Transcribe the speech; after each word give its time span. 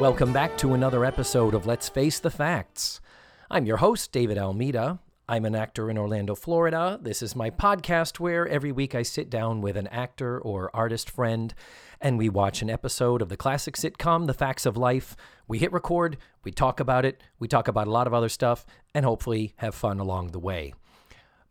Welcome 0.00 0.32
back 0.32 0.58
to 0.58 0.74
another 0.74 1.04
episode 1.04 1.54
of 1.54 1.66
Let's 1.66 1.88
Face 1.88 2.18
the 2.18 2.30
Facts. 2.30 3.00
I'm 3.48 3.64
your 3.64 3.76
host, 3.76 4.10
David 4.10 4.36
Almeida. 4.36 4.98
I'm 5.28 5.44
an 5.44 5.54
actor 5.54 5.88
in 5.88 5.96
Orlando, 5.96 6.34
Florida. 6.34 6.98
This 7.00 7.22
is 7.22 7.36
my 7.36 7.48
podcast 7.48 8.18
where 8.18 8.46
every 8.48 8.72
week 8.72 8.96
I 8.96 9.02
sit 9.02 9.30
down 9.30 9.60
with 9.60 9.76
an 9.76 9.86
actor 9.86 10.40
or 10.40 10.68
artist 10.74 11.08
friend 11.08 11.54
and 12.00 12.18
we 12.18 12.28
watch 12.28 12.60
an 12.60 12.68
episode 12.68 13.22
of 13.22 13.28
the 13.28 13.36
classic 13.36 13.76
sitcom, 13.76 14.26
The 14.26 14.34
Facts 14.34 14.66
of 14.66 14.76
Life. 14.76 15.14
We 15.46 15.60
hit 15.60 15.72
record, 15.72 16.18
we 16.42 16.50
talk 16.50 16.80
about 16.80 17.04
it, 17.04 17.22
we 17.38 17.46
talk 17.46 17.68
about 17.68 17.86
a 17.86 17.92
lot 17.92 18.08
of 18.08 18.12
other 18.12 18.28
stuff, 18.28 18.66
and 18.94 19.04
hopefully 19.04 19.54
have 19.58 19.76
fun 19.76 20.00
along 20.00 20.32
the 20.32 20.40
way. 20.40 20.74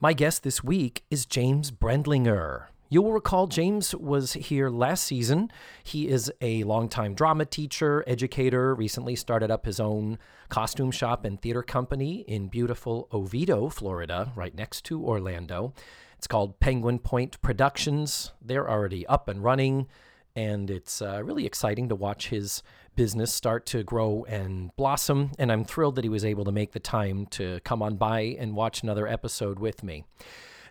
My 0.01 0.11
guest 0.11 0.43
this 0.43 0.61
week 0.61 1.05
is 1.09 1.25
James 1.25 1.71
Brendlinger. 1.71 2.65
You 2.93 3.01
will 3.01 3.13
recall 3.13 3.47
James 3.47 3.95
was 3.95 4.33
here 4.33 4.69
last 4.69 5.05
season. 5.05 5.49
He 5.83 6.07
is 6.07 6.31
a 6.41 6.63
longtime 6.63 7.15
drama 7.15 7.43
teacher, 7.43 8.03
educator, 8.05 8.75
recently 8.75 9.15
started 9.15 9.49
up 9.49 9.65
his 9.65 9.79
own 9.79 10.19
costume 10.49 10.91
shop 10.91 11.25
and 11.25 11.41
theater 11.41 11.63
company 11.63 12.19
in 12.27 12.49
beautiful 12.49 13.07
Oviedo, 13.11 13.69
Florida, 13.69 14.31
right 14.35 14.53
next 14.53 14.85
to 14.85 15.03
Orlando. 15.03 15.73
It's 16.19 16.27
called 16.27 16.59
Penguin 16.59 16.99
Point 16.99 17.41
Productions. 17.41 18.31
They're 18.39 18.69
already 18.69 19.07
up 19.07 19.27
and 19.27 19.43
running, 19.43 19.87
and 20.35 20.69
it's 20.69 21.01
uh, 21.01 21.23
really 21.23 21.47
exciting 21.47 21.89
to 21.89 21.95
watch 21.95 22.27
his 22.27 22.61
business 22.95 23.33
start 23.33 23.65
to 23.65 23.81
grow 23.81 24.23
and 24.29 24.69
blossom. 24.75 25.31
And 25.39 25.51
I'm 25.51 25.65
thrilled 25.65 25.95
that 25.95 26.05
he 26.05 26.09
was 26.09 26.23
able 26.23 26.45
to 26.45 26.51
make 26.51 26.73
the 26.73 26.79
time 26.79 27.25
to 27.31 27.59
come 27.61 27.81
on 27.81 27.95
by 27.95 28.37
and 28.37 28.55
watch 28.55 28.83
another 28.83 29.07
episode 29.07 29.57
with 29.57 29.81
me. 29.81 30.03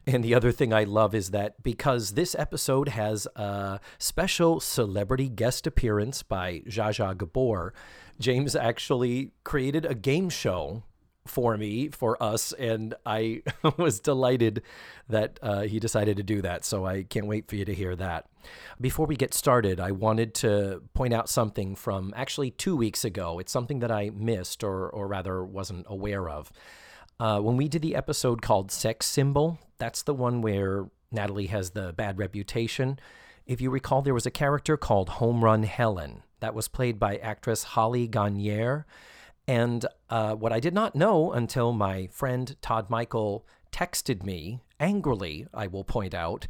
And 0.07 0.25
the 0.25 0.35
other 0.35 0.51
thing 0.51 0.73
I 0.73 0.85
love 0.85 1.15
is 1.15 1.31
that 1.31 1.63
because 1.63 2.13
this 2.13 2.35
episode 2.37 2.89
has 2.89 3.27
a 3.37 3.79
special 3.99 4.59
celebrity 4.59 5.29
guest 5.29 5.67
appearance 5.67 6.23
by 6.23 6.63
Zsa 6.67 6.91
Zsa 6.91 7.17
Gabor, 7.17 7.73
James 8.19 8.57
actually 8.57 9.31
created 9.45 9.85
a 9.87 9.95
game 9.95 10.29
show 10.29 10.83
for 11.27 11.57
me, 11.57 11.89
for 11.89 12.21
us, 12.21 12.53
and 12.53 12.95
I 13.07 13.43
was 13.77 14.01
delighted 14.01 14.63
that 15.09 15.39
uh, 15.41 15.63
he 15.63 15.79
decided 15.79 16.17
to 16.17 16.23
do 16.23 16.43
that. 16.43 16.65
So 16.65 16.85
I 16.85 17.05
can't 17.05 17.27
wait 17.27 17.49
for 17.49 17.57
you 17.57 17.65
to 17.65 17.75
hear 17.75 17.95
that. 17.97 18.27
Before 18.81 19.07
we 19.07 19.15
get 19.17 19.35
started, 19.35 19.79
I 19.79 19.93
wanted 19.93 20.35
to 20.37 20.83
point 20.95 21.15
out 21.15 21.29
something 21.29 21.77
from 21.77 22.13
actually 22.17 22.51
two 22.51 22.77
weeks 22.77 23.05
ago. 23.05 23.39
It's 23.39 23.53
something 23.53 23.79
that 23.81 23.93
I 23.93 24.11
missed, 24.11 24.65
or, 24.65 24.89
or 24.89 25.07
rather 25.07 25.45
wasn't 25.45 25.87
aware 25.89 26.29
of. 26.29 26.53
Uh, 27.23 27.39
when 27.39 27.57
we 27.57 27.69
did 27.69 27.83
the 27.83 27.95
episode 27.95 28.43
called 28.43 28.73
Sex 28.73 29.07
Symbol, 29.07 29.61
that's 29.79 30.03
the 30.03 30.13
one 30.13 30.43
where 30.43 30.87
Natalie 31.13 31.47
has 31.47 31.71
the 31.71 31.93
bad 31.93 32.19
reputation. 32.19 32.99
If 33.47 33.61
you 33.61 33.71
recall, 33.71 34.03
there 34.03 34.13
was 34.13 34.27
a 34.27 34.31
character 34.33 34.77
called 34.77 35.09
Home 35.09 35.45
Run 35.45 35.63
Helen 35.63 36.25
that 36.41 36.53
was 36.53 36.67
played 36.67 36.99
by 36.99 37.19
actress 37.19 37.63
Holly 37.63 38.09
Gagnier. 38.09 38.87
And 39.47 39.87
uh, 40.11 40.35
what 40.35 40.53
I 40.53 40.59
did 40.59 40.75
not 40.75 40.97
know 40.97 41.31
until 41.31 41.73
my 41.73 42.09
friend 42.09 42.57
Todd 42.61 42.91
Michael 42.91 43.47
texted 43.71 44.25
me, 44.25 44.59
angrily, 44.81 45.47
I 45.55 45.69
will 45.69 45.85
point 45.85 46.15
out, 46.15 46.49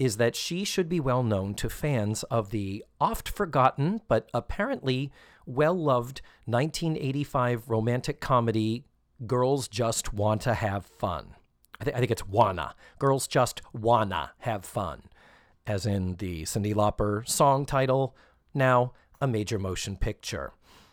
is 0.00 0.16
that 0.16 0.34
she 0.34 0.64
should 0.64 0.88
be 0.88 0.98
well 0.98 1.22
known 1.22 1.54
to 1.54 1.70
fans 1.70 2.24
of 2.24 2.50
the 2.50 2.84
oft 3.00 3.28
forgotten 3.28 4.00
but 4.08 4.28
apparently 4.34 5.12
well 5.46 5.74
loved 5.74 6.22
1985 6.46 7.68
romantic 7.68 8.20
comedy 8.20 8.84
Girls 9.26 9.66
Just 9.68 10.14
Want 10.14 10.42
to 10.42 10.54
Have 10.54 10.86
Fun. 10.86 11.34
I, 11.80 11.84
th- 11.84 11.96
I 11.96 11.98
think 11.98 12.10
it's 12.10 12.26
wanna. 12.26 12.74
Girls 12.98 13.26
Just 13.26 13.62
Wanna 13.72 14.32
Have 14.38 14.64
Fun, 14.64 15.02
as 15.66 15.86
in 15.86 16.16
the 16.16 16.42
Cyndi 16.42 16.74
Lauper 16.74 17.28
song 17.28 17.66
title, 17.66 18.16
now 18.54 18.92
a 19.20 19.26
major 19.26 19.58
motion 19.58 19.96
picture. 19.96 20.52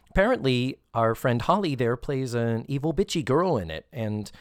Apparently, 0.10 0.80
our 0.94 1.14
friend 1.14 1.42
Holly 1.42 1.76
there 1.76 1.96
plays 1.98 2.34
an 2.34 2.66
evil 2.68 2.94
bitchy 2.94 3.24
girl 3.24 3.58
in 3.58 3.70
it, 3.70 3.86
and 3.92 4.32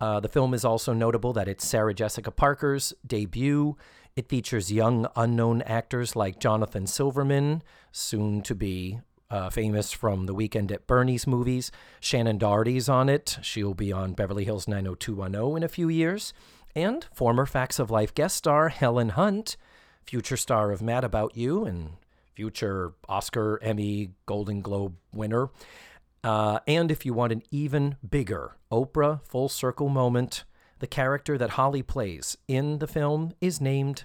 uh, 0.00 0.20
the 0.20 0.28
film 0.28 0.54
is 0.54 0.64
also 0.64 0.92
notable 0.92 1.32
that 1.32 1.48
it's 1.48 1.66
Sarah 1.66 1.94
Jessica 1.94 2.30
Parker's 2.30 2.94
debut. 3.06 3.76
It 4.16 4.28
features 4.28 4.72
young 4.72 5.06
unknown 5.16 5.62
actors 5.62 6.14
like 6.14 6.38
Jonathan 6.38 6.86
Silverman, 6.86 7.62
soon 7.92 8.42
to 8.42 8.54
be 8.54 9.00
uh, 9.30 9.50
famous 9.50 9.92
from 9.92 10.26
the 10.26 10.34
Weekend 10.34 10.70
at 10.70 10.86
Bernie's 10.86 11.26
movies. 11.26 11.70
Shannen 12.00 12.38
Doherty's 12.38 12.88
on 12.88 13.08
it. 13.08 13.38
She'll 13.42 13.74
be 13.74 13.92
on 13.92 14.12
Beverly 14.12 14.44
Hills 14.44 14.68
90210 14.68 15.56
in 15.56 15.62
a 15.62 15.68
few 15.68 15.88
years. 15.88 16.32
And 16.76 17.06
former 17.12 17.46
Facts 17.46 17.78
of 17.78 17.90
Life 17.90 18.14
guest 18.14 18.36
star 18.36 18.68
Helen 18.68 19.10
Hunt, 19.10 19.56
future 20.04 20.36
star 20.36 20.72
of 20.72 20.82
Mad 20.82 21.04
About 21.04 21.36
You 21.36 21.64
and 21.64 21.90
future 22.34 22.92
Oscar, 23.08 23.60
Emmy, 23.62 24.10
Golden 24.26 24.60
Globe 24.60 24.96
winner. 25.12 25.50
Uh, 26.22 26.58
and 26.66 26.90
if 26.90 27.04
you 27.06 27.12
want 27.12 27.32
an 27.32 27.42
even 27.50 27.96
bigger 28.08 28.56
Oprah 28.72 29.20
full 29.22 29.48
circle 29.48 29.88
moment, 29.88 30.44
the 30.78 30.86
character 30.86 31.38
that 31.38 31.50
Holly 31.50 31.82
plays 31.82 32.36
in 32.48 32.78
the 32.78 32.86
film 32.86 33.32
is 33.40 33.60
named 33.60 34.04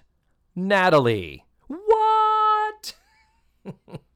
Natalie. 0.55 1.45
What? 1.67 2.95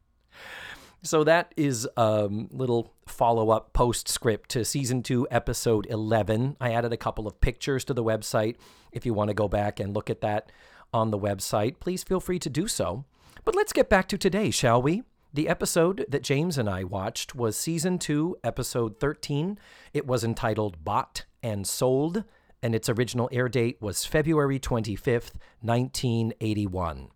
So 1.06 1.26
that 1.26 1.54
is 1.58 1.86
a 1.98 2.02
um, 2.02 2.48
little 2.50 2.94
follow 3.08 3.50
up 3.50 3.74
postscript 3.74 4.50
to 4.52 4.64
season 4.64 5.04
two, 5.04 5.28
episode 5.30 5.86
11. 5.90 6.56
I 6.62 6.72
added 6.72 6.94
a 6.94 6.98
couple 6.98 7.28
of 7.28 7.42
pictures 7.42 7.84
to 7.86 7.94
the 7.94 8.04
website. 8.04 8.56
If 8.94 9.06
you 9.06 9.14
want 9.14 9.28
to 9.28 9.34
go 9.34 9.50
back 9.50 9.82
and 9.82 9.94
look 9.94 10.10
at 10.10 10.22
that 10.22 10.50
on 10.94 11.12
the 11.12 11.20
website, 11.20 11.82
please 11.82 12.04
feel 12.04 12.22
free 12.22 12.40
to 12.40 12.50
do 12.50 12.70
so. 12.70 13.04
But 13.44 13.54
let's 13.54 13.74
get 13.74 13.90
back 13.90 14.08
to 14.10 14.18
today, 14.18 14.50
shall 14.50 14.82
we? 14.82 15.04
The 15.34 15.50
episode 15.50 16.06
that 16.08 16.24
James 16.24 16.58
and 16.58 16.70
I 16.70 16.86
watched 16.86 17.36
was 17.36 17.58
season 17.58 18.00
two, 18.00 18.38
episode 18.42 19.02
13. 19.02 19.60
It 19.94 20.08
was 20.08 20.24
entitled 20.24 20.86
Bought 20.86 21.26
and 21.42 21.68
Sold, 21.68 22.24
and 22.62 22.74
its 22.74 22.88
original 22.88 23.28
air 23.34 23.50
date 23.50 23.82
was 23.82 24.06
February 24.06 24.58
25th, 24.58 25.34
1981. 25.60 27.10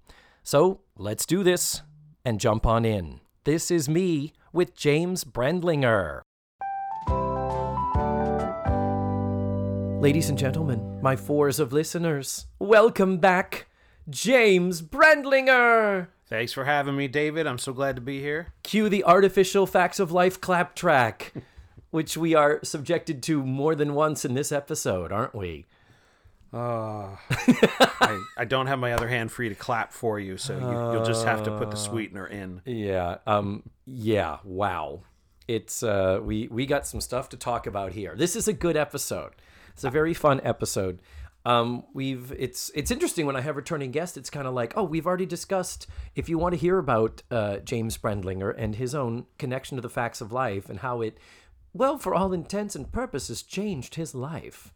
So 0.44 0.82
let's 0.98 1.26
do 1.26 1.42
this 1.42 1.84
and 2.26 2.42
jump 2.42 2.66
on 2.66 2.84
in. 2.84 3.22
This 3.48 3.72
is 3.72 3.88
me 3.88 4.34
with 4.52 4.76
James 4.76 5.24
Brendlinger. 5.24 6.20
Ladies 10.02 10.28
and 10.28 10.38
gentlemen, 10.38 11.00
my 11.02 11.16
fours 11.16 11.58
of 11.58 11.72
listeners, 11.72 12.48
welcome 12.60 13.20
back, 13.20 13.68
James 14.10 14.82
Brendlinger. 14.82 16.08
Thanks 16.28 16.52
for 16.52 16.66
having 16.66 16.98
me, 16.98 17.08
David. 17.08 17.48
I'm 17.48 17.58
so 17.58 17.72
glad 17.72 17.96
to 17.96 18.02
be 18.02 18.20
here. 18.20 18.48
Cue 18.64 18.90
the 18.90 19.06
artificial 19.06 19.66
facts 19.66 20.02
of 20.02 20.12
life 20.12 20.42
clap 20.42 20.76
track, 20.76 21.32
which 21.90 22.18
we 22.18 22.36
are 22.36 22.60
subjected 22.66 23.24
to 23.24 23.42
more 23.42 23.76
than 23.76 23.94
once 23.94 24.26
in 24.26 24.34
this 24.34 24.52
episode, 24.52 25.14
aren't 25.14 25.34
we? 25.34 25.66
Uh, 26.54 27.10
I, 27.30 28.24
I 28.38 28.46
don't 28.46 28.68
have 28.68 28.80
my 28.80 28.94
other 28.94 29.08
hand 29.08 29.32
free 29.32 29.50
to 29.50 29.56
clap 29.56 29.92
for 29.92 30.20
you, 30.20 30.38
so 30.38 30.58
you, 30.58 30.94
you'll 30.94 31.06
just 31.06 31.26
have 31.26 31.44
to 31.44 31.58
put 31.58 31.72
the 31.72 31.78
sweetener 31.78 32.26
in. 32.28 32.62
Yeah. 32.66 33.18
Um. 33.26 33.64
Yeah. 33.86 34.38
Wow. 34.44 35.02
It's 35.48 35.84
uh. 35.84 36.20
We 36.24 36.48
we 36.48 36.66
got 36.66 36.88
some 36.88 37.02
stuff 37.02 37.30
to 37.30 37.38
talk 37.38 37.68
about 37.68 37.92
here. 37.92 38.16
This 38.16 38.36
is 38.36 38.48
a 38.48 38.54
good 38.54 38.78
episode. 38.78 39.34
It's 39.74 39.84
a 39.84 39.90
very 39.90 40.14
fun 40.14 40.40
episode. 40.44 41.02
Um. 41.46 41.84
We've 41.94 42.32
it's 42.38 42.72
it's 42.74 42.92
interesting 42.92 43.26
when 43.26 43.36
I 43.36 43.42
have 43.42 43.58
returning 43.58 43.92
guests. 43.92 44.16
It's 44.16 44.30
kind 44.30 44.48
of 44.48 44.54
like 44.54 44.74
oh 44.78 44.84
we've 44.84 45.08
already 45.08 45.26
discussed. 45.26 45.88
If 46.16 46.30
you 46.30 46.38
want 46.38 46.54
to 46.54 46.60
hear 46.60 46.78
about 46.78 47.24
uh, 47.30 47.58
James 47.58 47.98
Brendlinger 47.98 48.54
and 48.58 48.76
his 48.76 48.96
own 48.96 49.26
connection 49.38 49.76
to 49.76 49.82
the 49.82 49.90
facts 49.90 50.22
of 50.22 50.32
life 50.32 50.70
and 50.70 50.80
how 50.80 51.02
it, 51.02 51.18
well, 51.74 51.98
for 51.98 52.16
all 52.16 52.32
intents 52.32 52.74
and 52.74 52.90
purposes, 52.90 53.44
changed 53.44 53.96
his 53.96 54.16
life 54.16 54.74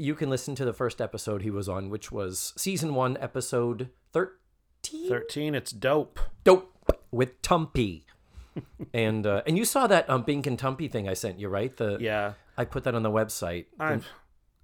you 0.00 0.14
can 0.14 0.30
listen 0.30 0.54
to 0.54 0.64
the 0.64 0.72
first 0.72 1.00
episode 1.00 1.42
he 1.42 1.50
was 1.50 1.68
on, 1.68 1.90
which 1.90 2.10
was 2.10 2.54
season 2.56 2.94
one, 2.94 3.18
episode 3.20 3.90
13. 4.12 5.08
13, 5.08 5.54
it's 5.54 5.72
dope. 5.72 6.18
Dope 6.42 6.74
with 7.10 7.40
Tumpy. 7.42 8.04
and 8.94 9.26
uh, 9.26 9.42
and 9.46 9.58
you 9.58 9.64
saw 9.64 9.86
that 9.86 10.08
um, 10.08 10.22
Bink 10.22 10.46
and 10.46 10.58
Tumpy 10.58 10.90
thing 10.90 11.08
I 11.08 11.14
sent 11.14 11.38
you, 11.38 11.48
right? 11.48 11.76
The 11.76 11.98
Yeah. 12.00 12.32
I 12.56 12.64
put 12.64 12.84
that 12.84 12.94
on 12.94 13.02
the 13.02 13.10
website. 13.10 13.66
I 13.78 14.00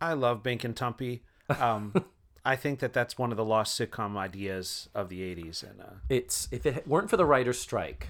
I 0.01 0.15
love 0.15 0.43
Bink 0.43 0.65
and 0.65 0.75
Tumpy. 0.75 1.21
Um, 1.61 1.95
I 2.45 2.57
think 2.57 2.79
that 2.79 2.93
that's 2.93 3.19
one 3.19 3.31
of 3.31 3.37
the 3.37 3.45
lost 3.45 3.79
sitcom 3.79 4.17
ideas 4.17 4.89
of 4.95 5.09
the 5.09 5.21
80s. 5.21 5.63
And 5.69 5.81
uh, 5.81 5.95
It's 6.09 6.49
if 6.51 6.65
it 6.65 6.89
weren't 6.89 7.11
for 7.11 7.17
the 7.17 7.27
writer's 7.27 7.61
strike, 7.61 8.09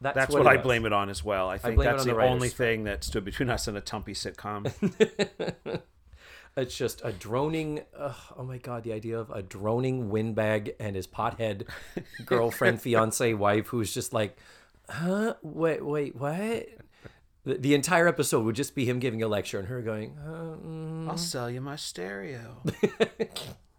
that's, 0.00 0.14
that's 0.14 0.32
what, 0.32 0.44
what, 0.44 0.52
I 0.52 0.56
was. 0.56 0.62
blame 0.62 0.86
it 0.86 0.92
on 0.92 1.10
as 1.10 1.22
well. 1.22 1.48
I 1.48 1.58
think 1.58 1.78
it 1.80 1.84
that's 1.84 2.04
the, 2.04 2.14
the 2.14 2.22
only 2.22 2.48
strike. 2.48 2.68
thing 2.68 2.84
that 2.84 3.04
stood 3.04 3.24
between 3.24 3.50
us 3.50 3.68
and 3.68 3.76
a 3.76 3.80
Tumpy 3.80 4.14
sitcom. 4.14 4.72
It's 6.56 6.76
just 6.76 7.00
a 7.04 7.12
droning. 7.12 7.82
ugh, 7.98 8.14
oh 8.36 8.42
my 8.42 8.58
god, 8.58 8.84
the 8.84 8.92
idea 8.92 9.18
of 9.18 9.30
a 9.30 9.42
droning 9.42 10.10
windbag 10.10 10.74
and 10.78 10.94
his 10.94 11.06
pothead 11.06 11.66
girlfriend, 12.26 12.82
fiance, 12.82 13.32
wife, 13.34 13.68
who's 13.68 13.92
just 13.92 14.12
like, 14.12 14.36
huh? 14.88 15.34
Wait, 15.42 15.84
wait, 15.84 16.16
what? 16.16 16.68
The, 17.44 17.54
the 17.54 17.74
entire 17.74 18.06
episode 18.06 18.44
would 18.44 18.54
just 18.54 18.74
be 18.74 18.84
him 18.84 18.98
giving 18.98 19.22
a 19.22 19.28
lecture 19.28 19.58
and 19.58 19.68
her 19.68 19.80
going, 19.80 20.16
uh, 20.18 20.56
mm. 20.64 21.08
I'll 21.08 21.16
sell 21.16 21.50
you 21.50 21.60
my 21.60 21.76
stereo. 21.76 22.62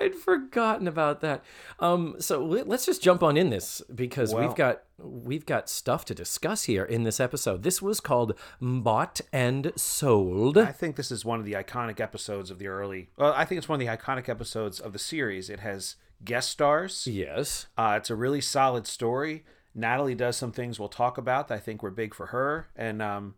I'd 0.00 0.14
forgotten 0.14 0.88
about 0.88 1.20
that. 1.20 1.44
Um, 1.78 2.16
so 2.18 2.44
let- 2.44 2.68
let's 2.68 2.86
just 2.86 3.02
jump 3.02 3.22
on 3.22 3.36
in 3.36 3.50
this 3.50 3.82
because 3.94 4.34
we've 4.34 4.54
got 4.54 4.82
we've 4.98 5.46
got 5.46 5.68
stuff 5.68 6.04
to 6.06 6.14
discuss 6.14 6.64
here 6.64 6.84
in 6.84 7.04
this 7.04 7.20
episode. 7.20 7.62
This 7.62 7.80
was 7.80 8.00
called 8.00 8.34
Bought 8.60 9.20
and 9.32 9.72
Sold. 9.76 10.58
I 10.58 10.72
think 10.72 10.96
this 10.96 11.10
is 11.10 11.24
one 11.24 11.38
of 11.40 11.46
the 11.46 11.52
iconic 11.54 12.00
episodes 12.00 12.50
of 12.50 12.58
the 12.58 12.66
early. 12.66 13.10
Well, 13.16 13.32
I 13.34 13.44
think 13.44 13.58
it's 13.58 13.68
one 13.68 13.80
of 13.80 13.86
the 13.86 13.94
iconic 13.96 14.28
episodes 14.28 14.78
of 14.80 14.92
the 14.92 14.98
series. 14.98 15.48
It 15.48 15.60
has 15.60 15.96
guest 16.24 16.50
stars. 16.50 17.06
Yes. 17.06 17.66
Uh, 17.78 17.94
it's 17.96 18.10
a 18.10 18.14
really 18.14 18.40
solid 18.42 18.86
story. 18.86 19.44
Natalie 19.74 20.14
does 20.14 20.36
some 20.36 20.52
things 20.52 20.78
we'll 20.78 20.88
talk 20.88 21.16
about 21.16 21.48
that 21.48 21.54
I 21.54 21.58
think 21.60 21.82
were 21.82 21.90
big 21.90 22.12
for 22.12 22.26
her, 22.26 22.68
and 22.76 23.00
um, 23.00 23.36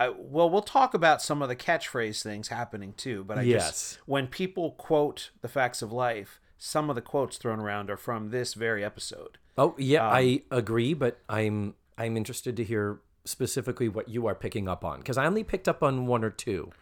I, 0.00 0.08
well, 0.08 0.50
we'll 0.50 0.62
talk 0.62 0.94
about 0.94 1.22
some 1.22 1.42
of 1.42 1.48
the 1.48 1.56
catchphrase 1.56 2.22
things 2.22 2.48
happening 2.48 2.92
too. 2.96 3.22
But 3.24 3.38
I 3.38 3.42
Yes. 3.42 3.68
just 3.70 3.98
when 4.06 4.26
people 4.26 4.72
quote 4.72 5.30
the 5.42 5.48
facts 5.48 5.80
of 5.82 5.92
life, 5.92 6.40
some 6.58 6.88
of 6.90 6.96
the 6.96 7.02
quotes 7.02 7.36
thrown 7.36 7.60
around 7.60 7.90
are 7.90 7.96
from 7.96 8.30
this 8.30 8.54
very 8.54 8.84
episode. 8.84 9.38
Oh 9.58 9.74
yeah, 9.78 10.06
Um, 10.06 10.14
I 10.14 10.42
agree, 10.50 10.94
but 10.94 11.20
I'm 11.28 11.74
I'm 11.98 12.16
interested 12.16 12.56
to 12.56 12.64
hear 12.64 13.00
specifically 13.24 13.88
what 13.88 14.08
you 14.08 14.26
are 14.26 14.34
picking 14.34 14.66
up 14.68 14.84
on 14.84 14.98
because 14.98 15.16
I 15.18 15.26
only 15.26 15.44
picked 15.44 15.68
up 15.68 15.82
on 15.82 16.06
one 16.06 16.24
or 16.24 16.30
two. 16.30 16.72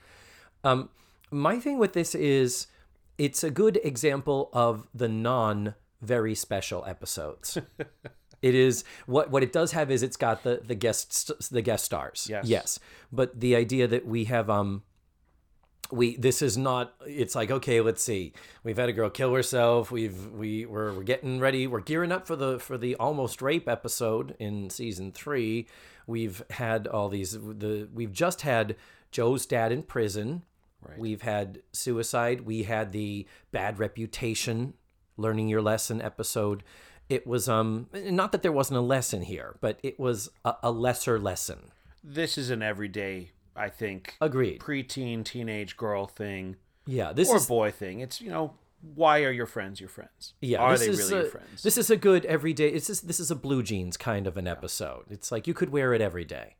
Um, 0.65 0.89
my 1.31 1.59
thing 1.59 1.79
with 1.79 1.93
this 1.93 2.15
is 2.15 2.69
it's 3.19 3.43
a 3.45 3.51
good 3.51 3.79
example 3.85 4.49
of 4.53 4.87
the 4.95 5.09
non 5.09 5.75
very 6.01 6.35
special 6.35 6.85
episodes. 6.87 7.59
it 8.43 8.55
is 8.55 8.85
what 9.07 9.31
what 9.31 9.43
it 9.43 9.53
does 9.53 9.73
have 9.73 9.91
is 9.91 10.03
it's 10.03 10.17
got 10.17 10.43
the 10.43 10.61
the 10.65 10.75
guest 10.75 11.31
the 11.53 11.63
guest 11.63 11.85
stars. 11.85 12.27
Yes. 12.31 12.47
Yes. 12.47 12.79
But 13.13 13.39
the 13.41 13.57
idea 13.57 13.87
that 13.87 14.07
we 14.07 14.25
have 14.25 14.49
um 14.51 14.83
we 15.91 16.17
this 16.17 16.41
is 16.41 16.57
not 16.57 16.95
it's 17.05 17.35
like 17.35 17.51
okay 17.51 17.81
let's 17.81 18.01
see 18.03 18.33
we've 18.63 18.77
had 18.77 18.89
a 18.89 18.93
girl 18.93 19.11
kill 19.11 19.35
herself 19.35 19.91
we've 19.91 20.27
we 20.29 20.65
we're, 20.65 20.93
we're 20.93 21.03
getting 21.03 21.41
ready 21.41 21.67
we're 21.67 21.81
gearing 21.81 22.13
up 22.13 22.29
for 22.29 22.37
the 22.37 22.61
for 22.61 22.79
the 22.79 22.95
almost 22.97 23.43
rape 23.43 23.69
episode 23.69 24.37
in 24.39 24.71
season 24.71 25.11
three 25.11 25.67
we've 26.07 26.45
had 26.51 26.87
all 26.87 27.09
these 27.09 27.33
the 27.33 27.89
we've 27.93 28.13
just 28.13 28.43
had 28.43 28.77
joe's 29.11 29.47
dad 29.47 29.73
in 29.73 29.83
prison 29.83 30.43
Right. 30.83 30.99
we've 30.99 31.23
had 31.23 31.61
suicide 31.73 32.43
we 32.43 32.63
had 32.63 32.93
the 32.93 33.27
bad 33.53 33.79
reputation 33.79 34.73
learning 35.19 35.49
your 35.49 35.61
lesson 35.61 36.01
episode 36.01 36.63
it 37.11 37.27
was 37.27 37.49
um 37.49 37.89
not 37.93 38.33
that 38.33 38.43
there 38.43 38.53
wasn't 38.53 38.79
a 38.79 38.81
lesson 38.83 39.23
here 39.23 39.57
but 39.61 39.79
it 39.83 40.01
was 40.01 40.31
a, 40.45 40.55
a 40.63 40.71
lesser 40.71 41.19
lesson 41.19 41.73
This 42.03 42.39
is 42.39 42.49
an 42.51 42.63
everyday, 42.63 43.33
I 43.55 43.69
think, 43.69 44.17
agreed 44.21 44.61
preteen 44.61 45.25
teenage 45.25 45.77
girl 45.77 46.07
thing 46.07 46.57
yeah 46.87 47.13
this 47.13 47.29
or 47.29 47.37
is 47.37 47.47
boy 47.47 47.71
thing. 47.71 48.01
It's 48.01 48.21
you 48.21 48.31
know 48.31 48.55
why 48.95 49.25
are 49.25 49.31
your 49.31 49.47
friends 49.47 49.79
your 49.79 49.91
friends? 49.91 50.33
Yeah, 50.41 50.59
are 50.61 50.73
this 50.73 50.81
they 50.81 50.89
is 50.89 50.99
really 50.99 51.13
a, 51.13 51.23
your 51.23 51.31
friends? 51.31 51.63
This 51.63 51.77
is 51.77 51.91
a 51.91 51.97
good 51.97 52.25
everyday. 52.25 52.69
It's 52.69 52.87
this 53.01 53.21
is 53.21 53.31
a 53.31 53.37
blue 53.37 53.63
jeans 53.63 53.99
kind 53.99 54.27
of 54.27 54.39
an 54.39 54.47
episode. 54.47 55.05
It's 55.11 55.31
like 55.31 55.47
you 55.47 55.53
could 55.53 55.71
wear 55.71 55.93
it 55.93 56.01
every 56.01 56.25
day. 56.25 56.57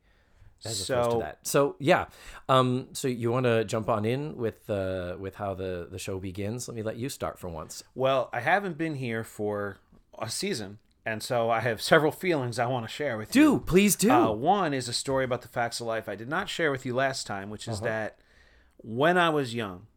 As 0.63 0.87
opposed 0.87 1.09
to 1.09 1.15
so 1.15 1.19
that. 1.19 1.39
So 1.41 1.75
yeah. 1.79 2.05
Um. 2.47 2.89
So 2.93 3.07
you 3.07 3.31
want 3.31 3.45
to 3.45 3.65
jump 3.65 3.89
on 3.89 4.05
in 4.05 4.37
with 4.37 4.69
uh 4.69 5.15
with 5.19 5.35
how 5.35 5.55
the 5.55 5.87
the 5.89 5.97
show 5.97 6.19
begins? 6.19 6.67
Let 6.67 6.75
me 6.75 6.83
let 6.83 6.97
you 6.97 7.09
start 7.09 7.39
for 7.39 7.49
once. 7.49 7.83
well, 7.95 8.29
I 8.31 8.41
haven't 8.41 8.77
been 8.77 8.93
here 8.93 9.23
for 9.23 9.79
a 10.21 10.29
season, 10.29 10.77
and 11.05 11.21
so 11.23 11.49
I 11.49 11.59
have 11.61 11.81
several 11.81 12.11
feelings 12.11 12.59
I 12.59 12.67
want 12.67 12.85
to 12.87 12.91
share 12.93 13.17
with 13.17 13.35
you. 13.35 13.41
Do 13.55 13.59
please 13.59 13.95
do. 13.95 14.11
Uh, 14.11 14.31
one 14.31 14.73
is 14.73 14.87
a 14.87 14.93
story 14.93 15.25
about 15.25 15.41
the 15.41 15.47
facts 15.47 15.81
of 15.81 15.87
life 15.87 16.07
I 16.07 16.15
did 16.15 16.29
not 16.29 16.47
share 16.47 16.71
with 16.71 16.85
you 16.85 16.93
last 16.93 17.25
time, 17.27 17.49
which 17.49 17.67
Uh-huh. 17.67 17.73
is 17.75 17.81
that 17.81 18.17
when 18.77 19.17
I 19.17 19.29
was 19.29 19.53
young, 19.55 19.87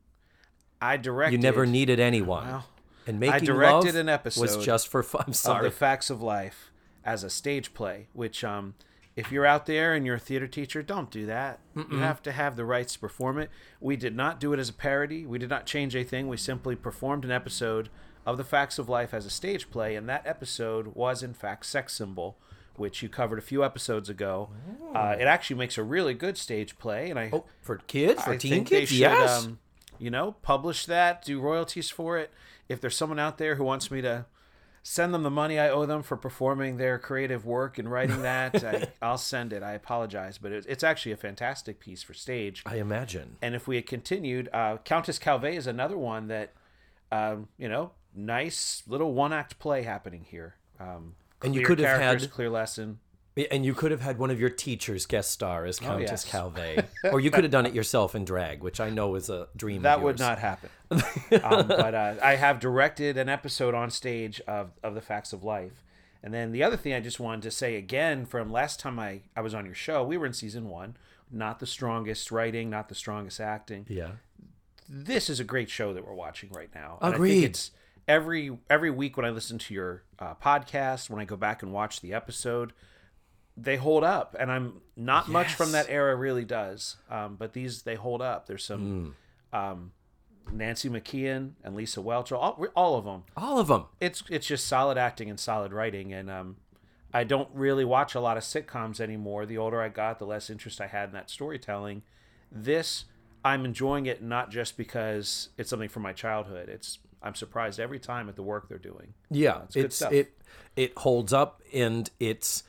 I 0.81 0.97
directed. 0.97 1.33
you 1.37 1.39
never 1.43 1.67
needed 1.67 2.01
anyone. 2.01 2.47
Well, 2.47 2.67
and 3.07 3.21
making 3.21 3.35
I 3.35 3.39
directed 3.39 3.97
an 3.97 4.09
episode 4.09 4.41
was 4.41 4.57
just 4.65 4.89
for 4.89 5.03
fun. 5.03 5.25
I'm 5.27 5.31
of 5.31 5.37
sorry. 5.37 5.65
the 5.65 5.71
facts 5.71 6.11
of 6.11 6.23
life 6.23 6.71
as 7.05 7.23
a 7.23 7.31
stage 7.31 7.75
play. 7.75 8.09
Which, 8.15 8.43
um, 8.45 8.75
if 9.17 9.31
you're 9.31 9.47
out 9.47 9.67
there 9.67 9.93
and 9.95 10.05
you're 10.07 10.17
a 10.17 10.21
theater 10.21 10.47
teacher, 10.47 10.83
don't 10.83 11.11
do 11.11 11.27
that. 11.27 11.61
You 11.77 11.99
have 11.99 12.23
to 12.23 12.33
have 12.33 12.57
the 12.57 12.65
rights 12.65 12.95
to 12.95 12.99
perform 12.99 13.39
it. 13.39 13.51
We 13.81 13.97
did 13.97 14.17
not 14.17 14.41
do 14.41 14.53
it 14.55 14.59
as 14.59 14.69
a 14.71 14.73
parody. 14.73 15.25
We 15.27 15.39
did 15.39 15.51
not 15.51 15.67
change 15.67 15.95
anything. 15.95 16.29
We 16.29 16.37
simply 16.39 16.75
performed 16.77 17.25
an 17.27 17.31
episode 17.31 17.91
of 18.27 18.37
the 18.37 18.45
facts 18.45 18.79
of 18.79 18.89
life 18.89 19.13
as 19.13 19.27
a 19.27 19.31
stage 19.31 19.71
play, 19.71 19.97
and 19.97 20.09
that 20.09 20.27
episode 20.27 20.95
was 20.95 21.23
in 21.23 21.35
fact 21.35 21.67
Sex 21.67 21.95
Symbol. 21.95 22.39
Which 22.77 23.05
you 23.05 23.09
covered 23.09 23.39
a 23.39 23.43
few 23.43 23.63
episodes 23.63 24.09
ago. 24.09 24.51
Uh, 24.93 25.15
it 25.17 25.29
actually 25.29 25.55
makes 25.55 25.79
a 25.79 25.85
really 25.85 26.13
good 26.13 26.37
stage 26.37 26.77
play, 26.77 27.09
and 27.09 27.17
I 27.21 27.31
oh, 27.33 27.45
for 27.63 27.77
kids, 27.77 28.21
for 28.25 28.33
I 28.33 28.37
teen 28.37 28.65
kids, 28.65 28.91
should, 28.91 28.99
yes. 28.99 29.45
um, 29.45 29.61
you 30.01 30.11
know, 30.11 30.33
publish 30.43 30.85
that, 30.87 31.25
do 31.25 31.41
royalties 31.41 31.89
for 31.91 32.19
it. 32.19 32.33
If 32.69 32.81
there's 32.81 32.97
someone 32.97 33.21
out 33.21 33.39
there 33.39 33.55
who 33.55 33.63
wants 33.63 33.93
me 33.93 34.03
to 34.03 34.27
send 34.87 35.15
them 35.15 35.23
the 35.23 35.31
money 35.31 35.59
I 35.59 35.71
owe 35.71 35.87
them 35.87 36.03
for 36.03 36.17
performing 36.17 36.77
their 36.77 36.99
creative 36.99 37.47
work 37.47 37.79
and 37.79 37.91
writing 37.91 38.23
that, 38.23 38.63
I, 38.63 38.89
I'll 39.03 39.19
send 39.19 39.53
it. 39.53 39.63
I 39.63 39.73
apologize, 39.73 40.39
but 40.39 40.53
it, 40.53 40.67
it's 40.69 40.85
actually 40.85 41.13
a 41.13 41.17
fantastic 41.17 41.81
piece 41.81 42.03
for 42.03 42.15
stage. 42.15 42.63
I 42.67 42.77
imagine. 42.77 43.37
And 43.41 43.55
if 43.55 43.67
we 43.67 43.77
had 43.77 43.87
continued, 43.87 44.49
uh, 44.53 44.77
Countess 44.85 45.19
Calvé 45.19 45.55
is 45.55 45.67
another 45.67 45.97
one 45.97 46.29
that, 46.29 46.53
um, 47.11 47.49
you 47.57 47.69
know, 47.69 47.93
nice 48.15 48.83
little 48.87 49.13
one 49.13 49.33
act 49.33 49.59
play 49.59 49.83
happening 49.83 50.25
here. 50.29 50.57
Um, 50.81 51.15
And 51.43 51.55
you 51.55 51.65
could 51.65 51.79
have 51.79 52.01
had- 52.01 52.31
clear 52.31 52.51
lesson. 52.51 53.01
And 53.51 53.65
you 53.67 53.75
could 53.75 53.91
have 53.91 54.01
had 54.01 54.19
one 54.19 54.31
of 54.31 54.39
your 54.39 54.49
teachers 54.49 55.07
guest 55.07 55.33
star 55.33 55.65
as 55.65 55.81
Countess 55.81 56.09
Oh, 56.09 56.13
yes. 56.13 56.25
Calvé, 56.25 56.87
or 57.13 57.19
you 57.19 57.33
could 57.33 57.43
have 57.43 57.51
done 57.51 57.67
it 57.67 57.75
yourself 57.75 58.15
in 58.15 58.25
drag, 58.25 58.63
which 58.63 58.79
I 58.79 58.91
know 58.91 59.17
is 59.17 59.29
a 59.29 59.49
dream. 59.57 59.83
That 59.83 60.03
would 60.03 60.21
not 60.21 60.39
happen. 60.39 60.71
um, 61.43 61.67
but 61.67 61.97
uh, 61.97 62.15
I 62.23 62.37
have 62.37 62.61
directed 62.61 63.17
an 63.17 63.29
episode 63.29 63.75
on 63.75 63.91
stage 63.91 64.41
of, 64.43 64.71
of 64.85 64.95
the 64.95 65.01
facts 65.01 65.33
of 65.33 65.43
life. 65.43 65.83
And 66.23 66.33
then 66.33 66.53
the 66.53 66.63
other 66.63 66.77
thing 66.77 66.93
I 66.95 67.01
just 67.01 67.19
wanted 67.19 67.43
to 67.43 67.51
say 67.51 67.75
again 67.75 68.25
from 68.25 68.53
last 68.53 68.79
time 68.79 69.01
I, 69.01 69.23
I 69.35 69.41
was 69.41 69.53
on 69.53 69.67
your 69.67 69.75
show, 69.75 70.05
we 70.05 70.17
were 70.17 70.27
in 70.27 70.33
season 70.33 70.69
one. 70.69 70.97
Not 71.29 71.59
the 71.59 71.67
strongest 71.67 72.31
writing, 72.31 72.71
not 72.71 72.89
the 72.89 72.95
strongest 72.95 73.41
acting. 73.41 73.85
Yeah. 73.89 74.13
This 74.89 75.29
is 75.29 75.41
a 75.41 75.45
great 75.45 75.69
show 75.71 75.93
that 75.93 76.07
we're 76.07 76.15
watching 76.15 76.51
right 76.53 76.71
now. 76.73 76.99
And 77.03 77.15
I 77.15 77.17
Agreed. 77.17 77.31
think 77.33 77.45
it's 77.47 77.71
every 78.09 78.57
every 78.71 78.91
week 78.91 79.17
when 79.17 79.27
I 79.27 79.31
listen 79.31 79.59
to 79.59 79.75
your 79.75 80.03
uh, 80.19 80.35
podcast, 80.35 81.11
when 81.11 81.21
I 81.21 81.25
go 81.25 81.37
back 81.37 81.63
and 81.63 81.73
watch 81.73 82.01
the 82.01 82.13
episode, 82.13 82.73
they 83.57 83.77
hold 83.77 84.05
up. 84.05 84.37
And 84.39 84.51
I'm 84.51 84.81
not 84.97 85.29
much 85.29 85.55
from 85.55 85.73
that 85.73 85.87
era 85.89 86.15
really 86.17 86.45
does, 86.45 86.97
um, 87.11 87.37
but 87.37 87.53
these 87.53 87.83
they 87.83 87.95
hold 87.95 88.23
up. 88.23 88.47
There's 88.47 88.65
some 88.65 89.15
Mm. 89.53 89.59
um, 89.59 89.93
Nancy 90.53 90.91
McKeon 90.91 91.53
and 91.65 91.75
Lisa 91.75 92.01
Whelchel, 92.01 92.37
all, 92.37 92.67
all 92.77 92.97
of 92.99 93.05
them. 93.07 93.25
All 93.37 93.59
of 93.59 93.69
them. 93.69 93.87
It's 94.01 94.23
it's 94.29 94.47
just 94.47 94.67
solid 94.67 94.99
acting 94.99 95.31
and 95.31 95.41
solid 95.41 95.73
writing, 95.73 96.13
and 96.13 96.31
um, 96.31 96.57
I 97.15 97.25
don't 97.25 97.49
really 97.55 97.85
watch 97.85 98.15
a 98.15 98.21
lot 98.21 98.37
of 98.37 98.43
sitcoms 98.43 99.01
anymore. 99.01 99.47
The 99.47 99.57
older 99.59 99.81
I 99.81 99.89
got, 99.89 100.19
the 100.19 100.27
less 100.27 100.51
interest 100.51 100.81
I 100.81 100.87
had 100.89 101.09
in 101.11 101.15
that 101.15 101.31
storytelling. 101.31 102.03
This 102.53 103.07
I'm 103.45 103.65
enjoying 103.65 104.07
it 104.07 104.23
not 104.23 104.51
just 104.51 104.77
because 104.77 105.49
it's 105.59 105.71
something 105.71 105.89
from 105.89 106.03
my 106.03 106.13
childhood. 106.13 106.69
It's 106.69 106.99
I'm 107.25 107.35
surprised 107.35 107.81
every 107.81 107.99
time 107.99 108.29
at 108.29 108.37
the 108.37 108.43
work 108.43 108.69
they're 108.69 108.79
doing. 108.79 109.15
Yeah, 109.31 109.63
it's 109.65 109.75
good 109.75 109.85
it's 109.87 109.97
stuff. 109.97 110.13
it 110.13 110.39
it 110.77 110.97
holds 110.99 111.33
up, 111.33 111.63
and 111.73 112.09
it's 112.21 112.63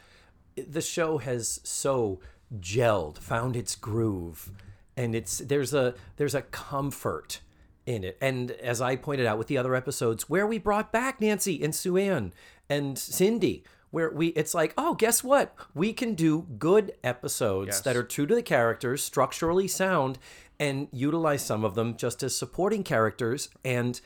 the 0.56 0.82
show 0.82 1.18
has 1.20 1.60
so 1.64 2.20
gelled, 2.60 3.18
found 3.20 3.56
its 3.56 3.76
groove, 3.76 4.52
and 4.96 5.14
it's 5.14 5.40
there's 5.40 5.74
a 5.74 5.94
there's 6.18 6.34
a 6.36 6.42
comfort 6.42 7.42
in 7.86 8.04
it. 8.04 8.18
And 8.22 8.52
as 8.52 8.82
I 8.82 8.96
pointed 8.96 9.26
out 9.26 9.38
with 9.38 9.48
the 9.48 9.58
other 9.58 9.76
episodes, 9.76 10.30
where 10.30 10.48
we 10.48 10.58
brought 10.58 10.92
back 10.92 11.20
Nancy 11.22 11.62
and 11.64 11.76
Sue 11.76 11.98
Ann 11.98 12.34
and 12.70 12.98
Cindy, 12.98 13.64
where 13.92 14.10
we 14.10 14.28
it's 14.30 14.54
like, 14.54 14.74
oh, 14.78 14.94
guess 14.96 15.24
what? 15.24 15.56
We 15.74 15.92
can 15.94 16.16
do 16.16 16.48
good 16.58 16.94
episodes 17.04 17.68
Yes. 17.68 17.82
that 17.82 17.96
are 17.98 18.04
true 18.04 18.26
to 18.26 18.34
the 18.36 18.42
characters, 18.42 19.04
structurally 19.04 19.68
sound, 19.68 20.18
and 20.60 20.88
utilize 20.94 21.46
some 21.46 21.66
of 21.66 21.76
them 21.76 21.98
just 21.98 22.24
as 22.24 22.36
supporting 22.38 22.84
characters 22.84 23.50
and 23.66 24.00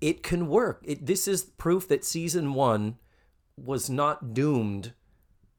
it 0.00 0.22
can 0.22 0.48
work. 0.48 0.82
It, 0.84 1.06
this 1.06 1.26
is 1.26 1.44
proof 1.44 1.88
that 1.88 2.04
season 2.04 2.54
one 2.54 2.96
was 3.56 3.88
not 3.88 4.34
doomed 4.34 4.92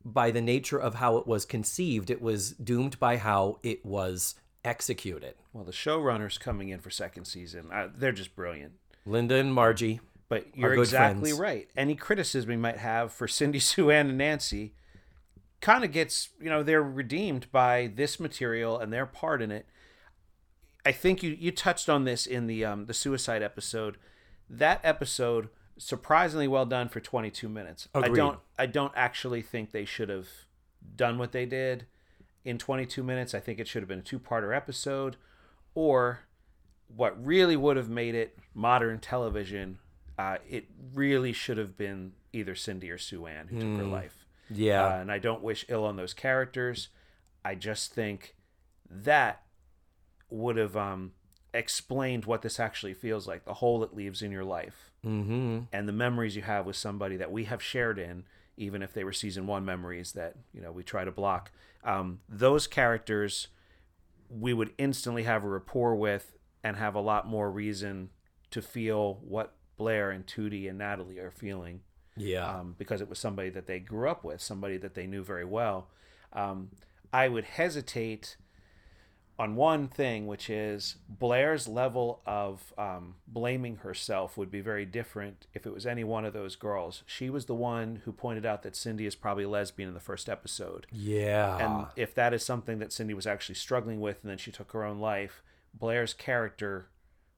by 0.05 0.31
the 0.31 0.41
nature 0.41 0.77
of 0.77 0.95
how 0.95 1.17
it 1.17 1.27
was 1.27 1.45
conceived. 1.45 2.09
It 2.09 2.21
was 2.21 2.51
doomed 2.51 2.99
by 2.99 3.17
how 3.17 3.59
it 3.63 3.85
was 3.85 4.35
executed. 4.63 5.35
Well, 5.53 5.63
the 5.63 5.71
showrunners 5.71 6.39
coming 6.39 6.69
in 6.69 6.79
for 6.79 6.89
second 6.89 7.25
season, 7.25 7.69
uh, 7.71 7.89
they're 7.95 8.11
just 8.11 8.35
brilliant. 8.35 8.73
Linda 9.05 9.35
and 9.35 9.53
Margie. 9.53 9.99
But 10.29 10.57
you're 10.57 10.73
exactly 10.73 11.29
friends. 11.31 11.39
right. 11.39 11.69
Any 11.77 11.95
criticism 11.95 12.49
we 12.49 12.57
might 12.57 12.77
have 12.77 13.13
for 13.13 13.27
Cindy, 13.27 13.59
Sue 13.61 13.89
Ann, 13.89 14.09
and 14.09 14.17
Nancy 14.17 14.73
kind 15.61 15.83
of 15.83 15.91
gets, 15.91 16.29
you 16.39 16.49
know, 16.49 16.63
they're 16.63 16.83
redeemed 16.83 17.51
by 17.51 17.91
this 17.95 18.19
material 18.19 18.77
and 18.77 18.91
their 18.91 19.05
part 19.05 19.41
in 19.41 19.51
it. 19.51 19.65
I 20.85 20.91
think 20.91 21.21
you 21.21 21.35
you 21.37 21.51
touched 21.51 21.89
on 21.89 22.05
this 22.05 22.25
in 22.25 22.47
the 22.47 22.63
um, 22.63 22.85
the 22.85 22.93
suicide 22.93 23.43
episode. 23.43 23.97
That 24.49 24.79
episode 24.83 25.49
surprisingly 25.77 26.47
well 26.47 26.65
done 26.65 26.89
for 26.89 26.99
22 26.99 27.47
minutes. 27.49 27.87
I 27.93 28.09
don't 28.09 28.39
I 28.57 28.65
don't 28.65 28.93
actually 28.95 29.41
think 29.41 29.71
they 29.71 29.85
should 29.85 30.09
have 30.09 30.27
done 30.95 31.17
what 31.17 31.31
they 31.31 31.45
did 31.45 31.85
in 32.45 32.57
22 32.57 33.03
minutes. 33.03 33.33
I 33.33 33.39
think 33.39 33.59
it 33.59 33.67
should 33.67 33.81
have 33.81 33.89
been 33.89 33.99
a 33.99 34.03
two-parter 34.03 34.55
episode 34.55 35.17
or 35.75 36.21
what 36.87 37.23
really 37.23 37.55
would 37.55 37.77
have 37.77 37.89
made 37.89 38.15
it 38.15 38.37
modern 38.53 38.99
television, 38.99 39.79
uh, 40.17 40.37
it 40.49 40.65
really 40.93 41.33
should 41.33 41.57
have 41.57 41.77
been 41.77 42.13
either 42.33 42.55
Cindy 42.55 42.89
or 42.89 42.97
Sue 42.97 43.27
Ann 43.27 43.47
who 43.47 43.59
took 43.59 43.77
her 43.77 43.83
life. 43.83 44.25
Yeah. 44.49 44.85
Uh, 44.85 45.01
and 45.01 45.11
I 45.11 45.19
don't 45.19 45.43
wish 45.43 45.65
ill 45.67 45.83
on 45.83 45.97
those 45.97 46.13
characters. 46.13 46.89
I 47.43 47.55
just 47.55 47.93
think 47.93 48.35
that 48.89 49.43
would 50.29 50.57
have 50.57 50.75
um, 50.75 51.13
explained 51.57 52.25
what 52.25 52.41
this 52.41 52.59
actually 52.59 52.93
feels 52.93 53.27
like 53.27 53.43
the 53.45 53.55
hole 53.55 53.83
it 53.83 53.95
leaves 53.95 54.21
in 54.21 54.31
your 54.31 54.43
life 54.45 54.91
mm-hmm. 55.05 55.59
and 55.71 55.87
the 55.87 55.93
memories 55.93 56.35
you 56.35 56.41
have 56.43 56.65
with 56.65 56.75
somebody 56.75 57.17
that 57.17 57.31
we 57.31 57.45
have 57.45 57.61
shared 57.61 57.97
in 57.99 58.23
even 58.57 58.81
if 58.81 58.93
they 58.93 59.03
were 59.03 59.13
season 59.13 59.45
one 59.47 59.63
memories 59.65 60.13
that 60.13 60.35
you 60.53 60.61
know 60.61 60.71
we 60.71 60.83
try 60.83 61.03
to 61.03 61.11
block 61.11 61.51
um, 61.83 62.19
those 62.29 62.67
characters 62.67 63.47
we 64.29 64.53
would 64.53 64.71
instantly 64.77 65.23
have 65.23 65.43
a 65.43 65.47
rapport 65.47 65.95
with 65.95 66.35
and 66.63 66.75
have 66.77 66.95
a 66.95 66.99
lot 67.01 67.27
more 67.27 67.49
reason 67.51 68.09
to 68.51 68.61
feel 68.61 69.19
what 69.23 69.55
blair 69.77 70.09
and 70.11 70.25
tootie 70.25 70.67
and 70.69 70.77
natalie 70.77 71.19
are 71.19 71.31
feeling 71.31 71.81
Yeah. 72.17 72.45
um, 72.59 72.75
because 72.77 72.99
it 73.01 73.09
was 73.09 73.19
somebody 73.19 73.49
that 73.51 73.67
they 73.67 73.79
grew 73.79 74.09
up 74.09 74.23
with, 74.23 74.41
somebody 74.41 74.77
that 74.77 74.95
they 74.95 75.05
knew 75.07 75.23
very 75.23 75.45
well. 75.45 75.89
Um, 76.33 76.69
I 77.13 77.27
would 77.27 77.45
hesitate 77.45 78.37
on 79.39 79.55
one 79.55 79.87
thing, 79.87 80.25
which 80.25 80.49
is 80.49 80.95
Blair's 81.07 81.67
level 81.67 82.21
of 82.25 82.73
um, 82.77 83.15
blaming 83.27 83.77
herself 83.77 84.35
would 84.35 84.49
be 84.49 84.61
very 84.61 84.85
different 84.85 85.45
if 85.53 85.67
it 85.67 85.73
was 85.73 85.85
any 85.85 86.03
one 86.03 86.25
of 86.25 86.33
those 86.33 86.55
girls. 86.55 87.03
She 87.05 87.29
was 87.29 87.45
the 87.45 87.53
one 87.53 88.01
who 88.05 88.11
pointed 88.11 88.47
out 88.47 88.63
that 88.63 88.75
Cindy 88.75 89.05
is 89.05 89.15
probably 89.15 89.43
a 89.43 89.49
lesbian 89.49 89.89
in 89.89 89.93
the 89.93 89.99
first 89.99 90.27
episode. 90.27 90.87
yeah. 90.91 91.57
And 91.57 91.87
if 91.95 92.15
that 92.15 92.33
is 92.33 92.43
something 92.43 92.79
that 92.79 92.91
Cindy 92.91 93.13
was 93.13 93.27
actually 93.27 93.55
struggling 93.55 94.01
with 94.01 94.17
and 94.23 94.31
then 94.31 94.39
she 94.39 94.51
took 94.51 94.71
her 94.71 94.83
own 94.83 94.99
life, 94.99 95.43
Blair's 95.73 96.13
character 96.13 96.87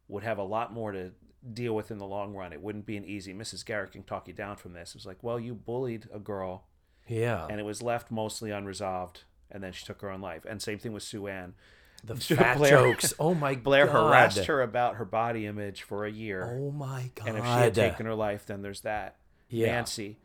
would 0.07 0.23
have 0.23 0.37
a 0.37 0.43
lot 0.43 0.71
more 0.71 0.93
to 0.93 1.11
deal 1.53 1.75
with 1.75 1.91
in 1.91 1.97
the 1.97 2.05
long 2.05 2.33
run. 2.33 2.53
It 2.53 2.61
wouldn't 2.61 2.85
be 2.85 2.95
an 2.95 3.03
easy 3.03 3.33
Mrs. 3.33 3.65
Garrett 3.65 3.91
can 3.91 4.03
talk 4.03 4.27
you 4.27 4.33
down 4.33 4.55
from 4.55 4.71
this. 4.71 4.91
It 4.91 4.95
was 4.95 5.05
like, 5.05 5.21
well, 5.21 5.39
you 5.39 5.53
bullied 5.53 6.07
a 6.13 6.19
girl 6.19 6.67
yeah. 7.07 7.45
and 7.49 7.59
it 7.59 7.63
was 7.63 7.81
left 7.81 8.09
mostly 8.09 8.51
unresolved 8.51 9.23
and 9.51 9.61
then 9.61 9.73
she 9.73 9.85
took 9.85 10.01
her 10.01 10.09
own 10.09 10.21
life. 10.21 10.45
And 10.47 10.61
same 10.61 10.79
thing 10.79 10.93
with 10.93 11.03
Sue 11.03 11.27
Ann. 11.27 11.55
The 12.03 12.15
fat 12.35 12.57
Blair- 12.57 12.69
jokes. 12.71 13.13
Oh 13.19 13.33
my 13.33 13.55
Blair 13.55 13.85
god. 13.87 13.93
harassed 13.93 14.45
her 14.45 14.61
about 14.61 14.95
her 14.95 15.05
body 15.05 15.45
image 15.45 15.83
for 15.83 16.05
a 16.05 16.11
year. 16.11 16.43
Oh 16.59 16.71
my 16.71 17.11
god. 17.15 17.27
And 17.29 17.37
if 17.37 17.43
she 17.43 17.49
had 17.49 17.75
taken 17.75 18.05
her 18.05 18.15
life, 18.15 18.45
then 18.45 18.61
there's 18.61 18.81
that. 18.81 19.15
Yeah. 19.49 19.67
Nancy. 19.73 20.17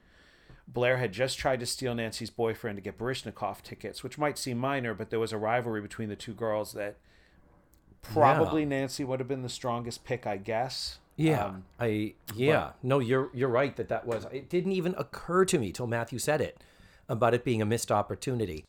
Blair 0.67 0.97
had 0.97 1.13
just 1.13 1.39
tried 1.39 1.61
to 1.61 1.67
steal 1.67 1.95
Nancy's 1.95 2.31
boyfriend 2.31 2.77
to 2.79 2.83
get 2.83 2.97
Baryshnikov 2.99 3.61
tickets, 3.63 4.03
which 4.03 4.17
might 4.17 4.39
seem 4.39 4.57
minor, 4.59 4.95
but 4.95 5.11
there 5.11 5.21
was 5.21 5.33
a 5.33 5.37
rivalry 5.39 5.83
between 5.83 6.09
the 6.09 6.17
two 6.17 6.33
girls 6.33 6.73
that 6.73 6.97
probably 8.03 8.65
Nancy 8.65 9.05
would 9.05 9.21
have 9.21 9.29
been 9.29 9.43
the 9.43 9.49
strongest 9.49 10.05
pick, 10.05 10.27
I 10.27 10.37
guess. 10.37 10.99
Yeah, 11.17 11.45
Um, 11.47 11.65
I 11.79 12.15
yeah. 12.35 12.71
no, 12.83 12.99
you're 12.99 13.31
you're 13.33 13.49
right 13.49 13.75
that 13.77 13.89
that 13.89 14.05
was. 14.07 14.27
It 14.33 14.49
didn't 14.49 14.73
even 14.73 14.95
occur 14.99 15.45
to 15.45 15.59
me 15.59 15.71
till 15.71 15.87
Matthew 15.87 16.19
said 16.19 16.41
it 16.41 16.59
about 17.09 17.35
it 17.35 17.45
being 17.45 17.63
a 17.63 17.67
missed 17.67 17.93
opportunity. 17.93 18.65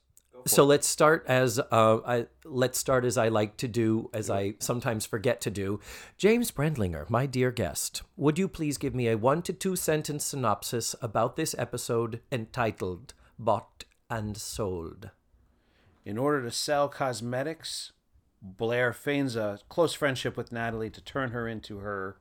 So 0.47 0.63
let's 0.63 0.87
start 0.87 1.25
as 1.27 1.59
uh, 1.59 1.97
I, 2.05 2.27
let's 2.43 2.77
start 2.77 3.03
as 3.03 3.17
I 3.17 3.29
like 3.29 3.57
to 3.57 3.67
do, 3.67 4.11
as 4.13 4.29
I 4.29 4.53
sometimes 4.59 5.05
forget 5.05 5.41
to 5.41 5.49
do. 5.49 5.79
James 6.17 6.51
Brendlinger, 6.51 7.09
my 7.09 7.25
dear 7.25 7.51
guest, 7.51 8.03
would 8.15 8.37
you 8.37 8.47
please 8.47 8.77
give 8.77 8.93
me 8.93 9.07
a 9.07 9.17
one 9.17 9.41
to 9.41 9.53
two 9.53 9.75
sentence 9.75 10.25
synopsis 10.25 10.95
about 11.01 11.35
this 11.35 11.55
episode 11.57 12.21
entitled 12.31 13.15
"Bought 13.39 13.85
and 14.09 14.37
Sold"? 14.37 15.09
in 16.05 16.17
order 16.19 16.43
to 16.43 16.51
sell 16.51 16.87
cosmetics, 16.87 17.91
Blair 18.41 18.93
feigns 18.93 19.35
a 19.35 19.59
close 19.69 19.93
friendship 19.93 20.37
with 20.37 20.51
Natalie 20.51 20.91
to 20.91 21.01
turn 21.01 21.31
her 21.31 21.47
into 21.47 21.79
her 21.79 22.17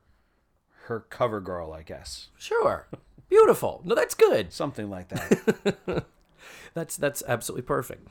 her 0.85 0.99
cover 0.99 1.39
girl, 1.39 1.71
I 1.73 1.83
guess. 1.83 2.29
Sure, 2.37 2.87
beautiful. 3.29 3.81
No, 3.85 3.95
that's 3.95 4.15
good. 4.15 4.51
Something 4.51 4.89
like 4.89 5.09
that. 5.09 6.05
That's 6.75 6.95
that's 6.97 7.23
absolutely 7.27 7.63
perfect. 7.63 8.07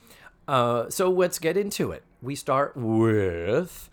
Uh, 0.48 0.90
so 0.90 1.08
let's 1.10 1.38
get 1.38 1.56
into 1.56 1.92
it. 1.92 2.02
We 2.20 2.34
start 2.34 2.76
with 2.76 3.88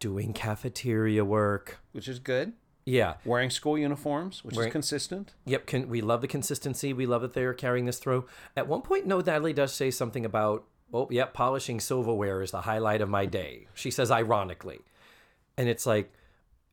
doing 0.00 0.32
cafeteria 0.32 1.24
work. 1.24 1.78
which 1.92 2.08
is 2.08 2.18
good. 2.18 2.52
Yeah. 2.84 3.14
Wearing 3.24 3.50
school 3.50 3.76
uniforms, 3.76 4.42
which 4.44 4.56
Wearing- 4.56 4.68
is 4.70 4.72
consistent. 4.72 5.34
Yep. 5.44 5.66
Can 5.66 5.88
we 5.88 6.00
love 6.00 6.20
the 6.22 6.28
consistency? 6.28 6.92
We 6.94 7.04
love 7.06 7.20
that 7.22 7.34
they're 7.34 7.52
carrying 7.54 7.84
this 7.84 7.98
through. 7.98 8.26
At 8.56 8.66
one 8.66 8.80
point, 8.82 9.06
no, 9.06 9.20
Natalie 9.20 9.52
does 9.52 9.74
say 9.74 9.90
something 9.90 10.24
about, 10.24 10.64
oh, 10.92 11.06
yep, 11.10 11.34
polishing 11.34 11.80
silverware 11.80 12.40
is 12.42 12.50
the 12.50 12.62
highlight 12.62 13.02
of 13.02 13.08
my 13.10 13.26
day. 13.26 13.66
She 13.74 13.90
says 13.90 14.10
ironically, 14.10 14.80
and 15.58 15.68
it's 15.68 15.84
like, 15.84 16.10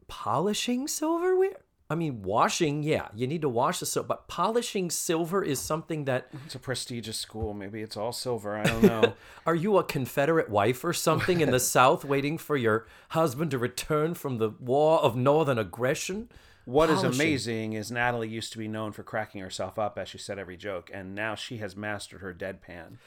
polishing 0.08 0.88
silverware. 0.88 1.58
I 1.88 1.94
mean, 1.94 2.24
washing, 2.24 2.82
yeah, 2.82 3.10
you 3.14 3.28
need 3.28 3.42
to 3.42 3.50
wash 3.50 3.80
the 3.80 3.86
silver, 3.86 4.08
but 4.08 4.28
polishing 4.28 4.90
silver 4.90 5.44
is 5.44 5.60
something 5.60 6.06
that 6.06 6.30
It's 6.46 6.56
a 6.56 6.60
prestigious 6.60 7.18
school. 7.18 7.54
Maybe 7.54 7.82
it's 7.82 7.96
all 7.96 8.12
silver. 8.12 8.58
I 8.58 8.64
don't 8.64 8.84
know. 8.84 9.14
Are 9.46 9.54
you 9.54 9.78
a 9.78 9.84
Confederate 9.84 10.50
wife 10.50 10.84
or 10.84 10.94
something 10.94 11.42
in 11.42 11.52
the 11.52 11.60
South 11.76 12.04
waiting 12.04 12.40
for 12.40 12.58
your 12.58 12.88
husband 13.10 13.52
to 13.52 13.60
return 13.60 14.16
from 14.16 14.40
the 14.40 14.50
war 14.50 15.00
of 15.00 15.16
northern 15.16 15.60
aggression? 15.60 16.30
What 16.66 16.90
is 16.90 17.02
Polishing. 17.02 17.22
amazing 17.22 17.74
is 17.74 17.92
Natalie 17.92 18.30
used 18.30 18.52
to 18.54 18.58
be 18.58 18.68
known 18.68 18.92
for 18.92 19.04
cracking 19.04 19.42
herself 19.42 19.78
up 19.78 20.00
as 20.00 20.10
she 20.10 20.18
said 20.18 20.40
every 20.40 20.58
joke, 20.58 20.90
and 20.92 21.14
now 21.14 21.36
she 21.36 21.58
has 21.58 21.76
mastered 21.76 22.22
her 22.22 22.34
deadpan. 22.34 22.98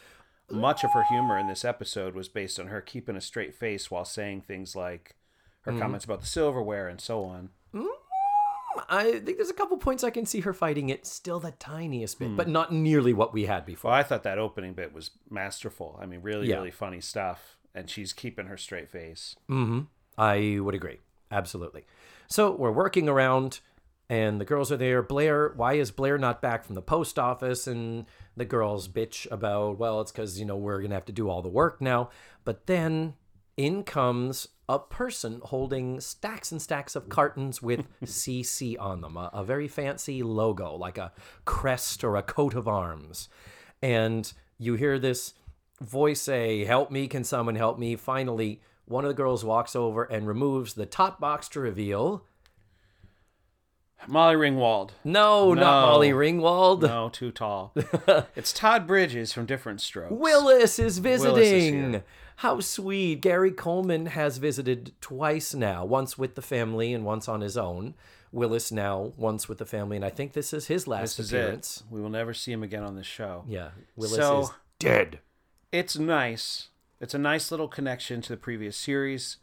Much 0.50 0.84
of 0.84 0.92
her 0.92 1.02
humor 1.10 1.36
in 1.36 1.48
this 1.48 1.64
episode 1.64 2.14
was 2.14 2.28
based 2.28 2.60
on 2.60 2.68
her 2.68 2.80
keeping 2.80 3.16
a 3.16 3.20
straight 3.20 3.54
face 3.54 3.90
while 3.90 4.04
saying 4.04 4.42
things 4.42 4.76
like 4.76 5.16
her 5.62 5.72
mm. 5.72 5.80
comments 5.80 6.04
about 6.04 6.20
the 6.20 6.26
silverware 6.26 6.88
and 6.88 7.00
so 7.00 7.24
on. 7.24 7.50
Mm. 7.74 7.88
I 8.88 9.12
think 9.20 9.36
there's 9.38 9.50
a 9.50 9.54
couple 9.54 9.76
points 9.76 10.04
I 10.04 10.10
can 10.10 10.26
see 10.26 10.40
her 10.40 10.52
fighting 10.52 10.88
it 10.88 11.06
still 11.06 11.40
the 11.40 11.52
tiniest 11.52 12.18
bit, 12.18 12.36
but 12.36 12.46
hmm. 12.46 12.52
not 12.52 12.72
nearly 12.72 13.12
what 13.12 13.32
we 13.32 13.46
had 13.46 13.66
before. 13.66 13.90
Well, 13.90 13.98
I 13.98 14.02
thought 14.02 14.22
that 14.22 14.38
opening 14.38 14.74
bit 14.74 14.92
was 14.92 15.10
masterful. 15.30 15.98
I 16.00 16.06
mean, 16.06 16.22
really, 16.22 16.48
Yeah. 16.48 16.56
really 16.56 16.70
funny 16.70 17.00
stuff. 17.00 17.56
And 17.74 17.88
she's 17.88 18.12
keeping 18.12 18.46
her 18.46 18.56
straight 18.56 18.90
face. 18.90 19.36
Mm-hmm. 19.48 19.80
I 20.16 20.58
would 20.60 20.74
agree. 20.74 20.98
Absolutely. 21.30 21.84
So 22.26 22.50
we're 22.50 22.72
working 22.72 23.08
around 23.08 23.60
and 24.10 24.40
the 24.40 24.44
girls 24.44 24.72
are 24.72 24.76
there. 24.76 25.02
Blair, 25.02 25.52
why 25.54 25.74
is 25.74 25.90
Blair 25.90 26.16
not 26.18 26.40
back 26.40 26.64
from 26.64 26.74
the 26.74 26.82
post 26.82 27.18
office? 27.18 27.66
And 27.66 28.06
the 28.36 28.46
girls 28.46 28.88
bitch 28.88 29.30
about, 29.30 29.78
well, 29.78 30.00
it's 30.00 30.12
because, 30.12 30.40
you 30.40 30.46
know, 30.46 30.56
we're 30.56 30.78
going 30.78 30.90
to 30.90 30.96
have 30.96 31.04
to 31.06 31.12
do 31.12 31.28
all 31.28 31.42
the 31.42 31.48
work 31.48 31.80
now. 31.80 32.10
But 32.44 32.66
then 32.66 33.14
in 33.56 33.82
comes 33.82 34.48
a 34.68 34.78
person 34.78 35.40
holding 35.44 36.00
stacks 36.00 36.52
and 36.52 36.60
stacks 36.60 36.94
of 36.94 37.08
cartons 37.08 37.62
with 37.62 37.86
CC 38.04 38.76
on 38.78 39.00
them, 39.00 39.16
a, 39.16 39.30
a 39.32 39.44
very 39.44 39.68
fancy 39.68 40.22
logo, 40.22 40.74
like 40.74 40.98
a 40.98 41.12
crest 41.44 42.04
or 42.04 42.16
a 42.16 42.22
coat 42.22 42.54
of 42.54 42.68
arms. 42.68 43.28
And 43.80 44.30
you 44.58 44.74
hear 44.74 44.98
this 44.98 45.34
voice 45.80 46.20
say, 46.20 46.64
Help 46.64 46.90
me, 46.90 47.08
can 47.08 47.24
someone 47.24 47.56
help 47.56 47.78
me? 47.78 47.96
Finally, 47.96 48.60
one 48.84 49.04
of 49.04 49.08
the 49.08 49.14
girls 49.14 49.44
walks 49.44 49.74
over 49.76 50.04
and 50.04 50.26
removes 50.26 50.74
the 50.74 50.86
top 50.86 51.20
box 51.20 51.48
to 51.50 51.60
reveal 51.60 52.24
Molly 54.06 54.36
Ringwald. 54.36 54.90
no, 55.04 55.54
not 55.54 55.88
Molly 55.88 56.10
Ringwald. 56.10 56.82
No, 56.82 57.08
too 57.08 57.30
tall. 57.30 57.72
it's 58.36 58.52
Todd 58.52 58.86
Bridges 58.86 59.32
from 59.32 59.46
Diff'rent 59.46 59.80
Strokes. 59.80 60.12
Willis 60.12 60.78
is 60.78 60.98
visiting. 60.98 61.92
Willis 61.92 62.02
is. 62.02 62.02
How 62.38 62.60
sweet. 62.60 63.20
Gary 63.20 63.50
Coleman 63.50 64.06
has 64.06 64.38
visited 64.38 64.92
twice 65.00 65.54
now, 65.54 65.84
once 65.84 66.16
with 66.16 66.36
the 66.36 66.42
family 66.42 66.92
and 66.94 67.04
once 67.04 67.28
on 67.28 67.40
his 67.40 67.56
own. 67.56 67.94
Willis 68.30 68.70
now 68.70 69.12
once 69.16 69.48
with 69.48 69.58
the 69.58 69.64
family, 69.66 69.96
and 69.96 70.04
I 70.04 70.10
think 70.10 70.34
this 70.34 70.52
is 70.52 70.66
his 70.66 70.86
last 70.86 71.16
This 71.16 71.26
is 71.26 71.32
appearance. 71.32 71.78
it. 71.78 71.92
We 71.92 72.00
will 72.00 72.10
never 72.10 72.32
see 72.34 72.52
him 72.52 72.62
again 72.62 72.84
on 72.84 72.94
this 72.94 73.06
show. 73.06 73.44
Yeah, 73.48 73.70
Willis 73.96 74.16
So- 74.16 74.40
is 74.42 74.50
dead. 74.78 75.18
It's 75.72 75.98
nice. 75.98 76.68
It's 77.00 77.14
a 77.14 77.18
nice 77.18 77.50
little 77.50 77.68
connection 77.68 78.20
to 78.22 78.28
the 78.28 78.36
previous 78.36 78.76
series. 78.76 79.38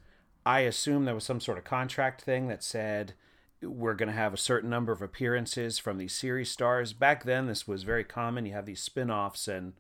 I 0.46 0.62
assume 0.62 1.04
there 1.06 1.16
was 1.16 1.24
some 1.26 1.42
sort 1.42 1.58
of 1.58 1.64
contract 1.64 2.22
thing 2.22 2.48
that 2.48 2.64
said 2.64 3.14
we're 3.62 3.94
going 3.96 4.08
to 4.10 4.14
have 4.16 4.34
a 4.34 4.38
certain 4.38 4.70
number 4.70 4.92
of 4.92 5.02
appearances 5.02 5.80
from 5.80 5.98
these 5.98 6.14
series 6.14 6.52
stars. 6.52 6.94
Back 6.94 7.24
then, 7.24 7.48
this 7.48 7.68
was 7.68 7.84
very 7.84 8.04
common. 8.04 8.46
You 8.46 8.54
have 8.54 8.66
these 8.68 8.82
spin 8.82 9.10
offs. 9.10 9.48
And 9.48 9.74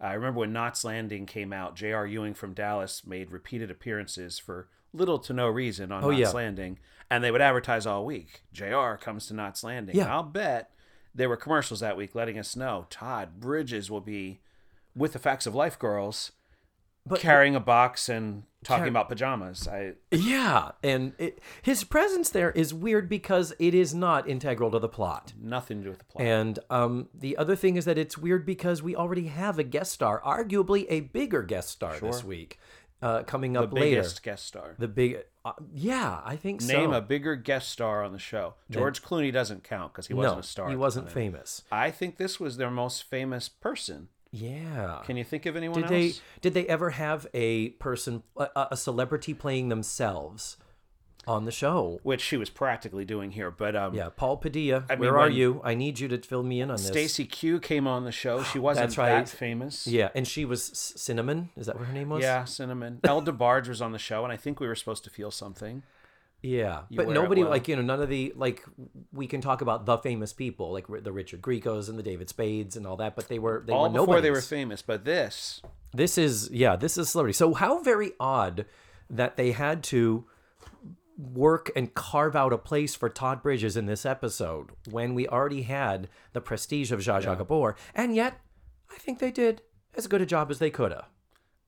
I 0.00 0.12
remember 0.14 0.40
when 0.40 0.52
Knots 0.52 0.84
Landing 0.84 1.26
came 1.26 1.52
out, 1.52 1.76
J.R. 1.76 2.06
Ewing 2.06 2.34
from 2.34 2.52
Dallas 2.52 3.06
made 3.06 3.30
repeated 3.30 3.70
appearances 3.70 4.38
for 4.38 4.68
little 4.92 5.18
to 5.20 5.32
no 5.32 5.48
reason 5.48 5.90
on 5.92 6.04
Oh, 6.04 6.08
Knots 6.10 6.20
yeah. 6.20 6.30
Landing. 6.30 6.78
And 7.10 7.22
they 7.22 7.30
would 7.30 7.40
advertise 7.40 7.86
all 7.86 8.04
week 8.04 8.42
J.R. 8.52 8.96
comes 8.96 9.26
to 9.26 9.34
Knots 9.34 9.62
Landing. 9.64 9.96
Yeah. 9.96 10.04
And 10.04 10.12
I'll 10.12 10.22
bet 10.22 10.70
there 11.14 11.28
were 11.28 11.36
commercials 11.36 11.80
that 11.80 11.96
week 11.96 12.14
letting 12.14 12.38
us 12.38 12.56
know 12.56 12.86
Todd 12.90 13.40
Bridges 13.40 13.90
will 13.90 14.00
be 14.00 14.40
with 14.96 15.12
the 15.12 15.18
Facts 15.18 15.46
of 15.46 15.54
Life 15.54 15.78
girls 15.78 16.32
But 17.06 17.20
carrying 17.20 17.54
a 17.54 17.60
box 17.60 18.08
and 18.08 18.44
talking 18.64 18.84
Car- 18.84 18.88
about 18.88 19.08
pajamas. 19.10 19.68
I 19.68 19.92
yeah, 20.10 20.70
and 20.82 21.12
it, 21.18 21.38
his 21.62 21.84
presence 21.84 22.30
there 22.30 22.50
is 22.52 22.72
weird 22.72 23.08
because 23.08 23.52
it 23.58 23.74
is 23.74 23.94
not 23.94 24.26
integral 24.28 24.70
to 24.70 24.78
the 24.78 24.88
plot. 24.88 25.34
nothing 25.38 25.78
to 25.78 25.84
do 25.84 25.90
with 25.90 25.98
the 25.98 26.04
plot. 26.06 26.24
And 26.24 26.58
um, 26.70 27.08
the 27.14 27.36
other 27.36 27.56
thing 27.56 27.76
is 27.76 27.84
that 27.84 27.98
it's 27.98 28.16
weird 28.16 28.46
because 28.46 28.82
we 28.82 28.96
already 28.96 29.26
have 29.26 29.58
a 29.58 29.64
guest 29.64 29.92
star, 29.92 30.20
arguably 30.24 30.86
a 30.88 31.00
bigger 31.00 31.42
guest 31.42 31.68
star 31.70 31.98
this 31.98 32.24
week. 32.24 32.58
uh, 33.02 33.22
coming 33.24 33.52
The 33.52 33.64
up 33.64 33.72
later. 33.74 33.84
The 33.84 33.96
biggest 33.96 34.22
guest 34.22 34.46
star. 34.46 34.74
The 34.78 34.88
big, 34.88 35.18
uh, 35.44 35.52
yeah, 35.74 36.22
I 36.24 36.36
think 36.36 36.62
so. 36.62 36.72
Name 36.72 36.94
a 36.94 37.02
bigger 37.02 37.36
guest 37.36 37.68
star 37.68 38.02
on 38.02 38.12
the 38.12 38.18
show. 38.18 38.54
George 38.70 39.02
Clooney 39.02 39.30
doesn't 39.30 39.62
count 39.62 39.92
because 39.92 40.06
he 40.06 40.14
wasn't 40.14 40.36
no, 40.36 40.40
a 40.40 40.42
star. 40.42 40.70
he 40.70 40.76
wasn't 40.76 41.10
famous. 41.12 41.64
I 41.70 41.90
think 41.90 42.16
this 42.16 42.40
was 42.40 42.56
their 42.56 42.70
most 42.70 43.02
famous 43.02 43.50
person. 43.50 44.08
Yeah. 44.34 45.00
Can 45.04 45.16
you 45.16 45.24
think 45.24 45.46
of 45.46 45.54
anyone 45.56 45.82
Did 45.82 45.84
else? 45.84 45.90
they 45.90 46.12
did 46.40 46.54
they 46.54 46.66
ever 46.66 46.90
have 46.90 47.26
a 47.32 47.70
person 47.70 48.22
a, 48.36 48.68
a 48.72 48.76
celebrity 48.76 49.32
playing 49.32 49.68
themselves 49.68 50.56
on 51.26 51.44
the 51.44 51.52
show? 51.52 52.00
Which 52.02 52.20
she 52.20 52.36
was 52.36 52.50
practically 52.50 53.04
doing 53.04 53.30
here, 53.30 53.50
but 53.50 53.76
um, 53.76 53.94
Yeah, 53.94 54.08
Paul 54.14 54.36
Padilla, 54.38 54.84
I 54.90 54.96
mean, 54.96 55.00
where 55.00 55.18
are 55.18 55.30
you? 55.30 55.60
I 55.62 55.74
need 55.74 56.00
you 56.00 56.08
to 56.08 56.18
fill 56.18 56.42
me 56.42 56.60
in 56.60 56.70
on 56.70 56.76
this. 56.76 56.88
Stacey 56.88 57.24
Q 57.26 57.60
came 57.60 57.86
on 57.86 58.04
the 58.04 58.12
show. 58.12 58.42
She 58.42 58.58
wasn't 58.68 58.88
That's 58.88 58.98
right. 58.98 59.24
that 59.24 59.28
famous. 59.28 59.86
Yeah, 59.86 60.10
and 60.14 60.26
she 60.26 60.44
was 60.44 60.64
Cinnamon. 60.64 61.50
Is 61.56 61.66
that 61.66 61.78
what 61.78 61.86
her 61.86 61.92
name 61.92 62.08
was? 62.08 62.22
Yeah, 62.22 62.44
Cinnamon. 62.44 63.00
El 63.04 63.22
DeBarge 63.22 63.68
was 63.68 63.80
on 63.80 63.92
the 63.92 63.98
show, 63.98 64.24
and 64.24 64.32
I 64.32 64.36
think 64.36 64.58
we 64.58 64.66
were 64.66 64.74
supposed 64.74 65.04
to 65.04 65.10
feel 65.10 65.30
something. 65.30 65.84
Yeah, 66.44 66.82
but 66.90 67.08
nobody 67.08 67.42
well. 67.42 67.50
like 67.50 67.68
you 67.68 67.76
know 67.76 67.82
none 67.82 68.02
of 68.02 68.08
the 68.10 68.32
like 68.36 68.62
we 69.12 69.26
can 69.26 69.40
talk 69.40 69.62
about 69.62 69.86
the 69.86 69.96
famous 69.98 70.32
people 70.34 70.72
like 70.72 70.86
the 70.88 71.10
Richard 71.10 71.40
Grieco's 71.40 71.88
and 71.88 71.98
the 71.98 72.02
David 72.02 72.28
Spades 72.28 72.76
and 72.76 72.86
all 72.86 72.96
that, 72.98 73.16
but 73.16 73.28
they 73.28 73.38
were 73.38 73.64
they 73.66 73.72
All 73.72 73.88
were 73.90 74.00
before 74.00 74.20
they 74.20 74.30
were 74.30 74.42
famous, 74.42 74.82
but 74.82 75.04
this 75.06 75.62
This 75.94 76.18
is 76.18 76.50
yeah, 76.50 76.76
this 76.76 76.98
is 76.98 77.08
celebrity. 77.08 77.32
So 77.32 77.54
how 77.54 77.82
very 77.82 78.12
odd 78.20 78.66
that 79.08 79.36
they 79.36 79.52
had 79.52 79.82
to 79.84 80.26
work 81.16 81.70
and 81.76 81.94
carve 81.94 82.36
out 82.36 82.52
a 82.52 82.58
place 82.58 82.94
for 82.94 83.08
Todd 83.08 83.42
Bridges 83.42 83.76
in 83.76 83.86
this 83.86 84.04
episode 84.04 84.70
when 84.90 85.14
we 85.14 85.26
already 85.28 85.62
had 85.62 86.08
the 86.32 86.40
prestige 86.40 86.90
of 86.92 87.00
Zsa 87.00 87.22
Zsa 87.22 87.38
Gabor, 87.38 87.76
and 87.94 88.14
yet 88.14 88.40
I 88.90 88.98
think 88.98 89.18
they 89.18 89.30
did 89.30 89.62
as 89.94 90.06
good 90.08 90.20
a 90.20 90.26
job 90.26 90.50
as 90.50 90.58
they 90.58 90.70
could 90.70 90.90
have. 90.92 91.06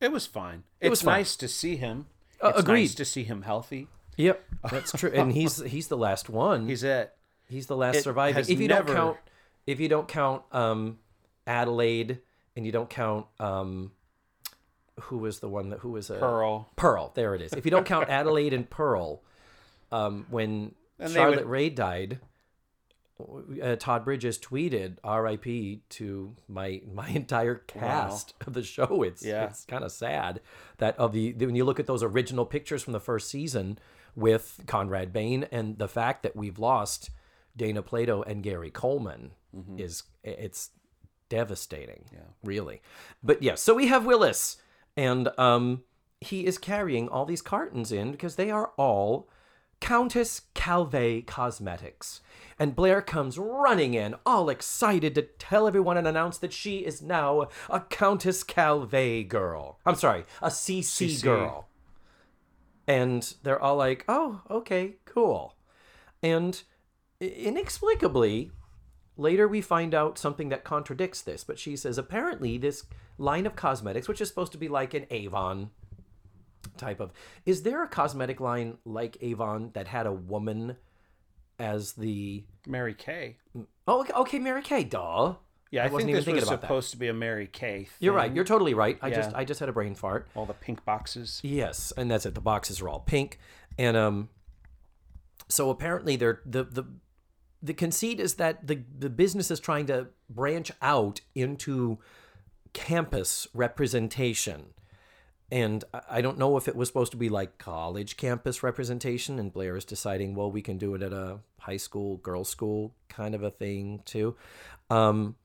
it 0.01 0.13
was 0.13 0.27
fine. 0.27 0.65
It's 0.81 0.91
was 0.91 1.03
fine. 1.03 1.21
nice 1.21 1.37
to 1.37 1.49
see 1.49 1.77
him. 1.77 2.07
Uh, 2.43 2.49
It's 2.49 2.61
agreed. 2.61 2.81
nice 2.83 2.95
to 2.97 3.05
see 3.05 3.23
him 3.25 3.43
healthy. 3.43 3.89
Yep, 4.17 4.45
that's 4.71 4.93
true, 4.93 5.11
and 5.15 5.33
he's 5.33 5.61
he's 5.63 5.89
the 5.89 5.97
last 5.97 6.29
one. 6.31 6.67
He's 6.69 6.83
it. 6.83 7.13
He's 7.49 7.67
the 7.67 7.77
last 7.77 7.97
It 7.97 8.03
surviving. 8.05 8.35
has 8.35 8.49
If 8.51 8.59
you 8.61 8.69
never- 8.69 8.87
don't 8.89 8.97
count, 8.97 9.17
if 9.67 9.79
you 9.81 9.89
don't 9.89 10.09
count 10.09 10.43
um, 10.53 10.99
Adelaide, 11.47 12.19
and 12.57 12.65
you 12.67 12.73
don't 12.73 12.89
count 12.91 13.27
um, 13.39 13.93
who 15.03 15.19
was 15.19 15.41
the 15.41 15.49
one 15.49 15.69
that 15.71 15.81
who 15.81 15.91
was 15.91 16.11
a 16.11 16.15
Pearl. 16.17 16.69
Pearl. 16.77 17.13
There 17.15 17.35
it 17.35 17.43
is. 17.43 17.53
If 17.53 17.65
you 17.65 17.71
don't 17.71 17.87
count 17.87 18.09
Adelaide 18.09 18.53
and 18.55 18.69
Pearl, 18.69 19.23
um, 19.93 20.27
when 20.31 20.75
And 20.99 21.11
they 21.11 21.15
Charlotte 21.15 21.41
would- 21.41 21.49
Rae 21.51 21.69
died, 21.71 22.19
uh, 23.63 23.77
Todd 23.77 24.05
Bridges 24.05 24.39
tweeted 24.39 24.97
"R.I.P." 25.05 25.83
to 25.91 26.35
my 26.49 26.83
my 26.93 27.09
entire 27.11 27.55
cast 27.57 28.35
of 28.47 28.55
the 28.55 28.63
show. 28.63 29.03
It's 29.03 29.25
Yeah. 29.25 29.45
it's 29.45 29.65
kind 29.67 29.85
of 29.85 29.93
sad 29.93 30.41
that 30.79 30.99
of 30.99 31.13
the 31.13 31.33
when 31.35 31.55
you 31.55 31.65
look 31.65 31.79
at 31.81 31.87
those 31.87 32.03
original 32.03 32.45
pictures 32.45 32.83
from 32.83 32.93
the 32.93 33.01
first 33.01 33.29
season 33.31 33.79
with 34.17 34.63
Conrad 34.67 35.13
Bain 35.13 35.47
and 35.53 35.79
the 35.79 35.89
fact 35.89 36.23
that 36.25 36.35
we've 36.35 36.59
lost 36.59 37.11
Dana 37.57 37.83
Plato 37.83 38.23
and 38.23 38.43
Gary 38.43 38.71
Coleman 38.71 39.33
is 39.79 40.03
it's 40.23 40.71
devastating. 41.29 42.05
Yeah, 42.13 42.21
really. 42.45 42.83
But 43.23 43.43
yes, 43.43 43.63
so 43.63 43.75
we 43.75 43.87
have 43.87 44.05
Willis, 44.05 44.59
and 44.97 45.29
um, 45.39 45.83
he 46.21 46.47
is 46.47 46.59
carrying 46.59 47.09
all 47.09 47.25
these 47.25 47.43
cartons 47.43 47.93
in 47.93 48.13
because 48.13 48.37
they 48.37 48.51
are 48.51 48.73
all 48.77 49.29
Countess 49.81 50.43
Calvé 50.55 51.27
Cosmetics. 51.27 52.21
And 52.59 52.75
Blair 52.75 53.03
comes 53.03 53.39
running 53.39 53.95
in, 53.95 54.15
all 54.25 54.49
excited 54.49 55.15
to 55.15 55.23
tell 55.23 55.67
everyone 55.67 55.97
and 55.97 56.07
announce 56.07 56.39
that 56.39 56.53
she 56.53 56.79
is 56.79 57.03
now 57.03 57.49
a 57.69 57.81
Countess 57.81 58.43
Calvé 58.43 59.27
girl. 59.27 59.79
I'm 59.85 59.95
sorry, 59.95 60.25
a 60.41 60.49
CC, 60.49 61.09
CC. 61.09 61.23
girl. 61.23 61.69
And 62.87 63.35
they're 63.43 63.61
all 63.61 63.77
like, 63.77 64.05
oh, 64.09 64.43
okay, 64.51 64.97
cool. 65.05 65.57
And 66.23 66.63
inexplicably, 67.21 68.51
later 69.17 69.49
we 69.49 69.61
find 69.61 69.95
out 69.95 70.19
something 70.19 70.51
that 70.51 70.65
contradicts 70.65 71.23
this. 71.23 71.43
But 71.43 71.59
she 71.59 71.77
says 71.77 71.99
apparently 71.99 72.59
this 72.59 72.85
line 73.19 73.47
of 73.47 73.57
cosmetics, 73.57 74.09
which 74.09 74.21
is 74.21 74.29
supposed 74.29 74.53
to 74.53 74.59
be 74.59 74.69
like 74.69 74.95
an 74.95 75.07
Avon 75.11 75.71
type 76.77 77.01
of, 77.01 77.13
is 77.45 77.63
there 77.63 77.83
a 77.83 77.89
cosmetic 77.89 78.41
line 78.41 78.79
like 78.85 79.17
Avon 79.21 79.71
that 79.75 79.89
had 79.89 80.07
a 80.07 80.13
woman 80.13 80.77
as 81.59 81.95
the? 81.95 82.45
Mary 82.67 82.95
Kay. 82.95 83.39
Oh, 83.89 84.07
okay, 84.15 84.39
Mary 84.39 84.63
Kay, 84.63 84.85
duh. 84.85 85.35
Yeah, 85.71 85.83
I, 85.83 85.87
I 85.89 85.91
wasn't 85.91 86.07
think 86.09 86.11
even 86.11 86.25
thinking 86.25 86.41
was 86.43 86.49
about 86.49 86.61
that. 86.61 86.67
supposed 86.69 86.91
to 86.93 86.97
be 86.97 87.09
a 87.09 87.13
Mary 87.13 87.47
Kay. 87.49 87.79
Thing. 87.85 87.89
You're 88.01 88.15
right. 88.15 88.33
You're 88.33 88.45
totally 88.45 88.75
right. 88.75 88.99
I 89.03 89.11
just 89.11 89.35
I 89.35 89.45
just 89.45 89.61
had 89.61 89.69
a 89.69 89.73
brain 89.73 89.95
fart. 89.95 90.29
all 90.35 90.47
the 90.47 90.55
pink 90.55 90.85
boxes. 90.85 91.41
Yes, 91.43 91.93
and 91.97 92.11
that's 92.11 92.25
it. 92.27 92.35
The 92.35 92.41
boxes 92.41 92.81
are 92.81 92.89
all 92.89 93.01
pink, 93.01 93.39
and 93.79 93.97
um, 93.97 94.29
so 95.49 95.71
apparently 95.71 96.17
they're 96.17 96.41
the 96.47 96.65
the 96.65 96.85
the 97.63 97.75
conceit 97.75 98.21
is 98.21 98.35
that 98.35 98.67
the 98.67 98.83
the 98.99 99.11
business 99.11 99.51
is 99.51 99.59
trying 99.61 99.87
to 99.87 100.09
branch 100.31 100.71
out 100.83 101.21
into 101.35 101.99
campus 102.73 103.47
representation. 103.55 104.67
And 105.51 105.85
I- 105.95 106.03
I 106.11 106.21
don't 106.21 106.39
know 106.39 106.57
if 106.57 106.67
it 106.69 106.75
was 106.77 106.89
supposed 106.89 107.13
to 107.13 107.17
be 107.17 107.29
like 107.29 107.59
college 107.59 108.17
campus 108.17 108.63
representation, 108.63 109.39
and 109.39 109.53
Blair 109.53 109.77
is 109.77 109.85
deciding, 109.85 110.35
well, 110.35 110.51
we 110.51 110.61
can 110.63 110.77
do 110.77 110.95
it 110.95 111.03
at 111.03 111.13
a 111.13 111.39
high 111.61 111.77
school, 111.77 112.17
girls' 112.19 112.49
school 112.49 112.95
kind 113.09 113.35
of 113.35 113.43
a 113.43 113.51
thing 113.51 114.03
too. 114.05 114.37
Um, 114.91 115.37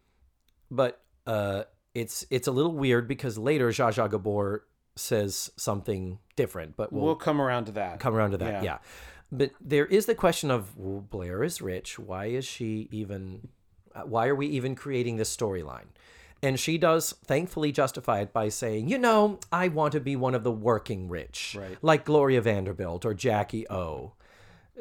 but 0.71 1.01
uh, 1.27 1.63
it's 1.93 2.25
it's 2.31 2.47
a 2.47 2.51
little 2.51 2.71
weird 2.73 3.07
because 3.07 3.37
later 3.37 3.69
Zsa 3.69 3.89
Zsa 3.93 4.09
Gabor 4.09 4.65
says 4.95 5.51
something 5.57 6.17
different, 6.35 6.75
but 6.75 6.91
we'll, 6.91 7.03
We'll 7.05 7.15
come 7.15 7.39
around 7.41 7.65
to 7.65 7.71
that. 7.73 7.99
come 7.99 8.15
around 8.15 8.31
to 8.31 8.37
that. 8.37 8.63
Yeah. 8.63 8.63
Yeah. 8.63 8.77
But 9.31 9.51
there 9.61 9.85
is 9.85 10.05
the 10.07 10.15
question 10.15 10.51
of 10.51 10.75
well, 10.77 11.01
Blair 11.01 11.43
is 11.43 11.61
rich. 11.61 11.99
Why 11.99 12.25
is 12.25 12.45
she 12.45 12.87
even? 12.91 13.49
Why 14.05 14.27
are 14.27 14.35
we 14.35 14.47
even 14.47 14.73
creating 14.75 15.17
this 15.17 15.35
storyline? 15.35 15.87
And 16.43 16.59
she 16.59 16.77
does 16.79 17.11
thankfully 17.25 17.71
justify 17.71 18.21
it 18.21 18.33
by 18.33 18.49
saying, 18.49 18.89
you 18.89 18.97
know, 18.97 19.39
I 19.51 19.67
want 19.67 19.91
to 19.91 19.99
be 19.99 20.15
one 20.15 20.33
of 20.33 20.43
the 20.43 20.51
working 20.51 21.07
rich, 21.07 21.55
Right. 21.59 21.77
like 21.83 22.03
Gloria 22.03 22.41
Vanderbilt 22.41 23.05
or 23.05 23.13
Jackie 23.13 23.69
O. 23.69 24.13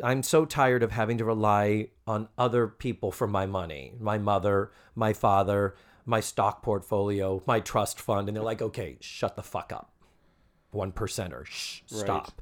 I'm 0.03 0.23
so 0.23 0.45
tired 0.45 0.83
of 0.83 0.93
having 0.93 1.19
to 1.19 1.25
rely 1.25 1.89
on 2.07 2.29
other 2.39 2.67
people 2.69 3.13
for 3.13 3.27
my 3.27 3.47
money 3.47 3.93
my 3.99 4.19
mother, 4.19 4.71
my 4.95 5.13
father, 5.13 5.75
my 6.05 6.21
stock 6.21 6.63
portfolio, 6.63 7.43
my 7.47 7.61
trust 7.61 8.01
fund. 8.01 8.29
And 8.29 8.37
they're 8.37 8.45
like, 8.45 8.63
okay, 8.63 8.97
shut 9.01 9.37
the 9.37 9.43
fuck 9.43 9.73
up. 9.73 9.93
One 10.71 10.93
percenter. 10.93 11.47
Shh, 11.47 11.81
stop. 11.87 12.41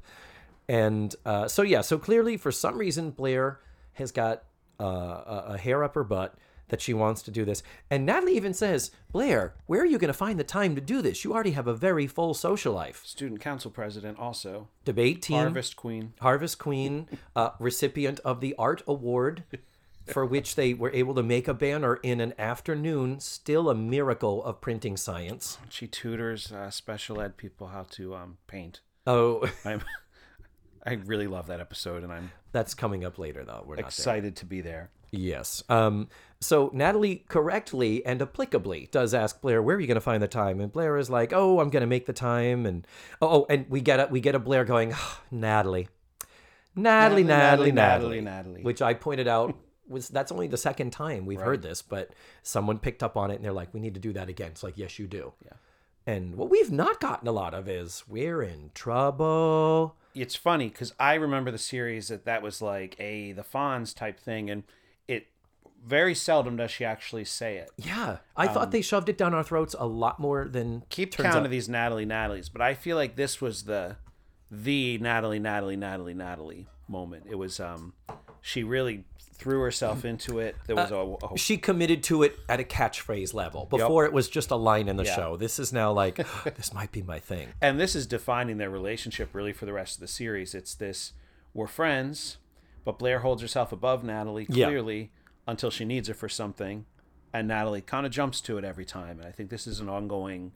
And 0.67 1.15
uh, 1.25 1.47
so, 1.47 1.63
yeah, 1.63 1.81
so 1.81 1.97
clearly 1.97 2.37
for 2.37 2.51
some 2.51 2.77
reason, 2.77 3.11
Blair 3.11 3.59
has 3.93 4.11
got 4.11 4.43
uh, 4.79 4.85
a, 4.85 5.43
a 5.53 5.57
hair 5.57 5.83
up 5.83 5.95
her 5.95 6.03
butt 6.03 6.35
that 6.69 6.81
she 6.81 6.93
wants 6.93 7.21
to 7.23 7.31
do 7.31 7.45
this. 7.45 7.61
And 7.89 8.05
Natalie 8.05 8.35
even 8.35 8.53
says, 8.53 8.91
Blair, 9.11 9.53
where 9.65 9.81
are 9.81 9.85
you 9.85 9.97
going 9.97 10.09
to 10.09 10.13
find 10.13 10.39
the 10.39 10.43
time 10.43 10.75
to 10.75 10.81
do 10.81 11.01
this? 11.01 11.23
You 11.23 11.33
already 11.33 11.51
have 11.51 11.67
a 11.67 11.73
very 11.73 12.07
full 12.07 12.33
social 12.33 12.73
life. 12.73 13.01
Student 13.05 13.41
council 13.41 13.71
president 13.71 14.17
also. 14.17 14.69
Debate 14.85 15.21
team. 15.21 15.37
Harvest 15.37 15.75
queen. 15.75 16.13
Harvest 16.21 16.57
Queen, 16.57 17.07
uh, 17.35 17.51
recipient 17.59 18.19
of 18.21 18.41
the 18.41 18.55
Art 18.57 18.81
Award, 18.87 19.43
for 20.05 20.25
which 20.25 20.55
they 20.55 20.73
were 20.73 20.91
able 20.91 21.15
to 21.15 21.23
make 21.23 21.47
a 21.47 21.53
banner 21.53 21.95
in 21.97 22.19
an 22.21 22.33
afternoon. 22.37 23.19
Still 23.19 23.69
a 23.69 23.75
miracle 23.75 24.43
of 24.43 24.61
printing 24.61 24.97
science. 24.97 25.57
She 25.69 25.87
tutors 25.87 26.51
uh, 26.51 26.69
special 26.69 27.21
ed 27.21 27.37
people 27.37 27.67
how 27.67 27.83
to 27.91 28.15
um, 28.15 28.37
paint. 28.47 28.81
Oh, 29.05 29.49
I'm. 29.65 29.81
I 30.85 30.93
really 30.93 31.27
love 31.27 31.47
that 31.47 31.59
episode, 31.59 32.03
and 32.03 32.11
I'm 32.11 32.31
that's 32.51 32.73
coming 32.73 33.03
up 33.03 33.19
later, 33.19 33.43
though. 33.43 33.63
We're 33.65 33.75
not 33.75 33.81
there. 33.81 33.87
excited 33.87 34.35
to 34.37 34.45
be 34.45 34.61
there. 34.61 34.89
Yes. 35.11 35.63
Um, 35.69 36.07
so 36.41 36.69
Natalie 36.73 37.25
correctly 37.27 38.05
and 38.05 38.21
applicably 38.21 38.89
does 38.91 39.13
ask 39.13 39.41
Blair, 39.41 39.61
"Where 39.61 39.75
are 39.75 39.79
you 39.79 39.87
going 39.87 39.95
to 39.95 40.01
find 40.01 40.23
the 40.23 40.27
time?" 40.27 40.59
And 40.61 40.71
Blair 40.71 40.97
is 40.97 41.09
like, 41.09 41.33
"Oh, 41.33 41.59
I'm 41.59 41.69
going 41.69 41.81
to 41.81 41.87
make 41.87 42.05
the 42.05 42.13
time." 42.13 42.65
And 42.65 42.87
oh, 43.21 43.41
oh, 43.41 43.45
and 43.49 43.69
we 43.69 43.81
get 43.81 43.99
a 43.99 44.07
we 44.09 44.21
get 44.21 44.35
a 44.35 44.39
Blair 44.39 44.63
going, 44.63 44.93
"Ah, 44.93 45.21
"Natalie, 45.31 45.89
Natalie, 46.75 47.23
Natalie, 47.23 47.71
Natalie, 47.71 47.71
Natalie, 47.71 48.21
Natalie, 48.21 48.63
which 48.63 48.81
I 48.81 48.93
pointed 48.93 49.27
out 49.27 49.55
was 49.87 50.07
that's 50.07 50.31
only 50.31 50.47
the 50.47 50.57
second 50.57 50.91
time 50.91 51.25
we've 51.25 51.41
heard 51.41 51.61
this, 51.61 51.81
but 51.81 52.13
someone 52.41 52.79
picked 52.79 53.03
up 53.03 53.17
on 53.17 53.31
it 53.31 53.35
and 53.35 53.43
they're 53.43 53.51
like, 53.51 53.73
"We 53.73 53.79
need 53.79 53.95
to 53.95 53.99
do 53.99 54.13
that 54.13 54.29
again." 54.29 54.51
It's 54.51 54.63
like, 54.63 54.77
"Yes, 54.77 54.97
you 54.97 55.07
do." 55.07 55.33
Yeah. 55.43 55.53
And 56.05 56.35
what 56.35 56.49
we've 56.49 56.71
not 56.71 57.01
gotten 57.01 57.27
a 57.27 57.31
lot 57.31 57.53
of 57.53 57.67
is 57.67 58.03
we're 58.07 58.41
in 58.41 58.71
trouble. 58.73 59.95
It's 60.15 60.35
funny 60.35 60.69
because 60.69 60.93
I 60.99 61.15
remember 61.15 61.51
the 61.51 61.57
series 61.57 62.07
that 62.07 62.25
that 62.25 62.41
was 62.41 62.61
like 62.61 62.95
a 62.99 63.33
the 63.33 63.43
Fonz 63.43 63.93
type 63.93 64.19
thing, 64.19 64.49
and 64.49 64.63
very 65.85 66.13
seldom 66.15 66.57
does 66.57 66.71
she 66.71 66.85
actually 66.85 67.25
say 67.25 67.57
it. 67.57 67.69
Yeah, 67.77 68.17
I 68.35 68.47
thought 68.47 68.71
they 68.71 68.81
shoved 68.81 69.09
it 69.09 69.17
down 69.17 69.33
our 69.33 69.43
throats 69.43 69.75
a 69.79 69.85
lot 69.87 70.19
more 70.19 70.47
than 70.47 70.75
Um, 70.75 70.83
Keep 70.89 71.11
turns 71.11 71.25
count 71.27 71.37
out. 71.37 71.45
of 71.45 71.51
these 71.51 71.67
Natalie 71.69 72.05
Natalies, 72.05 72.49
but 72.51 72.61
I 72.61 72.73
feel 72.73 72.95
like 72.97 73.15
this 73.15 73.39
was 73.41 73.63
the 73.63 73.97
the 74.51 74.97
Natalie 74.97 75.39
Natalie 75.39 75.75
Natalie 75.75 76.13
Natalie 76.13 76.67
moment. 76.87 77.25
It 77.29 77.35
was 77.35 77.59
um 77.59 77.93
she 78.41 78.63
really 78.63 79.05
threw 79.33 79.61
herself 79.61 80.03
into 80.03 80.39
it. 80.39 80.55
There 80.67 80.75
was 80.75 80.91
a, 80.91 81.15
a 81.33 81.37
She 81.37 81.57
committed 81.57 82.03
to 82.03 82.23
it 82.23 82.37
at 82.49 82.59
a 82.59 82.63
catchphrase 82.63 83.33
level. 83.33 83.67
Before 83.69 84.03
it 84.03 84.11
was 84.11 84.27
just 84.27 84.51
a 84.51 84.55
line 84.57 84.89
in 84.89 84.97
the 84.97 85.05
Yeah. 85.05 85.15
show. 85.15 85.37
This 85.37 85.59
is 85.59 85.71
now 85.71 85.93
like, 85.93 86.15
this 86.57 86.73
might 86.73 86.91
be 86.91 87.01
my 87.03 87.19
thing. 87.19 87.47
and 87.61 87.79
this 87.79 87.95
is 87.95 88.05
defining 88.05 88.57
their 88.57 88.69
relationship 88.69 89.29
really 89.33 89.53
for 89.53 89.65
the 89.65 89.71
rest 89.71 89.95
of 89.95 90.01
the 90.01 90.07
series. 90.09 90.53
It's 90.53 90.73
this: 90.75 91.13
we're 91.53 91.67
friends, 91.67 92.37
but 92.83 92.99
Blair 92.99 93.19
holds 93.19 93.41
herself 93.41 93.71
above 93.71 94.03
Natalie 94.03 94.45
Yeah. 94.49 94.67
Until 95.47 95.69
she 95.69 95.85
needs 95.85 96.07
her 96.07 96.13
for 96.13 96.29
something, 96.29 96.85
and 97.33 97.47
Natalie 97.47 97.81
kind 97.81 98.05
of 98.05 98.11
jumps 98.11 98.41
to 98.41 98.57
it 98.57 98.63
every 98.63 98.85
time. 98.85 99.19
And 99.19 99.27
I 99.27 99.31
think 99.31 99.49
this 99.49 99.65
is 99.67 99.79
an 99.79 99.89
ongoing 99.89 100.51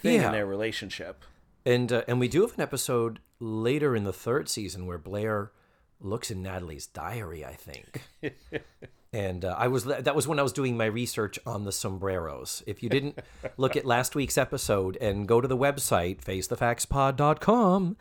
thing 0.00 0.16
Yeah. 0.16 0.26
in 0.26 0.32
their 0.32 0.46
relationship. 0.46 1.24
And 1.64 1.92
uh, 1.92 2.02
and 2.08 2.18
we 2.18 2.26
do 2.28 2.40
have 2.42 2.54
an 2.54 2.60
episode 2.60 3.20
later 3.38 3.94
in 3.94 4.04
the 4.04 4.12
third 4.12 4.48
season 4.48 4.86
where 4.86 4.98
Blair 4.98 5.52
looks 6.00 6.30
in 6.30 6.42
Natalie's 6.42 6.86
diary, 6.88 7.44
I 7.44 7.52
think. 7.54 8.02
and 9.12 9.44
uh, 9.44 9.54
I 9.56 9.68
was 9.68 9.84
that 9.84 10.16
was 10.16 10.26
when 10.26 10.40
I 10.40 10.42
was 10.42 10.52
doing 10.52 10.76
my 10.76 10.86
research 10.86 11.38
on 11.46 11.62
the 11.64 11.70
sombreros. 11.70 12.64
If 12.66 12.82
you 12.82 12.88
didn't 12.88 13.20
look 13.56 13.76
at 13.76 13.84
last 13.84 14.16
week's 14.16 14.36
episode 14.36 14.96
and 15.00 15.28
go 15.28 15.40
to 15.40 15.46
the 15.46 15.56
website 15.56 16.20
facethefactspod.com 16.24 17.96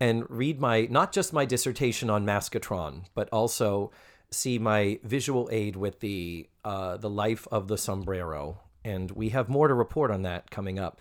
and 0.00 0.24
read 0.30 0.60
my 0.60 0.86
not 0.90 1.12
just 1.12 1.32
my 1.32 1.44
dissertation 1.46 2.10
on 2.10 2.26
Maskatron, 2.26 3.04
but 3.14 3.28
also 3.30 3.90
see 4.30 4.58
my 4.58 4.98
visual 5.02 5.48
aid 5.52 5.76
with 5.76 6.00
the 6.00 6.48
uh, 6.64 6.96
the 6.96 7.10
life 7.10 7.46
of 7.50 7.68
the 7.68 7.78
sombrero. 7.78 8.60
And 8.84 9.10
we 9.10 9.30
have 9.30 9.48
more 9.48 9.68
to 9.68 9.74
report 9.74 10.10
on 10.10 10.22
that 10.22 10.50
coming 10.50 10.78
up. 10.78 11.00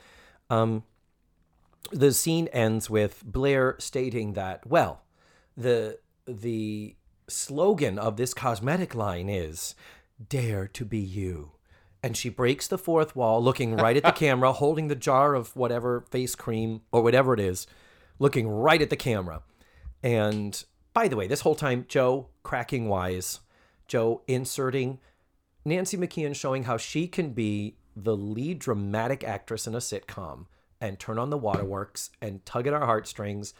Um, 0.49 0.83
the 1.91 2.11
scene 2.11 2.47
ends 2.47 2.89
with 2.89 3.23
Blair 3.23 3.75
stating 3.79 4.33
that, 4.33 4.65
well, 4.65 5.01
the 5.55 5.99
the 6.27 6.95
slogan 7.27 7.97
of 7.99 8.17
this 8.17 8.33
cosmetic 8.33 8.95
line 8.95 9.29
is 9.29 9.75
dare 10.29 10.67
to 10.67 10.85
be 10.85 10.99
you. 10.99 11.51
And 12.03 12.15
she 12.15 12.29
breaks 12.29 12.67
the 12.67 12.77
fourth 12.77 13.15
wall, 13.15 13.43
looking 13.43 13.75
right 13.75 13.97
at 13.97 14.03
the 14.03 14.11
camera, 14.25 14.53
holding 14.53 14.87
the 14.87 14.95
jar 14.95 15.33
of 15.33 15.55
whatever 15.55 16.01
face 16.11 16.35
cream 16.35 16.81
or 16.91 17.01
whatever 17.01 17.33
it 17.33 17.39
is, 17.39 17.65
looking 18.19 18.47
right 18.47 18.81
at 18.81 18.91
the 18.91 18.95
camera. 18.95 19.41
And 20.03 20.63
by 20.95 21.09
the 21.09 21.17
way, 21.17 21.27
this 21.27 21.41
whole 21.41 21.55
time, 21.55 21.85
Joe 21.89 22.29
cracking 22.41 22.87
wise, 22.87 23.41
Joe 23.87 24.21
inserting 24.27 24.99
Nancy 25.65 25.97
McKeon 25.97 26.33
showing 26.35 26.63
how 26.63 26.77
she 26.77 27.07
can 27.07 27.31
be 27.31 27.75
the 27.95 28.15
lead 28.15 28.59
dramatic 28.59 29.23
actress 29.23 29.67
in 29.67 29.75
a 29.75 29.79
sitcom 29.79 30.45
and 30.79 30.97
turn 30.97 31.19
on 31.19 31.29
the 31.29 31.37
waterworks 31.37 32.11
and 32.21 32.45
tug 32.45 32.65
at 32.65 32.73
our 32.73 32.85
heartstrings. 32.85 33.53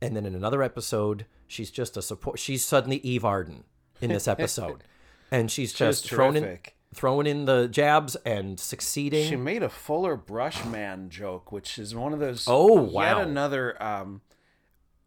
And 0.00 0.16
then 0.16 0.24
in 0.26 0.34
another 0.36 0.62
episode, 0.62 1.26
she's 1.48 1.72
just 1.72 1.96
a 1.96 2.02
support. 2.02 2.38
She's 2.38 2.64
suddenly 2.64 2.98
Eve 2.98 3.24
Arden 3.24 3.64
in 4.00 4.10
this 4.10 4.28
episode. 4.28 4.84
and 5.32 5.50
she's 5.50 5.72
just 5.72 6.08
throwing 6.08 6.36
in, 6.36 6.42
terrific. 6.44 6.76
throwing 6.94 7.26
in 7.26 7.46
the 7.46 7.66
jabs 7.66 8.14
and 8.24 8.60
succeeding. 8.60 9.28
She 9.28 9.34
made 9.36 9.64
a 9.64 9.68
Fuller 9.68 10.14
Brush 10.14 10.64
Man 10.64 11.10
joke, 11.10 11.50
which 11.50 11.80
is 11.80 11.96
one 11.96 12.12
of 12.12 12.20
those. 12.20 12.44
Oh, 12.46 12.74
wow! 12.74 13.18
Yet 13.18 13.26
another. 13.26 13.82
Um, 13.82 14.20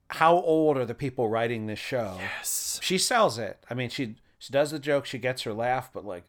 how 0.10 0.36
old 0.36 0.78
are 0.78 0.86
the 0.86 0.96
people 0.96 1.30
writing 1.30 1.68
this 1.68 1.80
show? 1.80 2.16
yes. 2.20 2.80
She 2.82 2.98
sells 2.98 3.38
it. 3.38 3.64
I 3.70 3.74
mean, 3.74 3.90
she 3.90 4.16
she 4.38 4.52
does 4.52 4.72
the 4.72 4.80
joke, 4.80 5.06
she 5.06 5.18
gets 5.18 5.44
her 5.44 5.54
laugh, 5.54 5.92
but 5.94 6.06
like, 6.06 6.24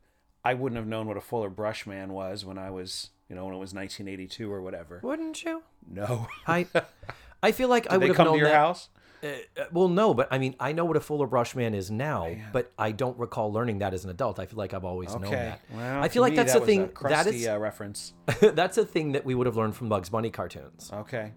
I 0.44 0.54
wouldn't 0.54 0.78
have 0.78 0.86
known 0.86 1.06
what 1.06 1.16
a 1.16 1.20
Fuller 1.20 1.50
Brush 1.50 1.86
Man 1.86 2.12
was 2.12 2.44
when 2.44 2.58
I 2.58 2.70
was, 2.70 3.10
you 3.28 3.36
know, 3.36 3.44
when 3.44 3.54
it 3.54 3.58
was 3.58 3.74
1982 3.74 4.50
or 4.50 4.62
whatever. 4.62 5.00
Wouldn't 5.02 5.44
you? 5.44 5.62
No. 5.88 6.26
I 6.46 6.66
I 7.42 7.52
feel 7.52 7.68
like 7.68 7.90
I 7.90 7.96
would 7.96 8.08
have 8.08 8.08
known 8.08 8.08
that. 8.08 8.08
they 8.08 8.08
have 8.08 8.16
come 8.16 8.26
known 8.26 8.34
to 8.34 8.38
your 8.38 8.48
that. 8.48 8.56
house? 8.56 8.88
Uh, 9.22 9.64
well, 9.70 9.88
no, 9.88 10.14
but 10.14 10.28
I 10.30 10.38
mean, 10.38 10.56
I 10.58 10.72
know 10.72 10.86
what 10.86 10.96
a 10.96 11.00
Fuller 11.00 11.26
Brush 11.26 11.54
Man 11.54 11.74
is 11.74 11.90
now, 11.90 12.34
but 12.52 12.72
I 12.78 12.92
don't 12.92 13.18
recall 13.18 13.52
learning 13.52 13.78
that 13.80 13.92
as 13.92 14.04
an 14.04 14.10
adult. 14.10 14.38
I 14.38 14.46
feel 14.46 14.56
like 14.56 14.72
I've 14.72 14.84
always 14.84 15.14
known 15.14 15.30
that. 15.30 15.60
Well, 15.72 16.02
I 16.02 16.08
feel 16.08 16.22
like 16.22 16.32
me, 16.32 16.36
that's 16.36 16.54
that 16.54 16.62
a 16.62 16.66
thing. 16.66 16.82
A 16.82 16.86
that 16.86 16.94
crusty, 16.94 17.36
is 17.36 17.48
uh, 17.48 17.58
reference. 17.58 18.14
that's 18.40 18.78
a 18.78 18.84
thing 18.84 19.12
that 19.12 19.24
we 19.26 19.34
would 19.34 19.46
have 19.46 19.56
learned 19.56 19.76
from 19.76 19.88
Bugs 19.88 20.08
Bunny 20.08 20.30
cartoons. 20.30 20.90
Okay. 20.92 21.32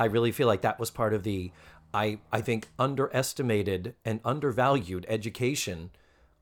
I 0.00 0.06
really 0.06 0.32
feel 0.32 0.46
like 0.46 0.62
that 0.62 0.78
was 0.78 0.90
part 0.90 1.12
of 1.12 1.22
the, 1.22 1.52
I 1.94 2.18
I 2.32 2.40
think 2.40 2.68
underestimated 2.78 3.94
and 4.04 4.20
undervalued 4.24 5.04
education 5.08 5.90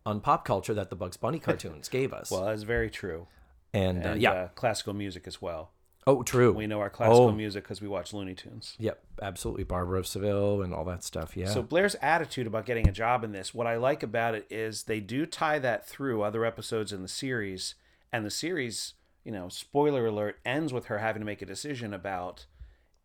on 0.04 0.20
pop 0.20 0.44
culture 0.44 0.74
that 0.74 0.90
the 0.90 0.96
Bugs 0.96 1.16
Bunny 1.16 1.38
cartoons 1.46 1.88
gave 1.88 2.12
us. 2.12 2.30
Well, 2.30 2.44
that's 2.46 2.62
very 2.62 2.90
true. 2.90 3.26
and, 3.74 4.06
uh, 4.06 4.14
yeah, 4.16 4.30
uh, 4.32 4.48
classical 4.48 4.94
music 4.94 5.24
as 5.26 5.42
well. 5.42 5.72
oh, 6.08 6.22
true. 6.22 6.52
We 6.52 6.68
know 6.68 6.78
our 6.80 6.88
classical 6.88 7.24
Oh. 7.28 7.32
music 7.32 7.64
because 7.64 7.82
we 7.82 7.88
watch 7.88 8.12
Looney 8.14 8.34
Tunes. 8.34 8.76
Yep, 8.78 9.02
absolutely. 9.20 9.64
Barber 9.64 9.96
of 9.96 10.06
Seville 10.06 10.62
and 10.62 10.72
all 10.72 10.84
that 10.84 11.02
stuff. 11.02 11.36
Yeah. 11.36 11.48
So 11.48 11.62
Blair's 11.62 11.96
attitude 12.00 12.46
about 12.46 12.64
getting 12.64 12.88
a 12.88 12.92
job 12.92 13.24
in 13.24 13.32
this, 13.32 13.52
what 13.52 13.66
I 13.66 13.76
like 13.76 14.04
about 14.04 14.36
it 14.36 14.46
is 14.48 14.84
they 14.84 15.00
do 15.00 15.26
tie 15.26 15.58
that 15.58 15.84
through 15.86 16.22
other 16.22 16.44
episodes 16.44 16.92
in 16.92 17.02
the 17.02 17.08
series, 17.08 17.74
and 18.12 18.24
the 18.24 18.30
series, 18.30 18.94
you 19.24 19.32
know, 19.32 19.48
spoiler 19.48 20.06
alert, 20.06 20.38
ends 20.44 20.72
with 20.72 20.86
her 20.86 20.98
having 20.98 21.20
to 21.20 21.26
make 21.26 21.42
a 21.42 21.46
decision 21.46 21.92
about 21.92 22.46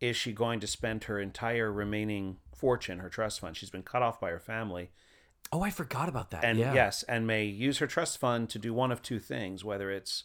is 0.02 0.16
she 0.16 0.32
going 0.32 0.60
to 0.60 0.66
spend 0.66 1.04
her 1.04 1.18
entire 1.20 1.72
remaining 1.72 2.36
fortune, 2.54 2.98
her 2.98 3.08
trust 3.08 3.40
fund. 3.40 3.56
She's 3.56 3.70
been 3.70 3.84
cut 3.84 4.02
off 4.02 4.20
by 4.20 4.30
her 4.30 4.40
family, 4.40 4.90
oh, 5.52 5.62
I 5.62 5.70
forgot 5.70 6.08
about 6.08 6.30
that. 6.30 6.44
and 6.44 6.58
yeah. 6.58 6.74
yes, 6.74 7.04
and 7.04 7.26
may 7.26 7.44
use 7.44 7.78
her 7.78 7.86
trust 7.86 8.18
fund 8.18 8.48
to 8.50 8.58
do 8.58 8.74
one 8.74 8.90
of 8.90 9.00
two 9.02 9.20
things. 9.20 9.64
Whether 9.64 9.90
it's, 9.90 10.24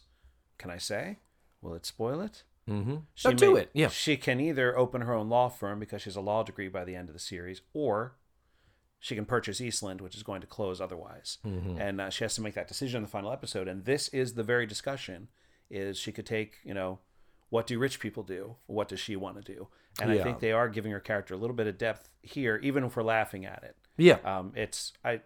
can 0.58 0.70
I 0.70 0.78
say, 0.78 1.18
will 1.62 1.74
it 1.74 1.86
spoil 1.86 2.20
it? 2.20 2.42
Mm-hmm. 2.68 2.96
She 3.14 3.32
do 3.34 3.54
may- 3.54 3.60
it. 3.60 3.70
Yeah. 3.72 3.88
She 3.88 4.16
can 4.16 4.40
either 4.40 4.76
open 4.76 5.02
her 5.02 5.14
own 5.14 5.28
law 5.28 5.48
firm 5.48 5.78
because 5.78 6.02
she 6.02 6.10
has 6.10 6.16
a 6.16 6.20
law 6.20 6.42
degree 6.42 6.68
by 6.68 6.84
the 6.84 6.96
end 6.96 7.08
of 7.08 7.14
the 7.14 7.20
series, 7.20 7.62
or 7.72 8.16
she 8.98 9.14
can 9.14 9.26
purchase 9.26 9.60
Eastland, 9.60 10.00
which 10.00 10.16
is 10.16 10.22
going 10.22 10.40
to 10.40 10.46
close 10.46 10.80
otherwise. 10.80 11.38
Mm-hmm. 11.46 11.80
And 11.80 12.00
uh, 12.00 12.10
she 12.10 12.24
has 12.24 12.34
to 12.34 12.42
make 12.42 12.54
that 12.54 12.68
decision 12.68 12.98
in 12.98 13.02
the 13.04 13.10
final 13.10 13.32
episode. 13.32 13.68
And 13.68 13.84
this 13.84 14.08
is 14.08 14.34
the 14.34 14.42
very 14.42 14.66
discussion: 14.66 15.28
is 15.70 15.98
she 15.98 16.12
could 16.12 16.26
take, 16.26 16.56
you 16.64 16.74
know, 16.74 16.98
what 17.50 17.66
do 17.66 17.78
rich 17.78 17.98
people 18.00 18.22
do? 18.22 18.56
What 18.66 18.88
does 18.88 19.00
she 19.00 19.16
want 19.16 19.36
to 19.44 19.52
do? 19.54 19.68
And 20.00 20.10
I 20.12 20.18
think 20.22 20.38
they 20.40 20.52
are 20.52 20.68
giving 20.68 20.92
her 20.92 21.00
character 21.00 21.34
a 21.34 21.36
little 21.36 21.56
bit 21.56 21.66
of 21.66 21.76
depth 21.78 22.08
here, 22.22 22.60
even 22.62 22.84
if 22.84 22.96
we're 22.96 23.02
laughing 23.02 23.44
at 23.46 23.64
it. 23.64 23.76
Yeah. 23.96 24.18
Um, 24.24 24.52
it's 24.54 24.92
I, 25.04 25.20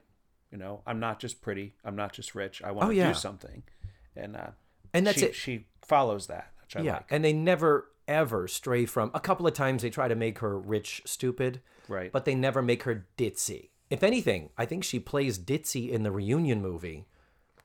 you 0.50 0.56
know, 0.58 0.80
I'm 0.86 0.98
not 1.00 1.18
just 1.20 1.42
pretty. 1.42 1.74
I'm 1.84 1.96
not 1.96 2.12
just 2.12 2.34
rich. 2.34 2.62
I 2.62 2.70
want 2.70 2.86
Oh, 2.86 2.90
to 2.90 2.96
yeah. 2.96 3.08
do 3.08 3.14
something, 3.14 3.62
and 4.16 4.36
uh, 4.36 4.50
And 4.94 5.06
that's 5.06 5.18
she, 5.20 5.26
it. 5.26 5.34
She 5.34 5.66
follows 5.82 6.26
that, 6.28 6.52
which 6.62 6.76
I 6.76 6.80
yeah. 6.82 6.92
like. 6.94 7.06
And 7.10 7.22
they 7.24 7.32
never 7.34 7.88
ever 8.08 8.48
stray 8.48 8.86
from. 8.86 9.10
A 9.14 9.20
couple 9.20 9.46
of 9.46 9.52
times 9.54 9.82
they 9.82 9.90
try 9.90 10.08
to 10.08 10.14
make 10.14 10.38
her 10.38 10.58
rich, 10.58 11.02
stupid, 11.04 11.60
Right. 11.88 12.10
but 12.12 12.24
they 12.24 12.34
never 12.34 12.62
make 12.62 12.84
her 12.84 13.06
ditzy. 13.18 13.68
If 13.90 14.02
anything, 14.02 14.50
I 14.56 14.64
think 14.64 14.84
she 14.84 14.98
plays 14.98 15.38
ditzy 15.38 15.90
in 15.90 16.02
the 16.02 16.10
reunion 16.10 16.62
movie 16.62 17.06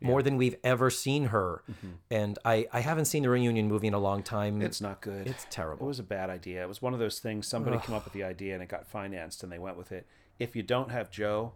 more 0.02 0.22
than 0.22 0.38
we've 0.38 0.56
ever 0.64 0.90
seen 0.90 1.26
her. 1.26 1.64
And 2.12 2.38
I, 2.46 2.68
I 2.72 2.82
haven't 2.82 3.06
seen 3.06 3.24
the 3.24 3.30
reunion 3.30 3.68
movie 3.68 3.88
in 3.88 3.94
a 3.94 4.00
long 4.00 4.24
time. 4.24 4.56
Mm-hmm. 4.56 4.66
It's 4.66 4.82
not 4.82 5.02
good. 5.02 5.28
It's 5.28 5.46
terrible. 5.50 5.86
It 5.86 5.90
was 5.90 6.00
a 6.00 6.04
bad 6.04 6.30
idea. 6.30 6.62
It 6.64 6.68
was 6.68 6.82
one 6.82 6.94
of 6.94 7.00
those 7.00 7.20
things. 7.20 7.48
Somebody 7.48 7.80
came 7.80 7.96
up 7.96 8.04
with 8.04 8.14
the 8.14 8.24
idea 8.24 8.54
and 8.54 8.62
it 8.62 8.70
got 8.70 8.88
financed, 8.88 9.44
and 9.44 9.52
they 9.52 9.60
went 9.60 9.78
with 9.78 9.92
it. 9.92 10.06
If 10.40 10.56
you 10.56 10.64
don't 10.64 10.92
have 10.92 11.10
Joe, 11.10 11.54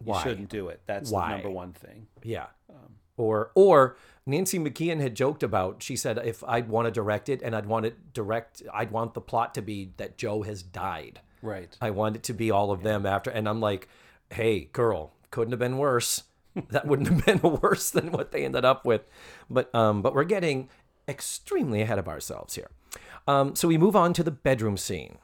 you 0.00 0.06
Why? 0.06 0.22
shouldn't 0.22 0.48
do 0.48 0.68
it. 0.68 0.80
That's 0.86 1.10
Why? 1.10 1.28
the 1.28 1.34
number 1.34 1.50
one 1.50 1.72
thing. 1.72 2.08
Yeah. 2.22 2.46
Um, 2.68 2.96
or 3.16 3.50
or 3.54 3.96
Nancy 4.26 4.58
McKeon 4.58 5.00
had 5.00 5.14
joked 5.14 5.42
about. 5.42 5.82
She 5.82 5.96
said 5.96 6.18
if 6.18 6.42
I'd 6.44 6.68
want 6.68 6.86
to 6.86 6.90
direct 6.90 7.28
it 7.28 7.42
and 7.42 7.54
I'd 7.54 7.66
want 7.66 7.86
it 7.86 8.12
direct, 8.12 8.62
I'd 8.72 8.90
want 8.90 9.14
the 9.14 9.20
plot 9.20 9.54
to 9.54 9.62
be 9.62 9.92
that 9.96 10.18
Joe 10.18 10.42
has 10.42 10.62
died. 10.62 11.20
Right. 11.42 11.76
I 11.80 11.90
want 11.90 12.16
it 12.16 12.22
to 12.24 12.32
be 12.32 12.50
all 12.50 12.70
of 12.70 12.82
them 12.82 13.06
after. 13.06 13.30
And 13.30 13.48
I'm 13.48 13.60
like, 13.60 13.88
hey, 14.30 14.64
girl, 14.72 15.12
couldn't 15.30 15.52
have 15.52 15.60
been 15.60 15.78
worse. 15.78 16.24
That 16.70 16.86
wouldn't 16.86 17.08
have 17.08 17.24
been 17.24 17.58
worse 17.62 17.90
than 17.90 18.12
what 18.12 18.32
they 18.32 18.44
ended 18.44 18.64
up 18.64 18.84
with. 18.84 19.02
But 19.48 19.74
um, 19.74 20.02
but 20.02 20.14
we're 20.14 20.24
getting 20.24 20.68
extremely 21.08 21.82
ahead 21.82 21.98
of 21.98 22.08
ourselves 22.08 22.54
here. 22.54 22.70
Um, 23.26 23.54
so 23.54 23.68
we 23.68 23.78
move 23.78 23.96
on 23.96 24.12
to 24.14 24.22
the 24.22 24.30
bedroom 24.30 24.76
scene. 24.76 25.18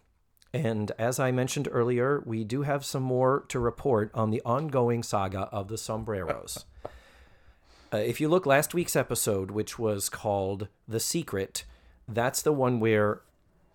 And 0.53 0.92
as 0.99 1.18
I 1.18 1.33
mentioned 1.33 1.68
earlier, 1.73 2.23
we 2.25 2.44
do 2.44 2.62
have 2.62 2.85
some 2.85 3.03
more 3.03 3.44
to 3.49 3.59
report 3.59 4.11
on 4.14 4.31
the 4.31 4.40
ongoing 4.44 5.03
saga 5.03 5.49
of 5.51 5.68
the 5.68 5.77
sombreros. 5.77 6.64
Uh, 7.92 7.97
if 7.97 8.20
you 8.20 8.29
look 8.29 8.47
last 8.47 8.73
week's 8.73 8.94
episode, 8.94 9.51
which 9.51 9.79
was 9.79 10.09
called 10.09 10.68
The 10.87 11.01
Secret, 11.01 11.64
that's 12.07 12.40
the 12.40 12.53
one 12.53 12.79
where 12.79 13.23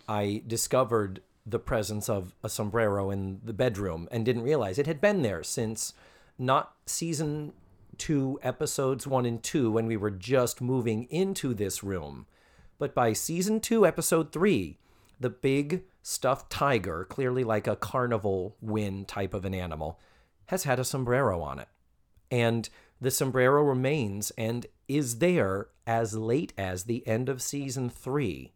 I 0.08 0.42
discovered 0.48 1.22
the 1.46 1.60
presence 1.60 2.08
of 2.08 2.34
a 2.44 2.50
sombrero 2.50 3.10
in 3.10 3.42
the 3.44 3.54
bedroom 3.54 4.08
and 4.12 4.26
didn't 4.26 4.44
realize 4.44 4.78
it 4.78 4.88
had 4.88 5.02
been 5.02 5.22
there 5.22 5.44
since 5.44 5.94
not 6.40 6.74
season 6.86 7.54
two, 7.98 8.40
episodes 8.42 9.06
one 9.06 9.26
and 9.26 9.44
two, 9.44 9.70
when 9.70 9.86
we 9.86 9.98
were 9.98 10.10
just 10.10 10.62
moving 10.62 11.04
into 11.12 11.54
this 11.54 11.84
room, 11.84 12.26
but 12.80 12.96
by 12.96 13.14
season 13.14 13.60
two, 13.60 13.86
episode 13.86 14.32
three, 14.32 14.80
the 15.20 15.30
big 15.30 15.84
stuffed 16.02 16.50
tiger, 16.50 17.06
clearly 17.06 17.44
like 17.44 17.68
a 17.68 17.76
carnival 17.76 18.56
win 18.62 19.04
type 19.06 19.34
of 19.34 19.44
an 19.44 19.54
animal, 19.54 20.00
has 20.46 20.64
had 20.64 20.80
a 20.80 20.86
sombrero 20.86 21.42
on 21.42 21.60
it. 21.60 21.68
And 22.32 22.70
the 23.02 23.12
sombrero 23.12 23.62
remains 23.64 24.32
and 24.38 24.66
is 24.88 25.20
there 25.20 25.68
as 25.86 26.16
late 26.16 26.54
as 26.58 26.86
the 26.86 27.06
end 27.06 27.28
of 27.28 27.42
season 27.42 27.90
three. 27.90 28.54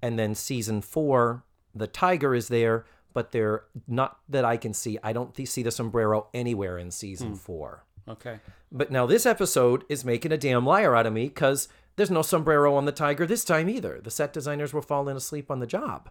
And 0.00 0.18
then 0.18 0.34
season 0.34 0.80
four, 0.80 1.44
the 1.74 1.86
tiger 1.86 2.34
is 2.34 2.48
there, 2.48 2.84
but 3.12 3.32
they're 3.32 3.64
not 3.86 4.18
that 4.28 4.44
I 4.44 4.56
can 4.56 4.74
see. 4.74 4.98
I 5.02 5.12
don't 5.12 5.36
see 5.46 5.62
the 5.62 5.70
sombrero 5.70 6.28
anywhere 6.34 6.78
in 6.78 6.90
season 6.90 7.30
hmm. 7.30 7.34
four. 7.34 7.84
Okay. 8.08 8.40
But 8.72 8.90
now 8.90 9.06
this 9.06 9.26
episode 9.26 9.84
is 9.88 10.04
making 10.04 10.32
a 10.32 10.38
damn 10.38 10.66
liar 10.66 10.96
out 10.96 11.06
of 11.06 11.12
me 11.12 11.24
because 11.24 11.68
there's 11.96 12.10
no 12.10 12.22
sombrero 12.22 12.74
on 12.74 12.84
the 12.84 12.92
tiger 12.92 13.26
this 13.26 13.44
time 13.44 13.68
either. 13.68 14.00
The 14.02 14.10
set 14.10 14.32
designers 14.32 14.72
were 14.72 14.82
falling 14.82 15.16
asleep 15.16 15.50
on 15.50 15.60
the 15.60 15.66
job. 15.66 16.10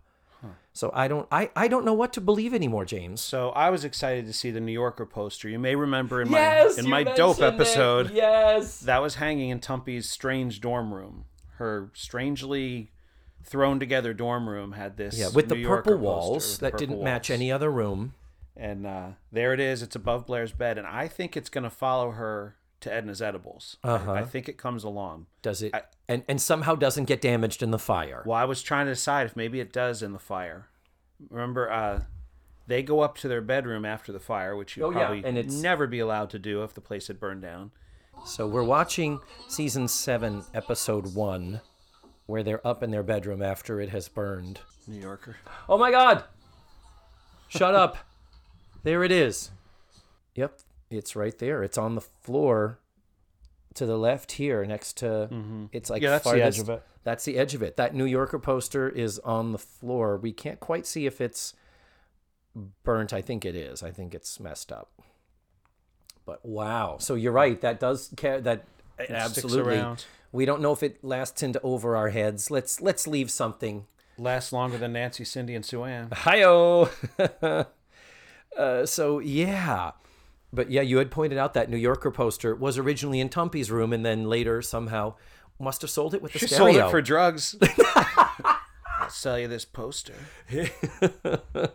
So 0.72 0.92
I 0.94 1.08
don't 1.08 1.28
I, 1.32 1.50
I 1.56 1.68
don't 1.68 1.84
know 1.84 1.94
what 1.94 2.14
to 2.14 2.22
believe 2.22 2.54
anymore, 2.54 2.86
James. 2.86 3.22
So 3.22 3.50
I 3.50 3.70
was 3.70 3.84
excited 3.84 4.26
to 4.26 4.34
see 4.34 4.52
the 4.52 4.62
New 4.62 4.72
Yorker 4.72 5.06
poster. 5.06 5.50
You 5.50 5.60
may 5.60 5.76
remember 5.76 6.22
in 6.22 6.30
my 6.30 6.74
in 6.78 6.88
my 6.88 7.04
dope 7.04 7.42
episode 7.42 8.08
It. 8.08 8.14
Yes. 8.14 8.80
that 8.82 9.02
was 9.02 9.16
hanging 9.16 9.50
in 9.50 9.60
Tumpy's 9.60 10.10
strange 10.10 10.62
dorm 10.62 10.94
room. 10.94 11.26
Her 11.56 11.92
strangely 11.94 12.92
thrown 13.43 13.80
together 13.80 14.13
dorm 14.13 14.47
room 14.49 14.73
had 14.73 14.97
this 14.97 15.17
Yeah, 15.17 15.30
with 15.34 15.49
New 15.49 15.56
the 15.56 15.62
Yorker 15.62 15.84
purple 15.91 15.97
walls 15.99 16.58
that 16.60 16.71
purple 16.73 16.88
didn't 16.88 17.04
match 17.04 17.30
any 17.30 17.52
other 17.52 17.71
room. 17.71 18.13
And 18.56 18.86
uh, 18.86 19.08
there 19.32 19.54
it 19.54 19.60
is. 19.60 19.82
It's 19.82 19.95
above 19.95 20.25
Blair's 20.28 20.52
bed, 20.52 20.78
and 20.78 20.86
I 20.86 21.08
think 21.08 21.38
it's 21.38 21.49
going 21.49 21.63
to 21.63 21.69
follow 21.69 22.12
her 22.12 22.56
to 22.82 22.93
Edna's 22.93 23.21
edibles. 23.21 23.78
I- 23.84 23.89
Uh-huh. 23.91 24.12
I, 24.13 24.23
think 24.23 24.49
it 24.49 24.58
comes 24.58 24.84
along. 24.84 25.28
Does 25.41 25.62
it 25.62 25.73
I- 25.73 25.84
and, 26.08 26.23
and 26.28 26.41
somehow 26.41 26.75
doesn't 26.75 27.06
get 27.06 27.21
damaged 27.21 27.62
in 27.63 27.71
the 27.71 27.80
fire. 27.80 28.23
Well, 28.25 28.38
I 28.38 28.45
was 28.45 28.62
trying 28.62 28.88
to 28.88 28.91
decide 28.93 29.25
if 29.28 29.36
maybe 29.36 29.60
it 29.60 29.71
does 29.71 30.02
in 30.04 30.12
the 30.13 30.19
fire. 30.19 30.67
Remember, 31.30 31.71
uh, 31.71 32.02
they 32.67 32.84
go 32.84 32.99
up 33.02 33.17
to 33.19 33.28
their 33.28 33.41
bedroom 33.41 33.86
after 33.86 34.12
the 34.12 34.19
fire, 34.19 34.56
which 34.56 34.75
you 34.78 34.84
Oh, 34.86 34.89
yeah, 34.91 34.97
probably 35.08 35.23
and 35.25 35.38
it's- 35.38 35.54
never 35.54 35.88
be 35.88 35.99
allowed 35.99 36.30
to 36.32 36.39
do 36.39 36.63
if 36.63 36.73
the 36.73 36.82
place 36.82 37.08
had 37.08 37.19
burned 37.19 37.41
down. 37.41 37.71
So 38.25 38.45
we're 38.47 38.63
watching 38.63 39.19
season 39.47 39.88
seven, 39.88 40.43
episode 40.54 41.15
one, 41.15 41.62
where 42.30 42.44
they're 42.44 42.65
up 42.65 42.84
in 42.84 42.92
their 42.92 43.04
bedroom 43.04 43.42
after 43.42 43.82
it 43.82 43.89
has 43.89 44.08
burned. 44.08 44.60
New 44.88 45.02
Yorker. 45.02 45.38
Oh 45.68 45.78
my 45.78 45.89
god! 45.92 46.24
Shut 47.48 47.74
up. 47.74 47.98
There 48.84 49.04
it 49.04 49.12
is. 49.12 49.52
Yep, 50.36 50.60
it's 50.89 51.15
right 51.15 51.38
there. 51.38 51.63
It's 51.63 51.78
on 51.78 51.96
the 51.96 52.02
floor 52.02 52.80
to 53.74 53.86
the 53.86 53.98
left 53.98 54.34
here 54.34 54.63
next 54.65 54.98
to 54.98 55.06
mm-hmm. 55.32 55.65
it's 55.72 55.89
like 55.89 56.02
Yeah, 56.02 56.12
that's 56.12 56.30
the 56.30 56.44
edge 56.44 56.60
of 56.60 56.70
it. 56.70 56.84
That's 57.04 57.26
the 57.26 57.38
edge 57.38 57.56
of 57.56 57.63
it. 57.63 57.78
That 57.78 57.96
New 57.96 58.06
Yorker 58.06 58.39
poster 58.39 58.88
is 58.88 59.20
on 59.20 59.52
the 59.52 59.58
floor. 59.58 60.18
We 60.18 60.32
can't 60.32 60.60
quite 60.60 60.86
see 60.86 61.06
if 61.06 61.20
it's 61.20 61.56
burnt. 62.84 63.12
I 63.12 63.22
think 63.22 63.46
it 63.46 63.56
is. 63.56 63.82
I 63.82 63.89
think 63.89 64.13
it's 64.13 64.39
messed 64.39 64.72
up. 64.72 64.92
But 66.26 66.46
wow. 66.46 66.98
So 67.00 67.15
you're 67.15 67.32
right. 67.32 67.60
That 67.62 67.80
does 67.80 68.13
care 68.15 68.39
that 68.42 68.65
sticks 68.96 69.12
absolutely. 69.12 69.84
We 70.32 70.46
don't 70.46 70.62
know 70.62 70.72
if 70.72 70.84
it 70.84 71.04
lasts 71.04 71.42
into 71.44 71.60
over 71.62 71.96
our 71.96 72.10
heads. 72.10 72.52
Let's 72.52 72.82
let's 72.82 73.08
leave 73.08 73.32
something 73.32 73.86
Lasts 74.18 74.52
longer 74.52 74.78
than 74.78 74.94
Nancy, 74.94 75.24
Cindy, 75.24 75.56
and 75.56 75.65
Sue 75.65 75.84
Ann. 75.86 76.10
Hiyo. 76.10 76.89
uh, 78.58 78.86
so 78.86 79.20
yeah, 79.20 79.92
but 80.52 80.70
yeah, 80.70 80.82
you 80.82 80.98
had 80.98 81.10
pointed 81.10 81.38
out 81.38 81.54
that 81.54 81.70
New 81.70 81.78
Yorker 81.78 82.12
poster 82.12 82.54
was 82.54 82.78
originally 82.78 83.20
in 83.22 83.30
Tumpy's 83.30 83.72
room, 83.72 83.94
and 83.94 84.06
then 84.06 84.26
later 84.26 84.62
somehow 84.62 85.13
must 85.58 85.82
have 85.82 85.89
sold 85.89 86.13
it 86.13 86.22
with 86.22 86.34
the 86.34 86.39
She 86.39 86.48
stereo. 86.48 86.74
sold 86.74 86.88
it 86.88 86.92
for 86.92 87.02
drugs. 87.02 87.56
I'll 87.96 89.10
sell 89.10 89.39
you 89.39 89.48
this 89.48 89.65
poster. 89.65 90.15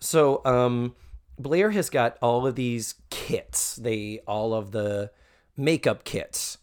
So 0.00 0.42
um, 0.44 0.94
Blair 1.38 1.70
has 1.72 1.90
got 1.90 2.18
all 2.22 2.46
of 2.46 2.54
these 2.54 2.94
kits. 3.10 3.76
They 3.76 4.20
all 4.26 4.54
of 4.54 4.70
the 4.70 5.10
makeup 5.56 6.04
kits, 6.04 6.57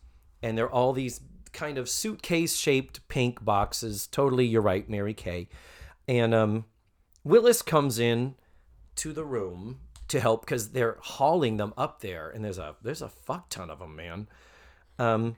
and 0.45 0.55
they're 0.55 0.69
all 0.69 0.93
these 0.93 1.21
kind 1.53 1.79
of 1.79 1.89
suitcase 1.89 2.55
shaped 2.55 3.07
pink 3.07 3.43
boxes. 3.43 4.05
Totally, 4.05 4.45
you're 4.45 4.61
right, 4.61 4.87
Mary 4.87 5.15
Kay. 5.15 5.47
And 6.07 6.35
um, 6.35 6.65
Willis 7.23 7.63
comes 7.63 7.97
in 7.97 8.35
to 8.97 9.11
the 9.11 9.25
room 9.25 9.79
to 10.07 10.19
help 10.19 10.45
because 10.45 10.69
they're 10.69 10.97
hauling 11.01 11.57
them 11.57 11.73
up 11.75 12.01
there, 12.01 12.29
and 12.29 12.45
there's 12.45 12.59
a 12.59 12.75
there's 12.83 13.01
a 13.01 13.09
fuck 13.09 13.49
ton 13.49 13.71
of 13.71 13.79
them, 13.79 13.95
man. 13.95 14.27
Um, 14.99 15.37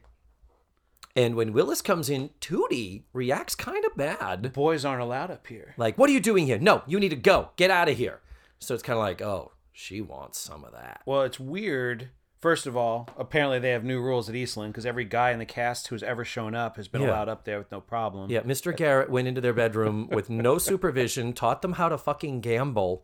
and 1.15 1.35
when 1.35 1.53
Willis 1.53 1.81
comes 1.81 2.09
in, 2.09 2.31
Tootie 2.41 3.03
reacts 3.13 3.55
kind 3.55 3.85
of 3.85 3.95
bad. 3.95 4.51
Boys 4.51 4.83
aren't 4.83 5.01
allowed 5.01 5.31
up 5.31 5.47
here. 5.47 5.73
Like, 5.77 5.97
what 5.97 6.09
are 6.09 6.13
you 6.13 6.19
doing 6.19 6.45
here? 6.45 6.59
No, 6.59 6.83
you 6.85 6.99
need 6.99 7.09
to 7.09 7.15
go. 7.15 7.51
Get 7.55 7.71
out 7.71 7.87
of 7.87 7.97
here. 7.97 8.19
So 8.59 8.73
it's 8.73 8.83
kind 8.83 8.97
of 8.97 9.03
like, 9.03 9.21
oh, 9.21 9.53
she 9.71 10.01
wants 10.01 10.37
some 10.37 10.65
of 10.65 10.73
that. 10.73 11.01
Well, 11.05 11.21
it's 11.21 11.39
weird. 11.39 12.09
First 12.39 12.67
of 12.67 12.77
all, 12.77 13.09
apparently 13.17 13.57
they 13.59 13.71
have 13.71 13.83
new 13.83 13.99
rules 13.99 14.29
at 14.29 14.35
Eastland 14.35 14.71
because 14.71 14.85
every 14.85 15.05
guy 15.05 15.31
in 15.31 15.39
the 15.39 15.45
cast 15.45 15.87
who's 15.87 16.03
ever 16.03 16.23
shown 16.23 16.53
up 16.53 16.75
has 16.77 16.87
been 16.87 17.01
Yeah. 17.01 17.09
allowed 17.09 17.29
up 17.29 17.45
there 17.45 17.57
with 17.57 17.71
no 17.71 17.81
problem. 17.81 18.29
Yeah, 18.29 18.41
Mr. 18.41 18.75
Garrett 18.75 19.09
went 19.09 19.27
into 19.27 19.41
their 19.41 19.53
bedroom 19.53 20.07
with 20.09 20.29
no 20.29 20.57
supervision, 20.59 21.33
taught 21.33 21.61
them 21.63 21.73
how 21.73 21.89
to 21.89 21.97
fucking 21.97 22.41
gamble 22.41 23.03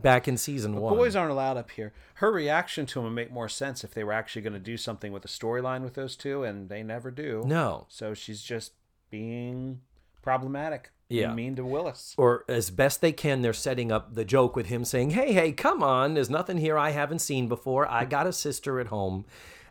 back 0.00 0.28
in 0.28 0.36
season 0.36 0.76
one. 0.76 0.94
Boys 0.94 1.16
aren't 1.16 1.32
allowed 1.32 1.56
up 1.56 1.72
here. 1.72 1.92
Her 2.14 2.30
reaction 2.30 2.86
to 2.86 3.00
him 3.00 3.06
would 3.06 3.14
make 3.14 3.32
more 3.32 3.48
sense 3.48 3.82
if 3.82 3.92
they 3.94 4.04
were 4.04 4.12
actually 4.12 4.42
going 4.42 4.52
to 4.52 4.60
do 4.60 4.76
something 4.76 5.10
with 5.10 5.24
a 5.24 5.28
storyline 5.28 5.82
with 5.82 5.94
those 5.94 6.14
two, 6.14 6.44
and 6.44 6.68
they 6.68 6.84
never 6.84 7.10
do. 7.10 7.42
no. 7.46 7.86
So 7.88 8.14
she's 8.14 8.42
just 8.42 8.72
being 9.10 9.80
problematic. 10.22 10.90
Yeah. 11.08 11.32
mean 11.32 11.54
to 11.56 11.64
Willis. 11.64 12.14
Or 12.18 12.44
as 12.48 12.70
best 12.70 13.00
they 13.00 13.12
can, 13.12 13.42
they're 13.42 13.52
setting 13.52 13.92
up 13.92 14.14
the 14.14 14.24
joke 14.24 14.56
with 14.56 14.66
him 14.66 14.84
saying, 14.84 15.10
Hey, 15.10 15.32
hey, 15.32 15.52
come 15.52 15.82
on. 15.82 16.14
There's 16.14 16.30
nothing 16.30 16.58
here 16.58 16.76
I 16.76 16.90
haven't 16.90 17.20
seen 17.20 17.48
before. 17.48 17.88
I 17.90 18.04
got 18.04 18.26
a 18.26 18.32
sister 18.32 18.80
at 18.80 18.88
home. 18.88 19.24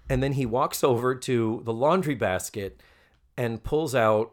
And 0.10 0.22
then 0.22 0.34
he 0.34 0.46
walks 0.46 0.84
over 0.84 1.16
to 1.16 1.62
the 1.66 1.74
laundry 1.74 2.16
basket 2.16 2.82
and 3.36 3.64
pulls 3.64 3.96
out, 3.96 4.32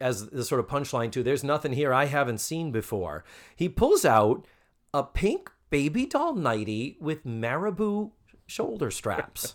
as 0.00 0.28
the 0.30 0.44
sort 0.44 0.60
of 0.60 0.66
punchline 0.66 1.12
to, 1.12 1.22
There's 1.22 1.44
nothing 1.44 1.72
here 1.72 1.94
I 1.94 2.06
haven't 2.06 2.38
seen 2.38 2.72
before. 2.72 3.24
He 3.56 3.68
pulls 3.68 4.04
out 4.04 4.46
a 4.92 5.02
pink 5.02 5.50
baby 5.70 6.06
doll 6.06 6.34
nightie 6.34 6.96
with 7.00 7.24
marabou 7.24 8.10
shoulder 8.46 8.90
straps. 8.90 9.54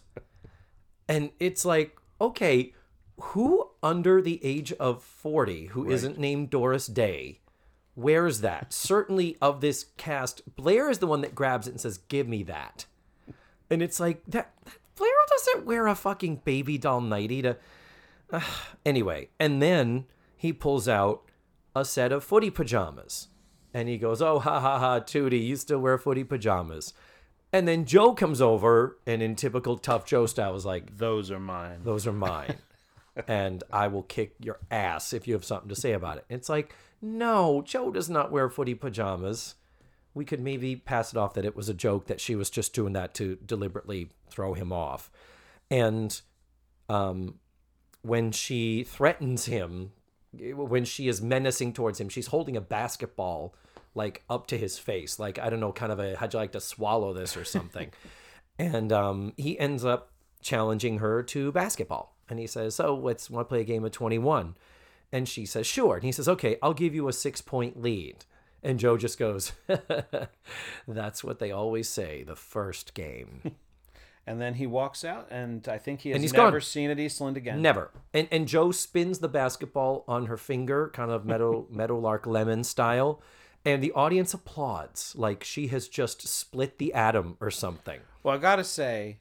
and 1.07 1.29
it's 1.39 1.65
like, 1.65 1.97
okay, 2.19 2.73
who 3.19 3.68
under 3.81 4.21
the 4.21 4.43
age 4.43 4.71
of 4.73 5.03
40 5.03 5.67
who 5.67 5.85
not 5.85 6.17
named 6.17 6.49
Doris 6.49 6.87
Day 6.87 7.39
wears 7.95 8.41
that? 8.41 8.73
Certainly 8.73 9.37
of 9.41 9.61
this 9.61 9.87
cast, 9.97 10.55
Blair 10.55 10.89
is 10.89 10.99
the 10.99 11.07
one 11.07 11.21
that 11.21 11.35
grabs 11.35 11.67
it 11.67 11.71
and 11.71 11.81
says, 11.81 11.97
"Give 11.97 12.27
me 12.27 12.43
that." 12.43 12.85
And 13.69 13.81
it's 13.81 13.99
like 13.99 14.23
that, 14.27 14.53
that 14.65 14.73
Blair 14.95 15.11
doesn't 15.29 15.65
wear 15.65 15.87
a 15.87 15.95
fucking 15.95 16.41
baby 16.43 16.77
doll 16.77 17.01
nightie 17.01 17.41
to 17.43 17.57
anyway, 18.85 19.29
and 19.39 19.61
then 19.61 20.05
he 20.35 20.53
pulls 20.53 20.87
out 20.87 21.23
a 21.75 21.85
set 21.85 22.11
of 22.11 22.23
footy 22.23 22.49
pajamas. 22.49 23.27
And 23.73 23.87
he 23.87 23.97
goes, 23.97 24.21
Oh, 24.21 24.39
ha 24.39 24.59
ha 24.59 24.79
ha, 24.79 24.99
Tootie, 24.99 25.45
you 25.45 25.55
still 25.55 25.79
wear 25.79 25.97
footy 25.97 26.23
pajamas. 26.23 26.93
And 27.51 27.67
then 27.67 27.85
Joe 27.85 28.13
comes 28.13 28.41
over 28.41 28.97
and 29.05 29.21
in 29.21 29.35
typical 29.35 29.77
tough 29.77 30.05
Joe 30.05 30.25
style 30.25 30.53
was 30.53 30.65
like, 30.65 30.97
Those 30.97 31.29
are 31.31 31.39
mine. 31.39 31.81
those 31.83 32.07
are 32.07 32.13
mine. 32.13 32.55
and 33.27 33.63
I 33.71 33.87
will 33.87 34.03
kick 34.03 34.35
your 34.39 34.59
ass 34.71 35.13
if 35.13 35.27
you 35.27 35.33
have 35.33 35.45
something 35.45 35.69
to 35.69 35.75
say 35.75 35.93
about 35.93 36.17
it. 36.17 36.25
It's 36.29 36.49
like, 36.49 36.73
no, 37.01 37.61
Joe 37.61 37.91
does 37.91 38.09
not 38.09 38.31
wear 38.31 38.49
footy 38.49 38.75
pajamas. 38.75 39.55
We 40.13 40.25
could 40.25 40.39
maybe 40.39 40.75
pass 40.75 41.13
it 41.13 41.17
off 41.17 41.33
that 41.35 41.45
it 41.45 41.55
was 41.55 41.69
a 41.69 41.73
joke 41.73 42.07
that 42.07 42.19
she 42.19 42.35
was 42.35 42.49
just 42.49 42.73
doing 42.73 42.93
that 42.93 43.13
to 43.15 43.37
deliberately 43.45 44.09
throw 44.29 44.53
him 44.53 44.71
off. 44.71 45.11
And 45.69 46.19
um, 46.89 47.35
when 48.01 48.31
she 48.31 48.83
threatens 48.83 49.45
him, 49.45 49.91
when 50.31 50.85
she 50.85 51.07
is 51.07 51.21
menacing 51.21 51.73
towards 51.73 51.99
him, 51.99 52.09
she's 52.09 52.27
holding 52.27 52.57
a 52.57 52.61
basketball 52.61 53.55
like 53.95 54.23
up 54.29 54.47
to 54.47 54.57
his 54.57 54.77
face, 54.77 55.19
like 55.19 55.39
I 55.39 55.49
don't 55.49 55.59
know, 55.59 55.71
kind 55.71 55.91
of 55.91 55.99
a 55.99 56.15
how'd 56.15 56.33
you 56.33 56.39
like 56.39 56.51
to 56.53 56.61
swallow 56.61 57.13
this 57.13 57.35
or 57.35 57.43
something. 57.43 57.91
and 58.59 58.91
um, 58.91 59.33
he 59.37 59.57
ends 59.57 59.83
up 59.83 60.11
challenging 60.41 60.99
her 60.99 61.23
to 61.23 61.51
basketball, 61.51 62.15
and 62.29 62.39
he 62.39 62.47
says, 62.47 62.75
"So, 62.75 62.95
let's 62.95 63.29
want 63.29 63.47
to 63.47 63.49
play 63.49 63.61
a 63.61 63.65
game 63.65 63.83
of 63.85 63.91
twenty-one?" 63.91 64.55
And 65.11 65.27
she 65.27 65.45
says, 65.45 65.65
"Sure." 65.67 65.95
And 65.95 66.03
he 66.03 66.11
says, 66.11 66.27
"Okay, 66.29 66.57
I'll 66.61 66.73
give 66.73 66.93
you 66.95 67.07
a 67.07 67.13
six-point 67.13 67.81
lead." 67.81 68.25
And 68.61 68.79
Joe 68.79 68.97
just 68.97 69.17
goes, 69.17 69.53
"That's 70.87 71.23
what 71.23 71.39
they 71.39 71.51
always 71.51 71.87
say, 71.89 72.23
the 72.23 72.35
first 72.35 72.93
game." 72.93 73.55
And 74.27 74.39
then 74.39 74.53
he 74.55 74.67
walks 74.67 75.03
out, 75.03 75.27
and 75.31 75.67
I 75.67 75.79
think 75.79 76.01
he 76.01 76.09
has 76.09 76.17
And 76.17 76.23
he's 76.23 76.33
never 76.33 76.51
gone. 76.51 76.61
seen 76.61 76.91
it 76.91 76.99
Eastland 76.99 77.35
again. 77.35 77.63
Never. 77.63 77.89
And 78.13 78.27
and 78.29 78.47
Joe 78.47 78.71
spins 78.71 79.19
the 79.19 79.27
basketball 79.27 80.03
on 80.07 80.27
her 80.27 80.37
finger, 80.37 80.91
kind 80.93 81.09
of 81.09 81.25
meadow 81.25 81.65
meadowlark 81.71 82.27
lemon 82.27 82.63
style, 82.63 83.23
and 83.65 83.81
the 83.81 83.91
audience 83.93 84.31
applauds 84.35 85.15
like 85.15 85.43
she 85.43 85.67
has 85.67 85.87
just 85.87 86.27
split 86.27 86.77
the 86.77 86.93
atom 86.93 87.37
or 87.41 87.49
something. 87.49 88.01
Well, 88.21 88.35
I 88.35 88.37
gotta 88.37 88.63
say, 88.63 89.17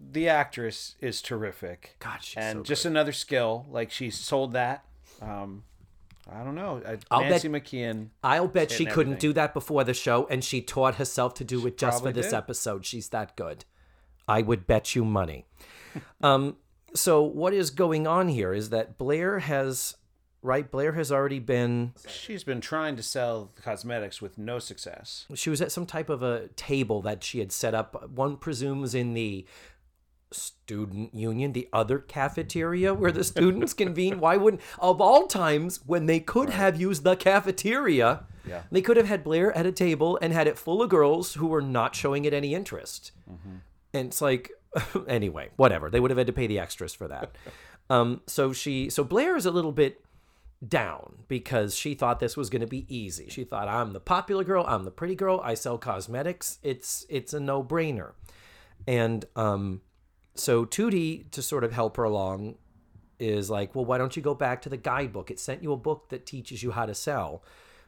the 0.00 0.28
actress 0.28 0.96
is 1.00 1.22
terrific. 1.22 1.96
God, 1.98 2.22
she's 2.22 2.36
and 2.36 2.58
so 2.58 2.62
just 2.62 2.84
another 2.84 3.12
skill. 3.12 3.66
Like 3.70 3.90
she 3.90 4.10
sold 4.10 4.52
that. 4.52 4.84
Um, 5.22 5.64
I 6.30 6.42
don't 6.42 6.54
know. 6.54 6.82
I, 6.86 6.98
I'll 7.10 7.22
Nancy 7.22 7.48
bet- 7.48 7.64
McKeon. 7.64 8.08
I'll 8.22 8.48
bet 8.48 8.70
she 8.70 8.86
couldn't 8.86 9.14
everything. 9.14 9.30
do 9.30 9.32
that 9.34 9.54
before 9.54 9.84
the 9.84 9.94
show, 9.94 10.26
and 10.30 10.42
she 10.42 10.60
taught 10.62 10.96
herself 10.96 11.34
to 11.34 11.44
do 11.44 11.66
it 11.66 11.76
just 11.76 12.02
for 12.02 12.12
this 12.12 12.26
did. 12.26 12.34
episode. 12.34 12.84
She's 12.86 13.08
that 13.10 13.36
good. 13.36 13.64
I 14.26 14.42
would 14.42 14.66
bet 14.66 14.94
you 14.94 15.04
money. 15.04 15.46
um, 16.22 16.56
so 16.94 17.22
what 17.22 17.52
is 17.52 17.70
going 17.70 18.06
on 18.06 18.28
here 18.28 18.54
is 18.54 18.70
that 18.70 18.96
Blair 18.96 19.40
has 19.40 19.96
right? 20.44 20.70
Blair 20.70 20.92
has 20.92 21.10
already 21.10 21.40
been. 21.40 21.94
She's 22.06 22.44
been 22.44 22.60
trying 22.60 22.96
to 22.96 23.02
sell 23.02 23.50
cosmetics 23.60 24.22
with 24.22 24.38
no 24.38 24.58
success. 24.60 25.26
She 25.34 25.50
was 25.50 25.60
at 25.60 25.72
some 25.72 25.86
type 25.86 26.08
of 26.08 26.22
a 26.22 26.48
table 26.48 27.02
that 27.02 27.24
she 27.24 27.40
had 27.40 27.50
set 27.50 27.74
up. 27.74 28.10
One 28.10 28.36
presumes 28.36 28.94
in 28.94 29.14
the 29.14 29.46
student 30.34 31.14
union, 31.14 31.52
the 31.52 31.68
other 31.72 31.98
cafeteria 31.98 32.92
where 32.92 33.12
the 33.12 33.24
students 33.24 33.72
convene. 33.82 34.20
Why 34.20 34.36
wouldn't, 34.36 34.62
of 34.78 35.00
all 35.00 35.26
times 35.26 35.80
when 35.86 36.06
they 36.06 36.20
could 36.20 36.50
have 36.50 36.80
used 36.80 37.04
the 37.04 37.16
cafeteria, 37.16 38.24
Yeah. 38.46 38.62
they 38.70 38.82
could 38.82 38.96
have 38.96 39.06
had 39.06 39.24
Blair 39.24 39.52
at 39.56 39.66
a 39.66 39.72
table 39.72 40.18
and 40.20 40.32
had 40.32 40.46
it 40.46 40.58
full 40.58 40.82
of 40.82 40.90
girls 40.90 41.34
who 41.34 41.46
were 41.46 41.62
not 41.62 41.94
showing 41.94 42.24
it 42.24 42.34
any 42.34 42.54
interest. 42.54 43.12
And 43.94 44.08
it's 44.08 44.20
like, 44.20 44.50
anyway, 45.08 45.50
whatever. 45.56 45.88
They 45.88 46.00
would 46.00 46.10
have 46.10 46.18
had 46.18 46.26
to 46.26 46.32
pay 46.32 46.46
the 46.46 46.58
extras 46.58 46.92
for 46.94 47.08
that. 47.08 47.36
um, 47.90 48.20
so 48.26 48.52
she, 48.52 48.90
so 48.90 49.04
Blair 49.04 49.36
is 49.36 49.46
a 49.46 49.50
little 49.50 49.72
bit 49.72 50.00
down 50.66 51.24
because 51.28 51.76
she 51.76 51.94
thought 51.94 52.20
this 52.20 52.36
was 52.36 52.48
going 52.48 52.62
to 52.62 52.66
be 52.66 52.86
easy. 52.88 53.28
She 53.28 53.44
thought 53.44 53.68
I'm 53.68 53.92
the 53.92 54.00
popular 54.00 54.44
girl, 54.44 54.64
I'm 54.66 54.84
the 54.84 54.90
pretty 54.90 55.14
girl, 55.14 55.40
I 55.44 55.54
sell 55.54 55.76
cosmetics. 55.76 56.58
It's 56.62 57.04
it's 57.10 57.34
a 57.34 57.40
no-brainer. 57.40 58.12
And 58.86 59.26
um 59.36 59.82
so 60.34 60.64
Tootie 60.64 61.30
to 61.30 61.42
sort 61.42 61.64
of 61.64 61.72
help 61.72 61.96
her 61.96 62.04
along 62.04 62.56
is 63.18 63.50
like, 63.50 63.74
"Well, 63.74 63.84
why 63.84 63.98
don't 63.98 64.16
you 64.16 64.22
go 64.22 64.34
back 64.34 64.62
to 64.62 64.68
the 64.68 64.76
guidebook? 64.76 65.30
It 65.30 65.38
sent 65.38 65.62
you 65.62 65.72
a 65.72 65.76
book 65.76 66.08
that 66.10 66.26
teaches 66.26 66.62
you 66.62 66.72
how 66.72 66.86
to 66.86 66.94
sell." 66.94 67.42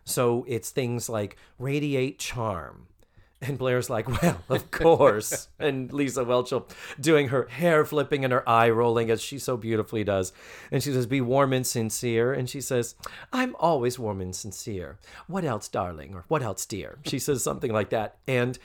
So 0.05 0.45
it's 0.47 0.71
things 0.71 1.09
like 1.09 1.37
radiate 1.59 2.19
charm. 2.19 2.87
And 3.43 3.59
Blair's 3.59 3.91
like, 3.91 4.09
well, 4.23 4.43
of 4.49 4.71
course. 4.83 5.49
and 5.59 5.93
Lisa 5.93 6.25
Whelchel 6.25 6.71
doing 6.99 7.29
her 7.29 7.47
hair 7.49 7.85
flipping 7.85 8.25
and 8.25 8.33
her 8.33 8.49
eye 8.49 8.71
rolling 8.71 9.11
as 9.11 9.21
she 9.21 9.39
so 9.39 9.59
beautifully 9.59 10.05
does. 10.05 10.33
And 10.73 10.83
she 10.83 10.91
says, 10.91 11.07
be 11.07 11.21
warm 11.21 11.53
and 11.53 11.67
sincere. 11.67 12.33
And 12.33 12.49
she 12.49 12.63
says, 12.63 12.95
I'm 13.35 13.55
always 13.61 13.99
warm 13.99 14.23
and 14.23 14.35
sincere. 14.35 14.99
What 15.27 15.45
else, 15.45 15.69
darling? 15.69 16.15
Or 16.15 16.25
what 16.29 16.43
else, 16.43 16.65
dear? 16.65 16.99
She 17.05 17.19
says 17.19 17.43
something 17.45 17.71
like 17.71 17.91
that. 17.91 18.17
And 18.27 18.59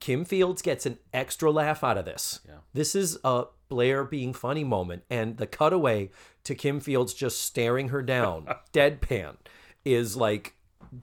Kim 0.00 0.24
Fields 0.24 0.62
gets 0.62 0.86
an 0.86 0.98
extra 1.12 1.50
laugh 1.50 1.82
out 1.84 1.98
of 1.98 2.04
this. 2.04 2.40
Yeah. 2.46 2.56
This 2.72 2.94
is 2.94 3.18
a 3.24 3.44
Blair 3.68 4.04
being 4.04 4.32
funny 4.32 4.64
moment. 4.64 5.04
And 5.08 5.36
the 5.36 5.46
cutaway 5.46 6.10
to 6.44 6.54
Kim 6.54 6.80
Fields 6.80 7.14
just 7.14 7.42
staring 7.42 7.88
her 7.88 8.02
down, 8.02 8.46
deadpan, 8.72 9.36
is 9.84 10.16
like, 10.16 10.54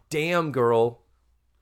damn, 0.09 0.51
girl, 0.51 1.01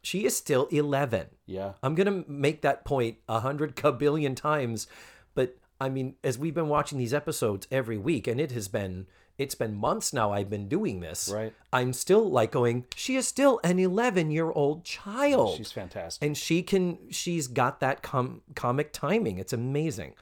she 0.02 0.26
is 0.26 0.36
still 0.36 0.66
11. 0.68 1.28
Yeah. 1.46 1.74
I'm 1.82 1.96
gonna 1.96 2.24
make 2.28 2.62
that 2.62 2.86
point 2.86 3.18
a 3.28 3.40
hundred 3.40 3.76
kabillion 3.76 4.36
times, 4.36 4.88
but 5.34 5.58
I 5.80 5.90
mean, 5.90 6.16
as 6.24 6.38
we've 6.38 6.54
been 6.54 6.68
watching 6.70 6.98
these 6.98 7.14
episodes 7.14 7.68
every 7.72 7.98
week, 7.98 8.28
and 8.28 8.40
it 8.40 8.52
has 8.52 8.68
been 8.68 9.08
it's 9.38 9.56
been 9.56 9.74
months 9.74 10.12
now 10.12 10.34
I've 10.34 10.50
been 10.50 10.68
doing 10.68 11.00
this. 11.00 11.30
Right. 11.34 11.54
I'm 11.72 11.94
still 11.94 12.30
like 12.30 12.52
going, 12.52 12.86
she 12.94 13.16
is 13.16 13.26
still 13.26 13.62
an 13.64 13.80
11 13.80 14.32
year 14.32 14.52
old 14.52 14.84
child. 14.84 15.56
She's 15.58 15.72
fantastic. 15.72 16.26
and 16.26 16.38
she 16.38 16.62
can 16.62 16.98
she's 17.10 17.48
got 17.48 17.80
that 17.80 18.02
com- 18.04 18.42
comic 18.56 18.92
timing. 18.92 19.38
It's 19.38 19.54
amazing. 19.54 20.16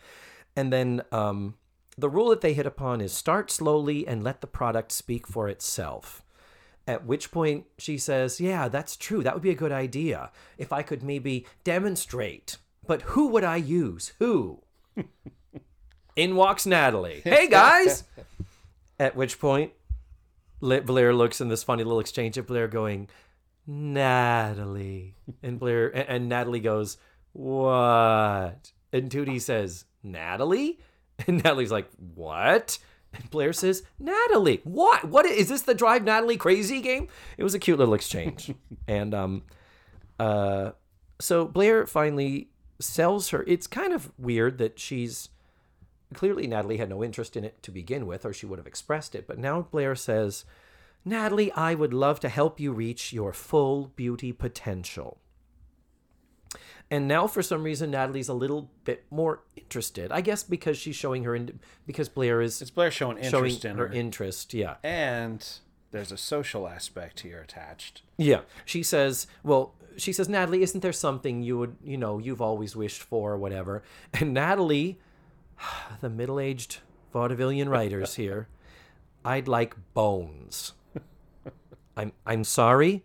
And 0.55 0.71
then 0.71 1.01
um, 1.11 1.55
the 1.97 2.09
rule 2.09 2.29
that 2.29 2.41
they 2.41 2.53
hit 2.53 2.67
upon 2.67 3.01
is 3.01 3.11
start 3.11 3.49
slowly 3.49 4.07
and 4.07 4.23
let 4.23 4.41
the 4.41 4.47
product 4.47 4.91
speak 4.91 5.25
for 5.27 5.49
itself. 5.49 6.21
At 6.85 7.05
which 7.05 7.31
point 7.31 7.65
she 7.79 7.97
says, 7.97 8.39
Yeah, 8.39 8.67
that's 8.67 8.95
true. 8.95 9.23
That 9.23 9.33
would 9.33 9.43
be 9.43 9.49
a 9.49 9.55
good 9.55 9.71
idea. 9.71 10.31
If 10.59 10.71
I 10.71 10.83
could 10.83 11.01
maybe 11.01 11.47
demonstrate. 11.63 12.57
But 12.85 13.01
who 13.01 13.27
would 13.29 13.43
I 13.43 13.57
use? 13.57 14.13
Who? 14.19 14.61
In 16.17 16.35
walks 16.35 16.65
Natalie. 16.65 17.21
Hey, 17.23 17.47
guys! 17.47 18.03
At 18.99 19.15
which 19.15 19.39
point 19.39 19.71
Blair 20.59 21.13
looks 21.13 21.39
in 21.39 21.47
this 21.47 21.63
funny 21.63 21.83
little 21.83 21.99
exchange 21.99 22.37
of 22.37 22.47
Blair 22.47 22.67
going, 22.67 23.07
Natalie. 23.67 25.13
And 25.43 25.59
Blair, 25.59 25.95
and, 25.95 26.09
and 26.09 26.29
Natalie 26.29 26.59
goes, 26.59 26.97
What? 27.33 28.71
And 28.91 29.11
Tootie 29.11 29.39
says, 29.39 29.85
Natalie? 30.03 30.79
And 31.27 31.43
Natalie's 31.43 31.71
like, 31.71 31.87
What? 32.15 32.79
And 33.13 33.29
Blair 33.29 33.53
says, 33.53 33.83
Natalie, 33.99 34.61
what? 34.63 35.05
What 35.05 35.25
is 35.25 35.49
this 35.49 35.61
the 35.61 35.75
drive 35.75 36.03
Natalie 36.03 36.37
crazy 36.37 36.81
game? 36.81 37.07
It 37.37 37.43
was 37.43 37.53
a 37.53 37.59
cute 37.59 37.77
little 37.77 37.93
exchange. 37.93 38.53
and 38.87 39.13
um 39.13 39.43
uh 40.19 40.71
so 41.19 41.45
Blair 41.45 41.85
finally 41.85 42.49
sells 42.79 43.29
her. 43.29 43.43
It's 43.47 43.67
kind 43.67 43.93
of 43.93 44.11
weird 44.17 44.57
that 44.57 44.79
she's 44.79 45.29
clearly 46.13 46.47
Natalie 46.47 46.77
had 46.77 46.89
no 46.89 47.03
interest 47.03 47.35
in 47.35 47.43
it 47.43 47.61
to 47.63 47.71
begin 47.71 48.05
with, 48.07 48.25
or 48.25 48.33
she 48.33 48.45
would 48.45 48.59
have 48.59 48.67
expressed 48.67 49.15
it. 49.15 49.27
But 49.27 49.37
now 49.37 49.61
Blair 49.71 49.95
says, 49.95 50.45
Natalie, 51.05 51.51
I 51.53 51.73
would 51.73 51.93
love 51.93 52.19
to 52.21 52.29
help 52.29 52.59
you 52.59 52.71
reach 52.71 53.13
your 53.13 53.33
full 53.33 53.91
beauty 53.95 54.31
potential. 54.31 55.17
And 56.89 57.05
now, 57.05 57.27
for 57.27 57.41
some 57.41 57.63
reason, 57.63 57.91
Natalie's 57.91 58.29
a 58.29 58.33
little 58.33 58.71
bit 58.85 59.03
more 59.11 59.41
interested. 59.57 60.09
I 60.09 60.21
guess 60.21 60.43
because 60.43 60.77
she's 60.77 60.95
showing 60.95 61.25
her, 61.25 61.35
in, 61.35 61.59
because 61.85 62.07
Blair 62.07 62.41
is 62.41 62.61
It's 62.61 62.71
Blair 62.71 62.91
showing 62.91 63.17
showing 63.21 63.45
interest 63.45 63.65
in 63.65 63.77
her 63.77 63.87
her. 63.89 63.93
interest. 63.93 64.53
Yeah. 64.53 64.75
and 64.83 65.45
there's 65.91 66.11
a 66.11 66.17
social 66.17 66.67
aspect 66.67 67.21
here 67.21 67.41
attached. 67.41 68.03
Yeah. 68.17 68.41
She 68.65 68.83
says, 68.83 69.27
well, 69.43 69.73
she 69.97 70.11
says, 70.13 70.27
Natalie, 70.29 70.61
isn't 70.61 70.81
there 70.81 70.93
something 70.93 71.41
you 71.43 71.57
would, 71.57 71.75
you 71.83 71.97
know, 71.97 72.19
you've 72.19 72.41
always 72.41 72.75
wished 72.75 73.01
for 73.01 73.33
or 73.33 73.37
whatever? 73.37 73.83
And 74.13 74.33
Natalie, 74.33 74.99
the 76.01 76.09
middle 76.09 76.39
aged 76.39 76.79
vaudevillian 77.13 77.69
writers 77.69 78.15
here, 78.15 78.47
I'd 79.23 79.47
like 79.47 79.75
bones. 79.93 80.73
I'm, 81.97 82.11
I'm 82.25 82.43
sorry. 82.43 83.03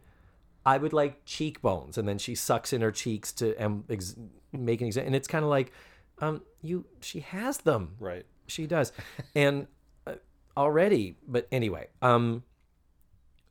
I 0.64 0.78
would 0.78 0.92
like 0.92 1.24
cheekbones. 1.24 1.98
And 1.98 2.06
then 2.08 2.18
she 2.18 2.34
sucks 2.34 2.72
in 2.72 2.80
her 2.82 2.92
cheeks 2.92 3.32
to 3.34 3.56
um, 3.56 3.84
ex- 3.90 4.16
make 4.52 4.80
an 4.80 4.86
example. 4.86 5.08
And 5.08 5.16
it's 5.16 5.28
kind 5.28 5.44
of 5.44 5.50
like, 5.50 5.72
um, 6.20 6.42
you, 6.60 6.84
she 7.00 7.20
has 7.20 7.58
them. 7.58 7.96
Right. 7.98 8.26
She 8.46 8.66
does. 8.66 8.92
and 9.34 9.66
uh, 10.06 10.14
already, 10.56 11.16
but 11.26 11.48
anyway, 11.50 11.88
um 12.00 12.44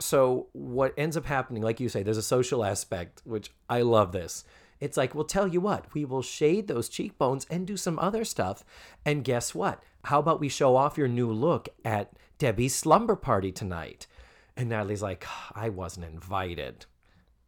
so 0.01 0.47
what 0.53 0.93
ends 0.97 1.15
up 1.15 1.25
happening 1.25 1.61
like 1.61 1.79
you 1.79 1.87
say 1.87 2.03
there's 2.03 2.17
a 2.17 2.23
social 2.23 2.65
aspect 2.65 3.21
which 3.23 3.51
I 3.69 3.81
love 3.81 4.11
this. 4.11 4.43
It's 4.81 4.97
like, 4.97 5.15
"Well, 5.15 5.23
tell 5.23 5.47
you 5.47 5.61
what, 5.61 5.93
we 5.93 6.03
will 6.03 6.21
shade 6.21 6.67
those 6.67 6.89
cheekbones 6.89 7.45
and 7.49 7.65
do 7.65 7.77
some 7.77 7.97
other 7.99 8.25
stuff. 8.25 8.65
And 9.05 9.23
guess 9.23 9.55
what? 9.55 9.81
How 10.05 10.19
about 10.19 10.41
we 10.41 10.49
show 10.49 10.75
off 10.75 10.97
your 10.97 11.07
new 11.07 11.31
look 11.31 11.69
at 11.85 12.11
Debbie's 12.37 12.75
slumber 12.75 13.15
party 13.15 13.51
tonight?" 13.53 14.07
And 14.57 14.69
Natalie's 14.69 15.01
like, 15.01 15.25
"I 15.55 15.69
wasn't 15.69 16.07
invited." 16.07 16.85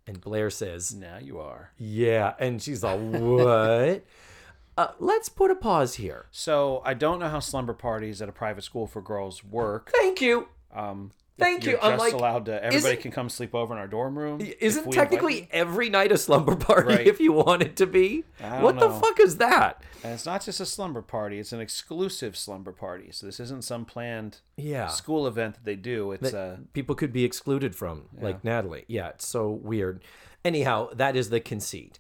And 0.06 0.22
Blair 0.22 0.50
says, 0.50 0.94
Now 0.94 1.18
you 1.18 1.40
are. 1.40 1.72
"Yeah." 1.78 2.36
And 2.40 2.62
she's 2.62 2.84
like, 2.84 3.00
"What?" 3.00 4.06
uh, 4.78 4.88
let's 5.00 5.30
put 5.30 5.52
a 5.52 5.56
pause 5.56 5.96
here. 5.96 6.28
So 6.32 6.82
I 6.86 6.94
don't 6.94 7.20
know 7.20 7.30
how 7.30 7.40
slumber 7.40 7.74
parties 7.74 8.22
at 8.22 8.30
a 8.30 8.34
private 8.34 8.64
school 8.64 8.88
for 8.88 9.02
girls 9.02 9.44
work. 9.44 9.92
Thank 9.92 10.22
you. 10.22 10.48
Um, 10.74 11.12
Thank 11.40 11.66
you. 11.66 11.80
I'm 11.82 11.98
like, 11.98 12.14
allowed 12.14 12.46
to. 12.46 12.64
Everybody 12.64 12.96
can 12.98 13.12
come 13.12 13.28
sleep 13.28 13.56
over 13.56 13.74
in 13.74 13.80
our 13.80 13.88
dorm 13.88 14.18
room. 14.18 14.40
Isn't 14.60 14.92
technically 14.92 15.50
every 15.52 15.90
night 15.90 16.12
a 16.12 16.18
slumber 16.18 16.56
party 16.70 16.88
Right. 16.96 17.08
if 17.08 17.20
you 17.20 17.32
want 17.34 17.64
it 17.64 17.76
to 17.78 17.88
be? 17.88 18.24
What 18.40 18.78
don't 18.78 18.80
the 18.80 19.00
fuck 19.00 19.20
is 19.20 19.38
that? 19.38 19.82
And 20.04 20.14
it's 20.14 20.26
not 20.26 20.44
just 20.46 20.60
a 20.60 20.66
slumber 20.66 21.02
party; 21.02 21.40
it's 21.40 21.52
an 21.52 21.60
exclusive 21.60 22.38
slumber 22.38 22.72
party. 22.72 23.10
So 23.12 23.26
this 23.26 23.40
isn't 23.40 23.64
some 23.64 23.84
planned 23.86 24.40
Yeah. 24.58 24.88
school 24.88 25.26
event 25.26 25.56
that 25.56 25.66
they 25.66 25.76
do. 25.76 26.12
It's 26.12 26.32
that 26.32 26.36
uh, 26.38 26.56
people 26.74 26.94
could 26.94 27.12
be 27.12 27.24
excluded 27.24 27.76
from, 27.76 28.04
like 28.20 28.44
Natalie. 28.44 28.86
Yeah, 28.88 29.10
it's 29.10 29.28
so 29.28 29.50
weird. 29.50 30.04
Anyhow, 30.46 30.90
that 30.94 31.16
is 31.16 31.30
the 31.30 31.40
conceit. 31.40 31.98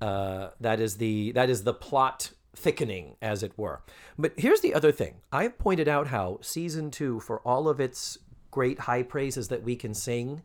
Uh, 0.00 0.48
that 0.60 0.80
is 0.80 0.96
the 0.96 1.30
that 1.32 1.48
is 1.48 1.62
the 1.62 1.74
plot 1.74 2.32
thickening, 2.56 3.16
as 3.22 3.42
it 3.44 3.52
were. 3.56 3.82
But 4.18 4.32
here's 4.36 4.60
the 4.60 4.74
other 4.74 4.90
thing. 4.90 5.20
I've 5.30 5.56
pointed 5.58 5.86
out 5.88 6.08
how 6.08 6.38
season 6.42 6.90
two, 6.90 7.20
for 7.20 7.38
all 7.40 7.68
of 7.68 7.78
its 7.80 8.18
great 8.52 8.80
high 8.80 9.02
praises 9.02 9.48
that 9.48 9.64
we 9.64 9.74
can 9.74 9.92
sing, 9.92 10.42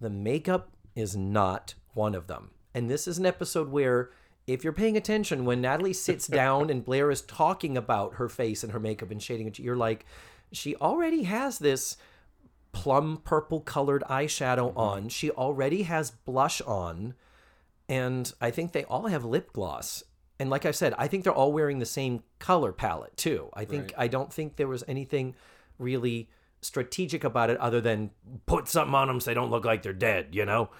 the 0.00 0.10
makeup 0.10 0.72
is 0.96 1.16
not 1.16 1.74
one 1.94 2.16
of 2.16 2.26
them. 2.26 2.50
And 2.74 2.90
this 2.90 3.06
is 3.06 3.18
an 3.18 3.26
episode 3.26 3.68
where 3.68 4.10
if 4.48 4.64
you're 4.64 4.72
paying 4.72 4.96
attention, 4.96 5.44
when 5.44 5.60
Natalie 5.60 5.92
sits 5.92 6.26
down 6.42 6.70
and 6.70 6.84
Blair 6.84 7.10
is 7.12 7.22
talking 7.22 7.76
about 7.76 8.14
her 8.14 8.28
face 8.28 8.64
and 8.64 8.72
her 8.72 8.80
makeup 8.80 9.12
and 9.12 9.22
shading 9.22 9.52
you're 9.58 9.76
like, 9.76 10.04
she 10.50 10.74
already 10.76 11.22
has 11.24 11.60
this 11.60 11.96
plum 12.72 13.20
purple 13.24 13.60
colored 13.60 14.02
eyeshadow 14.08 14.70
mm-hmm. 14.70 14.78
on. 14.78 15.08
She 15.08 15.30
already 15.30 15.82
has 15.82 16.10
blush 16.10 16.60
on. 16.62 17.14
And 17.88 18.32
I 18.40 18.50
think 18.50 18.72
they 18.72 18.84
all 18.84 19.08
have 19.08 19.24
lip 19.24 19.52
gloss. 19.52 20.02
And 20.38 20.48
like 20.48 20.64
I 20.64 20.70
said, 20.70 20.94
I 20.96 21.06
think 21.06 21.24
they're 21.24 21.32
all 21.34 21.52
wearing 21.52 21.80
the 21.80 21.86
same 21.86 22.22
color 22.38 22.72
palette 22.72 23.16
too. 23.16 23.50
I 23.52 23.66
think 23.66 23.92
I 23.98 24.08
don't 24.08 24.32
think 24.32 24.56
there 24.56 24.68
was 24.68 24.82
anything 24.88 25.34
really 25.78 26.30
strategic 26.60 27.24
about 27.24 27.50
it 27.50 27.58
other 27.58 27.80
than 27.80 28.10
put 28.46 28.68
something 28.68 28.94
on 28.94 29.08
them 29.08 29.20
so 29.20 29.30
they 29.30 29.34
don't 29.34 29.50
look 29.50 29.64
like 29.64 29.82
they're 29.82 29.92
dead, 29.92 30.28
you 30.32 30.44
know? 30.44 30.70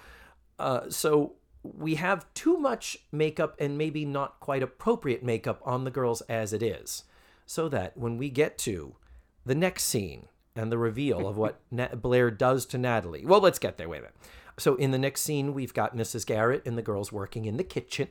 Uh, 0.59 0.89
so 0.89 1.33
we 1.63 1.95
have 1.95 2.31
too 2.33 2.57
much 2.57 2.97
makeup 3.11 3.55
and 3.59 3.77
maybe 3.77 4.05
not 4.05 4.39
quite 4.39 4.63
appropriate 4.63 5.23
makeup 5.23 5.61
on 5.63 5.83
the 5.83 5.91
girls 5.91 6.21
as 6.21 6.53
it 6.53 6.63
is. 6.63 7.03
So 7.45 7.67
that 7.69 7.97
when 7.97 8.17
we 8.17 8.29
get 8.29 8.57
to 8.59 8.95
the 9.45 9.55
next 9.55 9.83
scene 9.83 10.27
and 10.55 10.71
the 10.71 10.77
reveal 10.77 11.27
of 11.27 11.37
what 11.37 11.59
Na- 11.71 11.95
Blair 11.95 12.31
does 12.31 12.65
to 12.67 12.77
Natalie. 12.77 13.25
Well, 13.25 13.41
let's 13.41 13.59
get 13.59 13.77
there. 13.77 13.89
Wait 13.89 13.99
a 13.99 14.01
minute. 14.01 14.15
So 14.57 14.75
in 14.75 14.91
the 14.91 14.99
next 14.99 15.21
scene, 15.21 15.53
we've 15.53 15.73
got 15.73 15.95
Mrs. 15.95 16.25
Garrett 16.25 16.65
and 16.65 16.77
the 16.77 16.81
girls 16.81 17.11
working 17.11 17.45
in 17.45 17.57
the 17.57 17.63
kitchen. 17.63 18.09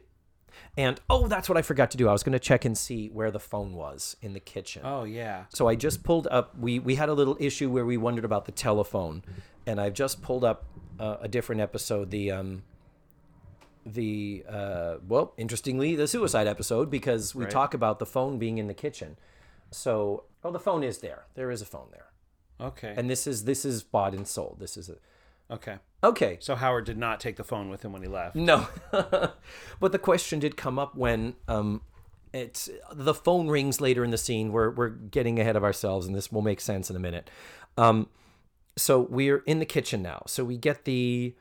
And 0.76 1.00
oh, 1.08 1.28
that's 1.28 1.48
what 1.48 1.56
I 1.58 1.62
forgot 1.62 1.90
to 1.92 1.96
do. 1.96 2.08
I 2.08 2.12
was 2.12 2.22
going 2.22 2.32
to 2.32 2.38
check 2.38 2.64
and 2.64 2.76
see 2.76 3.08
where 3.08 3.30
the 3.30 3.40
phone 3.40 3.74
was 3.74 4.16
in 4.22 4.32
the 4.34 4.40
kitchen. 4.40 4.82
Oh 4.84 5.04
yeah. 5.04 5.44
So 5.50 5.68
I 5.68 5.74
just 5.74 6.02
pulled 6.04 6.26
up. 6.28 6.56
We 6.58 6.78
we 6.78 6.94
had 6.96 7.08
a 7.08 7.14
little 7.14 7.36
issue 7.40 7.70
where 7.70 7.84
we 7.84 7.96
wondered 7.96 8.24
about 8.24 8.44
the 8.46 8.52
telephone, 8.52 9.22
and 9.66 9.80
I've 9.80 9.94
just 9.94 10.22
pulled 10.22 10.44
up 10.44 10.64
uh, 10.98 11.16
a 11.20 11.28
different 11.28 11.60
episode. 11.60 12.10
The 12.10 12.30
um. 12.30 12.62
The 13.86 14.44
uh, 14.46 14.96
well, 15.08 15.32
interestingly, 15.38 15.96
the 15.96 16.06
suicide 16.06 16.46
episode 16.46 16.90
because 16.90 17.34
we 17.34 17.44
Right. 17.44 17.50
talk 17.50 17.72
about 17.72 17.98
the 17.98 18.04
phone 18.06 18.38
being 18.38 18.58
in 18.58 18.66
the 18.66 18.74
kitchen. 18.74 19.16
So, 19.70 20.24
oh, 20.44 20.50
the 20.50 20.58
phone 20.58 20.84
is 20.84 20.98
there. 20.98 21.24
There 21.34 21.50
is 21.50 21.62
a 21.62 21.64
phone 21.64 21.88
there, 21.90 22.10
Okay. 22.60 22.92
and 22.94 23.08
this 23.08 23.26
is 23.26 23.44
this 23.44 23.64
is 23.64 23.82
bought 23.82 24.14
and 24.14 24.28
sold. 24.28 24.58
This 24.60 24.76
is 24.76 24.90
a 24.90 24.96
okay. 25.50 25.76
okay. 26.02 26.38
So 26.40 26.54
Howard 26.54 26.84
did 26.84 26.98
not 26.98 27.20
take 27.20 27.36
the 27.36 27.44
phone 27.44 27.68
with 27.68 27.84
him 27.84 27.92
when 27.92 28.02
he 28.02 28.08
left. 28.08 28.36
No, 28.36 28.68
but 28.92 29.92
the 29.92 29.98
question 29.98 30.38
did 30.38 30.56
come 30.56 30.78
up 30.78 30.94
when 30.94 31.34
um, 31.48 31.82
it's 32.32 32.70
the 32.92 33.14
phone 33.14 33.48
rings 33.48 33.80
later 33.80 34.04
in 34.04 34.10
the 34.10 34.18
scene. 34.18 34.52
We're 34.52 34.70
we're 34.70 34.88
getting 34.88 35.38
ahead 35.38 35.56
of 35.56 35.64
ourselves, 35.64 36.06
and 36.06 36.14
this 36.14 36.30
will 36.30 36.42
make 36.42 36.60
sense 36.60 36.90
in 36.90 36.96
a 36.96 37.00
minute. 37.00 37.30
Um, 37.76 38.08
so 38.76 39.00
we're 39.00 39.42
in 39.46 39.58
the 39.58 39.66
kitchen 39.66 40.02
now. 40.02 40.22
So 40.26 40.44
we 40.44 40.56
get 40.56 40.84
the 40.84 41.34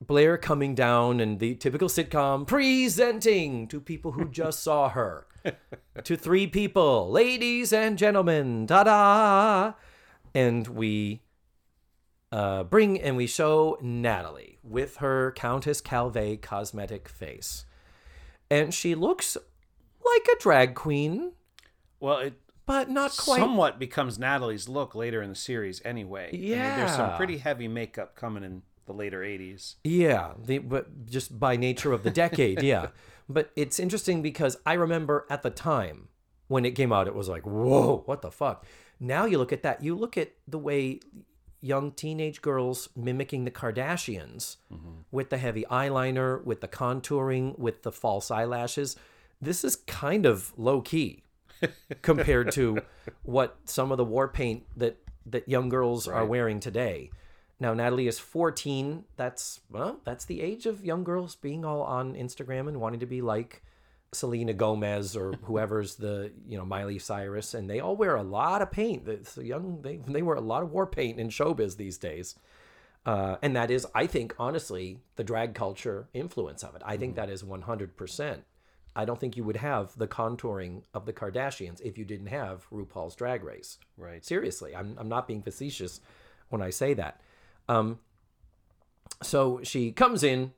Blair 0.00 0.36
coming 0.36 0.74
down 0.74 1.20
and 1.20 1.38
the 1.38 1.54
typical 1.54 1.88
sitcom 1.88 2.46
presenting 2.46 3.68
to 3.68 3.80
people 3.80 4.12
who 4.12 4.28
just 4.28 4.62
saw 4.62 4.88
her. 4.88 5.26
to 6.04 6.16
three 6.16 6.46
people, 6.46 7.10
ladies 7.10 7.72
and 7.72 7.98
gentlemen, 7.98 8.66
ta 8.66 8.84
da! 8.84 9.72
And 10.34 10.68
we 10.68 11.22
uh, 12.32 12.64
bring 12.64 13.00
and 13.00 13.16
we 13.16 13.26
show 13.26 13.78
Natalie 13.80 14.58
with 14.64 14.96
her 14.96 15.32
Countess 15.32 15.80
Calvé 15.82 16.40
cosmetic 16.40 17.08
face. 17.08 17.66
And 18.50 18.72
she 18.74 18.94
looks 18.94 19.36
like 20.04 20.28
a 20.36 20.40
drag 20.40 20.74
queen, 20.74 21.32
Well, 22.00 22.18
it 22.18 22.34
but 22.64 22.88
not 22.88 23.16
quite. 23.16 23.40
somewhat 23.40 23.78
becomes 23.78 24.18
Natalie's 24.18 24.68
look 24.68 24.94
later 24.94 25.20
in 25.20 25.28
the 25.30 25.34
series 25.36 25.82
anyway. 25.84 26.28
I 26.32 26.36
mean, 26.36 26.50
there's 26.50 26.94
some 26.94 27.16
pretty 27.16 27.38
heavy 27.38 27.68
makeup 27.68 28.14
coming 28.14 28.44
in 28.44 28.62
the 28.86 28.92
later 28.92 29.20
80s. 29.20 29.74
Yeah, 29.84 30.32
the, 30.42 30.58
but 30.58 31.06
just 31.06 31.38
by 31.38 31.56
nature 31.56 31.92
of 31.92 32.02
the 32.02 32.10
decade, 32.10 32.62
yeah. 32.62 32.88
But 33.28 33.50
it's 33.56 33.78
interesting 33.78 34.20
because 34.20 34.58
I 34.66 34.74
remember 34.74 35.26
at 35.30 35.42
the 35.42 35.48
time 35.50 36.08
when 36.48 36.64
it 36.64 36.72
came 36.72 36.92
out, 36.92 37.06
it 37.06 37.14
was 37.14 37.28
like, 37.28 37.46
whoa, 37.46 38.02
what 38.04 38.20
the 38.20 38.30
fuck? 38.30 38.66
Now 39.00 39.24
you 39.24 39.38
look 39.38 39.52
at 39.52 39.62
that, 39.62 39.82
you 39.82 39.94
look 39.96 40.18
at 40.18 40.32
the 40.46 40.58
way 40.58 41.00
young 41.62 41.92
teenage 41.92 42.42
girls 42.42 42.88
mimicking 42.94 43.44
the 43.44 43.50
Kardashians 43.50 44.56
mm-hmm. 44.70 44.90
with 45.10 45.30
the 45.30 45.38
heavy 45.38 45.64
eyeliner, 45.70 46.44
with 46.44 46.60
the 46.60 46.68
contouring, 46.68 47.58
with 47.58 47.82
the 47.82 47.92
false 47.92 48.30
eyelashes. 48.30 48.96
This 49.40 49.64
is 49.64 49.76
kind 49.76 50.26
of 50.26 50.52
low 50.58 50.82
key 50.82 51.22
compared 52.02 52.52
to 52.52 52.82
what 53.22 53.56
some 53.64 53.90
of 53.90 53.96
the 53.96 54.04
war 54.04 54.28
paint 54.28 54.64
that 54.76 54.98
that 55.24 55.48
young 55.48 55.68
girls 55.68 56.08
are 56.08 56.26
wearing 56.26 56.58
today. 56.58 57.10
Now 57.60 57.74
Natalie 57.74 58.08
is 58.08 58.18
14. 58.18 59.04
That's 59.16 59.60
well, 59.70 60.00
that's 60.04 60.24
the 60.24 60.42
age 60.42 60.66
of 60.66 60.84
young 60.84 61.04
girls 61.04 61.36
being 61.36 61.64
all 61.64 61.82
on 61.82 62.14
Instagram 62.14 62.66
and 62.68 62.80
wanting 62.80 63.00
to 63.00 63.06
be 63.06 63.22
like 63.22 63.62
Selena 64.12 64.52
Gomez 64.52 65.16
or 65.16 65.32
whoever's 65.44 65.96
the 65.96 66.32
you 66.46 66.58
know 66.58 66.64
Miley 66.64 66.98
Cyrus, 66.98 67.54
and 67.54 67.68
they 67.68 67.80
all 67.80 67.96
wear 67.96 68.16
a 68.16 68.22
lot 68.22 68.62
of 68.62 68.70
paint. 68.70 69.08
A 69.08 69.44
young 69.44 69.80
they 69.82 69.96
they 69.96 70.22
wear 70.22 70.36
a 70.36 70.40
lot 70.40 70.62
of 70.62 70.70
war 70.70 70.86
paint 70.86 71.18
in 71.18 71.28
showbiz 71.28 71.76
these 71.76 71.98
days. 71.98 72.36
Uh, 73.04 73.36
and 73.42 73.56
that 73.56 73.68
is, 73.68 73.84
I 73.96 74.06
think, 74.06 74.32
honestly, 74.38 75.00
the 75.16 75.24
drag 75.24 75.54
culture 75.54 76.06
influence 76.14 76.62
of 76.62 76.76
it. 76.76 76.82
I 76.84 76.96
think 76.96 77.16
that 77.16 77.28
is 77.28 77.42
100%. 77.42 78.42
I 78.94 79.04
don't 79.04 79.18
think 79.18 79.36
you 79.36 79.44
would 79.44 79.56
have 79.56 79.96
the 79.96 80.06
contouring 80.06 80.82
of 80.94 81.06
the 81.06 81.12
Kardashians 81.12 81.80
if 81.80 81.96
you 81.98 82.04
didn't 82.04 82.26
have 82.26 82.66
RuPaul's 82.70 83.16
Drag 83.16 83.42
Race. 83.42 83.78
Right. 83.96 84.24
Seriously, 84.24 84.76
I'm, 84.76 84.96
I'm 84.98 85.08
not 85.08 85.26
being 85.26 85.42
facetious 85.42 86.00
when 86.50 86.62
I 86.62 86.70
say 86.70 86.94
that. 86.94 87.20
Um, 87.68 87.98
so 89.22 89.60
she 89.62 89.92
comes 89.92 90.22
in 90.22 90.52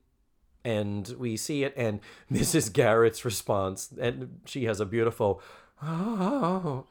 and 0.65 1.07
we 1.19 1.37
see 1.37 1.65
it, 1.65 1.75
and 1.77 2.01
Mrs. 2.33 2.73
Garrett's 2.73 3.25
response, 3.25 3.91
and 4.01 4.41
she 4.47 4.65
has 4.65 4.81
a 4.81 4.87
beautiful, 4.87 5.41
oh, 5.83 6.87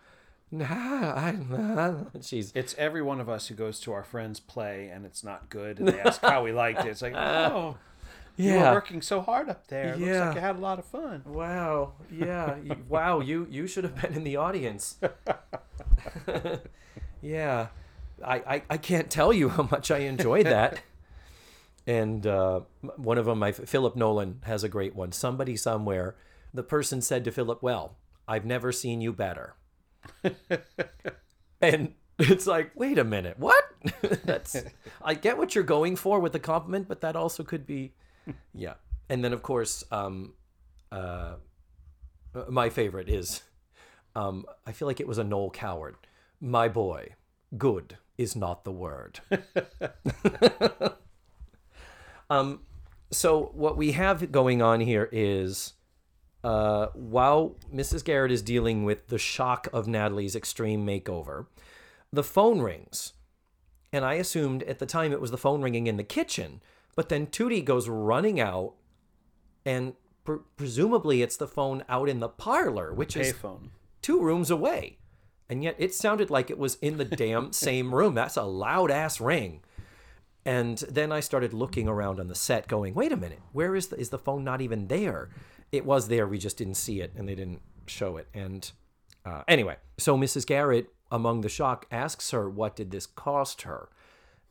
nah, 0.52 0.66
I, 1.16 1.32
nah. 1.50 1.96
she's 2.22 2.52
It's 2.56 2.76
every 2.78 3.02
one 3.02 3.20
of 3.20 3.28
us 3.30 3.48
who 3.48 3.56
goes 3.56 3.80
to 3.82 3.94
our 3.94 4.04
friend's 4.04 4.40
play 4.40 4.90
and 4.94 5.06
it's 5.06 5.24
not 5.24 5.50
good 5.50 5.80
and 5.80 5.88
they 5.88 6.00
ask 6.00 6.22
how 6.22 6.44
we 6.44 6.52
liked 6.52 6.86
it. 6.86 6.90
It's 6.90 7.02
like, 7.02 7.14
oh, 7.18 7.78
you 8.38 8.54
were 8.54 8.72
working 8.72 9.02
so 9.02 9.22
hard 9.22 9.50
up 9.50 9.68
there. 9.68 9.94
It 9.94 10.00
looks 10.00 10.02
Yeah. 10.12 10.26
like 10.28 10.36
you 10.36 10.42
had 10.42 10.56
a 10.58 10.60
lot 10.60 10.78
of 10.80 10.86
fun. 10.86 11.24
Wow. 11.26 11.94
Yeah. 12.12 12.58
wow. 12.90 13.20
You 13.20 13.48
you 13.50 13.66
should 13.68 13.84
have 13.84 14.00
been 14.00 14.14
in 14.14 14.24
the 14.24 14.38
audience. 14.38 14.98
yeah. 17.22 17.68
I, 18.24 18.36
I 18.56 18.62
I 18.72 18.78
can't 18.78 19.10
tell 19.10 19.34
you 19.34 19.50
how 19.50 19.68
much 19.72 19.92
I 19.92 20.00
enjoyed 20.00 20.46
that. 20.46 20.82
And 21.86 22.26
uh, 22.26 22.62
one 22.98 23.18
of 23.18 23.26
them, 23.26 23.40
my 23.40 23.52
Philip 23.52 23.96
Nolan 23.96 24.40
has 24.44 24.64
a 24.64 24.70
great 24.70 24.96
one. 24.96 25.12
Somebody 25.12 25.56
somewhere, 25.58 26.16
the 26.54 26.64
person 26.64 27.02
said 27.02 27.24
to 27.26 27.32
Philip, 27.32 27.62
"Well, 27.62 27.98
I've 28.28 28.46
never 28.46 28.72
seen 28.72 29.02
you 29.02 29.14
better." 29.14 29.56
and 31.62 31.94
it's 32.20 32.48
like, 32.48 32.72
wait 32.76 32.98
a 32.98 33.04
minute, 33.04 33.40
what? 33.40 33.64
That's 34.24 34.64
I 35.02 35.14
get 35.14 35.38
what 35.38 35.56
you're 35.56 35.64
going 35.64 35.96
for 35.96 36.20
with 36.20 36.34
the 36.34 36.40
compliment, 36.40 36.88
but 36.88 37.02
that 37.02 37.16
also 37.16 37.44
could 37.44 37.66
be, 37.66 37.94
yeah. 38.54 38.76
And 39.10 39.24
then 39.24 39.34
of 39.34 39.42
course, 39.42 39.84
um, 39.92 40.34
uh, 40.92 41.36
my 42.50 42.70
favorite 42.70 43.10
is, 43.10 43.42
um, 44.16 44.46
I 44.66 44.72
feel 44.72 44.88
like 44.88 45.00
it 45.00 45.08
was 45.08 45.18
a 45.18 45.24
Noel 45.24 45.50
Coward. 45.50 45.96
My 46.40 46.68
boy, 46.68 47.16
good 47.58 47.98
is 48.18 48.36
not 48.36 48.64
the 48.64 48.72
word. 48.72 49.20
um, 52.34 52.60
so 53.12 53.52
what 53.54 53.78
we 53.78 53.92
have 53.92 54.32
going 54.32 54.62
on 54.62 54.80
here 54.80 55.08
is, 55.12 55.74
uh, 56.44 56.88
while 56.94 57.56
Mrs. 57.74 58.04
Garrett 58.04 58.32
is 58.32 58.42
dealing 58.42 58.84
with 58.84 59.08
the 59.08 59.18
shock 59.18 59.68
of 59.72 59.88
Natalie's 59.88 60.36
extreme 60.36 60.86
makeover, 60.86 61.46
the 62.12 62.24
phone 62.24 62.60
rings. 62.62 63.14
And 63.92 64.04
I 64.04 64.16
assumed 64.16 64.64
at 64.64 64.80
the 64.80 64.86
time 64.88 65.12
it 65.12 65.22
was 65.22 65.32
the 65.32 65.38
phone 65.38 65.62
ringing 65.62 65.88
in 65.88 65.98
the 65.98 66.04
kitchen, 66.04 66.62
but 66.96 67.10
then 67.10 67.28
Tootie 67.28 67.64
goes 67.64 67.88
running 67.88 68.40
out, 68.40 68.74
and 69.66 69.94
pre- 70.24 70.40
presumably 70.58 71.22
it's 71.22 71.38
the 71.38 71.48
phone 71.48 71.84
out 71.88 72.10
in 72.10 72.20
the 72.20 72.30
parlor, 72.30 72.94
which 72.94 73.16
is 73.16 73.34
Payphone. 73.34 73.70
two 74.02 74.20
rooms 74.20 74.50
away. 74.50 74.98
And 75.50 75.64
yet 75.64 75.76
it 75.78 75.94
sounded 75.94 76.32
like 76.32 76.50
it 76.50 76.58
was 76.58 76.76
in 76.82 76.98
the 76.98 77.06
damn 77.06 77.54
same 77.68 77.94
room. 77.94 78.16
That's 78.16 78.38
a 78.38 78.44
loud 78.44 78.90
ass 78.90 79.22
ring. 79.22 79.62
And 80.46 80.78
then 80.90 81.12
I 81.12 81.22
started 81.22 81.54
looking 81.54 81.88
around 81.88 82.20
on 82.20 82.28
the 82.28 82.36
set, 82.36 82.68
going, 82.68 82.94
"Wait 82.94 83.12
a 83.12 83.18
minute, 83.18 83.40
where 83.54 83.76
is 83.76 83.88
the 83.88 83.98
is 83.98 84.10
the 84.10 84.20
phone 84.20 84.44
not 84.44 84.62
even 84.62 84.88
there? 84.88 85.30
It 85.72 85.86
was 85.86 86.08
there, 86.08 86.28
we 86.28 86.38
just 86.38 86.58
didn't 86.58 86.76
see 86.76 87.02
it, 87.02 87.14
and 87.16 87.28
they 87.28 87.36
didn't 87.36 87.62
show 87.88 88.18
it." 88.18 88.28
And 88.34 88.70
uh, 89.26 89.44
anyway, 89.48 89.78
so 89.98 90.18
Mrs. 90.18 90.46
Garrett, 90.46 90.90
among 91.12 91.42
the 91.42 91.50
shock, 91.50 91.86
asks 91.92 92.32
her, 92.32 92.50
"What 92.50 92.76
did 92.76 92.92
this 92.92 93.06
cost 93.06 93.62
her?" 93.62 93.90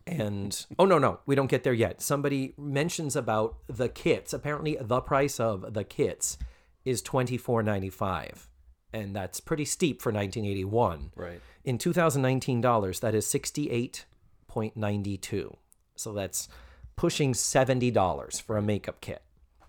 And 0.06 0.64
oh 0.78 0.86
no, 0.86 0.98
no, 0.98 1.20
we 1.26 1.34
don't 1.34 1.50
get 1.50 1.62
there 1.62 1.74
yet. 1.74 2.00
Somebody 2.00 2.54
mentions 2.56 3.14
about 3.14 3.56
the 3.68 3.88
kits. 3.88 4.32
Apparently, 4.32 4.78
the 4.80 5.00
price 5.00 5.38
of 5.38 5.74
the 5.74 5.84
kits 5.84 6.38
is 6.84 7.02
twenty 7.02 7.36
four 7.36 7.62
ninety 7.62 7.90
five, 7.90 8.48
and 8.92 9.14
that's 9.14 9.40
pretty 9.40 9.66
steep 9.66 10.00
for 10.00 10.10
nineteen 10.10 10.46
eighty 10.46 10.64
one. 10.64 11.12
Right. 11.14 11.40
In 11.64 11.78
2019 11.78 12.60
dollars, 12.60 13.00
that 13.00 13.14
is 13.14 13.26
68.92. 13.26 15.56
So 15.96 16.12
that's 16.12 16.48
pushing 16.96 17.32
$70 17.32 18.42
for 18.42 18.56
a 18.56 18.62
makeup 18.62 19.00
kit. 19.00 19.22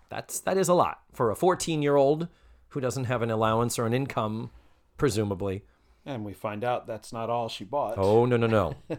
That's 0.08 0.40
that 0.40 0.56
is 0.56 0.68
a 0.68 0.74
lot 0.74 1.02
for 1.12 1.30
a 1.30 1.34
14-year-old 1.34 2.28
who 2.68 2.80
doesn't 2.80 3.04
have 3.04 3.22
an 3.22 3.30
allowance 3.30 3.78
or 3.78 3.86
an 3.86 3.94
income 3.94 4.50
presumably. 4.96 5.62
And 6.06 6.24
we 6.24 6.32
find 6.32 6.64
out 6.64 6.86
that's 6.86 7.12
not 7.12 7.30
all 7.30 7.48
she 7.48 7.64
bought. 7.64 7.94
Oh, 7.96 8.26
no, 8.26 8.36
no, 8.36 8.46
no. 8.46 8.74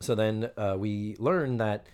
so 0.00 0.14
then 0.14 0.50
uh, 0.56 0.76
we 0.78 1.16
learn 1.18 1.56
that 1.58 1.86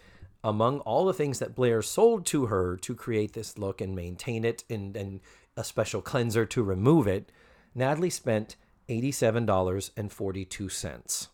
among 0.42 0.80
all 0.80 1.04
the 1.04 1.14
things 1.14 1.38
that 1.38 1.54
Blair 1.54 1.82
sold 1.82 2.26
to 2.26 2.46
her 2.46 2.76
to 2.78 2.94
create 2.94 3.34
this 3.34 3.58
look 3.58 3.80
and 3.80 3.94
maintain 3.94 4.44
it 4.44 4.64
and, 4.68 4.96
and 4.96 5.20
a 5.56 5.62
special 5.62 6.02
cleanser 6.02 6.44
to 6.46 6.62
remove 6.62 7.06
it, 7.06 7.30
Natalie 7.74 8.10
spent 8.10 8.56
$87.42. 8.88 11.28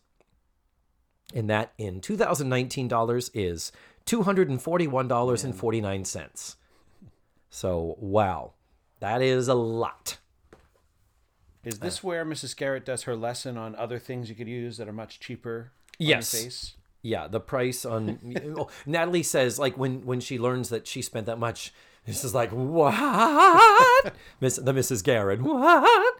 And 1.33 1.49
that 1.49 1.73
in 1.77 1.99
2019 2.01 2.87
dollars 2.87 3.29
is 3.33 3.71
$241.49. 4.05 6.55
So, 7.49 7.95
wow. 7.99 8.53
That 8.99 9.21
is 9.21 9.47
a 9.47 9.53
lot. 9.53 10.17
Is 11.63 11.79
this 11.79 11.97
uh, 11.97 12.07
where 12.07 12.25
Mrs. 12.25 12.55
Garrett 12.55 12.85
does 12.85 13.03
her 13.03 13.15
lesson 13.15 13.57
on 13.57 13.75
other 13.75 13.99
things 13.99 14.29
you 14.29 14.35
could 14.35 14.47
use 14.47 14.77
that 14.77 14.87
are 14.87 14.93
much 14.93 15.19
cheaper? 15.19 15.71
Yes. 15.99 16.75
Yeah, 17.01 17.27
the 17.27 17.39
price 17.39 17.85
on 17.85 18.19
oh, 18.57 18.69
Natalie 18.85 19.23
says 19.23 19.59
like 19.59 19.77
when 19.77 20.05
when 20.05 20.19
she 20.19 20.39
learns 20.39 20.69
that 20.69 20.87
she 20.87 21.01
spent 21.01 21.25
that 21.27 21.39
much, 21.39 21.73
this 22.05 22.23
is 22.23 22.33
like 22.33 22.49
what? 22.51 24.13
Miss 24.41 24.55
the 24.55 24.73
Mrs. 24.73 25.03
Garrett 25.03 25.41
what? 25.41 26.19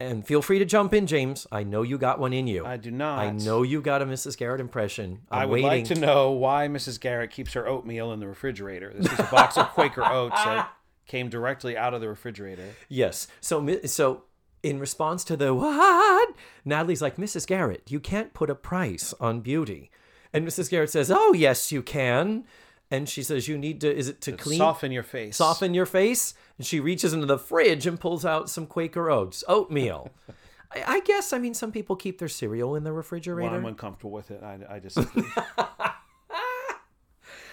And 0.00 0.24
feel 0.24 0.42
free 0.42 0.60
to 0.60 0.64
jump 0.64 0.94
in, 0.94 1.08
James. 1.08 1.46
I 1.50 1.64
know 1.64 1.82
you 1.82 1.98
got 1.98 2.20
one 2.20 2.32
in 2.32 2.46
you. 2.46 2.64
I 2.64 2.76
do 2.76 2.90
not. 2.92 3.18
I 3.18 3.30
know 3.30 3.62
you 3.64 3.80
got 3.80 4.00
a 4.00 4.06
Mrs. 4.06 4.38
Garrett 4.38 4.60
impression. 4.60 5.22
I'm 5.28 5.42
I 5.42 5.46
would 5.46 5.52
waiting. 5.54 5.68
like 5.68 5.84
to 5.86 5.96
know 5.96 6.30
why 6.30 6.68
Mrs. 6.68 7.00
Garrett 7.00 7.32
keeps 7.32 7.52
her 7.54 7.66
oatmeal 7.66 8.12
in 8.12 8.20
the 8.20 8.28
refrigerator. 8.28 8.92
This 8.96 9.12
is 9.12 9.18
a 9.18 9.24
box 9.24 9.56
of 9.56 9.68
Quaker 9.70 10.04
oats 10.10 10.36
that 10.44 10.70
came 11.08 11.28
directly 11.28 11.76
out 11.76 11.94
of 11.94 12.00
the 12.00 12.08
refrigerator. 12.08 12.74
Yes. 12.88 13.26
So 13.40 13.80
so 13.86 14.22
in 14.62 14.78
response 14.78 15.24
to 15.24 15.36
the 15.36 15.52
what, 15.52 16.32
Natalie's 16.64 17.02
like, 17.02 17.16
Mrs. 17.16 17.44
Garrett, 17.46 17.90
you 17.90 17.98
can't 17.98 18.32
put 18.34 18.50
a 18.50 18.54
price 18.54 19.12
on 19.18 19.40
beauty. 19.40 19.90
And 20.32 20.46
Mrs. 20.46 20.70
Garrett 20.70 20.90
says, 20.90 21.10
Oh 21.10 21.32
yes, 21.32 21.72
you 21.72 21.82
can. 21.82 22.44
And 22.90 23.08
she 23.08 23.22
says, 23.22 23.48
You 23.48 23.58
need 23.58 23.80
to. 23.82 23.94
Is 23.94 24.08
it 24.08 24.20
to 24.22 24.32
clean? 24.32 24.58
Soften 24.58 24.92
your 24.92 25.02
face. 25.02 25.36
soften 25.36 25.74
your 25.74 25.86
face. 25.86 26.34
And 26.56 26.66
she 26.66 26.80
reaches 26.80 27.12
into 27.12 27.26
the 27.26 27.38
fridge 27.38 27.86
and 27.86 28.00
pulls 28.00 28.24
out 28.24 28.48
some 28.48 28.66
Quaker 28.66 29.10
Oats 29.10 29.44
oatmeal. 29.46 30.10
I, 30.72 30.84
I 30.96 31.00
guess 31.00 31.32
I 31.32 31.38
mean 31.38 31.54
some 31.54 31.72
people 31.72 31.96
keep 31.96 32.18
their 32.18 32.28
cereal 32.28 32.74
in 32.76 32.84
the 32.84 32.90
Well, 32.90 32.96
refrigerator. 32.98 33.54
I'm 33.54 33.64
uncomfortable 33.64 34.10
with 34.12 34.30
it. 34.30 34.42
I, 34.42 34.58
I 34.68 34.78
disagree. 34.78 35.24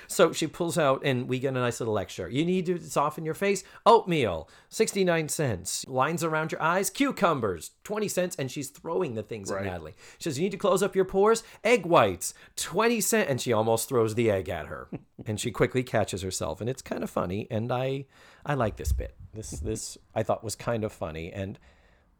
So 0.08 0.32
she 0.32 0.47
pulls 0.47 0.78
out, 0.78 1.01
and 1.03 1.28
we 1.28 1.39
get 1.39 1.49
a 1.49 1.60
nice 1.60 1.80
little 1.80 1.93
lecture. 1.93 2.30
You 2.30 2.45
need 2.45 2.66
to 2.68 2.80
soften 2.80 3.26
your 3.26 3.34
face. 3.34 3.64
Oatmeal, 3.86 4.49
69 4.70 5.30
cents. 5.30 5.86
Lines 5.88 6.24
around 6.24 6.51
your 6.51 6.62
eyes, 6.62 6.89
cucumbers, 6.89 7.72
20 7.84 8.08
cents. 8.08 8.36
And 8.38 8.49
she's 8.51 8.70
throwing 8.70 9.16
the 9.16 9.24
things 9.24 9.51
Right. 9.51 9.66
at 9.66 9.72
Natalie. 9.72 9.95
She 10.18 10.24
says, 10.24 10.38
You 10.38 10.43
need 10.43 10.51
to 10.51 10.58
close 10.58 10.82
up 10.84 10.95
your 10.95 11.06
pores. 11.06 11.43
Egg 11.64 11.86
whites, 11.86 12.34
20 12.56 13.01
cents. 13.01 13.30
And 13.30 13.41
she 13.41 13.53
almost 13.53 13.89
throws 13.89 14.16
the 14.16 14.30
egg 14.32 14.49
at 14.49 14.68
her. 14.68 14.88
and 15.26 15.39
she 15.39 15.51
quickly 15.51 15.84
catches 15.84 16.22
herself. 16.22 16.62
And 16.62 16.70
it's 16.70 16.82
kind 16.82 17.03
of 17.03 17.10
funny. 17.10 17.47
And 17.49 17.72
I, 17.72 18.06
I 18.45 18.53
like 18.53 18.76
this 18.78 18.91
bit. 18.91 19.16
This, 19.34 19.51
this 19.51 19.97
I 20.14 20.24
thought 20.24 20.43
was 20.43 20.56
kind 20.56 20.84
of 20.84 20.93
funny 20.93 21.32
and 21.32 21.60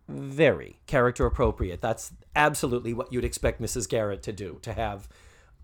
very 0.08 0.80
character 0.86 1.26
appropriate. 1.26 1.82
That's 1.82 2.12
absolutely 2.36 2.94
what 2.94 3.12
you'd 3.12 3.26
expect 3.26 3.62
Mrs. 3.62 3.90
Garrett 3.90 4.22
to 4.24 4.32
do, 4.34 4.60
to 4.62 4.74
have 4.74 5.08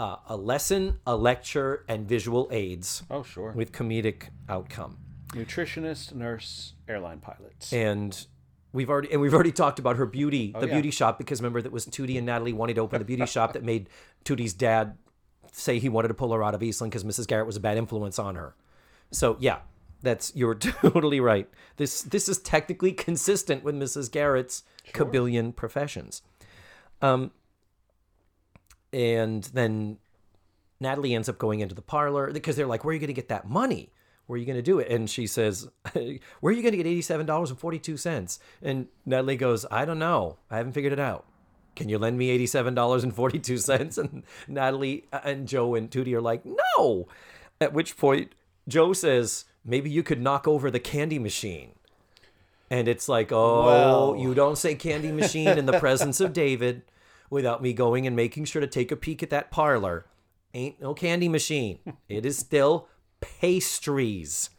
uh, 0.02 0.16
a 0.30 0.36
lesson, 0.36 1.00
a 1.06 1.16
lecture, 1.16 1.86
and 1.88 2.08
visual 2.08 2.50
aids 2.52 3.04
oh, 3.12 3.22
sure. 3.22 3.52
with 3.52 3.72
comedic 3.72 4.30
outcome. 4.50 4.98
Nutritionist, 5.28 6.16
nurse, 6.16 6.74
airline 6.90 7.20
pilots. 7.20 7.72
And 7.72 8.26
we've 8.74 8.90
already 8.90 9.12
and 9.12 9.22
we've 9.22 9.34
already 9.34 9.52
talked 9.52 9.78
about 9.78 9.98
her 9.98 10.08
beauty, 10.08 10.56
the 10.60 10.66
yeah. 10.66 10.74
beauty 10.74 10.90
shop, 10.90 11.20
because 11.20 11.40
remember 11.40 11.62
that 11.62 11.72
was 11.72 11.86
Tootie 11.86 12.18
and 12.18 12.26
Natalie 12.26 12.52
wanting 12.52 12.76
to 12.76 12.82
open 12.82 12.98
the 12.98 13.06
beauty 13.06 13.28
shop 13.28 13.54
that 13.54 13.64
made 13.64 13.90
Tootie's 14.26 14.54
dad 14.54 14.98
say 15.52 15.78
he 15.78 15.88
wanted 15.88 16.08
to 16.08 16.16
pull 16.16 16.34
her 16.34 16.44
out 16.44 16.56
of 16.56 16.64
Eastland 16.64 16.92
because 16.92 17.04
Mrs. 17.04 17.28
Garrett 17.28 17.46
was 17.46 17.58
a 17.58 17.60
bad 17.60 17.78
influence 17.78 18.18
on 18.18 18.34
her. 18.34 18.56
So 19.12 19.38
yeah, 19.40 19.60
that's 20.02 20.36
you're 20.36 20.56
totally 20.56 21.20
right. 21.20 21.48
This 21.78 22.02
this 22.02 22.28
is 22.28 22.40
technically 22.40 22.92
consistent 22.92 23.64
with 23.64 23.76
Mrs. 23.76 24.12
Garrett's 24.12 24.64
kabillion 24.94 25.56
professions. 25.56 26.24
Um, 27.04 27.32
and 28.94 29.44
then 29.54 29.98
Natalie 30.80 31.14
ends 31.14 31.30
up 31.30 31.38
going 31.38 31.60
into 31.60 31.76
the 31.76 31.82
parlor 31.82 32.32
because 32.32 32.56
they're 32.56 32.68
like, 32.68 32.84
"Where 32.84 32.92
are 32.92 32.94
you 32.94 33.00
going 33.00 33.08
to 33.08 33.14
get 33.14 33.30
that 33.30 33.50
money? 33.50 33.92
Where 34.28 34.36
are 34.36 34.40
you 34.40 34.46
going 34.46 34.58
to 34.58 34.62
do 34.62 34.80
it?" 34.80 34.90
And 34.90 35.10
she 35.10 35.28
says, 35.28 35.68
"Where 35.94 36.04
are 36.44 36.52
you 36.52 36.62
going 36.62 36.72
to 36.72 36.78
get 36.78 36.88
eighty-seven 36.88 37.26
dollars 37.26 37.50
and 37.50 37.60
forty-two 37.60 37.98
cents?" 37.98 38.40
And 38.62 38.88
Natalie 39.06 39.38
goes, 39.38 39.66
"I 39.72 39.86
don't 39.86 40.00
know. 40.00 40.38
I 40.50 40.58
haven't 40.58 40.74
figured 40.74 40.94
it 40.94 41.00
out. 41.00 41.26
Can 41.76 41.88
you 41.88 41.98
lend 41.98 42.18
me 42.18 42.30
eighty-seven 42.30 42.74
dollars 42.74 43.04
and 43.04 43.16
forty-two 43.16 43.58
cents?" 43.58 43.98
And 43.98 44.24
Natalie 44.48 45.06
uh, 45.14 45.20
and 45.24 45.48
Joe 45.48 45.76
and 45.76 45.90
Tootie 45.90 46.14
are 46.14 46.22
like, 46.22 46.44
"No." 46.46 47.08
At 47.60 47.74
which 47.74 47.96
point 47.98 48.34
Joe 48.68 48.94
says, 48.94 49.46
"Maybe 49.64 49.90
you 49.90 50.04
could 50.04 50.22
knock 50.22 50.48
over 50.48 50.72
the 50.72 50.80
candy 50.80 51.20
machine." 51.20 51.74
And 52.72 52.88
it's 52.88 53.10
like, 53.10 53.34
oh, 53.34 53.66
Well. 53.66 54.16
you 54.16 54.34
don't 54.34 54.58
say 54.58 54.76
candy 54.76 55.12
machine 55.12 55.58
in 55.58 55.66
the 55.66 55.78
presence 55.78 56.22
of 56.22 56.32
David 56.32 56.84
without 57.32 57.64
me 57.64 57.74
going 57.74 58.06
and 58.06 58.16
making 58.16 58.46
sure 58.46 58.60
to 58.60 58.68
take 58.68 58.92
a 58.92 58.96
peek 58.96 59.24
at 59.24 59.32
that 59.32 59.50
parlor. 59.50 60.06
Ain't 60.54 60.80
no 60.80 60.94
candy 60.94 61.28
machine. 61.28 61.80
It 62.10 62.26
is 62.26 62.38
still 62.38 62.88
pastries. 63.22 64.52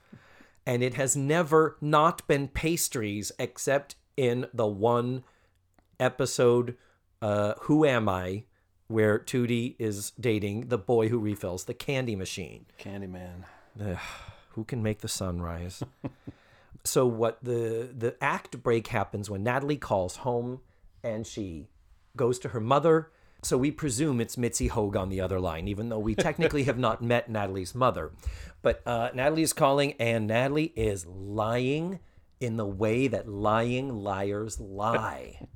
And 0.67 0.83
it 0.83 0.95
has 0.95 1.15
never 1.17 1.77
not 1.81 2.27
been 2.27 2.49
pastries 2.49 3.31
except 3.39 3.95
in 4.17 4.47
the 4.55 4.67
one 4.67 5.23
episode, 6.01 6.77
uh, 7.21 7.55
Who 7.63 7.85
Am 7.85 8.09
I? 8.09 8.45
where 8.89 9.19
Tootie 9.19 9.75
is 9.79 10.13
dating 10.21 10.69
the 10.69 10.77
boy 10.77 11.09
who 11.09 11.19
refills 11.19 11.65
the 11.65 11.73
candy 11.75 12.15
machine. 12.15 12.67
Candyman. 12.79 13.45
Ugh, 13.81 13.97
who 14.51 14.65
can 14.65 14.83
make 14.83 15.01
the 15.01 15.09
sun 15.09 15.41
rise? 15.41 15.83
so 16.85 17.07
what 17.07 17.43
the 17.43 17.91
the 17.97 18.17
act 18.23 18.63
break 18.63 18.89
happens 18.89 19.31
when 19.31 19.43
Natalie 19.43 19.79
calls 19.79 20.17
home 20.17 20.61
and 21.03 21.27
she 21.27 21.69
goes 22.17 22.39
to 22.41 22.49
her 22.51 22.61
mother. 22.61 23.11
So 23.43 23.59
we 23.59 23.73
presume 23.73 24.21
it's 24.21 24.39
Mitzi 24.39 24.69
Hoag 24.69 24.95
on 24.97 25.09
the 25.09 25.21
other 25.21 25.41
line, 25.41 25.67
even 25.67 25.89
though 25.89 25.99
we 25.99 26.15
technically 26.15 26.63
have 26.65 26.79
not 26.79 27.03
met 27.03 27.29
Natalie's 27.29 27.75
mother. 27.75 28.13
But 28.63 28.83
uh, 28.87 29.11
Natalie 29.15 29.43
is 29.43 29.53
calling, 29.53 29.95
and 29.95 30.29
Natalie 30.29 30.73
is 30.77 31.07
lying 31.07 31.99
in 32.41 32.57
the 32.57 32.67
way 32.67 33.09
that 33.09 33.29
lying 33.29 33.89
liars 33.97 34.61
lie. 34.61 35.49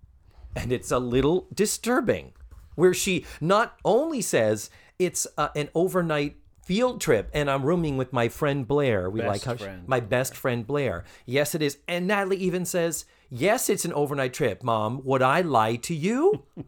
and 0.56 0.72
it's 0.72 0.90
a 0.90 0.98
little 0.98 1.46
disturbing 1.54 2.32
where 2.74 2.94
she 2.94 3.24
not 3.40 3.76
only 3.84 4.20
says 4.20 4.70
it's 4.98 5.26
uh, 5.38 5.48
an 5.54 5.68
overnight 5.74 6.36
field 6.64 7.00
trip 7.00 7.30
and 7.32 7.48
I'm 7.50 7.62
rooming 7.64 7.96
with 7.96 8.12
my 8.12 8.28
friend 8.28 8.66
Blair. 8.66 9.08
We 9.08 9.20
Best 9.20 9.46
like 9.46 9.58
she- 9.60 9.66
my 9.86 10.00
best 10.00 10.34
friend 10.36 10.66
Blair. 10.66 11.04
Yes, 11.24 11.54
it 11.54 11.62
is. 11.62 11.78
And 11.86 12.06
Natalie 12.06 12.36
even 12.38 12.64
says, 12.64 13.04
"Yes, 13.30 13.68
it's 13.68 13.84
an 13.84 13.92
overnight 13.92 14.34
trip, 14.34 14.62
Mom. 14.62 15.02
Would 15.04 15.22
I 15.22 15.40
lie 15.40 15.76
to 15.76 15.94
you?" 15.94 16.44
and 16.56 16.66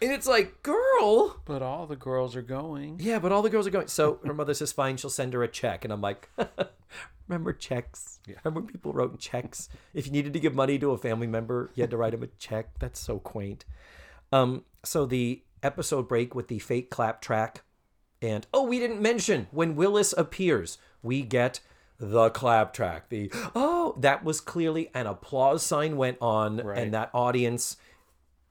it's 0.00 0.26
like, 0.26 0.62
girl. 0.62 1.40
But 1.44 1.62
all 1.62 1.86
the 1.86 1.96
girls 1.96 2.36
are 2.36 2.42
going. 2.42 2.98
Yeah, 3.00 3.18
but 3.18 3.32
all 3.32 3.42
the 3.42 3.50
girls 3.50 3.66
are 3.66 3.70
going. 3.70 3.88
So 3.88 4.20
her 4.24 4.34
mother 4.34 4.54
says, 4.54 4.72
"Fine, 4.72 4.98
she'll 4.98 5.10
send 5.10 5.32
her 5.34 5.42
a 5.42 5.48
check." 5.48 5.84
And 5.84 5.92
I'm 5.92 6.00
like, 6.00 6.28
"Remember 7.28 7.52
checks? 7.52 8.20
Remember 8.26 8.60
when 8.60 8.66
people 8.66 8.92
wrote 8.92 9.18
checks? 9.18 9.68
If 9.94 10.06
you 10.06 10.12
needed 10.12 10.32
to 10.32 10.40
give 10.40 10.54
money 10.54 10.78
to 10.78 10.92
a 10.92 10.98
family 10.98 11.26
member, 11.26 11.70
you 11.74 11.82
had 11.82 11.90
to 11.90 11.96
write 11.96 12.12
them 12.12 12.22
a 12.22 12.28
check. 12.38 12.78
That's 12.78 13.00
so 13.00 13.18
quaint." 13.18 13.64
Um, 14.32 14.64
so 14.84 15.06
the 15.06 15.42
episode 15.62 16.08
break 16.08 16.34
with 16.34 16.48
the 16.48 16.58
fake 16.58 16.90
clap 16.90 17.20
track, 17.20 17.62
and 18.22 18.46
oh, 18.52 18.64
we 18.64 18.78
didn't 18.78 19.00
mention 19.00 19.46
when 19.50 19.76
Willis 19.76 20.14
appears, 20.16 20.78
we 21.02 21.22
get 21.22 21.60
the 21.98 22.30
clap 22.30 22.72
track. 22.72 23.08
The 23.08 23.30
oh, 23.54 23.94
that 24.00 24.24
was 24.24 24.40
clearly 24.40 24.90
an 24.94 25.06
applause 25.06 25.62
sign 25.62 25.96
went 25.96 26.18
on, 26.20 26.58
Right. 26.58 26.78
and 26.78 26.94
that 26.94 27.10
audience 27.14 27.76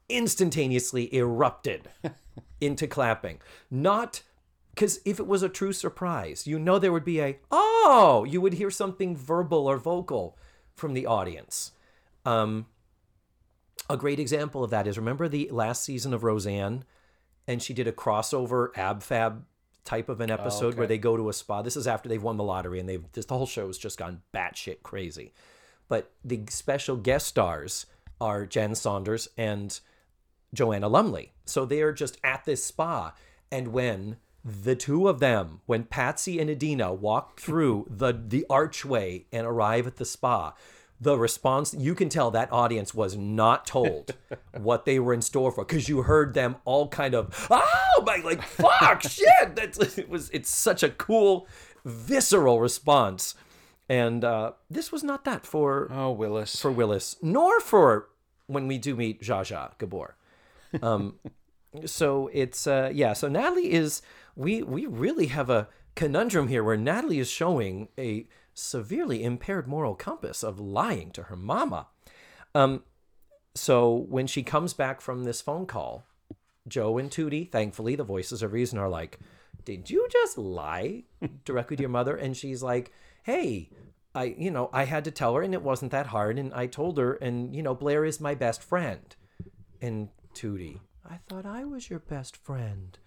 instantaneously 0.10 1.14
erupted 1.16 1.90
into 2.62 2.88
clapping. 2.88 3.40
Not 3.70 4.24
because 4.74 5.00
if 5.06 5.20
it 5.20 5.28
was 5.28 5.42
a 5.44 5.50
true 5.50 5.74
surprise, 5.74 6.46
you 6.48 6.60
know 6.60 6.80
there 6.80 6.92
would 6.92 7.06
be 7.06 7.22
a 7.22 7.40
oh, 7.52 8.26
you 8.28 8.42
would 8.42 8.54
hear 8.56 8.72
something 8.72 9.16
verbal 9.16 9.68
or 9.68 9.78
vocal 9.78 10.38
from 10.74 10.94
the 10.94 11.06
audience. 11.06 11.72
Um, 12.26 12.66
a 13.90 13.98
great 13.98 14.20
example 14.20 14.64
of 14.64 14.72
that 14.72 14.88
is 14.88 14.98
remember 14.98 15.28
the 15.28 15.50
last 15.52 15.84
season 15.84 16.14
of 16.14 16.24
Roseanne, 16.24 16.84
and 17.48 17.62
she 17.62 17.74
did 17.74 17.88
a 17.88 17.92
crossover 17.92 18.70
ab 18.76 19.04
fab 19.04 19.46
type 19.86 20.10
of 20.10 20.20
an 20.20 20.32
oh, 20.32 20.34
episode 20.34 20.76
where 20.76 20.84
okay. 20.84 20.96
they 20.96 20.98
go 20.98 21.16
to 21.16 21.30
a 21.30 21.34
spa. 21.34 21.62
This 21.62 21.78
is 21.78 21.88
after 21.88 22.10
they've 22.10 22.22
won 22.22 22.38
the 22.38 22.44
lottery 22.44 22.80
and 22.80 22.90
they've 22.90 23.04
this 23.14 23.26
the 23.26 23.38
whole 23.38 23.48
show 23.48 23.68
has 23.68 23.78
just 23.78 23.98
gone 23.98 24.22
batshit 24.34 24.84
crazy. 24.84 25.34
But 25.88 26.12
the 26.24 26.44
special 26.50 26.98
guest 26.98 27.28
stars 27.28 27.86
are 28.20 28.46
Jen 28.46 28.76
Saunders 28.76 29.28
and 29.38 29.80
Joanna 30.54 30.88
Lumley. 30.88 31.34
So 31.46 31.66
they 31.66 31.82
are 31.82 31.94
just 31.94 32.18
at 32.24 32.46
this 32.46 32.64
spa. 32.66 33.14
And 33.52 33.70
when 33.70 34.18
the 34.44 34.76
two 34.76 35.08
of 35.08 35.20
them, 35.20 35.62
when 35.66 35.84
Patsy 35.84 36.40
and 36.40 36.50
Edina 36.50 36.94
walk 36.94 37.40
through 37.40 37.88
the, 37.90 38.14
the 38.14 38.46
archway 38.50 39.26
and 39.32 39.46
arrive 39.46 39.86
at 39.86 39.98
the 39.98 40.06
spa, 40.06 40.54
the 41.00 41.18
response, 41.18 41.74
you 41.74 41.94
can 41.96 42.10
tell 42.10 42.32
that 42.32 42.52
audience 42.52 42.94
was 42.94 43.18
not 43.18 43.66
told 43.68 44.16
what 44.58 44.86
they 44.86 45.00
were 45.00 45.14
in 45.14 45.22
store 45.22 45.52
for 45.52 45.66
because 45.66 45.90
you 45.90 46.04
heard 46.04 46.34
them 46.34 46.56
all 46.66 46.88
kind 46.88 47.14
of, 47.14 47.48
oh 47.52 48.04
my, 48.06 48.18
like, 48.18 48.42
fuck, 48.42 49.02
shit. 49.10 49.56
That's, 49.56 49.98
it 49.98 50.10
was, 50.10 50.30
it's 50.32 50.50
such 50.50 50.84
a 50.84 50.90
cool, 50.90 51.48
visceral 51.84 52.60
response. 52.60 53.36
And 53.90 54.24
uh, 54.24 54.54
this 54.70 54.92
was 54.92 55.04
not 55.04 55.26
that 55.26 55.46
for 55.46 55.90
Oh, 55.92 56.12
Willis. 56.12 56.60
for 56.60 56.72
Willis, 56.72 57.18
nor 57.22 57.60
for 57.60 58.10
when 58.48 58.68
we 58.68 58.78
do 58.78 58.96
meet 58.96 59.22
Zsa 59.22 59.42
Zsa 59.42 59.78
Gabor. 59.78 60.16
Um, 60.82 61.20
so 61.86 62.30
it's 62.34 62.66
uh, 62.68 62.90
yeah. 62.94 63.14
So 63.14 63.28
Natalie 63.28 63.72
is 63.72 64.02
we 64.36 64.64
we 64.64 64.88
really 64.88 65.28
have 65.28 65.50
a 65.52 65.68
conundrum 65.96 66.48
here 66.48 66.64
where 66.64 66.78
Natalie 66.78 67.20
is 67.20 67.30
showing 67.30 67.90
a 67.98 68.28
severely 68.56 69.24
impaired 69.24 69.68
moral 69.68 69.94
compass 69.94 70.42
of 70.42 70.60
lying 70.60 71.12
to 71.12 71.24
her 71.24 71.36
mama. 71.36 71.88
Um, 72.56 72.84
So 73.54 73.94
when 73.94 74.28
she 74.28 74.44
comes 74.44 74.74
back 74.74 75.00
from 75.00 75.24
this 75.24 75.42
phone 75.42 75.66
call, 75.66 76.04
Joe 76.68 76.98
and 76.98 77.12
Tootie, 77.12 77.50
thankfully, 77.50 77.96
the 77.96 78.04
voices 78.04 78.42
of 78.42 78.52
reason 78.52 78.80
are 78.80 78.90
like, 78.90 79.20
Did 79.64 79.90
you 79.90 80.08
just 80.12 80.38
lie 80.38 81.04
directly 81.46 81.78
to 81.78 81.84
your 81.84 81.90
mother? 81.90 82.16
And 82.16 82.36
she's 82.36 82.64
like, 82.64 82.92
Hey, 83.24 83.70
I, 84.14 84.36
you 84.38 84.50
know, 84.50 84.70
I 84.74 84.86
had 84.86 85.04
to 85.06 85.12
tell 85.12 85.36
her 85.36 85.42
and 85.42 85.54
it 85.54 85.62
wasn't 85.62 85.92
that 85.92 86.08
hard. 86.08 86.40
And 86.40 86.54
I 86.54 86.68
told 86.68 86.98
her, 86.98 87.14
and, 87.16 87.56
you 87.56 87.62
know, 87.62 87.76
Blair 87.76 88.06
is 88.06 88.20
my 88.22 88.34
best 88.34 88.64
friend. 88.64 89.16
And 89.82 90.10
Tootie, 90.34 90.80
I 91.10 91.20
thought 91.28 91.46
I 91.46 91.66
was 91.66 91.90
your 91.90 92.00
best 92.00 92.38
friend. 92.38 92.98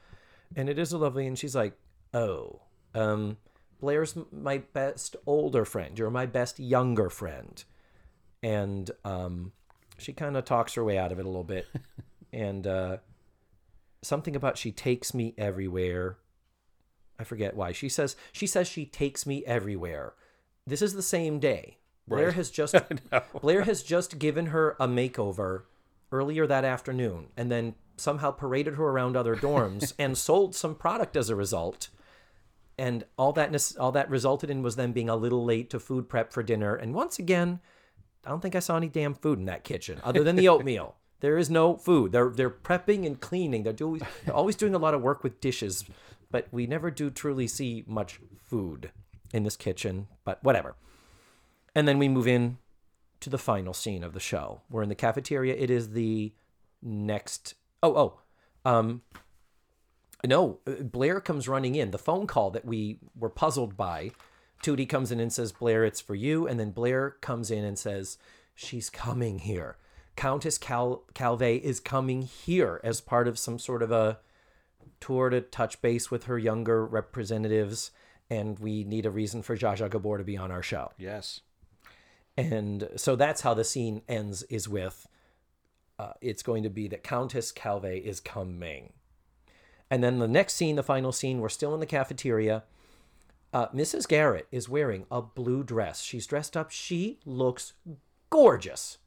And 0.57 0.69
it 0.69 0.79
is 0.79 0.93
a 0.93 0.99
lovely, 0.99 1.27
and 1.27 1.39
she's 1.39 1.57
like, 1.57 1.77
Oh, 2.15 2.61
um, 2.95 3.37
Blair's 3.81 4.17
my 4.33 4.59
best 4.59 5.17
older 5.27 5.65
friend. 5.65 5.99
You're 5.99 6.11
my 6.11 6.27
best 6.27 6.59
younger 6.59 7.11
friend. 7.11 7.63
And 8.43 8.91
um, 9.05 9.53
she 9.99 10.13
kind 10.13 10.37
of 10.37 10.45
talks 10.45 10.75
her 10.75 10.85
way 10.85 10.99
out 10.99 11.13
of 11.13 11.19
it 11.19 11.25
a 11.25 11.29
little 11.29 11.45
bit. 11.45 11.67
and 12.33 12.67
uh, 12.67 12.97
something 14.03 14.37
about 14.37 14.59
she 14.59 14.73
takes 14.73 15.15
me 15.15 15.35
everywhere. 15.39 16.19
I 17.19 17.25
forget 17.25 17.57
why. 17.57 17.73
She 17.73 17.89
says 17.89 18.17
she 18.33 18.47
says 18.47 18.69
she 18.69 18.87
takes 18.87 19.27
me 19.27 19.45
everywhere. 19.45 20.15
This 20.67 20.83
is 20.83 20.95
the 20.95 21.03
same 21.03 21.39
day. 21.41 21.79
Blair 22.07 22.27
Right. 22.27 22.35
has 22.37 22.51
just 22.51 22.75
Blair 23.41 23.63
has 23.63 23.83
just 23.83 24.19
given 24.19 24.47
her 24.47 24.77
a 24.81 24.87
makeover 24.89 25.63
earlier 26.11 26.47
that 26.47 26.65
afternoon 26.65 27.27
and 27.37 27.51
then 27.51 27.75
somehow 27.97 28.31
paraded 28.31 28.77
her 28.77 28.85
around 28.85 29.17
other 29.17 29.37
dorms 29.37 29.93
and 29.99 30.17
sold 30.17 30.55
some 30.55 30.75
product 30.75 31.17
as 31.17 31.29
a 31.29 31.37
result. 31.37 31.89
And 32.79 33.05
all 33.17 33.33
that 33.33 33.75
all 33.79 33.93
that 33.93 34.09
resulted 34.09 34.51
in 34.51 34.63
was 34.63 34.77
them 34.77 34.93
being 34.93 35.09
a 35.09 35.17
little 35.17 35.45
late 35.45 35.69
to 35.71 35.81
food 35.81 36.09
prep 36.09 36.33
for 36.33 36.43
dinner. 36.43 36.77
And 36.77 36.95
once 36.95 37.19
again, 37.19 37.61
I 38.25 38.31
don't 38.31 38.41
think 38.41 38.55
I 38.55 38.61
saw 38.61 38.77
any 38.77 38.89
damn 38.89 39.15
food 39.15 39.39
in 39.39 39.47
that 39.47 39.65
kitchen 39.65 40.01
other 40.05 40.23
than 40.23 40.37
the 40.37 40.49
oatmeal. 40.51 40.97
There 41.21 41.39
is 41.39 41.51
no 41.51 41.77
food. 41.77 42.13
They're 42.13 42.31
they're 42.31 42.51
prepping 42.51 43.05
and 43.05 43.21
cleaning. 43.21 43.65
They're 43.65 43.73
doing 43.73 44.03
they're 44.25 44.35
always 44.35 44.55
doing 44.55 44.75
a 44.75 44.79
lot 44.79 44.95
of 44.95 45.03
work 45.03 45.25
with 45.25 45.41
dishes, 45.41 45.85
but 46.31 46.47
we 46.53 46.67
never 46.67 46.91
do 46.91 47.11
truly 47.11 47.49
see 47.49 47.85
much 47.87 48.21
food 48.45 48.93
in 49.33 49.43
this 49.43 49.57
kitchen. 49.57 50.07
But 50.25 50.43
whatever. 50.45 50.77
And 51.75 51.89
then 51.89 51.99
we 51.99 52.09
move 52.09 52.29
in 52.29 52.59
to 53.21 53.31
the 53.31 53.39
final 53.39 53.75
scene 53.75 54.05
of 54.05 54.13
the 54.13 54.21
show. 54.21 54.61
We're 54.71 54.83
in 54.83 54.89
the 54.89 54.95
cafeteria. 54.95 55.55
It 55.57 55.71
is 55.71 55.91
the 55.91 56.33
next. 56.81 57.55
Oh 57.83 57.97
oh, 57.97 58.21
um, 58.71 59.03
no. 60.27 60.59
uh, 60.67 60.83
Blair 60.83 61.21
comes 61.21 61.49
running 61.49 61.75
in. 61.75 61.91
The 61.91 61.99
phone 61.99 62.27
call 62.27 62.51
that 62.51 62.65
we 62.65 62.99
were 63.19 63.31
puzzled 63.31 63.77
by. 63.77 64.13
Tootie 64.63 64.89
comes 64.89 65.13
in 65.13 65.21
and 65.21 65.33
says, 65.33 65.53
Blair, 65.53 65.85
it's 65.85 66.01
for 66.01 66.15
you. 66.15 66.47
And 66.47 66.59
then 66.59 66.71
Blair 66.71 67.11
comes 67.21 67.51
in 67.51 67.65
and 67.65 67.79
says, 67.79 68.19
She's 68.55 68.91
coming 68.91 69.39
here. 69.41 69.77
Countess 70.17 70.59
Cal- 70.59 71.05
Calvé 71.15 71.61
is 71.61 71.79
coming 71.79 72.23
here 72.23 72.81
as 72.83 73.01
part 73.01 73.29
of 73.29 73.39
some 73.39 73.61
sort 73.61 73.85
of 73.85 73.93
a 73.93 74.19
tour 75.01 75.31
to 75.31 75.41
touch 75.41 75.81
base 75.81 76.11
with 76.11 76.25
her 76.25 76.37
younger 76.37 76.85
representatives. 76.85 77.93
And 78.29 78.59
we 78.59 78.83
need 78.83 79.07
a 79.07 79.11
reason 79.11 79.43
for 79.43 79.57
Zsa 79.57 79.79
Zsa 79.79 79.89
Gabor 79.89 80.19
to 80.19 80.25
be 80.25 80.37
on 80.37 80.51
our 80.51 80.63
show. 80.63 80.91
Yes. 80.99 81.41
And 82.37 82.89
so 82.97 83.15
that's 83.15 83.43
how 83.43 83.55
the 83.55 83.65
scene 83.65 84.03
ends 84.09 84.43
is 84.45 84.69
with 84.69 85.07
uh, 85.99 86.13
it's 86.21 86.43
going 86.43 86.63
to 86.63 86.71
be 86.71 86.89
that 86.89 87.03
Countess 87.03 87.53
Calvé 87.53 88.03
is 88.03 88.21
coming. 88.21 88.93
And 89.91 90.03
then 90.03 90.19
the 90.19 90.29
next 90.29 90.55
scene, 90.55 90.77
the 90.77 90.83
final 90.83 91.13
scene, 91.13 91.41
we're 91.41 91.49
still 91.49 91.75
in 91.75 91.81
the 91.81 91.87
cafeteria. 91.87 92.65
Uh, 93.53 93.69
Mrs. 93.69 94.07
Garrett 94.07 94.47
is 94.53 94.69
wearing 94.69 95.07
a 95.11 95.23
blue 95.23 95.63
dress. 95.63 96.03
She's 96.03 96.27
dressed 96.27 96.57
up. 96.57 96.71
She 96.71 97.19
looks 97.25 97.73
gorgeous. 98.29 98.99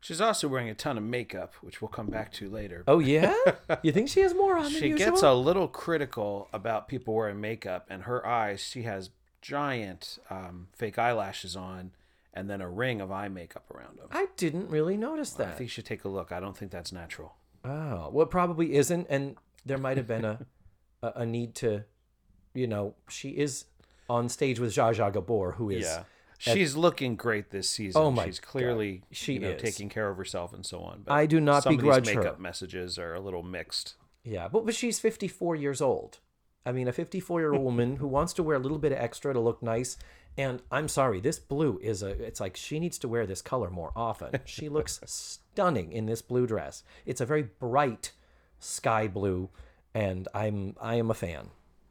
She's 0.00 0.20
also 0.20 0.48
wearing 0.48 0.68
a 0.68 0.74
ton 0.74 0.98
of 0.98 1.04
makeup, 1.04 1.54
which 1.62 1.80
we'll 1.80 1.88
come 1.88 2.08
back 2.08 2.30
to 2.34 2.48
later. 2.50 2.84
Oh, 2.86 2.98
yeah? 2.98 3.34
you 3.82 3.90
think 3.90 4.08
she 4.10 4.20
has 4.20 4.34
more 4.34 4.56
on 4.56 4.70
she 4.70 4.88
usual? 4.88 4.98
gets 5.10 5.22
a 5.22 5.32
little 5.32 5.66
critical 5.66 6.48
about 6.52 6.88
people 6.88 7.14
wearing 7.14 7.40
makeup, 7.40 7.86
and 7.88 8.02
her 8.02 8.24
eyes, 8.24 8.60
she 8.60 8.82
has 8.82 9.10
giant 9.40 10.18
um, 10.30 10.68
fake 10.74 10.98
eyelashes 10.98 11.56
on 11.56 11.92
and 12.34 12.50
then 12.50 12.60
a 12.60 12.68
ring 12.68 13.00
of 13.00 13.10
eye 13.12 13.28
makeup 13.28 13.64
around 13.70 13.98
them. 13.98 14.08
I 14.10 14.26
didn't 14.36 14.68
really 14.68 14.96
notice 14.96 15.34
I 15.36 15.38
that. 15.44 15.48
I 15.48 15.50
think 15.52 15.60
you 15.60 15.68
should 15.68 15.86
take 15.86 16.04
a 16.04 16.08
look. 16.08 16.32
I 16.32 16.40
don't 16.40 16.56
think 16.56 16.70
that's 16.70 16.92
natural. 16.92 17.36
Oh, 17.64 18.10
well, 18.12 18.26
it 18.26 18.30
probably 18.30 18.74
isn't, 18.74 19.06
and 19.08 19.36
there 19.64 19.78
might 19.78 19.96
have 19.96 20.06
been 20.06 20.24
a, 20.24 20.46
a 21.02 21.12
a 21.16 21.26
need 21.26 21.54
to, 21.56 21.84
you 22.54 22.66
know, 22.66 22.94
she 23.08 23.30
is 23.30 23.64
on 24.08 24.28
stage 24.28 24.58
with 24.60 24.70
Zsa 24.74 24.94
Zsa 24.94 25.12
Gabor, 25.12 25.52
who 25.52 25.70
is 25.70 25.84
Yeah. 25.84 26.04
She's 26.38 26.76
looking 26.76 27.16
great 27.16 27.50
this 27.50 27.70
season. 27.70 28.02
Oh 28.02 28.10
my 28.10 28.26
She's 28.26 28.38
clearly 28.40 28.98
God. 28.98 29.06
She 29.12 29.32
you 29.34 29.38
know, 29.40 29.50
is. 29.50 29.62
taking 29.62 29.88
care 29.88 30.10
of 30.10 30.16
herself 30.18 30.52
and 30.52 30.66
so 30.66 30.80
on. 30.80 31.02
But 31.04 31.14
I 31.14 31.24
do 31.26 31.40
not 31.40 31.62
some 31.62 31.76
begrudge 31.76 31.98
of 31.98 32.04
these 32.06 32.14
her. 32.16 32.20
makeup 32.20 32.40
messages 32.40 32.98
are 32.98 33.14
a 33.14 33.20
little 33.20 33.42
mixed. 33.42 33.94
yeah, 34.24 34.48
but 34.48 34.66
but 34.66 34.74
she's 34.74 34.98
fifty 34.98 35.28
four 35.28 35.56
years 35.56 35.80
old. 35.80 36.18
I 36.66 36.72
mean, 36.72 36.88
a 36.88 36.92
fifty 36.92 37.20
four 37.20 37.40
year 37.40 37.54
old 37.54 37.64
woman 37.70 37.96
who 37.96 38.06
wants 38.08 38.32
to 38.34 38.42
wear 38.42 38.56
a 38.56 38.60
little 38.60 38.78
bit 38.78 38.92
of 38.92 38.98
extra 38.98 39.32
to 39.32 39.40
look 39.40 39.62
nice. 39.62 39.96
And 40.36 40.60
I'm 40.70 40.88
sorry, 40.88 41.20
this 41.20 41.38
blue 41.38 41.78
is 41.82 42.02
a. 42.02 42.08
It's 42.08 42.40
like 42.40 42.56
she 42.56 42.78
needs 42.80 42.98
to 42.98 43.08
wear 43.08 43.24
this 43.26 43.40
color 43.40 43.70
more 43.70 43.92
often. 43.96 44.40
She 44.44 44.68
looks 44.68 45.00
stunning 45.06 45.92
in 45.92 46.06
this 46.06 46.20
blue 46.20 46.46
dress. 46.46 46.82
It's 47.06 47.20
a 47.22 47.26
very 47.26 47.44
bright 47.44 48.10
sky 48.64 49.06
blue, 49.08 49.50
and 49.94 50.26
I'm 50.34 50.76
I 50.80 50.96
am 50.96 51.10
a 51.10 51.14
fan. 51.14 51.50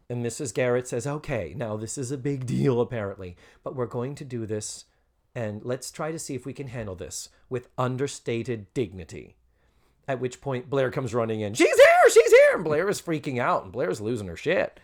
And 0.09 0.26
Mrs. 0.26 0.53
Garrett 0.53 0.88
says, 0.88 1.07
"Okay, 1.07 1.53
now 1.55 1.78
this 1.78 1.97
is 1.97 2.11
a 2.11 2.17
big 2.17 2.45
deal 2.55 2.82
apparently, 2.82 3.36
but 3.63 3.76
we're 3.76 3.86
going 3.86 4.15
to 4.15 4.26
do 4.26 4.45
this, 4.45 4.86
and 5.36 5.63
let's 5.63 5.91
try 5.91 6.11
to 6.11 6.19
see 6.19 6.36
if 6.36 6.45
we 6.45 6.53
can 6.53 6.67
handle 6.67 6.95
this 6.95 7.30
with 7.49 7.69
understated 7.78 8.74
dignity." 8.74 9.36
At 10.05 10.19
which 10.19 10.41
point 10.41 10.69
Blair 10.69 10.91
comes 10.91 11.13
running 11.13 11.39
in. 11.39 11.53
She's 11.53 11.74
here, 11.74 12.09
she's 12.09 12.32
here, 12.32 12.55
and 12.55 12.63
Blair 12.63 12.89
is 12.89 13.01
freaking 13.01 13.39
out, 13.39 13.63
and 13.63 13.71
Blair's 13.71 14.01
losing 14.01 14.28
her 14.28 14.36
shit. 14.36 14.78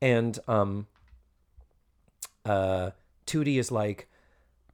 And 0.00 0.38
um, 0.46 0.86
uh, 2.44 2.90
Tootie 3.26 3.58
is 3.58 3.72
like, 3.72 4.08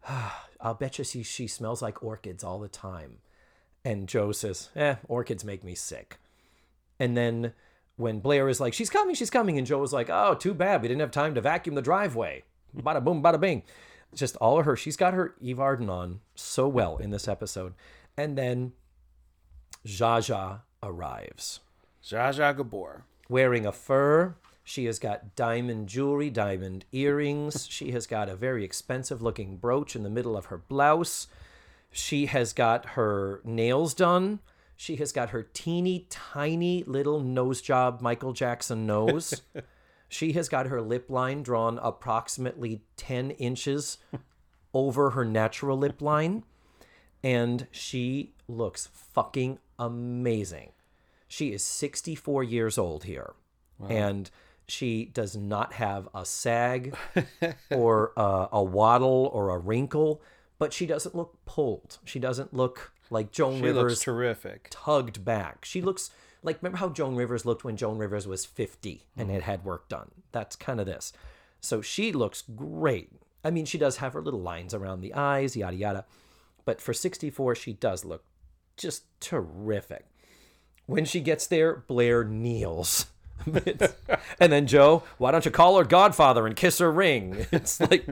"Ah, 0.06 0.46
"I'll 0.61 0.74
bet 0.74 0.98
you 0.98 1.04
she 1.04 1.22
she 1.22 1.46
smells 1.46 1.80
like 1.80 2.02
orchids 2.02 2.44
all 2.44 2.59
the 2.59 2.68
time." 2.68 3.18
And 3.84 4.09
Joe 4.09 4.32
says, 4.32 4.68
"Eh, 4.76 4.96
orchids 5.09 5.44
make 5.44 5.64
me 5.64 5.74
sick." 5.74 6.18
And 6.99 7.16
then 7.16 7.53
when 7.96 8.20
Blair 8.20 8.49
is 8.49 8.61
like, 8.61 8.74
"She's 8.74 8.90
coming, 8.90 9.14
she's 9.14 9.30
coming," 9.30 9.59
and 9.59 9.66
Joe 9.66 9.82
is 9.82 9.92
like, 9.92 10.09
"Oh, 10.11 10.34
too 10.34 10.55
bad 10.55 10.82
we 10.82 10.88
didn't 10.88 11.01
have 11.01 11.11
time 11.11 11.34
to 11.34 11.40
vacuum 11.40 11.74
the 11.74 11.82
driveway." 11.82 12.44
Bada 12.76 13.03
boom, 13.03 13.22
bada 13.22 13.40
bing. 13.40 13.62
Just 14.14 14.36
all 14.36 14.59
of 14.59 14.64
her. 14.64 14.76
She's 14.76 14.96
got 14.96 15.14
her 15.14 15.34
Eve 15.40 15.61
Arden 15.61 15.90
on 15.90 16.20
so 16.34 16.66
well 16.68 16.96
in 16.96 17.11
this 17.11 17.28
episode. 17.28 17.74
And 18.16 18.36
then 18.36 18.72
Zsa 19.86 20.18
Zsa 20.18 20.61
arrives 20.82 21.61
Zsa 22.03 22.57
Gabor. 22.57 23.05
wearing 23.28 23.66
a 23.66 23.72
fur. 23.72 24.36
She 24.64 24.84
has 24.84 24.99
got 24.99 25.34
diamond 25.34 25.88
jewelry, 25.88 26.28
diamond 26.28 26.84
earrings. 26.92 27.66
She 27.70 27.92
has 27.92 28.07
got 28.07 28.28
a 28.28 28.36
very 28.36 28.64
expensive 28.64 29.22
looking 29.22 29.57
brooch 29.57 29.96
in 29.96 30.03
the 30.03 30.11
middle 30.11 30.36
of 30.36 30.46
her 30.46 30.59
blouse. 30.59 31.26
She 31.90 32.26
has 32.26 32.53
got 32.53 32.90
her 32.90 33.40
nails 33.44 33.94
done. 33.94 34.40
She 34.81 34.95
has 34.97 35.11
got 35.11 35.31
her 35.31 35.43
teeny 35.43 36.07
tiny 36.09 36.85
little 36.85 37.18
nose 37.18 37.61
job 37.61 38.01
Michael 38.01 38.33
Jackson 38.33 38.87
nose. 38.87 39.43
she 40.09 40.35
has 40.35 40.49
got 40.49 40.66
her 40.66 40.81
lip 40.81 41.11
line 41.11 41.43
drawn 41.43 41.81
approximately 41.83 42.83
10 42.97 43.33
inches 43.33 43.99
over 44.72 45.11
her 45.11 45.24
natural 45.24 45.76
lip 45.76 46.01
line. 46.01 46.45
And 47.24 47.66
she 47.72 48.35
looks 48.47 48.87
fucking 48.87 49.59
amazing. 49.81 50.70
She 51.26 51.53
is 51.53 51.64
64 51.64 52.45
years 52.45 52.79
old 52.79 53.03
here. 53.03 53.35
And 53.91 54.31
she 54.68 55.07
does 55.07 55.37
not 55.37 55.72
have 55.72 56.09
a 56.14 56.24
sag 56.24 56.95
or 57.72 58.12
a, 58.16 58.49
a 58.53 58.62
waddle 58.62 59.29
or 59.33 59.51
a 59.51 59.59
wrinkle, 59.59 60.22
but 60.59 60.72
she 60.72 60.86
doesn't 60.86 61.14
look 61.14 61.38
pulled. 61.44 61.98
She 62.04 62.18
doesn't 62.18 62.52
look 62.54 62.92
like 63.11 63.30
Joan 63.32 63.59
She 63.59 63.62
Rivers 63.64 63.92
looks 63.92 64.00
terrific. 64.02 64.68
tugged 64.70 65.24
back. 65.24 65.64
She 65.64 65.80
looks 65.80 66.11
like 66.42 66.62
remember 66.62 66.78
how 66.78 66.88
Joan 66.90 67.16
Rivers 67.16 67.44
looked 67.44 67.64
when 67.64 67.76
Joan 67.76 67.98
Rivers 67.98 68.26
was 68.26 68.44
50 68.44 69.06
and 69.16 69.30
had 69.30 69.42
had 69.42 69.64
work 69.64 69.88
done. 69.88 70.11
That's 70.32 70.56
kind 70.56 70.80
of 70.80 70.86
this. 70.86 71.12
So 71.61 71.80
she 71.80 72.12
looks 72.12 72.42
great. 72.54 73.11
I 73.44 73.50
mean, 73.50 73.64
she 73.64 73.78
does 73.78 73.96
have 73.98 74.12
her 74.12 74.22
little 74.22 74.40
lines 74.42 74.74
around 74.74 75.00
the 75.00 75.14
eyes, 75.14 75.56
yada 75.56 75.76
yada. 75.76 76.04
But 76.64 76.80
for 76.80 76.92
64, 76.92 77.54
she 77.54 77.72
does 77.72 78.04
look 78.04 78.24
just 78.76 79.04
terrific. 79.20 80.06
When 80.86 81.04
she 81.04 81.20
gets 81.20 81.46
there, 81.46 81.76
Blair 81.86 82.24
kneels. 82.24 83.06
And 84.41 84.53
then 84.53 84.66
Joe, 84.66 85.03
why 85.16 85.32
don't 85.32 85.45
you 85.45 85.51
call 85.51 85.78
her 85.78 85.84
godfather 85.84 86.47
and 86.47 86.55
kiss 86.55 86.78
her 86.78 86.93
ring? 86.93 87.47
It's 87.53 87.80
like 87.80 88.07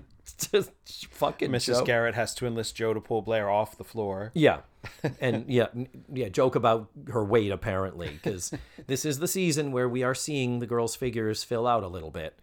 just 0.51 0.73
fucking 1.11 1.51
Mrs. 1.51 1.79
Joe. 1.79 1.85
Garrett 1.85 2.15
has 2.15 2.35
to 2.37 2.47
enlist 2.47 2.75
Joe 2.75 2.93
to 2.95 3.01
pull 3.01 3.23
Blair 3.23 3.49
off 3.49 3.79
the 3.79 3.85
floor. 3.85 4.33
Yeah. 4.35 4.61
And 5.21 5.45
yeah, 5.49 5.67
yeah, 6.13 6.29
joke 6.29 6.55
about 6.55 6.89
her 7.09 7.25
weight 7.25 7.51
apparently 7.51 8.09
because 8.11 8.53
this 8.87 9.05
is 9.05 9.19
the 9.19 9.27
season 9.27 9.73
where 9.73 9.89
we 9.89 10.05
are 10.05 10.15
seeing 10.15 10.61
the 10.61 10.67
girls' 10.67 10.95
figures 10.95 11.43
fill 11.43 11.67
out 11.67 11.83
a 11.83 11.89
little 11.89 12.13
bit, 12.13 12.39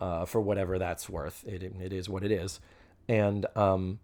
uh, 0.00 0.24
for 0.24 0.40
whatever 0.40 0.78
that's 0.78 1.10
worth. 1.10 1.44
It 1.46 1.62
it 1.62 1.92
is 1.92 2.08
what 2.08 2.24
it 2.24 2.32
is, 2.32 2.58
and 3.06 3.44
um, 3.54 3.98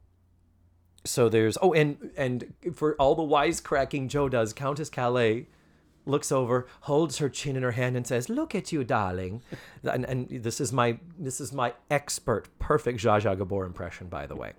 so 1.05 1.31
there's 1.31 1.57
oh 1.63 1.73
and 1.73 2.11
and 2.19 2.53
for 2.75 2.95
all 2.97 3.15
the 3.15 3.23
wisecracking 3.23 4.09
Joe 4.09 4.29
does, 4.29 4.53
Countess 4.53 4.91
Calvé 4.91 5.47
looks 6.11 6.33
over, 6.33 6.67
holds 6.83 7.19
her 7.19 7.29
chin 7.29 7.57
in 7.57 7.63
her 7.63 7.73
hand, 7.73 7.97
and 7.97 8.07
says, 8.07 8.29
"Look 8.29 8.55
at 8.55 8.73
you, 8.73 8.85
darling." 8.85 9.43
and, 9.85 10.05
and 10.05 10.29
this 10.29 10.61
is 10.61 10.73
my 10.73 10.99
this 11.19 11.41
is 11.41 11.53
my 11.53 11.75
expert, 11.91 12.49
perfect 12.59 13.01
Zsa 13.01 13.23
Zsa 13.23 13.37
Gabor 13.37 13.65
impression, 13.65 14.09
by 14.09 14.27
the 14.27 14.37
way. 14.37 14.53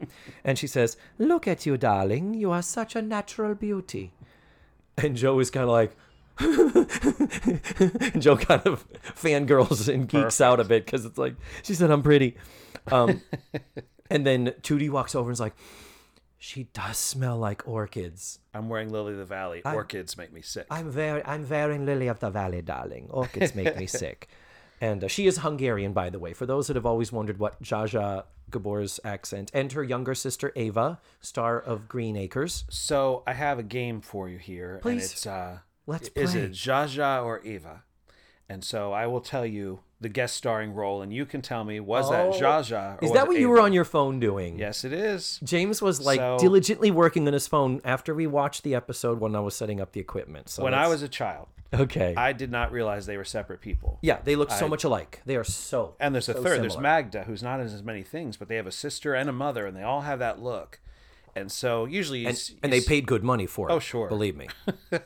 and 0.43 0.57
she 0.57 0.67
says, 0.67 0.97
"Look 1.17 1.47
at 1.47 1.65
you, 1.65 1.77
darling. 1.77 2.33
You 2.33 2.51
are 2.51 2.61
such 2.61 2.95
a 2.95 3.01
natural 3.01 3.55
beauty." 3.55 4.13
And 4.97 5.15
Joe 5.15 5.39
is 5.39 5.49
kind 5.49 5.63
of 5.63 5.69
like. 5.69 5.95
Joe 8.17 8.35
kind 8.37 8.61
of 8.65 8.85
fangirls 9.03 9.93
and 9.93 10.07
geeks 10.07 10.41
out 10.41 10.59
a 10.59 10.63
bit 10.63 10.85
because 10.85 11.05
it's 11.05 11.17
like 11.17 11.35
she 11.61 11.75
said 11.75 11.91
I'm 11.91 12.01
pretty, 12.01 12.35
um, 12.91 13.21
and 14.09 14.25
then 14.25 14.47
Tootie 14.61 14.89
walks 14.89 15.13
over 15.13 15.29
and 15.29 15.33
is 15.33 15.39
like, 15.39 15.53
"She 16.43 16.63
does 16.73 16.97
smell 16.97 17.37
like 17.37 17.67
orchids." 17.67 18.39
I'm 18.53 18.67
wearing 18.67 18.89
Lily 18.91 19.13
of 19.13 19.19
the 19.19 19.25
Valley. 19.25 19.61
Orchids 19.63 20.17
make 20.17 20.33
me 20.33 20.41
sick. 20.41 20.65
I'm 20.71 20.89
very, 20.89 21.23
I'm 21.23 21.47
wearing 21.47 21.85
Lily 21.85 22.07
of 22.07 22.19
the 22.19 22.31
Valley, 22.31 22.61
darling. 22.63 23.07
Orchids 23.11 23.53
make 23.53 23.77
me 23.77 23.85
sick. 24.01 24.27
And 24.81 25.03
uh, 25.03 25.07
she 25.07 25.27
is 25.27 25.37
Hungarian, 25.37 25.93
by 25.93 26.09
the 26.09 26.17
way. 26.17 26.33
For 26.33 26.47
those 26.47 26.65
that 26.67 26.75
have 26.75 26.85
always 26.87 27.11
wondered 27.11 27.37
what 27.37 27.61
Zsa 27.61 28.23
Gabor's 28.49 28.99
accent, 29.03 29.51
and 29.53 29.71
her 29.73 29.83
younger 29.83 30.15
sister 30.15 30.51
Ava, 30.55 30.99
star 31.19 31.59
of 31.59 31.87
Green 31.87 32.17
Acres. 32.17 32.65
So 32.69 33.21
I 33.27 33.33
have 33.33 33.59
a 33.59 33.63
game 33.63 34.01
for 34.01 34.27
you 34.27 34.39
here, 34.39 34.73
and 34.73 34.81
Please. 34.81 35.11
it's 35.11 35.27
uh, 35.27 35.59
Let's 35.85 36.09
is 36.15 36.31
play. 36.33 36.41
it 36.41 36.51
Zsa 36.53 36.87
Zsa 36.87 37.23
or 37.23 37.41
Ava? 37.45 37.83
And 38.49 38.63
so 38.63 38.91
I 38.91 39.05
will 39.05 39.21
tell 39.21 39.45
you 39.45 39.81
the 40.01 40.09
guest 40.09 40.35
starring 40.35 40.73
role, 40.73 41.01
and 41.01 41.13
you 41.13 41.25
can 41.25 41.41
tell 41.41 41.63
me 41.63 41.79
was 41.79 42.09
that 42.09 42.25
oh. 42.25 42.31
Zsa 42.31 42.59
Zsa? 42.61 42.95
Or 42.95 42.97
Oh. 43.01 43.05
Is 43.05 43.11
that 43.13 43.27
what 43.27 43.39
you 43.39 43.47
were 43.47 43.61
on 43.61 43.71
your 43.71 43.85
phone 43.85 44.19
doing? 44.19 44.57
Yes, 44.57 44.83
it 44.83 44.91
is. 44.91 45.39
James 45.43 45.81
was 45.81 46.01
like 46.01 46.19
So- 46.19 46.37
diligently 46.39 46.91
working 46.91 47.27
on 47.27 47.33
his 47.33 47.47
phone 47.47 47.81
after 47.85 48.13
we 48.13 48.27
watched 48.27 48.63
the 48.63 48.75
episode 48.75 49.19
when 49.19 49.35
I 49.35 49.39
was 49.39 49.55
setting 49.55 49.79
up 49.79 49.93
the 49.93 49.99
equipment. 49.99 50.49
So 50.49 50.63
when 50.63 50.73
I 50.73 50.87
was 50.87 51.03
a 51.03 51.07
child, 51.07 51.47
okay, 51.73 52.15
I 52.17 52.33
did 52.33 52.51
not 52.51 52.71
realize 52.71 53.05
they 53.05 53.17
were 53.17 53.23
separate 53.23 53.61
people. 53.61 53.99
yeah, 54.01 54.19
they 54.23 54.35
look 54.35 54.51
so 54.51 54.67
much 54.67 54.83
alike. 54.83 55.21
They 55.25 55.35
are 55.35 55.43
so. 55.43 55.95
And 55.99 56.15
there's 56.15 56.27
a 56.29 56.33
so 56.33 56.43
third. 56.43 56.61
There's. 56.61 56.77
Magda, 56.77 57.23
who's 57.23 57.43
not 57.43 57.59
in 57.59 57.67
as 57.67 57.83
many 57.83 58.01
things, 58.01 58.37
but 58.37 58.47
they 58.47 58.55
have 58.55 58.67
a 58.67 58.71
sister 58.71 59.13
and 59.13 59.29
a 59.29 59.33
mother, 59.33 59.67
and 59.67 59.77
they 59.77 59.83
all 59.83 60.01
have 60.01 60.19
that 60.19 60.41
look. 60.41 60.79
And 61.35 61.51
so 61.51 61.85
usually, 61.85 62.25
and, 62.25 62.51
and 62.63 62.73
they 62.73 62.81
paid 62.81 63.05
good 63.05 63.23
money 63.23 63.45
for 63.45 63.69
oh, 63.71 63.75
it. 63.75 63.77
Oh, 63.77 63.79
sure. 63.79 64.07
believe 64.09 64.35
me. 64.35 64.47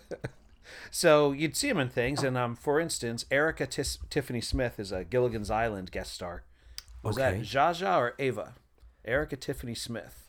So 0.92 1.32
you'd 1.32 1.56
see 1.56 1.70
him 1.70 1.78
in 1.80 1.90
things, 1.90 2.24
and 2.24 2.38
um, 2.38 2.56
for 2.56 2.80
instance, 2.80 3.26
Erika 3.32 3.66
Tis- 3.68 4.00
Tiffany 4.10 4.42
Smith 4.42 4.80
is 4.80 4.92
a 4.92 5.04
Gilligan's 5.04 5.50
Island 5.52 5.92
guest 5.92 6.14
star. 6.14 6.44
Was 7.04 7.18
Okay. 7.18 7.38
that 7.40 7.44
Zsa 7.46 7.98
or 7.98 8.14
Ava? 8.20 8.56
Erika 9.04 9.36
Tiffany 9.36 9.76
Smith, 9.76 10.28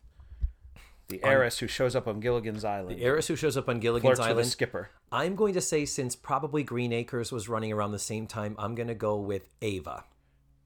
the 1.09 1.23
heiress 1.25 1.61
who 1.61 1.67
shows 1.67 1.97
up 1.97 2.07
on 2.07 2.21
Gilligan's 2.21 2.65
Island, 2.65 3.01
Eris, 3.01 3.29
who 3.29 3.37
shows 3.37 3.57
up 3.57 3.69
on 3.69 3.81
Gilligan's 3.81 4.21
Island, 4.21 4.49
skipper. 4.49 4.91
I'm 5.11 5.35
going 5.37 5.55
to 5.55 5.61
say 5.63 5.85
since 5.87 6.15
probably 6.17 6.63
Green 6.63 6.93
Acres 6.93 7.33
was 7.33 7.49
running 7.49 7.73
around 7.73 7.93
the 7.93 7.99
same 7.99 8.27
time, 8.27 8.55
I'm 8.59 8.75
going 8.75 8.89
to 8.89 8.95
go 8.95 9.17
with 9.17 9.49
Ava. 9.63 10.05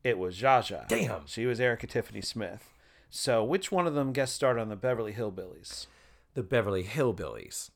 It 0.03 0.19
was 0.19 0.35
Zsa. 0.41 0.89
Damn. 0.89 1.27
She 1.27 1.47
was 1.47 1.61
Erika 1.61 1.87
Tiffany 1.87 2.23
Smith. 2.23 2.71
So 3.11 3.45
which 3.45 3.71
one 3.71 3.87
of 3.87 3.95
them 3.95 4.13
guest 4.13 4.35
starred 4.35 4.59
on 4.59 4.69
the 4.71 4.77
Beverly 4.77 5.13
Hillbillies? 5.13 5.87
The 6.35 6.43
Beverly 6.43 6.85
Hillbillies. 6.85 7.71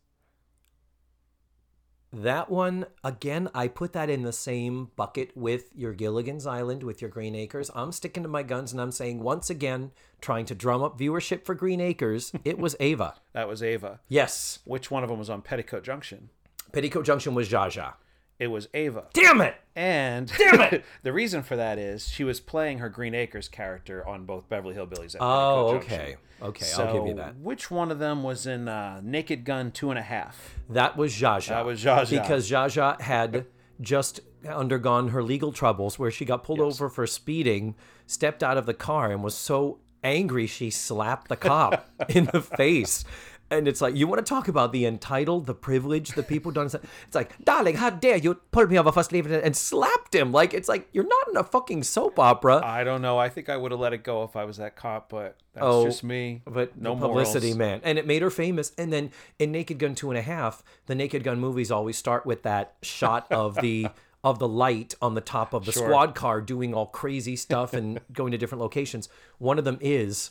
That 2.15 2.49
one, 2.49 2.87
again, 3.03 3.49
I 3.55 3.67
put 3.67 3.93
that 3.95 4.09
in 4.09 4.23
the 4.23 4.33
same 4.33 4.91
bucket 4.95 5.37
with 5.37 5.75
your 5.75 5.93
Gilligan's 5.93 6.47
Island, 6.47 6.85
with 6.85 7.03
your 7.03 7.11
Green 7.11 7.35
Acres. 7.35 7.73
I'm 7.75 7.91
sticking 7.91 8.23
to 8.23 8.29
my 8.29 8.45
guns 8.45 8.71
and 8.71 8.81
I'm 8.81 8.93
saying, 8.93 9.21
once 9.21 9.51
again, 9.51 9.91
trying 10.21 10.47
to 10.47 10.55
drum 10.55 10.81
up 10.81 10.97
viewership 10.97 11.45
for 11.45 11.57
Green 11.57 11.81
Acres, 11.81 12.33
it 12.45 12.57
was 12.57 12.77
Ava. 12.79 13.15
That 13.33 13.49
was 13.49 13.65
Ava. 13.65 13.99
Yes. 14.09 14.61
Which 14.65 14.93
one 14.93 15.03
of 15.03 15.09
them 15.09 15.19
was 15.19 15.29
on 15.29 15.43
Petticoat 15.43 15.83
Junction? 15.83 16.31
Petticoat 16.71 17.05
Junction 17.05 17.35
was 17.35 17.49
Zsa. 17.49 17.95
It 18.39 18.49
was 18.49 18.69
Ava. 18.75 19.05
Damn 19.13 19.41
it! 19.41 19.55
And 19.77 20.33
Damn 20.37 20.61
it! 20.61 20.85
the 21.03 21.13
reason 21.13 21.43
for 21.43 21.57
that 21.57 21.79
is 21.79 22.09
she 22.09 22.25
was 22.25 22.41
playing 22.41 22.79
her 22.79 22.89
Green 22.89 23.15
Acres 23.15 23.49
character 23.49 24.07
on 24.07 24.25
both 24.25 24.49
Beverly 24.49 24.75
Hillbillies 24.75 25.15
and 25.15 25.19
Oh, 25.21 25.75
okay. 25.77 26.17
Okay, 26.43 26.65
So, 26.65 26.85
I'll 26.85 26.93
give 26.95 27.07
you 27.07 27.15
that. 27.15 27.37
Which 27.37 27.71
one 27.71 27.91
of 27.91 27.99
them 27.99 28.23
was 28.23 28.47
in 28.47 28.69
uh, 28.69 29.01
Naked 29.03 29.45
Gun 29.45 29.71
Two 29.71 29.91
and 29.91 29.99
a 29.99 30.03
Half? 30.03 30.57
That 30.69 30.97
was 30.97 31.13
Zsa 31.15 31.37
Zsa. 31.39 31.49
That 31.49 31.65
was 31.67 31.83
Zsa 31.83 32.03
Zsa. 32.03 32.11
Because 32.11 32.51
Zsa 32.51 32.67
Zsa 32.67 33.01
had 33.01 33.47
just 33.81 34.21
undergone 34.49 35.09
her 35.09 35.23
legal 35.23 35.53
troubles 35.53 35.99
where 35.99 36.11
she 36.11 36.25
got 36.25 36.43
pulled 36.43 36.61
over 36.61 36.89
for 36.89 37.07
speeding, 37.07 37.75
stepped 38.07 38.43
out 38.43 38.57
of 38.59 38.67
the 38.67 38.75
car, 38.75 39.11
and 39.11 39.23
was 39.23 39.35
so 39.35 39.79
angry 40.03 40.47
she 40.47 40.71
slapped 40.71 41.29
the 41.29 41.37
cop 41.37 41.89
in 42.09 42.27
the 42.27 42.43
face. 42.43 43.05
And 43.51 43.69
it's 43.69 43.81
like, 43.81 43.95
you 43.95 44.07
want 44.09 44.25
to 44.25 44.29
talk 44.29 44.49
about 44.49 44.73
the 44.73 44.87
entitled, 44.87 45.47
the 45.47 45.55
privilege, 45.55 46.11
the 46.13 46.23
people 46.23 46.51
done. 46.51 46.67
It's 46.67 47.15
like, 47.15 47.33
darling, 47.45 47.77
how 47.77 47.91
dare 47.91 48.17
you 48.17 48.35
pull 48.51 48.67
me 48.67 48.79
over 48.79 48.91
for 48.91 49.03
sleeping 49.03 49.33
and 49.33 49.55
slapped 49.57 50.15
him. 50.15 50.33
Like, 50.33 50.55
it's 50.55 50.69
like, 50.69 50.89
you're 50.93 51.07
not 51.07 51.29
in 51.29 51.37
a 51.37 51.45
fucking 51.45 51.83
soap 51.83 52.19
opera. 52.19 52.63
I 52.65 52.85
don't 52.85 53.03
know. 53.03 53.19
I 53.19 53.29
think 53.29 53.49
I 53.49 53.57
would 53.57 53.71
have 53.71 53.79
let 53.81 53.93
it 53.93 54.03
go 54.03 54.25
if 54.25 54.35
I 54.35 54.45
was 54.45 54.57
that 54.57 54.77
cop, 54.77 55.11
but 55.11 55.37
that's 55.53 55.65
Oh, 55.65 55.85
just 55.85 56.03
me. 56.03 56.43
But 56.47 56.77
no 56.81 56.97
publicity, 56.97 57.49
morals. 57.49 57.59
man, 57.59 57.81
and 57.85 57.99
it 57.99 58.07
made 58.07 58.23
her 58.23 58.31
famous. 58.31 58.73
And 58.79 58.93
then 58.93 59.11
in 59.39 59.53
Naked 59.53 59.79
Gun 59.79 59.95
two 59.95 60.11
and 60.11 60.19
a 60.19 60.23
half, 60.23 60.65
the 60.87 60.95
Naked 60.95 61.23
Gun 61.23 61.39
movies 61.39 61.71
always 61.71 61.97
start 61.99 62.25
with 62.27 62.43
that 62.45 62.75
shot 62.83 63.31
of 63.31 63.57
the 63.61 63.89
of 64.25 64.39
the 64.39 64.49
light 64.49 64.95
on 65.03 65.13
the 65.15 65.21
top 65.21 65.53
of 65.53 65.67
the 65.67 65.73
Sure. 65.73 65.85
squad 65.87 66.15
car 66.15 66.41
doing 66.41 66.73
all 66.73 66.87
crazy 66.87 67.37
stuff 67.37 67.75
and 67.75 68.01
going 68.13 68.33
to 68.33 68.39
different 68.39 68.63
locations. 68.63 69.09
One 69.37 69.59
of 69.59 69.65
them 69.67 69.77
is 69.83 70.31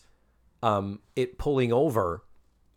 um, 0.63 0.99
it 1.15 1.37
pulling 1.37 1.71
over 1.71 2.23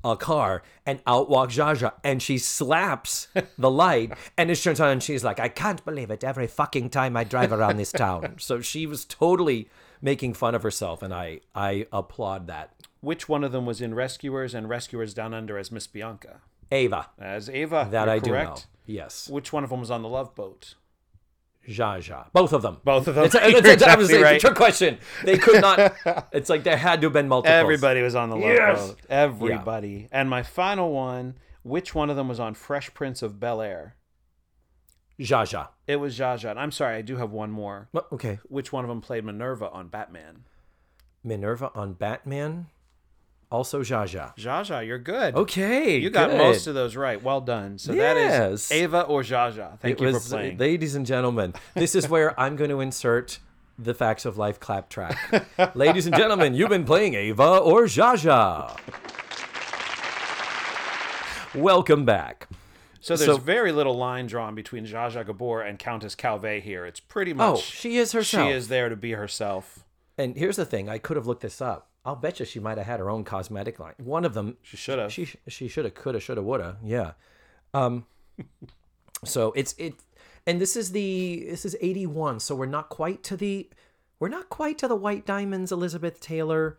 a 0.05 0.17
car 0.17 0.63
and 0.85 1.01
out 1.07 1.29
walks 1.29 1.57
Zsa 1.57 1.77
Zsa 1.77 1.93
and 2.05 2.23
she 2.23 2.39
slaps 2.39 3.29
the 3.59 3.71
light 3.71 4.13
and 4.37 4.51
it 4.51 4.57
turns 4.57 4.81
on 4.81 4.91
and 4.91 5.03
she's 5.03 5.25
like, 5.25 5.41
I 5.41 5.49
can't 5.49 5.85
believe 5.85 6.11
it 6.11 6.25
every 6.25 6.47
fucking 6.47 6.91
time 6.91 7.17
I 7.17 7.25
drive 7.25 7.53
around 7.53 7.77
this 7.77 7.93
town. 7.93 8.37
so 8.39 8.61
she 8.61 8.87
was 8.87 9.05
totally 9.05 9.69
making 10.01 10.35
fun 10.35 10.55
of 10.55 10.63
herself 10.63 11.03
and 11.03 11.13
I 11.13 11.41
I 11.55 11.87
applaud 11.93 12.47
that. 12.47 12.75
Which 13.01 13.29
one 13.29 13.45
of 13.45 13.53
them 13.53 13.67
was 13.67 13.81
in 13.81 13.95
Rescuers 13.95 14.55
and 14.55 14.69
Rescuers 14.69 15.15
Down 15.15 15.35
Under 15.35 15.59
as 15.59 15.71
Miss 15.71 15.87
Bianca? 15.87 16.41
Ava. 16.73 17.09
As 17.19 17.49
Ava. 17.49 17.89
That 17.91 18.09
I 18.09 18.19
do 18.19 18.33
know. 18.33 18.57
Yes. 18.87 19.29
Which 19.29 19.53
one 19.53 19.65
of 19.65 19.71
them 19.71 19.81
was 19.81 19.91
on 19.91 20.03
the 20.03 20.09
Love 20.09 20.35
Boat? 20.35 20.75
Zsa 21.69 21.99
Zsa. 21.99 22.33
Both 22.33 22.53
of 22.53 22.63
them. 22.63 22.79
Both 22.85 23.09
of 23.09 23.15
them. 23.15 23.25
It's, 23.25 23.35
it's, 23.41 23.63
was 23.63 23.73
exactly 23.73 24.07
saying, 24.07 24.23
right. 24.23 24.37
it's 24.37 24.45
a 24.45 24.47
trick 24.49 24.57
question. 24.57 24.99
They 25.25 25.39
could 25.39 25.61
not. 25.61 25.95
It's 26.33 26.49
like 26.49 26.65
there 26.65 26.77
had 26.77 27.01
to 27.01 27.07
have 27.07 27.13
been 27.13 27.29
multiple. 27.29 27.55
Everybody 27.55 28.03
was 28.03 28.15
on 28.15 28.31
the 28.31 28.37
Love 28.37 28.51
Yes! 28.51 28.89
Boat. 28.89 29.01
Everybody. 29.09 30.09
And 30.13 30.29
my 30.29 30.43
final 30.43 30.93
one, 30.93 31.37
which 31.63 31.95
one 31.95 32.11
of 32.11 32.17
them 32.17 32.29
was 32.29 32.39
on 32.39 32.55
Fresh 32.55 32.95
Prince 32.95 33.23
of 33.23 33.41
Bel 33.41 33.61
Air? 33.61 33.97
Zsa 35.19 35.45
Zsa. 35.45 35.69
It 35.87 35.97
was 35.97 36.17
Zsa 36.17 36.39
Zsa. 36.39 36.51
And 36.51 36.61
I'm 36.61 36.71
sorry, 36.71 36.97
I 36.97 37.03
do 37.03 37.17
have 37.17 37.31
one 37.31 37.51
more. 37.51 37.89
Okay. 38.13 38.39
Which 38.45 38.73
one 38.73 38.85
of 38.85 38.89
them 38.89 39.01
played 39.01 39.25
Minerva 39.25 39.71
on 39.71 39.89
Batman? 39.89 40.45
Minerva 41.25 41.71
on 41.75 41.95
Batman. 41.95 42.67
Also 43.51 43.81
Zsa 43.83 44.05
Zsa. 44.05 44.37
Zsa 44.37 44.61
Zsa, 44.63 44.87
you're 44.87 44.99
good. 44.99 45.35
Okay. 45.37 45.99
You 45.99 46.11
got 46.11 46.31
good. 46.31 46.39
most 46.39 46.67
of 46.67 46.75
those 46.75 46.97
right. 46.97 47.23
Well 47.23 47.41
done. 47.41 47.79
So 47.79 47.93
that 47.93 48.17
Yes. 48.17 48.65
is 48.67 48.73
Ava 48.73 49.03
or 49.03 49.23
Zsa 49.23 49.53
Zsa. 49.55 49.79
Thank 49.79 50.01
It 50.01 50.01
you 50.01 50.13
was, 50.13 50.25
for 50.25 50.31
playing. 50.37 50.59
ladies 50.59 50.95
and 50.97 51.07
gentlemen. 51.07 51.55
This 51.75 51.95
is 51.95 52.09
where 52.09 52.39
I'm 52.41 52.57
going 52.57 52.71
to 52.71 52.81
insert 52.81 53.39
the 53.79 53.95
facts 53.95 54.25
of 54.25 54.37
life 54.37 54.59
clap 54.59 54.89
track. 54.89 55.17
ladies 55.77 56.07
and 56.07 56.17
gentlemen, 56.17 56.55
you've 56.55 56.71
been 56.71 56.85
playing 56.85 57.15
Ava 57.15 57.59
or 57.59 57.85
Zsa 57.85 58.15
Zsa. 58.17 58.77
Welcome 61.55 62.05
back. 62.05 62.49
so 63.01 63.17
there's 63.17 63.31
so- 63.31 63.37
very 63.39 63.71
little 63.73 63.97
line 63.97 64.27
drawn 64.27 64.55
between 64.55 64.85
Zsa 64.87 65.13
Zsa 65.13 65.25
Gabor 65.25 65.63
and 65.63 65.79
Countess 65.79 66.15
Calvé 66.17 66.61
here. 66.61 66.85
It's 66.85 67.01
pretty 67.01 67.33
oh, 67.33 67.37
much 67.37 67.55
Oh, 67.55 67.61
she 67.61 67.97
is 67.97 68.13
herself. 68.13 68.49
she 68.49 68.53
is 68.53 68.69
there 68.69 68.89
to 68.89 68.97
be 68.97 69.13
herself. 69.13 69.85
And 70.19 70.37
here's 70.37 70.57
the 70.57 70.65
thing: 70.67 70.89
I 70.89 70.99
could 70.99 71.17
have 71.17 71.27
looked 71.27 71.43
this 71.43 71.61
up. 71.61 71.89
I'll 72.07 72.17
bet 72.17 72.39
you 72.39 72.47
she 72.47 72.61
might 72.61 72.79
have 72.79 72.87
had 72.87 73.01
her 73.01 73.11
own 73.11 73.25
cosmetic 73.25 73.79
line. 73.81 73.95
One 73.99 74.25
of 74.25 74.33
them, 74.33 74.57
She 74.63 74.77
should 74.77 74.99
have. 74.99 75.13
she 75.13 75.29
she 75.49 75.67
should 75.69 75.85
have, 75.85 75.95
could 75.95 76.15
have, 76.15 76.23
should 76.23 76.37
have, 76.37 76.47
would 76.47 76.61
have. 76.61 76.77
Yeah. 76.83 77.13
Um. 77.75 78.07
so 79.25 79.53
it's 79.57 79.75
it, 79.77 79.95
and 80.47 80.61
this 80.61 80.77
is 80.77 80.93
the 80.93 81.47
this 81.51 81.65
is 81.65 81.77
eighty 81.81 82.07
one. 82.07 82.39
So 82.41 82.55
we're 82.55 82.67
not 82.67 82.89
quite 82.89 83.23
to 83.25 83.37
the 83.37 83.69
we're 84.21 84.29
not 84.29 84.49
quite 84.49 84.79
to 84.79 84.89
the 84.89 84.95
White 84.97 85.27
Diamonds, 85.27 85.73
Elizabeth 85.73 86.21
Taylor, 86.21 86.79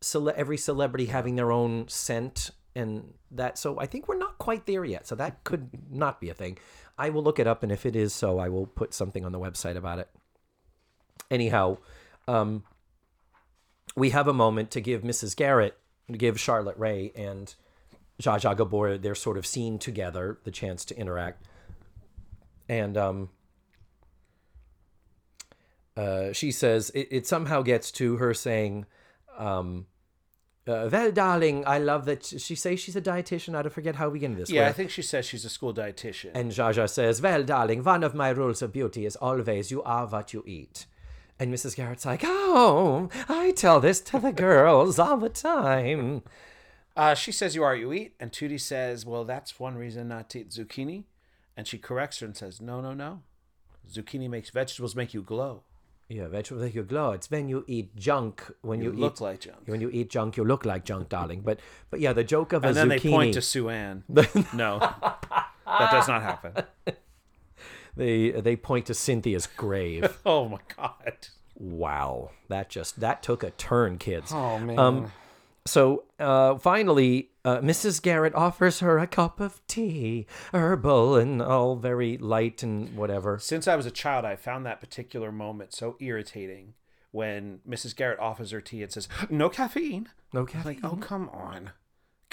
cele- 0.00 0.32
every 0.36 0.56
celebrity 0.56 1.06
having 1.06 1.34
their 1.36 1.50
own 1.52 1.88
scent 1.88 2.50
and 2.76 3.14
that. 3.32 3.58
So 3.58 3.78
I 3.80 3.86
think 3.86 4.06
we're 4.08 4.16
not 4.16 4.38
quite 4.38 4.66
there 4.66 4.84
yet. 4.84 5.06
So 5.08 5.14
that 5.16 5.42
could 5.44 5.70
not 5.90 6.20
be 6.20 6.30
a 6.30 6.34
thing. 6.34 6.56
I 6.96 7.10
will 7.10 7.22
look 7.22 7.38
it 7.38 7.46
up, 7.46 7.62
and 7.62 7.70
if 7.72 7.84
it 7.84 7.94
is 7.96 8.12
so, 8.12 8.38
I 8.38 8.48
will 8.48 8.66
put 8.66 8.94
something 8.94 9.24
on 9.24 9.32
the 9.32 9.38
website 9.40 9.76
about 9.76 9.98
it. 9.98 10.08
Anyhow, 11.30 11.78
um, 12.26 12.64
we 13.98 14.10
have 14.10 14.28
a 14.28 14.32
moment 14.32 14.70
to 14.72 14.80
give 14.80 15.02
Mrs. 15.02 15.36
Garrett, 15.36 15.76
to 16.10 16.16
give 16.16 16.38
Charlotte 16.40 16.76
Rae 16.78 17.12
and 17.16 17.54
Zsa 18.22 18.40
Zsa 18.40 18.56
Gabor 18.56 18.96
their 18.98 19.14
sort 19.14 19.36
of 19.38 19.46
scene 19.46 19.78
together, 19.78 20.38
the 20.44 20.50
chance 20.50 20.84
to 20.86 20.96
interact. 20.98 21.44
And 22.68 22.96
um, 22.96 23.28
uh, 25.96 26.32
she 26.32 26.50
says 26.52 26.90
it, 26.90 27.08
it 27.10 27.26
somehow 27.26 27.62
gets 27.62 27.90
to 27.92 28.16
her 28.16 28.32
saying, 28.34 28.86
um, 29.36 29.86
uh, 30.66 30.88
well, 30.92 31.10
darling, 31.10 31.64
I 31.66 31.78
love 31.78 32.04
that 32.04 32.24
she 32.26 32.54
says 32.54 32.78
she's 32.78 32.94
a 32.96 33.00
dietitian. 33.00 33.54
I 33.54 33.62
don't 33.62 33.72
forget 33.72 33.96
how 33.96 34.10
we 34.10 34.18
get 34.18 34.26
into 34.26 34.40
this. 34.40 34.50
Yeah, 34.50 34.62
where- 34.62 34.68
I 34.68 34.72
think 34.72 34.90
she 34.90 35.02
says 35.02 35.24
she's 35.24 35.44
a 35.44 35.48
school 35.50 35.72
dietitian. 35.72 36.30
and 36.34 36.52
Zsa 36.52 36.74
Zsa 36.74 36.88
says, 36.90 37.22
Well, 37.22 37.42
darling, 37.42 37.82
one 37.82 38.04
of 38.04 38.14
my 38.14 38.28
rules 38.30 38.60
of 38.62 38.72
beauty 38.72 39.06
is 39.06 39.16
always 39.16 39.70
you 39.70 39.82
are 39.82 40.06
what 40.06 40.34
you 40.34 40.44
eat. 40.46 40.86
And 41.40 41.54
Mrs. 41.54 41.76
Garrett's 41.76 42.04
like, 42.04 42.22
Oh, 42.24 43.08
I 43.28 43.52
tell 43.52 43.80
this 43.80 44.00
to 44.02 44.18
the 44.18 44.32
girls 44.32 44.98
all 44.98 45.16
the 45.16 45.28
time. 45.28 46.22
Uh, 46.96 47.14
she 47.14 47.30
says 47.30 47.54
you 47.54 47.62
are 47.62 47.76
you 47.76 47.92
eat, 47.92 48.14
and 48.18 48.32
Tootie 48.32 48.60
says, 48.60 49.06
"Well, 49.06 49.24
that's 49.24 49.60
one 49.60 49.76
reason 49.76 50.08
not 50.08 50.28
to 50.30 50.40
eat 50.40 50.50
zucchini." 50.50 51.04
And 51.56 51.64
she 51.64 51.78
corrects 51.78 52.18
her 52.18 52.26
and 52.26 52.36
says, 52.36 52.60
"No, 52.60 52.80
no, 52.80 52.92
no. 52.92 53.22
Zucchini 53.88 54.28
makes 54.28 54.50
vegetables 54.50 54.96
make 54.96 55.14
you 55.14 55.22
glow. 55.22 55.62
Yeah, 56.08 56.26
vegetables 56.26 56.64
make 56.64 56.74
you 56.74 56.82
glow. 56.82 57.12
It's 57.12 57.30
when 57.30 57.48
you 57.48 57.64
eat 57.68 57.94
junk. 57.94 58.50
When 58.62 58.80
You, 58.80 58.90
you, 58.90 58.98
look 58.98 59.18
eat, 59.18 59.20
like 59.20 59.40
junk." 59.42 59.58
when 59.66 59.80
you 59.80 59.90
eat 59.90 60.10
junk, 60.10 60.36
you 60.36 60.44
look 60.44 60.64
like 60.64 60.84
junk, 60.84 61.08
darling. 61.08 61.42
But 61.42 61.60
but 61.88 62.00
yeah, 62.00 62.12
the 62.12 62.24
joke 62.24 62.52
of 62.52 62.64
a 62.64 62.66
zucchini. 62.66 62.70
And 62.70 62.76
then 62.76 62.88
they 62.88 62.98
point 62.98 63.34
to 63.34 63.42
Sue 63.42 63.68
Ann. 63.68 64.02
no, 64.52 64.80
that 64.80 65.90
does 65.92 66.08
not 66.08 66.22
happen. 66.22 66.64
They 67.96 68.30
they 68.30 68.56
point 68.56 68.86
to 68.86 68.94
Cynthia's 68.94 69.46
grave. 69.46 70.18
Oh 70.26 70.48
my 70.48 70.58
god. 70.76 71.28
wow, 71.56 72.30
that 72.48 72.68
just 72.70 73.00
that 73.00 73.22
took 73.22 73.42
a 73.42 73.50
turn, 73.50 73.98
kids. 73.98 74.30
Oh 74.32 74.58
man. 74.58 74.78
Um, 74.78 75.12
So 75.66 76.04
uh, 76.18 76.56
finally, 76.56 77.28
uh, 77.44 77.58
Mrs. 77.58 78.00
Garrett 78.00 78.34
offers 78.34 78.80
her 78.80 78.98
a 78.98 79.06
cup 79.06 79.38
of 79.38 79.60
tea, 79.66 80.26
herbal 80.54 81.16
and 81.16 81.42
all 81.42 81.76
very 81.76 82.16
light 82.16 82.62
and 82.62 82.96
whatever. 82.96 83.38
Since 83.38 83.68
I 83.68 83.76
was 83.76 83.84
a 83.84 83.90
child, 83.90 84.24
I 84.24 84.34
found 84.34 84.64
that 84.64 84.80
particular 84.80 85.30
moment 85.30 85.74
so 85.74 85.96
irritating 86.00 86.72
when 87.10 87.60
Mrs. 87.68 87.94
Garrett 87.94 88.18
offers 88.18 88.50
her 88.50 88.62
tea 88.62 88.82
and 88.82 88.90
says, 88.90 89.08
"No 89.28 89.48
caffeine." 89.50 90.08
No 90.32 90.46
caffeine. 90.46 90.80
like, 90.82 90.84
oh 90.84 90.96
come 90.96 91.28
on. 91.30 91.72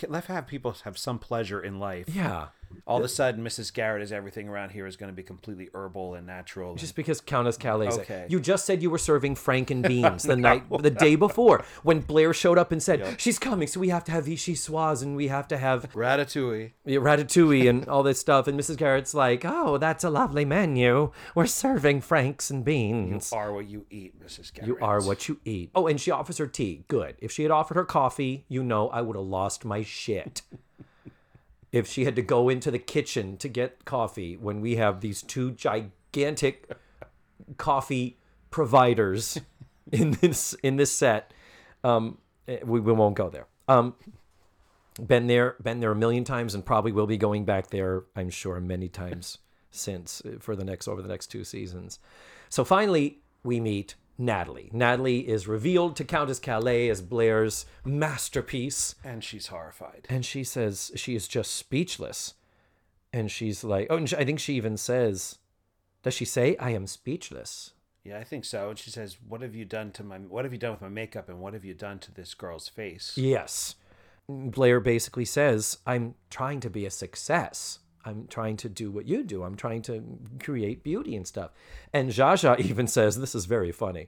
Let's 0.08 0.28
have 0.28 0.48
people 0.48 0.76
have 0.84 0.98
some 0.98 1.20
pleasure 1.20 1.62
in 1.62 1.80
life. 1.80 2.08
yeah, 2.14 2.48
All 2.88 2.98
of 3.00 3.04
a 3.04 3.08
sudden, 3.10 3.44
Mrs. 3.44 3.74
Garrett 3.74 4.02
is 4.02 4.12
everything 4.12 4.48
around 4.50 4.70
here 4.72 4.86
is 4.86 4.96
going 4.98 5.12
to 5.12 5.16
be 5.16 5.24
completely 5.24 5.70
herbal 5.74 6.14
and 6.16 6.26
natural. 6.28 6.76
just 6.76 6.96
because 6.96 7.22
Countess 7.22 7.58
Calvé. 7.58 7.92
Okay. 7.92 8.26
You 8.30 8.40
just 8.40 8.66
said 8.66 8.82
you 8.82 8.90
were 8.90 8.98
serving 8.98 9.36
franken 9.36 9.82
beans 9.88 10.24
the 10.24 10.36
night, 10.36 10.64
the 10.82 10.90
day 10.92 11.16
before, 11.16 11.64
when 11.84 12.02
Blair 12.02 12.34
showed 12.34 12.58
up 12.58 12.72
and 12.72 12.82
said 12.82 13.20
she's 13.20 13.40
coming, 13.40 13.68
so 13.68 13.80
we 13.80 13.90
have 13.90 14.04
to 14.06 14.12
have 14.12 14.26
vichyssoise 14.26 15.02
and 15.02 15.16
we 15.16 15.28
have 15.28 15.48
to 15.50 15.58
have 15.58 15.92
Ratatouille. 15.94 16.72
Yeah, 16.86 17.00
ratatouille 17.00 17.70
and 17.70 17.88
all 17.88 18.04
this 18.04 18.20
stuff. 18.20 18.48
And 18.48 18.60
Mrs. 18.60 18.78
Garrett's 18.78 19.14
like, 19.14 19.44
"Oh, 19.46 19.78
that's 19.78 20.04
a 20.04 20.10
lovely 20.10 20.46
menu. 20.46 21.12
We're 21.34 21.46
serving 21.48 22.02
franks 22.02 22.50
and 22.50 22.64
beans." 22.64 23.32
You 23.32 23.38
are 23.38 23.54
what 23.54 23.68
you 23.68 23.86
eat, 23.90 24.20
Mrs. 24.24 24.54
Garrett. 24.54 24.68
You 24.68 24.78
are 24.82 25.02
what 25.02 25.28
you 25.28 25.40
eat. 25.46 25.72
Oh, 25.76 25.88
and 25.88 26.00
she 26.00 26.12
offers 26.12 26.38
her 26.38 26.48
tea. 26.48 26.84
Good. 26.88 27.16
If 27.20 27.32
she 27.32 27.44
had 27.44 27.52
offered 27.52 27.76
her 27.76 27.86
coffee, 27.86 28.46
you 28.48 28.64
know 28.64 28.90
I 28.90 29.02
would 29.02 29.16
have 29.16 29.26
lost 29.26 29.66
my 29.66 29.84
shit. 29.84 30.42
If 31.76 31.88
she 31.88 32.06
had 32.06 32.16
to 32.16 32.22
go 32.22 32.48
into 32.48 32.72
the 32.72 32.80
kitchen 32.80 33.36
to 33.38 33.50
get 33.50 33.84
coffee 33.84 34.38
when 34.38 34.62
we 34.62 34.78
have 34.78 35.02
these 35.02 35.22
two 35.22 35.52
gigantic 35.52 36.72
coffee 37.58 38.18
providers 38.50 39.40
in 39.92 40.12
this 40.12 40.54
in 40.64 40.78
this 40.78 40.92
set, 40.92 41.34
um, 41.84 42.18
eh, 42.48 42.60
we, 42.64 42.80
we 42.80 42.94
won't 42.94 43.16
go 43.16 43.30
there. 43.30 43.48
Um, 43.68 43.96
been 45.06 45.28
there, 45.28 45.56
been 45.62 45.82
there 45.82 45.92
a 45.92 45.96
million 45.96 46.24
times, 46.24 46.56
and 46.56 46.66
probably 46.66 46.94
will 46.94 47.08
be 47.08 47.18
going 47.18 47.44
back 47.44 47.70
there. 47.70 48.04
I'm 48.16 48.30
sure 48.30 48.60
many 48.62 48.88
times 48.88 49.40
since 49.70 50.22
uh, 50.26 50.38
for 50.40 50.56
the 50.56 50.64
next 50.64 50.88
over 50.88 51.02
the 51.02 51.10
next 51.10 51.28
two 51.28 51.44
seasons. 51.44 52.00
So 52.48 52.64
finally, 52.64 53.20
we 53.44 53.60
meet 53.60 53.96
Natalie. 54.18 54.70
Natalie 54.74 55.28
is 55.28 55.48
revealed 55.48 55.96
to 55.98 56.04
Countess 56.06 56.40
Calvé 56.40 56.90
as 56.90 57.02
Blair's 57.02 57.66
masterpiece, 57.84 58.96
And 59.04 59.24
she's 59.24 59.48
horrified. 59.48 60.06
and 60.10 60.26
she 60.26 60.44
says 60.44 60.92
she 60.96 61.16
is 61.16 61.28
just 61.28 61.54
speechless. 61.54 62.34
And 63.12 63.32
she's 63.32 63.64
like, 63.64 63.88
oh, 63.90 63.98
and 63.98 64.10
she- 64.10 64.16
I 64.18 64.26
think 64.26 64.40
she 64.40 64.56
even 64.56 64.78
says, 64.78 65.38
does 66.04 66.14
she 66.14 66.26
say, 66.26 66.56
"I 66.58 66.70
am 66.72 66.86
speechless"? 66.86 67.72
Yeah, 68.04 68.20
I 68.20 68.24
think 68.24 68.46
so. 68.46 68.70
And 68.70 68.78
she 68.78 68.92
says, 68.92 69.18
"What 69.28 69.42
have 69.42 69.56
you 69.56 69.66
done 69.66 69.92
to 69.94 70.04
my? 70.04 70.18
What 70.20 70.46
have 70.46 70.54
you 70.54 70.60
done 70.60 70.72
with 70.74 70.82
my 70.82 70.90
makeup? 70.90 71.30
And 71.30 71.40
what 71.40 71.54
have 71.56 71.66
you 71.66 71.74
done 71.74 71.98
to 72.00 72.12
this 72.14 72.36
girl's 72.36 72.68
face?" 72.70 73.18
Yes. 73.18 73.76
Blair 74.30 74.80
basically 74.80 75.26
says, 75.26 75.80
I'm 75.86 76.16
trying 76.30 76.60
to 76.62 76.70
be 76.70 76.86
a 76.86 76.92
success. 76.92 77.80
I'm 78.06 78.28
trying 78.28 78.58
to 78.58 78.70
do 78.70 78.92
what 78.92 79.08
you 79.08 79.24
do. 79.24 79.44
I'm 79.44 79.56
trying 79.56 79.82
to 79.84 80.04
create 80.40 80.84
beauty 80.84 81.16
and 81.16 81.26
stuff. 81.26 81.52
And 81.92 82.10
Zsa 82.10 82.34
Zsa 82.34 82.60
even 82.70 82.88
says, 82.88 83.20
This 83.20 83.36
is 83.36 83.46
very 83.46 83.72
funny. 83.72 84.08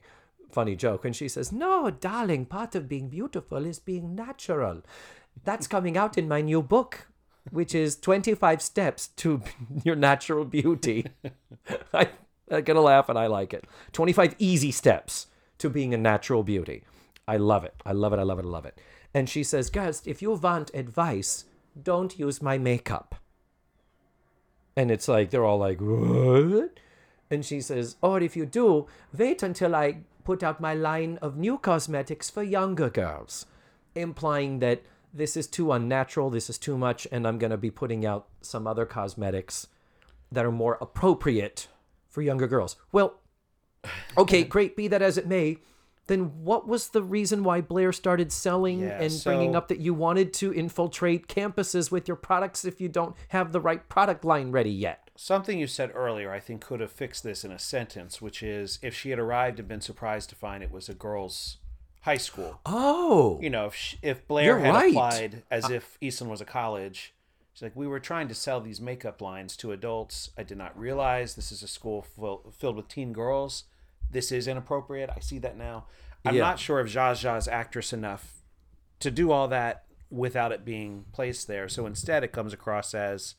Funny 0.52 0.76
joke. 0.76 1.04
And 1.04 1.16
she 1.16 1.28
says, 1.28 1.52
No, 1.52 1.90
darling, 1.90 2.46
part 2.46 2.76
of 2.76 2.88
being 2.88 3.10
beautiful 3.10 3.66
is 3.66 3.80
being 3.80 4.16
natural. 4.16 4.84
That's 5.44 5.68
coming 5.68 5.98
out 5.98 6.18
in 6.18 6.28
my 6.28 6.42
new 6.42 6.62
book, 6.62 7.08
which 7.52 7.74
is 7.74 7.98
25 7.98 8.62
Steps 8.62 9.08
to 9.18 9.42
Your 9.84 9.96
Natural 9.96 10.46
Beauty. 10.46 11.08
I, 11.94 12.10
I'm 12.50 12.64
going 12.64 12.76
to 12.76 12.82
laugh 12.82 13.10
and 13.10 13.18
I 13.18 13.28
like 13.28 13.54
it. 13.54 13.66
25 13.94 14.36
easy 14.40 14.72
steps 14.72 15.28
to 15.58 15.70
being 15.70 15.94
a 15.94 15.98
natural 15.98 16.44
beauty. 16.44 16.84
I 17.28 17.38
love 17.38 17.66
it. 17.66 17.74
I 17.86 17.92
love 17.92 18.14
it. 18.14 18.20
I 18.20 18.24
love 18.24 18.40
it. 18.40 18.46
I 18.46 18.48
love 18.48 18.66
it. 18.66 18.80
And 19.14 19.28
she 19.28 19.44
says, 19.44 19.70
Guys, 19.70 20.02
if 20.06 20.22
you 20.22 20.32
want 20.34 20.72
advice, 20.74 21.46
don't 21.82 22.18
use 22.18 22.42
my 22.42 22.58
makeup. 22.58 23.16
And 24.78 24.92
it's 24.92 25.08
like, 25.08 25.32
they're 25.32 25.44
all 25.44 25.58
like, 25.58 25.80
What? 25.82 26.80
And 27.30 27.44
she 27.44 27.60
says, 27.60 27.98
oh, 28.02 28.12
Or 28.12 28.22
if 28.22 28.38
you 28.38 28.46
do, 28.46 28.86
wait 29.18 29.44
until 29.44 29.76
I 29.76 30.04
put 30.24 30.44
out 30.44 30.62
my 30.62 30.74
line 30.74 31.18
of 31.22 31.36
new 31.36 31.58
cosmetics 31.58 32.30
for 32.30 32.44
younger 32.44 32.90
girls. 32.90 33.48
Implying 33.96 34.60
that 34.60 34.84
this 35.14 35.36
is 35.36 35.48
too 35.48 35.72
unnatural, 35.72 36.30
this 36.30 36.50
is 36.50 36.58
too 36.60 36.78
much, 36.78 37.08
and 37.12 37.28
I'm 37.28 37.40
going 37.40 37.52
to 37.52 37.58
be 37.58 37.72
putting 37.72 38.06
out 38.06 38.28
some 38.42 38.68
other 38.68 38.86
cosmetics 38.86 39.68
that 40.32 40.46
are 40.46 40.52
more 40.52 40.78
appropriate 40.80 41.68
for 42.08 42.22
younger 42.22 42.48
girls. 42.48 42.76
Well, 42.92 43.20
okay, 44.18 44.44
great, 44.44 44.76
be 44.76 44.88
that 44.90 45.02
as 45.02 45.18
it 45.18 45.28
may. 45.28 45.58
Then 46.08 46.44
what 46.44 46.68
was 46.68 46.90
the 46.90 47.04
reason 47.04 47.44
why 47.44 47.62
Blair 47.62 47.92
started 47.92 48.32
selling 48.32 48.80
Yeah, 48.80 49.02
and 49.02 49.22
bringing 49.24 49.56
up 49.56 49.68
that 49.68 49.80
you 49.80 49.94
wanted 49.94 50.34
to 50.36 50.54
infiltrate 50.54 51.28
campuses 51.28 51.92
with 51.92 52.08
your 52.08 52.18
products 52.18 52.66
if 52.66 52.82
you 52.82 52.90
don't 52.90 53.16
have 53.30 53.52
the 53.52 53.60
right 53.60 53.88
product 53.90 54.24
line 54.26 54.52
ready 54.52 54.72
yet? 54.72 55.10
Something 55.16 55.60
you 55.60 55.68
said 55.68 55.92
earlier, 55.94 56.32
I 56.32 56.40
think, 56.40 56.62
could 56.62 56.80
have 56.80 56.92
fixed 56.92 57.24
this 57.24 57.44
in 57.44 57.52
a 57.52 57.60
sentence, 57.60 58.22
which 58.22 58.42
is 58.42 58.80
if 58.82 58.96
she 58.96 59.10
had 59.10 59.20
arrived 59.20 59.60
and 59.60 59.68
been 59.68 59.82
surprised 59.82 60.30
to 60.30 60.36
find 60.36 60.64
it 60.64 60.72
was 60.72 60.90
a 60.90 60.94
girls' 60.94 61.58
high 62.02 62.18
school. 62.18 62.62
Oh, 62.66 63.40
You 63.42 63.50
know, 63.50 63.66
if 63.66 63.76
she, 63.76 63.98
if 64.02 64.26
Blair 64.28 64.60
had 64.60 64.74
right. 64.74 64.92
applied 64.92 65.44
as 65.52 65.66
uh, 65.66 65.74
if 65.74 65.98
Eastland 66.00 66.32
was 66.32 66.40
a 66.40 66.46
college, 66.46 67.14
she's 67.52 67.64
like, 67.64 67.76
we 67.76 67.88
were 67.88 68.00
trying 68.00 68.28
to 68.28 68.36
sell 68.36 68.62
these 68.62 68.80
makeup 68.80 69.22
lines 69.22 69.58
to 69.58 69.72
adults. 69.72 70.30
I 70.38 70.44
did 70.44 70.58
not 70.58 70.78
realize 70.80 71.34
this 71.36 71.52
is 71.52 71.64
a 71.64 71.68
school 71.68 72.04
full, 72.04 72.54
filled 72.56 72.78
with 72.78 72.88
teen 72.88 73.12
girls. 73.12 73.64
This 74.12 74.32
is 74.32 74.48
inappropriate. 74.48 75.10
I 75.16 75.20
see 75.20 75.40
that 75.40 75.58
now. 75.58 75.86
I'm 76.26 76.36
Yeah. 76.36 76.42
not 76.42 76.60
sure 76.60 76.80
if 76.80 76.88
Zsa 76.88 77.12
Zsa 77.14 77.38
is 77.38 77.48
actress 77.48 77.94
enough 77.94 78.42
to 79.00 79.12
do 79.12 79.32
all 79.32 79.48
that 79.50 79.86
without 80.10 80.52
it 80.52 80.64
being 80.66 81.06
placed 81.12 81.48
there. 81.48 81.68
So 81.70 81.86
instead, 81.86 82.24
it 82.24 82.32
comes 82.32 82.54
across 82.54 82.94
as 82.94 83.36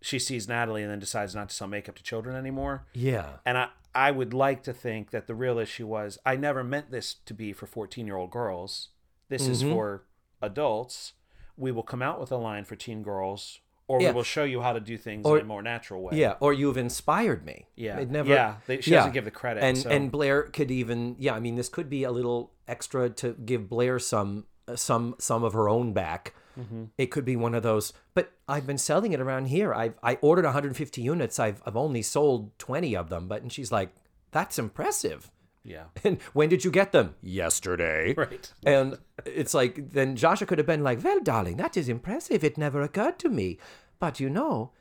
she 0.00 0.18
sees 0.18 0.46
Natalie 0.48 0.82
and 0.82 0.90
then 0.90 0.98
decides 0.98 1.34
not 1.34 1.48
to 1.48 1.54
sell 1.54 1.66
makeup 1.68 1.94
to 1.96 2.02
children 2.02 2.36
anymore. 2.36 2.86
yeah. 2.92 3.38
And 3.46 3.56
I, 3.58 3.68
I 3.94 4.10
would 4.10 4.34
like 4.34 4.62
to 4.64 4.72
think 4.72 5.10
that 5.12 5.26
the 5.26 5.34
real 5.34 5.58
issue 5.58 5.86
was 5.86 6.18
I 6.26 6.36
never 6.36 6.62
meant 6.64 6.90
this 6.90 7.14
to 7.26 7.32
be 7.34 7.52
for 7.52 7.66
14 7.66 8.06
year 8.06 8.16
old 8.16 8.30
girls. 8.30 8.88
This 9.28 9.46
is 9.48 9.62
Mm-hmm. 9.62 9.72
for 9.72 10.04
adults. 10.42 11.14
We 11.56 11.70
will 11.72 11.82
come 11.84 12.02
out 12.02 12.20
with 12.20 12.30
a 12.32 12.36
line 12.36 12.64
for 12.64 12.76
teen 12.76 13.02
girls, 13.02 13.60
or 13.86 14.00
Yeah. 14.00 14.08
we 14.10 14.14
will 14.16 14.22
show 14.22 14.44
you 14.44 14.60
how 14.62 14.72
to 14.72 14.80
do 14.80 14.96
things 14.96 15.26
Or- 15.26 15.36
in 15.38 15.42
a 15.44 15.46
more 15.46 15.62
natural 15.62 16.02
way. 16.02 16.16
Yeah, 16.16 16.34
or 16.40 16.52
you've 16.52 16.76
inspired 16.78 17.44
me. 17.44 17.66
Yeah. 17.76 17.98
It 17.98 18.10
never. 18.10 18.30
Yeah, 18.30 18.56
they- 18.66 18.80
she 18.80 18.90
doesn't 18.92 19.12
give 19.12 19.24
the 19.24 19.30
credit, 19.30 19.62
And 19.62 19.76
so- 19.78 19.90
and 19.90 20.10
Blair 20.10 20.44
could 20.44 20.70
even 20.70 21.16
yeah. 21.18 21.34
I 21.34 21.40
mean, 21.40 21.56
this 21.56 21.68
could 21.68 21.88
be 21.90 22.02
a 22.04 22.10
little 22.10 22.52
extra 22.66 23.10
to 23.10 23.34
give 23.44 23.68
Blair 23.68 23.98
some 23.98 24.46
some 24.74 25.14
some 25.18 25.44
of 25.44 25.52
her 25.52 25.68
own 25.68 25.92
back. 25.92 26.34
Mm-hmm. 26.58 26.84
It 26.96 27.06
could 27.08 27.24
be 27.24 27.36
one 27.36 27.54
of 27.54 27.62
those. 27.62 27.92
But 28.14 28.32
I've 28.48 28.66
been 28.66 28.78
selling 28.78 29.12
it 29.12 29.20
around 29.20 29.46
here. 29.46 29.74
I've 29.74 29.94
I 30.02 30.16
ordered 30.22 30.44
150 30.46 31.02
units. 31.02 31.38
I've 31.38 31.60
I've 31.66 31.76
only 31.76 32.00
sold 32.00 32.56
20 32.58 32.96
of 32.96 33.10
them. 33.10 33.28
But 33.28 33.42
and 33.42 33.52
she's 33.52 33.70
like, 33.72 33.90
that's 34.30 34.58
impressive. 34.58 35.30
Yeah. 35.64 35.84
And 36.04 36.20
when 36.34 36.48
did 36.50 36.64
you 36.64 36.70
get 36.70 36.92
them? 36.92 37.14
Yesterday. 37.22 38.14
Right. 38.24 38.52
And 38.64 38.98
it's 39.24 39.54
like, 39.54 39.92
then 39.92 40.16
Joshua 40.16 40.46
could 40.46 40.58
have 40.58 40.66
been 40.66 40.84
like, 40.84 41.02
Well, 41.02 41.20
darling, 41.20 41.56
that 41.56 41.76
is 41.76 41.88
impressive. 41.88 42.44
It 42.44 42.58
never 42.58 42.82
occurred 42.82 43.18
to 43.20 43.28
me. 43.28 43.58
But 43.98 44.20
you 44.20 44.28
know, 44.28 44.72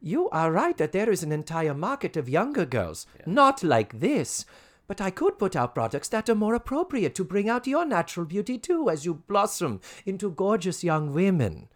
you 0.00 0.28
are 0.30 0.50
right 0.50 0.76
that 0.78 0.92
there 0.92 1.10
is 1.10 1.22
an 1.22 1.32
entire 1.32 1.74
market 1.74 2.16
of 2.16 2.28
younger 2.28 2.64
girls. 2.64 3.06
Not 3.26 3.62
like 3.62 4.00
this. 4.00 4.44
But 4.88 5.00
I 5.00 5.10
could 5.10 5.38
put 5.38 5.54
out 5.54 5.74
products 5.74 6.08
that 6.08 6.28
are 6.28 6.34
more 6.34 6.54
appropriate 6.54 7.14
to 7.14 7.24
bring 7.24 7.48
out 7.48 7.66
your 7.66 7.84
natural 7.84 8.26
beauty 8.26 8.58
too 8.58 8.90
as 8.90 9.04
you 9.04 9.14
blossom 9.14 9.80
into 10.04 10.30
gorgeous 10.30 10.82
young 10.82 11.14
women. 11.14 11.68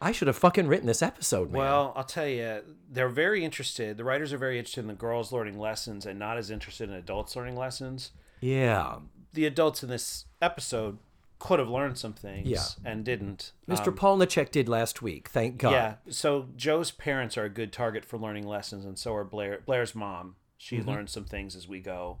I 0.00 0.12
should 0.12 0.28
have 0.28 0.36
fucking 0.36 0.66
written 0.68 0.86
this 0.86 1.02
episode, 1.02 1.50
man. 1.50 1.60
Well, 1.60 1.92
I'll 1.96 2.04
tell 2.04 2.26
you, 2.28 2.62
they're 2.90 3.08
very 3.08 3.44
interested. 3.44 3.96
The 3.96 4.04
writers 4.04 4.32
are 4.32 4.38
very 4.38 4.58
interested 4.58 4.80
in 4.80 4.88
the 4.88 4.94
girls 4.94 5.32
learning 5.32 5.58
lessons 5.58 6.04
and 6.06 6.18
not 6.18 6.36
as 6.36 6.50
interested 6.50 6.88
in 6.90 6.94
adults 6.94 7.34
learning 7.36 7.56
lessons. 7.56 8.12
yeah. 8.40 8.96
The 9.32 9.44
adults 9.44 9.82
in 9.82 9.90
this 9.90 10.24
episode 10.40 10.96
could 11.38 11.58
have 11.58 11.68
learned 11.68 11.98
some 11.98 12.14
things 12.14 12.48
Yeah. 12.48 12.62
and 12.86 13.04
didn't. 13.04 13.52
Mr. 13.68 13.88
Um, 13.88 13.94
Polniaczek 13.96 14.50
did 14.50 14.66
last 14.66 15.02
week. 15.02 15.28
Thank 15.28 15.58
God. 15.58 15.72
yeah. 15.72 15.94
So 16.08 16.48
Joe's 16.56 16.90
parents 16.90 17.36
are 17.36 17.44
a 17.44 17.50
good 17.50 17.70
target 17.70 18.02
for 18.06 18.16
learning 18.18 18.46
lessons, 18.46 18.86
and 18.86 18.98
so 18.98 19.14
are 19.14 19.24
Blair. 19.24 19.60
Blair's 19.66 19.94
mom. 19.94 20.36
She 20.56 20.78
Mm-hmm. 20.78 20.88
learns 20.88 21.12
some 21.12 21.24
things 21.26 21.54
as 21.54 21.68
we 21.68 21.80
go. 21.80 22.18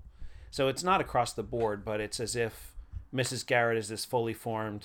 So 0.50 0.68
it's 0.68 0.82
not 0.84 1.00
across 1.00 1.32
the 1.32 1.42
board, 1.42 1.86
but 1.86 2.00
it's 2.02 2.20
as 2.20 2.36
if 2.36 2.74
Mrs. 3.14 3.46
Garrett 3.46 3.78
is 3.78 3.88
this 3.88 4.04
fully 4.04 4.34
formed, 4.34 4.84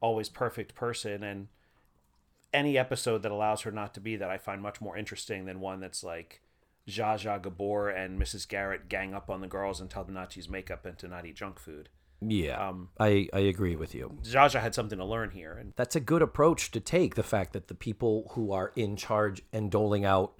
always 0.00 0.30
perfect 0.30 0.74
person, 0.74 1.22
and 1.22 1.48
any 2.52 2.76
episode 2.78 3.22
that 3.22 3.32
allows 3.32 3.62
her 3.62 3.70
not 3.70 3.94
to 3.94 4.00
be 4.00 4.16
that, 4.16 4.30
I 4.30 4.38
find 4.38 4.60
much 4.62 4.80
more 4.80 4.96
interesting 4.96 5.44
than 5.44 5.60
one 5.60 5.80
that's 5.80 6.02
like 6.04 6.40
Zsa 6.88 7.14
Zsa 7.16 7.40
Gabor 7.42 7.88
and 7.90 8.20
Mrs. 8.20 8.46
Garrett 8.48 8.88
gang 8.88 9.14
up 9.14 9.30
on 9.30 9.40
the 9.40 9.46
girls 9.46 9.80
and 9.80 9.88
tell 9.88 10.04
them 10.04 10.14
not 10.14 10.30
to 10.30 10.38
use 10.38 10.48
makeup 10.48 10.84
and 10.84 10.98
to 10.98 11.08
not 11.08 11.24
eat 11.26 11.36
junk 11.36 11.58
food. 11.58 11.88
Yeah. 12.20 12.68
Um, 12.68 12.90
I, 13.00 13.28
I 13.32 13.40
agree 13.40 13.74
with 13.76 13.94
you. 13.94 14.18
Zsa 14.22 14.46
Zsa 14.50 14.60
had 14.60 14.74
something 14.74 14.98
to 14.98 15.04
learn 15.04 15.30
here, 15.30 15.52
and 15.52 15.72
That's 15.76 15.96
a 15.96 16.00
good 16.00 16.22
approach 16.22 16.70
to 16.72 16.80
take. 16.80 17.14
The 17.14 17.22
fact 17.22 17.52
that 17.52 17.68
the 17.68 17.74
people 17.74 18.30
who 18.34 18.52
are 18.52 18.72
in 18.76 18.96
charge 18.96 19.42
and 19.52 19.70
doling 19.70 20.04
out 20.04 20.32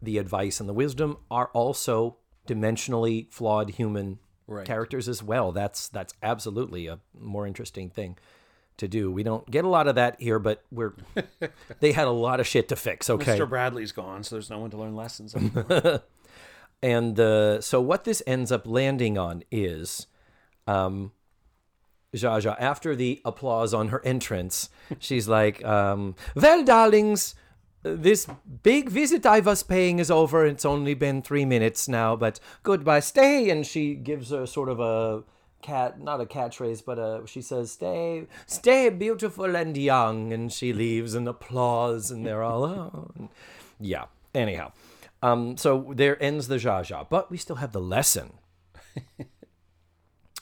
the 0.00 0.18
advice 0.18 0.60
and 0.60 0.68
the 0.68 0.74
wisdom 0.74 1.18
are 1.30 1.48
also 1.48 2.16
dimensionally 2.46 3.32
flawed 3.32 3.70
human 3.70 4.18
Right. 4.46 4.66
characters 4.66 5.08
as 5.08 5.22
well. 5.22 5.52
That's 5.52 5.88
that's 5.88 6.12
absolutely 6.22 6.86
a 6.86 6.98
more 7.18 7.46
interesting 7.46 7.88
thing 7.88 8.18
to 8.78 8.88
do. 8.88 9.10
We 9.10 9.22
don't 9.22 9.48
get 9.50 9.64
a 9.64 9.68
lot 9.68 9.88
of 9.88 9.94
that 9.94 10.20
here, 10.20 10.38
but 10.38 10.64
we're 10.70 10.94
they 11.80 11.92
had 11.92 12.06
a 12.06 12.12
lot 12.12 12.40
of 12.40 12.46
shit 12.46 12.68
to 12.68 12.76
fix. 12.76 13.08
Okay, 13.08 13.38
Mr. 13.38 13.48
Bradley's 13.48 13.92
gone, 13.92 14.22
so 14.24 14.34
there's 14.34 14.50
no 14.50 14.58
one 14.58 14.70
to 14.70 14.76
learn 14.76 14.94
lessons. 14.94 15.34
And 16.84 17.18
uh, 17.18 17.62
so 17.62 17.80
what 17.80 18.04
this 18.04 18.22
ends 18.26 18.52
up 18.52 18.66
landing 18.66 19.16
on 19.16 19.42
is 19.50 20.06
um, 20.66 21.12
Zsa 22.14 22.42
Zsa, 22.42 22.56
after 22.60 22.94
the 22.94 23.22
applause 23.24 23.72
on 23.72 23.88
her 23.88 24.04
entrance, 24.04 24.68
she's 24.98 25.26
like, 25.26 25.64
um, 25.64 26.14
Well, 26.34 26.62
darlings, 26.62 27.34
this 27.82 28.26
big 28.62 28.90
visit 28.90 29.24
I 29.24 29.40
was 29.40 29.62
paying 29.62 29.98
is 29.98 30.10
over. 30.10 30.44
It's 30.44 30.66
only 30.66 30.92
been 30.92 31.22
three 31.22 31.46
minutes 31.46 31.88
now, 31.88 32.16
but 32.16 32.38
goodbye, 32.62 33.00
stay. 33.00 33.48
And 33.48 33.66
she 33.66 33.94
gives 33.94 34.28
her 34.28 34.46
sort 34.46 34.68
of 34.68 34.78
a 34.78 35.24
cat, 35.64 36.00
not 36.00 36.20
a 36.20 36.26
catchphrase, 36.26 36.84
but 36.84 36.98
uh 36.98 37.26
she 37.26 37.40
says, 37.40 37.72
Stay, 37.72 38.26
stay 38.46 38.90
beautiful 38.90 39.56
and 39.56 39.76
young. 39.76 40.32
And 40.32 40.52
she 40.52 40.72
leaves 40.72 41.14
and 41.14 41.26
applause, 41.26 42.10
and 42.10 42.24
they're 42.24 42.42
all, 42.42 42.64
oh. 42.64 43.10
And 43.16 43.28
yeah, 43.80 44.04
anyhow. 44.34 44.72
Um, 45.22 45.56
so 45.56 45.92
there 45.96 46.22
ends 46.22 46.48
the 46.48 46.56
Zsa 46.56 46.82
Zsa, 46.82 47.08
but 47.08 47.30
we 47.30 47.38
still 47.38 47.56
have 47.56 47.72
the 47.72 47.80
lesson. 47.80 48.34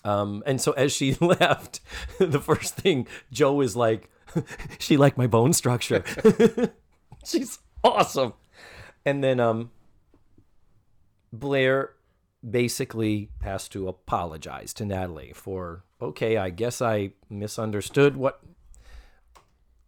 Um, 0.04 0.42
and 0.46 0.60
so 0.60 0.72
as 0.72 0.92
she 0.92 1.14
left, 1.20 1.80
the 2.18 2.40
first 2.40 2.74
thing 2.74 3.06
Jo 3.30 3.60
is 3.60 3.76
like, 3.76 4.10
she 4.78 4.96
liked 4.96 5.16
my 5.16 5.26
bone 5.28 5.52
structure. 5.52 6.02
She's 7.24 7.60
awesome. 7.84 8.32
And 9.04 9.22
then 9.22 9.38
um, 9.38 9.70
Blair 11.32 11.90
basically 12.49 13.30
has 13.43 13.68
to 13.68 13.88
apologize 13.88 14.74
to 14.74 14.84
Natalie 14.84 15.32
for, 15.34 15.84
okay, 16.01 16.36
I 16.36 16.51
guess 16.51 16.82
I 16.82 17.12
misunderstood 17.30 18.16
what 18.16 18.40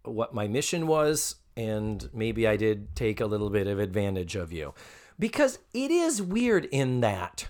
what 0.03 0.35
my 0.35 0.47
mission 0.47 0.87
was 0.87 1.37
and 1.57 2.11
maybe 2.13 2.47
I 2.47 2.57
did 2.57 2.95
take 2.95 3.21
a 3.21 3.27
little 3.27 3.49
bit 3.49 3.67
of 3.67 3.79
advantage 3.79 4.37
of 4.37 4.53
you. 4.53 4.75
Because 5.19 5.59
it 5.73 5.91
is 5.91 6.21
weird 6.21 6.67
in 6.67 7.01
that 7.01 7.49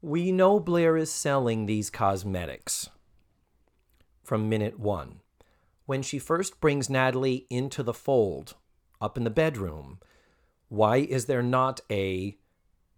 we 0.00 0.30
know 0.30 0.60
Blair 0.60 0.98
is 0.98 1.10
selling 1.10 1.64
these 1.64 1.88
cosmetics 1.88 2.90
from 4.22 4.50
minute 4.50 4.78
one. 4.78 5.20
When 5.86 6.02
she 6.02 6.18
first 6.18 6.60
brings 6.60 6.90
Natalie 6.90 7.46
into 7.48 7.82
the 7.82 7.94
fold 7.94 8.54
up 9.00 9.16
in 9.16 9.24
the 9.24 9.30
bedroom, 9.30 9.98
why 10.68 10.98
is 10.98 11.24
there 11.24 11.42
not 11.42 11.80
a 11.90 12.36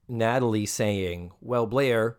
Natalie 0.09 0.66
saying, 0.66 1.32
Well, 1.40 1.66
Blair, 1.66 2.18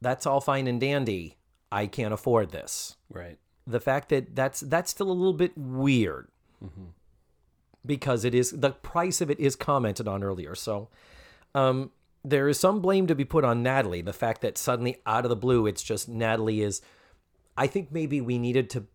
that's 0.00 0.26
all 0.26 0.40
fine 0.40 0.66
and 0.66 0.80
dandy. 0.80 1.36
I 1.70 1.86
can't 1.86 2.14
afford 2.14 2.50
this. 2.50 2.96
right. 3.10 3.38
The 3.66 3.80
fact 3.80 4.08
that 4.08 4.34
that's 4.34 4.60
that's 4.60 4.90
still 4.90 5.10
a 5.10 5.12
little 5.12 5.34
bit 5.34 5.52
weird 5.56 6.28
because 7.84 8.24
it 8.24 8.34
is 8.34 8.50
the 8.50 8.70
price 8.70 9.20
of 9.20 9.30
it 9.30 9.38
is 9.38 9.56
commented 9.56 10.08
on 10.08 10.22
earlier. 10.22 10.54
So 10.54 10.88
um, 11.54 11.90
there 12.24 12.48
is 12.48 12.58
some 12.58 12.80
blame 12.80 13.06
to 13.08 13.14
be 13.14 13.26
put 13.26 13.44
on 13.44 13.62
Natalie. 13.62 14.00
The 14.00 14.14
fact 14.14 14.40
that 14.40 14.56
suddenly 14.56 14.96
out 15.04 15.26
of 15.26 15.28
the 15.28 15.36
blue, 15.36 15.66
it's 15.66 15.82
just 15.82 16.08
Natalie 16.08 16.62
is. 16.62 16.80
I 17.58 17.66
think 17.66 17.92
maybe 17.92 18.20
we 18.22 18.38
needed 18.38 18.70
to 18.70 18.86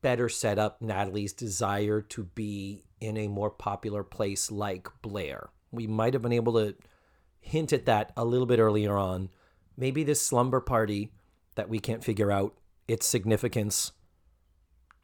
better 0.00 0.28
set 0.30 0.58
up 0.58 0.80
Natalie's 0.80 1.32
desire 1.32 2.00
to 2.00 2.24
be 2.24 2.84
in 3.00 3.16
a 3.16 3.28
more 3.28 3.50
popular 3.50 4.02
place 4.04 4.50
like 4.50 4.88
Blair. 5.02 5.50
We 5.70 5.86
might 5.86 6.14
have 6.14 6.22
been 6.22 6.32
able 6.32 6.54
to 6.54 6.74
hint 7.44 7.72
at 7.72 7.86
that 7.86 8.12
a 8.16 8.24
little 8.24 8.46
bit 8.46 8.58
earlier 8.58 8.96
on. 8.96 9.30
Maybe 9.76 10.02
this 10.04 10.20
slumber 10.22 10.60
party 10.60 11.10
that 11.56 11.68
we 11.68 11.78
can't 11.78 12.02
figure 12.04 12.30
out 12.32 12.54
its 12.88 13.06
significance 13.06 13.92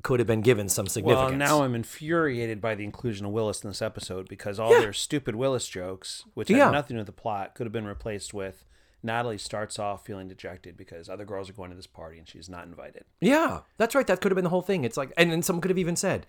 could 0.02 0.18
have 0.18 0.26
been 0.26 0.40
given 0.40 0.68
some 0.68 0.86
significance. 0.86 1.30
Well, 1.30 1.38
now 1.38 1.62
I'm 1.62 1.74
infuriated 1.74 2.60
by 2.60 2.74
the 2.74 2.84
inclusion 2.84 3.26
of 3.26 3.32
Willis 3.32 3.62
in 3.62 3.68
this 3.70 3.82
episode 3.82 4.28
because 4.28 4.58
all 4.58 4.70
their 4.70 4.92
stupid 4.94 5.36
Willis 5.36 5.68
jokes, 5.68 6.24
which 6.34 6.48
Yeah. 6.48 6.66
had 6.66 6.70
nothing 6.72 6.88
to 6.88 6.94
do 6.94 6.98
with 7.00 7.06
the 7.06 7.12
plot, 7.20 7.54
could 7.54 7.66
have 7.66 7.72
been 7.72 7.86
replaced 7.86 8.32
with 8.32 8.64
Natalie 9.02 9.38
starts 9.38 9.78
off 9.78 10.04
feeling 10.04 10.28
dejected 10.28 10.76
because 10.76 11.08
other 11.08 11.24
girls 11.24 11.48
are 11.50 11.54
going 11.54 11.70
to 11.70 11.76
this 11.76 11.86
party 11.86 12.18
and 12.18 12.26
she's 12.28 12.48
not 12.48 12.64
invited. 12.66 13.04
Yeah, 13.20 13.60
that's 13.76 13.94
right. 13.94 14.06
That 14.06 14.20
could 14.20 14.30
have 14.30 14.36
been 14.36 14.44
the 14.44 14.50
whole 14.50 14.62
thing. 14.62 14.84
It's 14.84 14.96
like, 14.96 15.12
and 15.16 15.30
then 15.30 15.42
someone 15.42 15.60
could 15.60 15.70
have 15.70 15.78
even 15.78 15.96
said, 15.96 16.26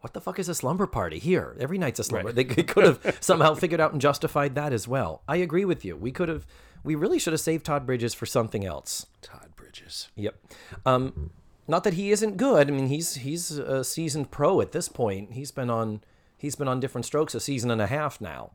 "What 0.00 0.14
the 0.14 0.20
fuck 0.20 0.38
is 0.38 0.48
a 0.48 0.54
slumber 0.54 0.86
party 0.86 1.18
here? 1.18 1.56
Every 1.58 1.78
night's 1.78 2.00
a 2.00 2.04
slumber." 2.04 2.32
They 2.32 2.44
could 2.44 2.84
have 2.84 3.18
somehow 3.20 3.54
figured 3.54 3.80
out 3.80 3.92
and 3.92 4.00
justified 4.00 4.54
that 4.54 4.72
as 4.72 4.88
well. 4.88 5.22
I 5.28 5.36
agree 5.36 5.64
with 5.64 5.84
you. 5.84 5.96
We 5.96 6.12
could 6.12 6.28
have, 6.28 6.46
we 6.82 6.94
really 6.94 7.18
should 7.18 7.32
have 7.32 7.40
saved 7.40 7.66
Todd 7.66 7.86
Bridges 7.86 8.14
for 8.14 8.26
something 8.26 8.64
else. 8.64 9.06
Todd 9.22 9.50
Bridges. 9.56 10.08
Yep. 10.16 10.36
Um, 10.84 11.30
not 11.70 11.84
that 11.84 11.94
he 11.94 12.10
isn't 12.10 12.36
good. 12.36 12.68
I 12.68 12.70
mean, 12.72 12.88
he's 12.88 13.14
he's 13.16 13.52
a 13.52 13.84
seasoned 13.84 14.30
pro 14.30 14.60
at 14.60 14.72
this 14.72 14.88
point. 14.88 15.32
He's 15.32 15.52
been 15.52 15.70
on 15.70 16.02
he's 16.36 16.56
been 16.56 16.68
on 16.68 16.80
Diff'rent 16.80 17.04
Strokes 17.04 17.34
a 17.34 17.40
season 17.40 17.70
and 17.70 17.80
a 17.80 17.86
half 17.86 18.20
now, 18.20 18.50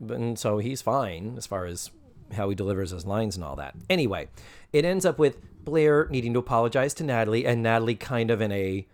and 0.00 0.38
so 0.38 0.58
he's 0.58 0.80
fine 0.80 1.34
as 1.36 1.46
far 1.46 1.66
as 1.66 1.90
how 2.32 2.48
he 2.48 2.54
delivers 2.54 2.90
his 2.90 3.04
lines 3.04 3.36
and 3.36 3.44
all 3.44 3.56
that. 3.56 3.74
Anyway, 3.90 4.28
it 4.72 4.84
ends 4.84 5.04
up 5.04 5.18
with 5.18 5.36
Blair 5.64 6.08
needing 6.10 6.32
to 6.32 6.38
apologize 6.38 6.94
to 6.94 7.04
Natalie, 7.04 7.46
and 7.46 7.62
Natalie 7.62 7.94
kind 7.94 8.30
of 8.30 8.40
in 8.40 8.52
a 8.52 8.86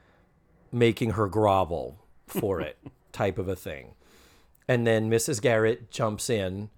making 0.72 1.10
her 1.10 1.28
grovel 1.28 1.98
for 2.26 2.60
it 2.60 2.78
type 3.12 3.38
of 3.38 3.48
a 3.48 3.56
thing. 3.56 3.94
And 4.68 4.86
then 4.86 5.10
Mrs. 5.10 5.42
Garrett 5.42 5.90
jumps 5.90 6.30
in 6.30 6.70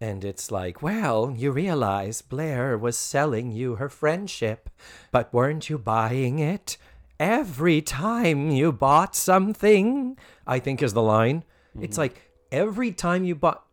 and 0.00 0.24
it's 0.24 0.50
like, 0.50 0.82
well, 0.82 1.34
you 1.36 1.52
realize 1.52 2.22
Blair 2.22 2.76
was 2.78 2.96
selling 2.96 3.52
you 3.52 3.74
her 3.76 3.90
friendship, 3.90 4.70
but 5.12 5.32
weren't 5.32 5.68
you 5.68 5.76
buying 5.76 6.38
it 6.38 6.78
every 7.18 7.82
time 7.82 8.50
you 8.50 8.72
bought 8.72 9.14
something? 9.14 10.16
I 10.46 10.58
think 10.58 10.82
is 10.82 10.94
the 10.94 11.02
line. 11.02 11.44
It's 11.78 11.94
mm-hmm. 11.94 12.00
like 12.00 12.32
every 12.50 12.92
time 12.92 13.24
you 13.24 13.34
bought. 13.34 13.64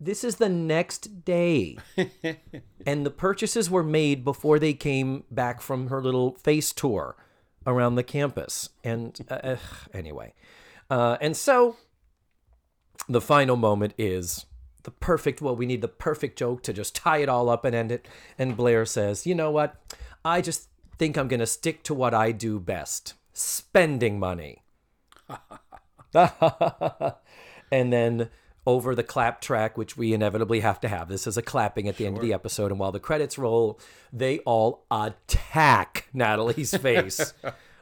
This 0.00 0.24
is 0.24 0.36
the 0.36 0.48
next 0.48 1.24
day. 1.24 1.78
and 2.86 3.06
the 3.06 3.10
purchases 3.10 3.70
were 3.70 3.84
made 3.84 4.24
before 4.24 4.58
they 4.58 4.74
came 4.74 5.24
back 5.30 5.60
from 5.60 5.88
her 5.88 6.02
little 6.02 6.32
face 6.34 6.72
tour 6.72 7.14
around 7.66 7.94
the 7.94 8.02
campus. 8.02 8.70
And 8.82 9.18
uh, 9.28 9.56
anyway, 9.92 10.34
uh, 10.90 11.16
and 11.20 11.36
so 11.36 11.76
the 13.08 13.20
final 13.20 13.56
moment 13.56 13.94
is 13.98 14.46
the 14.84 14.90
perfect 14.90 15.40
well 15.40 15.56
we 15.56 15.64
need 15.66 15.80
the 15.80 15.88
perfect 15.88 16.38
joke 16.38 16.62
to 16.62 16.72
just 16.72 16.94
tie 16.94 17.18
it 17.18 17.28
all 17.28 17.48
up 17.48 17.64
and 17.64 17.74
end 17.74 17.90
it. 17.92 18.06
And 18.38 18.56
blair 18.56 18.84
says 18.84 19.26
you 19.26 19.34
know 19.34 19.50
what? 19.50 19.76
I 20.24 20.40
just 20.40 20.68
think 20.96 21.16
i'm 21.18 21.26
going 21.26 21.40
to 21.40 21.46
stick 21.46 21.82
to 21.82 21.92
what 21.92 22.14
i 22.14 22.30
do 22.30 22.60
best 22.60 23.14
spending 23.32 24.18
money. 24.18 24.62
And 27.74 27.92
then 27.92 28.30
over 28.66 28.94
the 28.94 29.02
clap 29.02 29.40
track 29.40 29.76
which 29.76 29.96
we 29.96 30.12
inevitably 30.12 30.60
have 30.60 30.80
to 30.80 30.88
have. 30.88 31.08
This 31.08 31.26
is 31.26 31.36
a 31.36 31.42
clapping 31.42 31.88
at 31.88 31.96
the 31.96 32.06
end 32.06 32.16
of 32.16 32.22
the 32.22 32.32
episode 32.32 32.70
and 32.70 32.80
while 32.80 32.92
the 32.92 33.00
credits 33.00 33.38
roll 33.38 33.78
they 34.12 34.38
all 34.40 34.84
attack 34.90 36.08
natalie's 36.12 36.76
face. 36.78 37.34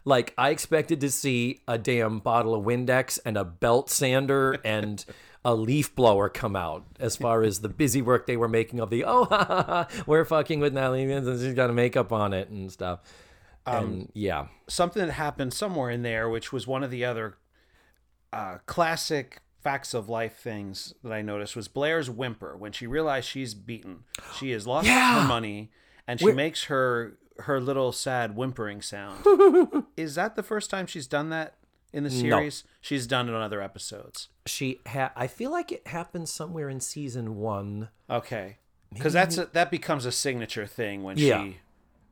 Like 0.05 0.35
i 0.37 0.51
expected 0.51 1.01
to 1.01 1.11
see 1.11 1.61
a 1.68 1.78
damn 1.78 2.18
bottle 2.18 2.55
of 2.55 2.64
windex 2.64 3.18
and 3.24 3.37
a 3.37 3.45
belt 3.45 3.91
sander 3.91 4.59
and 4.64 5.05
a 5.45 5.55
leaf 5.55 5.95
blower 5.95 6.28
come 6.28 6.55
out 6.55 6.87
as 7.01 7.16
far 7.16 7.43
as 7.43 7.61
the 7.61 7.68
busy 7.68 8.01
work 8.01 8.26
they 8.26 8.37
were 8.37 8.49
making 8.49 8.78
of 8.78 8.91
the 8.91 9.05
oh 9.05 9.24
ha, 9.24 9.45
ha, 9.45 9.62
ha, 9.62 10.05
we're 10.07 10.24
fucking 10.24 10.61
with 10.61 10.72
Natalie 10.72 11.11
and 11.11 11.41
she's 11.41 11.55
got 11.55 11.70
a 11.70 11.72
makeup 11.72 12.12
on 12.12 12.33
it 12.33 12.49
and 12.49 12.70
stuff. 12.70 13.01
And 13.66 14.11
yeah. 14.14 14.47
Something 14.68 15.07
that 15.07 15.12
happened 15.12 15.55
somewhere 15.55 15.91
in 15.91 16.03
there, 16.03 16.28
which 16.28 16.53
was 16.53 16.66
one 16.66 16.83
of 16.83 16.91
the 16.91 17.05
other 17.05 17.37
uh, 18.33 18.59
classic 18.66 19.41
facts 19.63 19.95
of 19.95 20.09
life 20.09 20.37
things 20.37 20.95
that 21.03 21.13
I 21.13 21.23
noticed, 21.23 21.55
was 21.57 21.69
Blair's 21.69 22.11
whimper 22.11 22.57
when 22.57 22.73
she 22.73 22.87
realized 22.87 23.29
she's 23.29 23.55
beaten. 23.55 24.05
She 24.39 24.51
has 24.51 24.67
lost 24.67 24.87
Yeah. 24.87 25.23
her 25.23 25.29
money, 25.29 25.71
and 26.07 26.19
she 26.21 26.33
makes 26.33 26.65
her 26.65 27.17
her 27.39 27.61
little 27.61 27.93
sad 27.93 28.37
whimpering 28.37 28.83
sound. 28.83 29.25
is 29.97 30.15
that 30.17 30.37
the 30.37 30.43
first 30.43 30.69
time 30.71 30.87
she's 30.87 31.07
done 31.07 31.31
that 31.31 31.55
in 31.93 32.05
the 32.05 32.11
series? 32.11 32.65
She's 32.81 33.07
done 33.07 33.29
it 33.29 33.35
on 33.35 33.41
other 33.43 33.63
episodes. 33.63 34.29
She 34.47 34.81
ha- 34.87 35.13
I 35.17 35.27
feel 35.27 35.51
like 35.51 35.73
it 35.73 35.87
happened 35.87 36.29
somewhere 36.29 36.69
in 36.69 36.81
season 36.81 37.37
one. 37.37 37.89
Okay. 38.11 38.59
Because 38.93 39.15
that's 39.15 39.39
a, 39.39 39.47
that 39.55 39.71
becomes 39.71 40.05
a 40.05 40.13
signature 40.13 40.67
thing 40.67 41.03
when 41.03 41.17
Yeah. 41.17 41.43
she, 41.45 41.57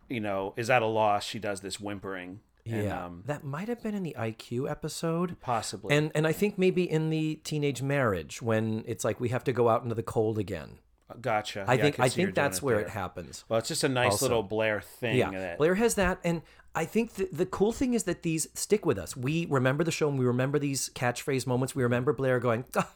you 0.09 0.20
know, 0.20 0.55
is 0.57 0.70
at 0.70 0.80
a 0.82 0.86
loss. 0.86 1.24
She 1.24 1.38
does 1.38 1.61
this 1.61 1.78
whimpering. 1.78 2.40
And, 2.66 2.84
yeah, 2.84 3.04
um, 3.06 3.22
that 3.26 3.44
might 3.44 3.68
have 3.68 3.82
been 3.82 3.94
in 3.94 4.02
the 4.02 4.14
IQ 4.18 4.70
episode. 4.70 5.36
possibly. 5.40 5.94
And 5.96 6.11
and 6.14 6.26
I 6.26 6.32
think 6.32 6.58
maybe 6.58 6.88
in 6.90 7.11
the 7.11 7.36
teenage 7.44 7.82
marriage 7.82 8.40
when 8.42 8.84
it's 8.86 9.04
like 9.04 9.20
we 9.20 9.28
have 9.30 9.44
to 9.44 9.52
go 9.52 9.68
out 9.68 9.82
into 9.82 9.94
the 9.94 10.02
cold 10.02 10.38
again. 10.38 10.78
gotcha. 11.20 11.64
I 11.66 11.74
Yeah, 11.74 11.82
think 11.82 11.94
can 11.96 12.04
I, 12.04 12.08
think 12.08 12.34
that's 12.34 12.62
where 12.62 12.76
there. 12.76 12.84
it 12.86 12.90
happens. 12.90 13.44
Well, 13.48 13.58
it's 13.58 13.68
just 13.68 13.82
a 13.84 13.88
nice 13.88 14.12
Also. 14.12 14.26
little 14.26 14.42
Blair 14.44 14.80
thing. 14.80 15.16
Yeah, 15.16 15.30
That, 15.30 15.58
Blair 15.58 15.74
has 15.74 15.94
that, 15.96 16.20
and 16.22 16.42
I 16.72 16.84
think 16.84 17.14
the, 17.14 17.28
the 17.32 17.46
cool 17.46 17.72
thing 17.72 17.94
is 17.94 18.04
that 18.04 18.22
these 18.22 18.46
stick 18.54 18.86
with 18.86 18.96
us. 18.96 19.16
We 19.16 19.44
remember 19.50 19.82
the 19.82 19.90
show, 19.90 20.08
and 20.08 20.16
we 20.18 20.24
remember 20.24 20.58
these 20.61 20.88
catchphrase 20.90 21.44
moments. 21.46 21.74
We 21.74 21.82
remember 21.82 22.12
Blair 22.12 22.38
going, 22.38 22.64
"Ah, 22.76 22.88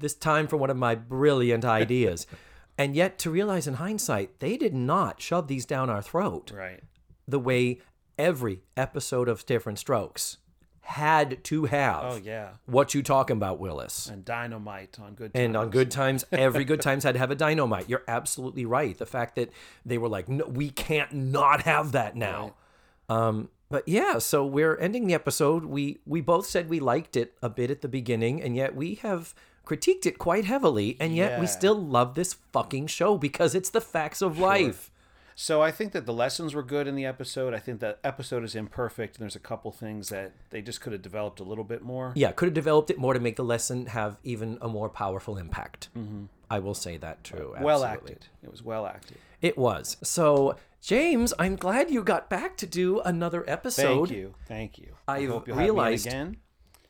"This 0.00 0.14
time 0.14 0.48
for 0.48 0.56
one 0.56 0.68
of 0.70 0.76
my 0.76 0.96
brilliant 0.96 1.64
ideas," 1.64 2.26
and 2.78 2.96
yet 2.96 3.18
to 3.20 3.30
realize 3.30 3.68
in 3.68 3.74
hindsight, 3.74 4.40
they 4.40 4.56
did 4.56 4.74
not 4.74 5.20
shove 5.22 5.46
these 5.46 5.64
down 5.64 5.88
our 5.90 6.02
throat 6.02 6.50
right. 6.52 6.80
the 7.28 7.38
way 7.38 7.78
every 8.18 8.62
episode 8.76 9.28
of 9.28 9.44
Diff'rent 9.46 9.78
Strokes 9.78 10.38
had 10.82 11.42
to 11.44 11.64
have. 11.64 12.04
Oh 12.04 12.16
yeah. 12.22 12.50
What 12.66 12.94
you 12.94 13.02
talking 13.02 13.36
about, 13.36 13.58
Willis? 13.58 14.06
And 14.06 14.24
dynamite 14.24 14.98
on 15.00 15.14
good. 15.14 15.30
And 15.34 15.56
on 15.56 15.64
Times. 15.64 15.72
good 15.72 15.90
times, 15.90 16.24
every 16.30 16.64
good 16.64 16.80
times 16.82 17.04
had 17.04 17.14
to 17.14 17.18
have 17.18 17.30
a 17.30 17.34
dynamite. 17.34 17.88
You're 17.88 18.04
absolutely 18.06 18.66
right. 18.66 18.96
The 18.96 19.06
fact 19.06 19.36
that 19.36 19.50
they 19.84 19.96
were 19.98 20.08
like, 20.08 20.28
no, 20.28 20.44
we 20.46 20.70
can't 20.70 21.12
not 21.12 21.62
have 21.62 21.92
that 21.92 22.16
now. 22.16 22.54
Um, 23.08 23.48
but 23.70 23.88
yeah, 23.88 24.18
so 24.18 24.44
we're 24.44 24.76
ending 24.76 25.06
the 25.06 25.14
episode. 25.14 25.64
We 25.64 26.00
we 26.06 26.20
both 26.20 26.46
said 26.46 26.68
we 26.68 26.80
liked 26.80 27.16
it 27.16 27.34
a 27.42 27.48
bit 27.48 27.70
at 27.70 27.80
the 27.80 27.88
beginning, 27.88 28.42
and 28.42 28.54
yet 28.54 28.76
we 28.76 28.96
have 28.96 29.34
critiqued 29.66 30.04
it 30.04 30.18
quite 30.18 30.44
heavily, 30.44 30.96
and 31.00 31.16
yet 31.16 31.40
we 31.40 31.46
still 31.46 31.74
love 31.74 32.14
this 32.14 32.34
fucking 32.52 32.86
show 32.86 33.16
because 33.16 33.54
it's 33.54 33.70
the 33.70 33.80
facts 33.80 34.20
of 34.20 34.38
life. 34.38 34.90
So 35.34 35.60
I 35.62 35.70
think 35.70 35.92
that 35.92 36.06
the 36.06 36.12
lessons 36.12 36.54
were 36.54 36.62
good 36.62 36.86
in 36.86 36.94
the 36.94 37.04
episode. 37.04 37.54
I 37.54 37.58
think 37.58 37.80
that 37.80 37.98
episode 38.04 38.44
is 38.44 38.54
imperfect, 38.54 39.16
and 39.16 39.22
there's 39.22 39.34
a 39.36 39.40
couple 39.40 39.72
things 39.72 40.08
that 40.10 40.32
they 40.50 40.62
just 40.62 40.80
could 40.80 40.92
have 40.92 41.02
developed 41.02 41.40
a 41.40 41.44
little 41.44 41.64
bit 41.64 41.82
more. 41.82 42.12
Yeah, 42.14 42.32
could 42.32 42.46
have 42.46 42.54
developed 42.54 42.90
it 42.90 42.98
more 42.98 43.14
to 43.14 43.20
make 43.20 43.36
the 43.36 43.44
lesson 43.44 43.86
have 43.86 44.16
even 44.22 44.58
a 44.60 44.68
more 44.68 44.88
powerful 44.88 45.36
impact. 45.36 45.88
Mm-hmm. 45.96 46.24
I 46.50 46.58
will 46.60 46.74
say 46.74 46.96
that 46.98 47.24
too. 47.24 47.54
Well 47.60 47.84
absolutely. 47.84 48.12
acted. 48.14 48.28
It 48.42 48.50
was 48.50 48.62
well 48.62 48.86
acted. 48.86 49.18
It 49.42 49.58
was. 49.58 49.96
So, 50.02 50.56
James, 50.80 51.34
I'm 51.38 51.56
glad 51.56 51.90
you 51.90 52.02
got 52.04 52.30
back 52.30 52.56
to 52.58 52.66
do 52.66 53.00
another 53.00 53.44
episode. 53.48 54.06
Thank 54.08 54.10
you. 54.10 54.34
Thank 54.46 54.78
you. 54.78 54.94
I've 55.08 55.28
hope 55.28 55.48
you'll 55.48 55.56
realized- 55.56 56.06
again. 56.06 56.36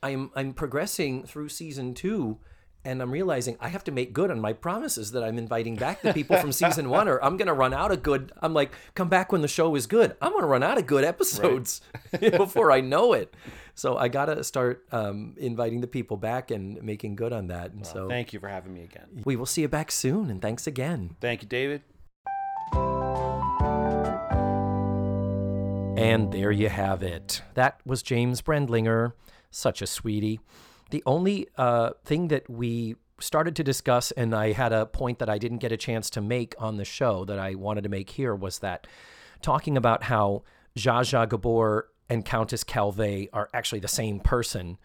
I'm 0.03 0.31
I'm 0.37 0.53
progressing 0.53 1.25
through 1.25 1.49
season 1.49 1.95
two, 1.95 2.39
and 2.85 3.01
I'm 3.01 3.11
realizing 3.11 3.57
I 3.61 3.69
have 3.69 3.85
to 3.85 3.93
make 3.93 4.13
good 4.13 4.31
on 4.31 4.41
my 4.41 4.53
promises 4.53 5.13
that 5.13 5.25
I'm 5.25 5.39
inviting 5.39 5.77
back 5.77 6.03
the 6.03 6.13
people 6.13 6.37
from 6.37 6.53
season 6.53 6.89
one, 6.91 7.09
or 7.09 7.23
I'm 7.25 7.37
gonna 7.37 7.55
run 7.55 7.73
out 7.73 7.91
of 7.93 8.03
good. 8.03 8.33
I'm 8.43 8.53
like, 8.55 8.73
come 8.95 9.09
back 9.09 9.33
when 9.33 9.41
the 9.43 9.49
show 9.49 9.75
is 9.75 9.87
good. 9.87 10.17
I'm 10.21 10.33
gonna 10.33 10.47
run 10.47 10.63
out 10.63 10.79
of 10.79 10.87
good 10.87 11.05
episodes 11.05 11.81
before 12.21 12.71
I 12.71 12.81
know 12.81 13.13
it. 13.13 13.35
So 13.75 13.97
I 13.97 14.09
gotta 14.09 14.45
start 14.45 14.85
um, 14.93 15.35
inviting 15.39 15.81
the 15.81 15.87
people 15.87 16.17
back 16.17 16.51
and 16.51 16.83
making 16.83 17.17
good 17.17 17.33
on 17.33 17.49
that. 17.49 17.73
And 17.73 17.87
so 17.87 18.09
Thank 18.09 18.33
you 18.33 18.41
for 18.41 18.49
having 18.49 18.75
me 18.75 18.83
again. 18.85 19.23
we 19.25 19.37
will 19.37 19.47
see 19.47 19.63
you 19.63 19.69
back 19.69 19.91
soon. 19.91 20.31
And 20.31 20.41
thanks 20.41 20.67
again. 20.67 21.17
Thank 21.21 21.43
you, 21.43 21.49
David. 21.49 21.83
And 25.97 26.33
there 26.33 26.51
you 26.51 26.69
have 26.69 27.03
it. 27.03 27.41
That 27.55 27.81
was 27.87 28.03
James 28.03 28.43
Brendlinger, 28.43 29.13
such 29.51 29.81
a 29.81 29.87
sweetie. 29.87 30.41
The 30.91 31.03
only 31.07 31.49
uh, 31.57 31.91
thing 32.05 32.29
that 32.29 32.49
we 32.49 32.97
started 33.21 33.57
to 33.57 33.65
discuss, 33.65 34.11
and 34.13 34.35
I 34.35 34.53
had 34.53 34.73
a 34.73 34.87
point 34.87 35.19
that 35.19 35.29
I 35.29 35.39
didn't 35.39 35.59
get 35.59 35.73
a 35.73 35.77
chance 35.77 36.11
to 36.11 36.21
make 36.21 36.55
on 36.59 36.77
the 36.77 36.85
show 36.85 37.25
that 37.25 37.39
I 37.39 37.55
wanted 37.55 37.85
to 37.85 37.89
make 37.89 38.11
here, 38.11 38.35
was 38.35 38.59
that 38.61 38.87
talking 39.41 39.77
about 39.77 40.05
how 40.05 40.43
Zsa 40.77 41.01
Zsa 41.01 41.29
Gabor 41.29 41.89
and 42.09 42.25
Countess 42.25 42.65
Calvé 42.65 43.29
are 43.33 43.49
actually 43.55 43.81
the 43.81 43.89
same 43.89 44.21
person. 44.21 44.79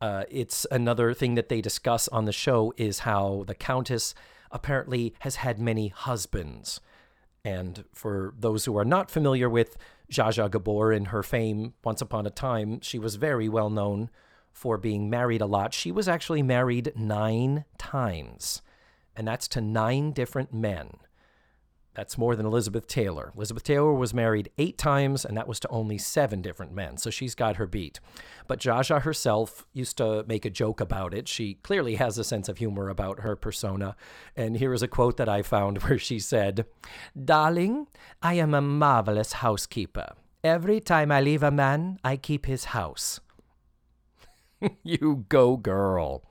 Uh, 0.00 0.24
it's 0.30 0.66
another 0.70 1.14
thing 1.14 1.34
that 1.34 1.48
they 1.48 1.60
discuss 1.60 2.08
on 2.08 2.24
the 2.24 2.32
show 2.32 2.72
is 2.76 3.00
how 3.00 3.44
the 3.46 3.54
Countess 3.54 4.14
apparently 4.50 5.14
has 5.20 5.36
had 5.36 5.58
many 5.58 5.88
husbands. 5.88 6.80
And 7.44 7.84
for 7.92 8.34
those 8.38 8.64
who 8.66 8.76
are 8.76 8.84
not 8.84 9.10
familiar 9.10 9.48
with 9.48 9.76
Zsa 10.12 10.28
Zsa 10.28 10.50
Gabor 10.50 10.92
and 10.92 11.08
her 11.08 11.22
fame, 11.22 11.74
once 11.82 12.00
upon 12.00 12.26
a 12.26 12.30
time, 12.30 12.80
she 12.80 12.98
was 12.98 13.16
very 13.16 13.48
well 13.48 13.70
known 13.70 14.10
for 14.52 14.78
being 14.78 15.10
married 15.10 15.40
a 15.40 15.46
lot. 15.46 15.74
She 15.74 15.90
was 15.90 16.08
actually 16.08 16.42
married 16.42 16.92
nine 16.94 17.64
times, 17.78 18.62
and 19.16 19.26
that's 19.26 19.48
to 19.48 19.60
nine 19.60 20.12
different 20.12 20.52
men. 20.52 20.90
That's 21.94 22.16
more 22.16 22.34
than 22.34 22.46
Elizabeth 22.46 22.86
Taylor. 22.86 23.32
Elizabeth 23.36 23.64
Taylor 23.64 23.92
was 23.92 24.14
married 24.14 24.50
eight 24.56 24.78
times, 24.78 25.26
and 25.26 25.36
that 25.36 25.46
was 25.46 25.60
to 25.60 25.68
only 25.68 25.98
seven 25.98 26.40
different 26.40 26.72
men. 26.72 26.96
So 26.96 27.10
she's 27.10 27.34
got 27.34 27.56
her 27.56 27.66
beat. 27.66 28.00
But 28.46 28.60
Zsa 28.60 29.02
herself 29.02 29.66
used 29.74 29.98
to 29.98 30.24
make 30.26 30.46
a 30.46 30.50
joke 30.50 30.80
about 30.80 31.12
it. 31.12 31.28
She 31.28 31.54
clearly 31.54 31.96
has 31.96 32.16
a 32.16 32.24
sense 32.24 32.48
of 32.48 32.56
humor 32.56 32.88
about 32.88 33.20
her 33.20 33.36
persona. 33.36 33.94
And 34.34 34.56
here 34.56 34.72
is 34.72 34.82
a 34.82 34.88
quote 34.88 35.18
that 35.18 35.28
I 35.28 35.42
found 35.42 35.78
where 35.82 35.98
she 35.98 36.18
said, 36.18 36.64
Darling, 37.22 37.88
I 38.22 38.34
am 38.34 38.54
a 38.54 38.62
marvelous 38.62 39.34
housekeeper. 39.34 40.14
Every 40.42 40.80
time 40.80 41.12
I 41.12 41.20
leave 41.20 41.42
a 41.42 41.50
man, 41.50 41.98
I 42.02 42.16
keep 42.16 42.46
his 42.46 42.66
house. 42.66 43.20
you 44.82 45.24
go, 45.28 45.56
girl. 45.56 46.24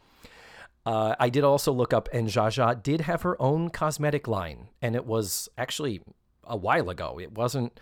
Uh, 0.85 1.15
I 1.19 1.29
did 1.29 1.43
also 1.43 1.71
look 1.71 1.93
up, 1.93 2.09
and 2.11 2.27
Zsa 2.27 2.47
Zsa 2.47 2.81
did 2.81 3.01
have 3.01 3.21
her 3.21 3.39
own 3.41 3.69
cosmetic 3.69 4.27
line, 4.27 4.69
and 4.81 4.95
it 4.95 5.05
was 5.05 5.47
actually 5.57 6.01
a 6.43 6.57
while 6.57 6.89
ago. 6.89 7.19
It 7.19 7.33
wasn't 7.33 7.79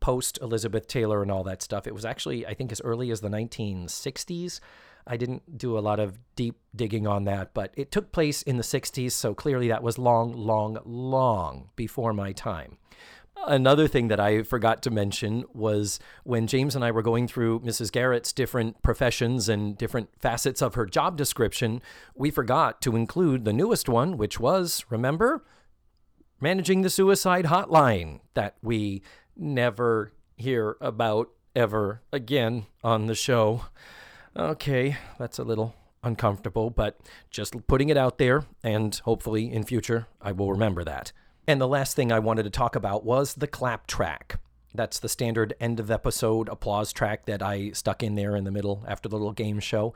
post 0.00 0.38
Elizabeth 0.42 0.86
Taylor 0.86 1.22
and 1.22 1.30
all 1.30 1.44
that 1.44 1.62
stuff. 1.62 1.86
It 1.86 1.94
was 1.94 2.04
actually, 2.04 2.46
I 2.46 2.54
think, 2.54 2.72
as 2.72 2.80
early 2.82 3.10
as 3.10 3.20
the 3.20 3.28
1960s. 3.30 4.60
I 5.06 5.16
didn't 5.16 5.58
do 5.58 5.78
a 5.78 5.80
lot 5.80 5.98
of 5.98 6.18
deep 6.36 6.56
digging 6.76 7.06
on 7.06 7.24
that, 7.24 7.54
but 7.54 7.72
it 7.76 7.90
took 7.90 8.12
place 8.12 8.42
in 8.42 8.56
the 8.56 8.62
60s, 8.62 9.12
so 9.12 9.34
clearly 9.34 9.68
that 9.68 9.82
was 9.82 9.98
long, 9.98 10.32
long, 10.32 10.78
long 10.84 11.70
before 11.74 12.12
my 12.12 12.32
time. 12.32 12.76
Another 13.36 13.88
thing 13.88 14.08
that 14.08 14.20
I 14.20 14.44
forgot 14.44 14.82
to 14.82 14.90
mention 14.90 15.44
was 15.52 15.98
when 16.22 16.46
James 16.46 16.76
and 16.76 16.84
I 16.84 16.92
were 16.92 17.02
going 17.02 17.26
through 17.26 17.60
Mrs. 17.60 17.90
Garrett's 17.90 18.32
different 18.32 18.80
professions 18.82 19.48
and 19.48 19.76
different 19.76 20.10
facets 20.20 20.62
of 20.62 20.74
her 20.74 20.86
job 20.86 21.16
description, 21.16 21.82
we 22.14 22.30
forgot 22.30 22.80
to 22.82 22.94
include 22.94 23.44
the 23.44 23.52
newest 23.52 23.88
one, 23.88 24.16
which 24.16 24.38
was, 24.38 24.84
remember, 24.90 25.44
managing 26.40 26.82
the 26.82 26.90
suicide 26.90 27.46
hotline 27.46 28.20
that 28.34 28.56
we 28.62 29.02
never 29.36 30.12
hear 30.36 30.76
about 30.80 31.30
ever 31.56 32.02
again 32.12 32.66
on 32.84 33.06
the 33.06 33.14
show. 33.14 33.64
Okay, 34.36 34.96
that's 35.18 35.38
a 35.38 35.44
little 35.44 35.74
uncomfortable, 36.04 36.70
but 36.70 37.00
just 37.30 37.66
putting 37.66 37.88
it 37.88 37.96
out 37.96 38.18
there, 38.18 38.44
and 38.62 38.94
hopefully 39.04 39.52
in 39.52 39.64
future 39.64 40.06
I 40.20 40.32
will 40.32 40.52
remember 40.52 40.84
that. 40.84 41.12
And 41.46 41.60
the 41.60 41.68
last 41.68 41.96
thing 41.96 42.12
I 42.12 42.20
wanted 42.20 42.44
to 42.44 42.50
talk 42.50 42.76
about 42.76 43.04
was 43.04 43.34
the 43.34 43.48
clap 43.48 43.88
track. 43.88 44.38
That's 44.74 45.00
the 45.00 45.08
standard 45.08 45.54
end 45.60 45.80
of 45.80 45.90
episode 45.90 46.48
applause 46.48 46.92
track 46.92 47.26
that 47.26 47.42
I 47.42 47.72
stuck 47.72 48.02
in 48.02 48.14
there 48.14 48.36
in 48.36 48.44
the 48.44 48.50
middle 48.50 48.84
after 48.86 49.08
the 49.08 49.16
little 49.16 49.32
game 49.32 49.58
show. 49.58 49.92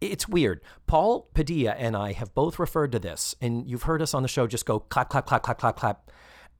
It's 0.00 0.28
weird. 0.28 0.60
Paul 0.86 1.28
Padilla 1.34 1.72
and 1.72 1.96
I 1.96 2.12
have 2.12 2.34
both 2.34 2.58
referred 2.58 2.92
to 2.92 2.98
this, 2.98 3.34
and 3.40 3.66
you've 3.66 3.84
heard 3.84 4.02
us 4.02 4.14
on 4.14 4.22
the 4.22 4.28
show 4.28 4.46
just 4.46 4.66
go 4.66 4.80
clap, 4.80 5.08
clap, 5.08 5.26
clap, 5.26 5.42
clap, 5.42 5.58
clap, 5.58 5.76
clap, 5.76 6.10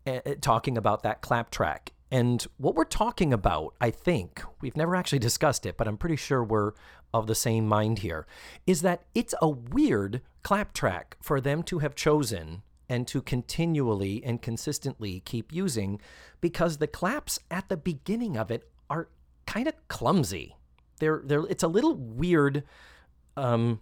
eh, 0.06 0.34
talking 0.40 0.76
about 0.76 1.02
that 1.02 1.20
clap 1.20 1.50
track. 1.50 1.92
And 2.10 2.44
what 2.56 2.74
we're 2.74 2.84
talking 2.84 3.32
about, 3.32 3.74
I 3.80 3.90
think, 3.90 4.42
we've 4.60 4.76
never 4.76 4.96
actually 4.96 5.20
discussed 5.20 5.64
it, 5.64 5.76
but 5.76 5.86
I'm 5.86 5.96
pretty 5.98 6.16
sure 6.16 6.42
we're 6.42 6.72
of 7.14 7.28
the 7.28 7.36
same 7.36 7.68
mind 7.68 8.00
here, 8.00 8.26
is 8.66 8.82
that 8.82 9.04
it's 9.14 9.34
a 9.40 9.48
weird 9.48 10.22
clap 10.42 10.72
track 10.72 11.16
for 11.20 11.40
them 11.40 11.62
to 11.64 11.80
have 11.80 11.94
chosen 11.94 12.62
and 12.90 13.06
to 13.08 13.22
continually 13.22 14.22
and 14.24 14.42
consistently 14.42 15.20
keep 15.20 15.52
using 15.52 16.00
because 16.42 16.76
the 16.78 16.86
claps 16.86 17.38
at 17.50 17.68
the 17.70 17.76
beginning 17.76 18.36
of 18.36 18.50
it 18.50 18.68
are 18.90 19.08
kind 19.46 19.66
of 19.68 19.74
clumsy. 19.88 20.56
They're, 20.98 21.22
they're, 21.24 21.44
it's 21.48 21.62
a 21.62 21.68
little 21.68 21.94
weird 21.94 22.64
um, 23.36 23.80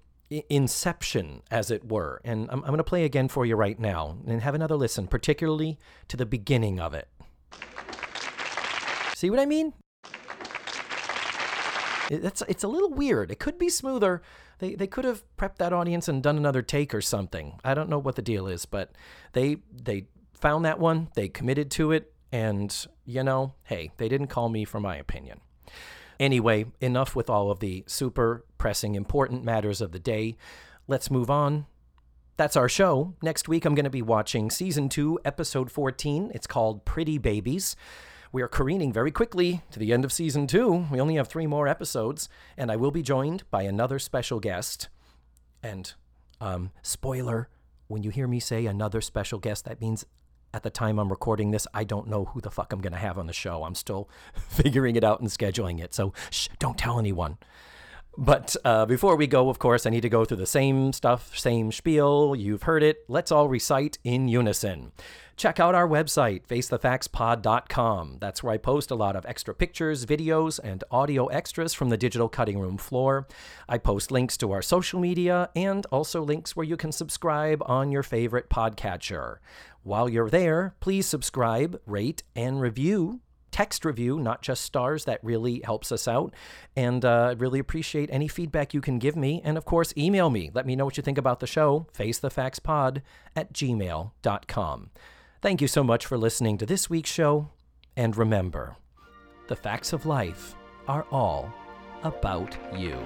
inception, 0.51 1.43
as 1.51 1.71
it 1.71 1.91
were. 1.91 2.21
And 2.25 2.49
I'm, 2.51 2.61
I'm 2.61 2.67
going 2.69 2.77
to 2.77 2.85
play 2.85 3.05
again 3.05 3.29
for 3.29 3.47
you 3.47 3.57
right 3.57 3.79
now 3.81 4.19
and 4.27 4.43
have 4.43 4.55
another 4.55 4.77
listen, 4.77 5.07
particularly 5.09 5.79
to 6.09 6.17
the 6.17 6.27
beginning 6.27 6.79
of 6.79 6.93
it. 6.95 7.09
See 9.15 9.31
what 9.31 9.41
I 9.41 9.47
mean? 9.47 9.73
It- 12.11 12.25
It's 12.25 12.43
it's 12.47 12.63
a 12.65 12.69
little 12.69 12.91
weird. 12.91 13.31
It 13.31 13.39
could 13.39 13.59
be 13.59 13.69
smoother. 13.69 14.23
They 14.59 14.75
they 14.75 14.87
could 14.87 15.05
have 15.05 15.25
prepped 15.37 15.57
that 15.57 15.73
audience 15.73 16.09
and 16.09 16.23
done 16.23 16.37
another 16.37 16.63
take 16.63 16.95
or 16.95 17.01
something. 17.01 17.59
I 17.65 17.75
don't 17.75 17.89
know 17.89 17.99
what 17.99 18.17
the 18.17 18.23
deal 18.23 18.47
is, 18.47 18.67
but 18.67 18.93
they 19.33 19.59
they 19.73 20.07
found 20.39 20.65
that 20.65 20.79
one. 20.79 21.09
They 21.15 21.29
committed 21.29 21.71
to 21.73 21.93
it, 21.93 22.13
And, 22.31 22.87
you 23.05 23.23
know, 23.23 23.55
hey, 23.65 23.91
they 23.97 24.09
didn't 24.09 24.29
call 24.29 24.49
me 24.49 24.65
for 24.65 24.81
my 24.81 24.97
opinion. 24.97 25.41
Anyway, 26.21 26.67
enough 26.81 27.15
with 27.17 27.31
all 27.31 27.51
of 27.51 27.61
the 27.61 27.85
super 27.87 28.45
pressing 28.59 28.95
important 28.95 29.45
matters 29.45 29.81
of 29.81 29.93
the 29.93 29.99
day. 29.99 30.37
Let's 30.87 31.11
move 31.11 31.31
on. 31.31 31.67
That's 32.37 32.57
our 32.57 32.69
show. 32.69 33.15
Next 33.23 33.49
week, 33.49 33.65
I'm 33.65 33.75
going 33.75 33.85
to 33.85 33.91
be 33.91 34.03
watching 34.03 34.51
season 34.51 34.89
two, 34.89 35.19
episode 35.25 35.71
14. 35.71 36.31
It's 36.35 36.47
called 36.47 36.85
Pretty 36.85 37.19
Babies. 37.19 37.77
We 38.31 38.43
are 38.43 38.49
careening 38.49 38.93
very 38.93 39.11
quickly 39.11 39.63
to 39.71 39.79
the 39.79 39.93
end 39.93 40.05
of 40.05 40.13
season 40.13 40.47
two. 40.47 40.87
We 40.91 41.01
only 41.01 41.15
have 41.15 41.29
three 41.29 41.47
more 41.47 41.67
episodes, 41.67 42.29
and 42.57 42.71
I 42.71 42.77
will 42.77 42.91
be 42.91 43.03
joined 43.03 43.45
by 43.51 43.63
another 43.63 43.99
special 43.99 44.39
guest. 44.39 44.89
And, 45.63 45.93
um, 46.41 46.71
spoiler, 46.83 47.49
when 47.87 48.03
you 48.03 48.11
hear 48.11 48.27
me 48.27 48.39
say 48.39 48.67
another 48.67 49.01
special 49.01 49.39
guest, 49.39 49.65
that 49.65 49.81
means 49.81 50.05
at 50.53 50.63
the 50.63 50.71
time 50.71 50.99
I'm 50.99 51.09
recording 51.09 51.51
this, 51.51 51.67
I 51.73 51.85
don't 51.85 52.09
know 52.09 52.27
who 52.27 52.41
the 52.41 52.51
fuck 52.51 52.73
I'm 52.73 52.81
going 52.81 52.93
to 52.93 52.99
have 52.99 53.19
on 53.19 53.27
the 53.27 53.33
show. 53.33 53.65
I'm 53.65 53.75
still 53.75 54.09
figuring 54.49 54.97
it 54.97 55.05
out 55.05 55.21
and 55.21 55.31
scheduling 55.31 55.81
it. 55.81 55.95
So 55.95 56.13
shh, 56.31 56.49
don't 56.59 56.79
tell 56.79 56.99
anyone. 56.99 57.39
But 58.17 58.57
uh, 58.65 58.85
before 58.87 59.15
we 59.15 59.27
go, 59.27 59.49
of 59.49 59.59
course, 59.59 59.87
I 59.87 59.91
need 59.91 60.01
to 60.01 60.09
go 60.09 60.25
through 60.25 60.39
the 60.39 60.47
same 60.47 60.93
stuff, 60.93 61.39
same 61.39 61.71
spiel. 61.71 62.35
You've 62.35 62.65
heard 62.65 62.83
it. 62.83 63.05
Let's 63.07 63.31
all 63.31 63.49
recite 63.49 63.99
in 64.03 64.27
unison. 64.27 64.93
Check 65.37 65.61
out 65.61 65.77
our 65.77 65.87
website, 65.87 66.45
facethefactspod.com. 66.49 68.17
That's 68.19 68.43
where 68.43 68.53
I 68.53 68.57
post 68.57 68.91
a 68.91 68.97
lot 68.97 69.15
of 69.15 69.25
extra 69.25 69.55
pictures, 69.55 70.05
videos, 70.05 70.59
and 70.59 70.83
audio 70.91 71.27
extras 71.27 71.75
from 71.75 71.91
the 71.91 71.97
digital 71.97 72.29
cutting 72.29 72.59
room 72.59 72.77
floor. 72.77 73.29
I 73.69 73.79
post 73.79 74.11
links 74.11 74.37
to 74.39 74.51
our 74.51 74.63
social 74.63 74.99
media 74.99 75.51
and 75.55 75.87
also 75.93 76.25
links 76.25 76.57
where 76.57 76.67
you 76.67 76.77
can 76.77 76.91
subscribe 76.91 77.63
on 77.67 77.93
your 77.93 78.03
favorite 78.03 78.51
podcatcher. 78.51 79.37
While 79.85 80.09
you're 80.09 80.29
there, 80.29 80.75
please 80.81 81.07
subscribe, 81.07 81.81
rate, 81.87 82.25
and 82.35 82.61
review 82.61 83.21
text 83.59 83.85
review, 83.85 84.21
not 84.21 84.41
just 84.41 84.63
stars. 84.63 85.05
That 85.07 85.19
really 85.25 85.61
helps 85.65 85.91
us 85.91 86.07
out. 86.07 86.33
And 86.77 87.05
uh, 87.05 87.35
really 87.39 87.59
appreciate 87.59 88.09
any 88.13 88.29
feedback 88.29 88.73
you 88.73 88.81
can 88.81 89.01
give 89.01 89.17
me. 89.17 89.43
And 89.45 89.59
of 89.59 89.65
course, 89.65 89.93
email 89.97 90.31
me. 90.31 90.49
Let 90.55 90.65
me 90.65 90.77
know 90.77 90.85
what 90.85 90.97
you 90.97 91.03
think 91.03 91.19
about 91.19 91.41
the 91.41 91.49
show. 91.49 91.89
FaceTheFactsPod 91.93 93.03
at 93.35 93.53
gmail.com. 93.53 94.91
Thank 95.43 95.61
you 95.61 95.67
so 95.67 95.83
much 95.83 96.07
for 96.07 96.17
listening 96.17 96.57
to 96.59 96.67
this 96.67 96.89
week's 96.89 97.11
show. 97.11 97.51
And 97.97 98.17
remember, 98.17 98.77
the 99.49 99.57
facts 99.57 99.93
of 99.93 100.07
life 100.07 100.55
are 100.87 101.05
all 101.11 101.53
about 102.05 102.57
you. 102.77 102.97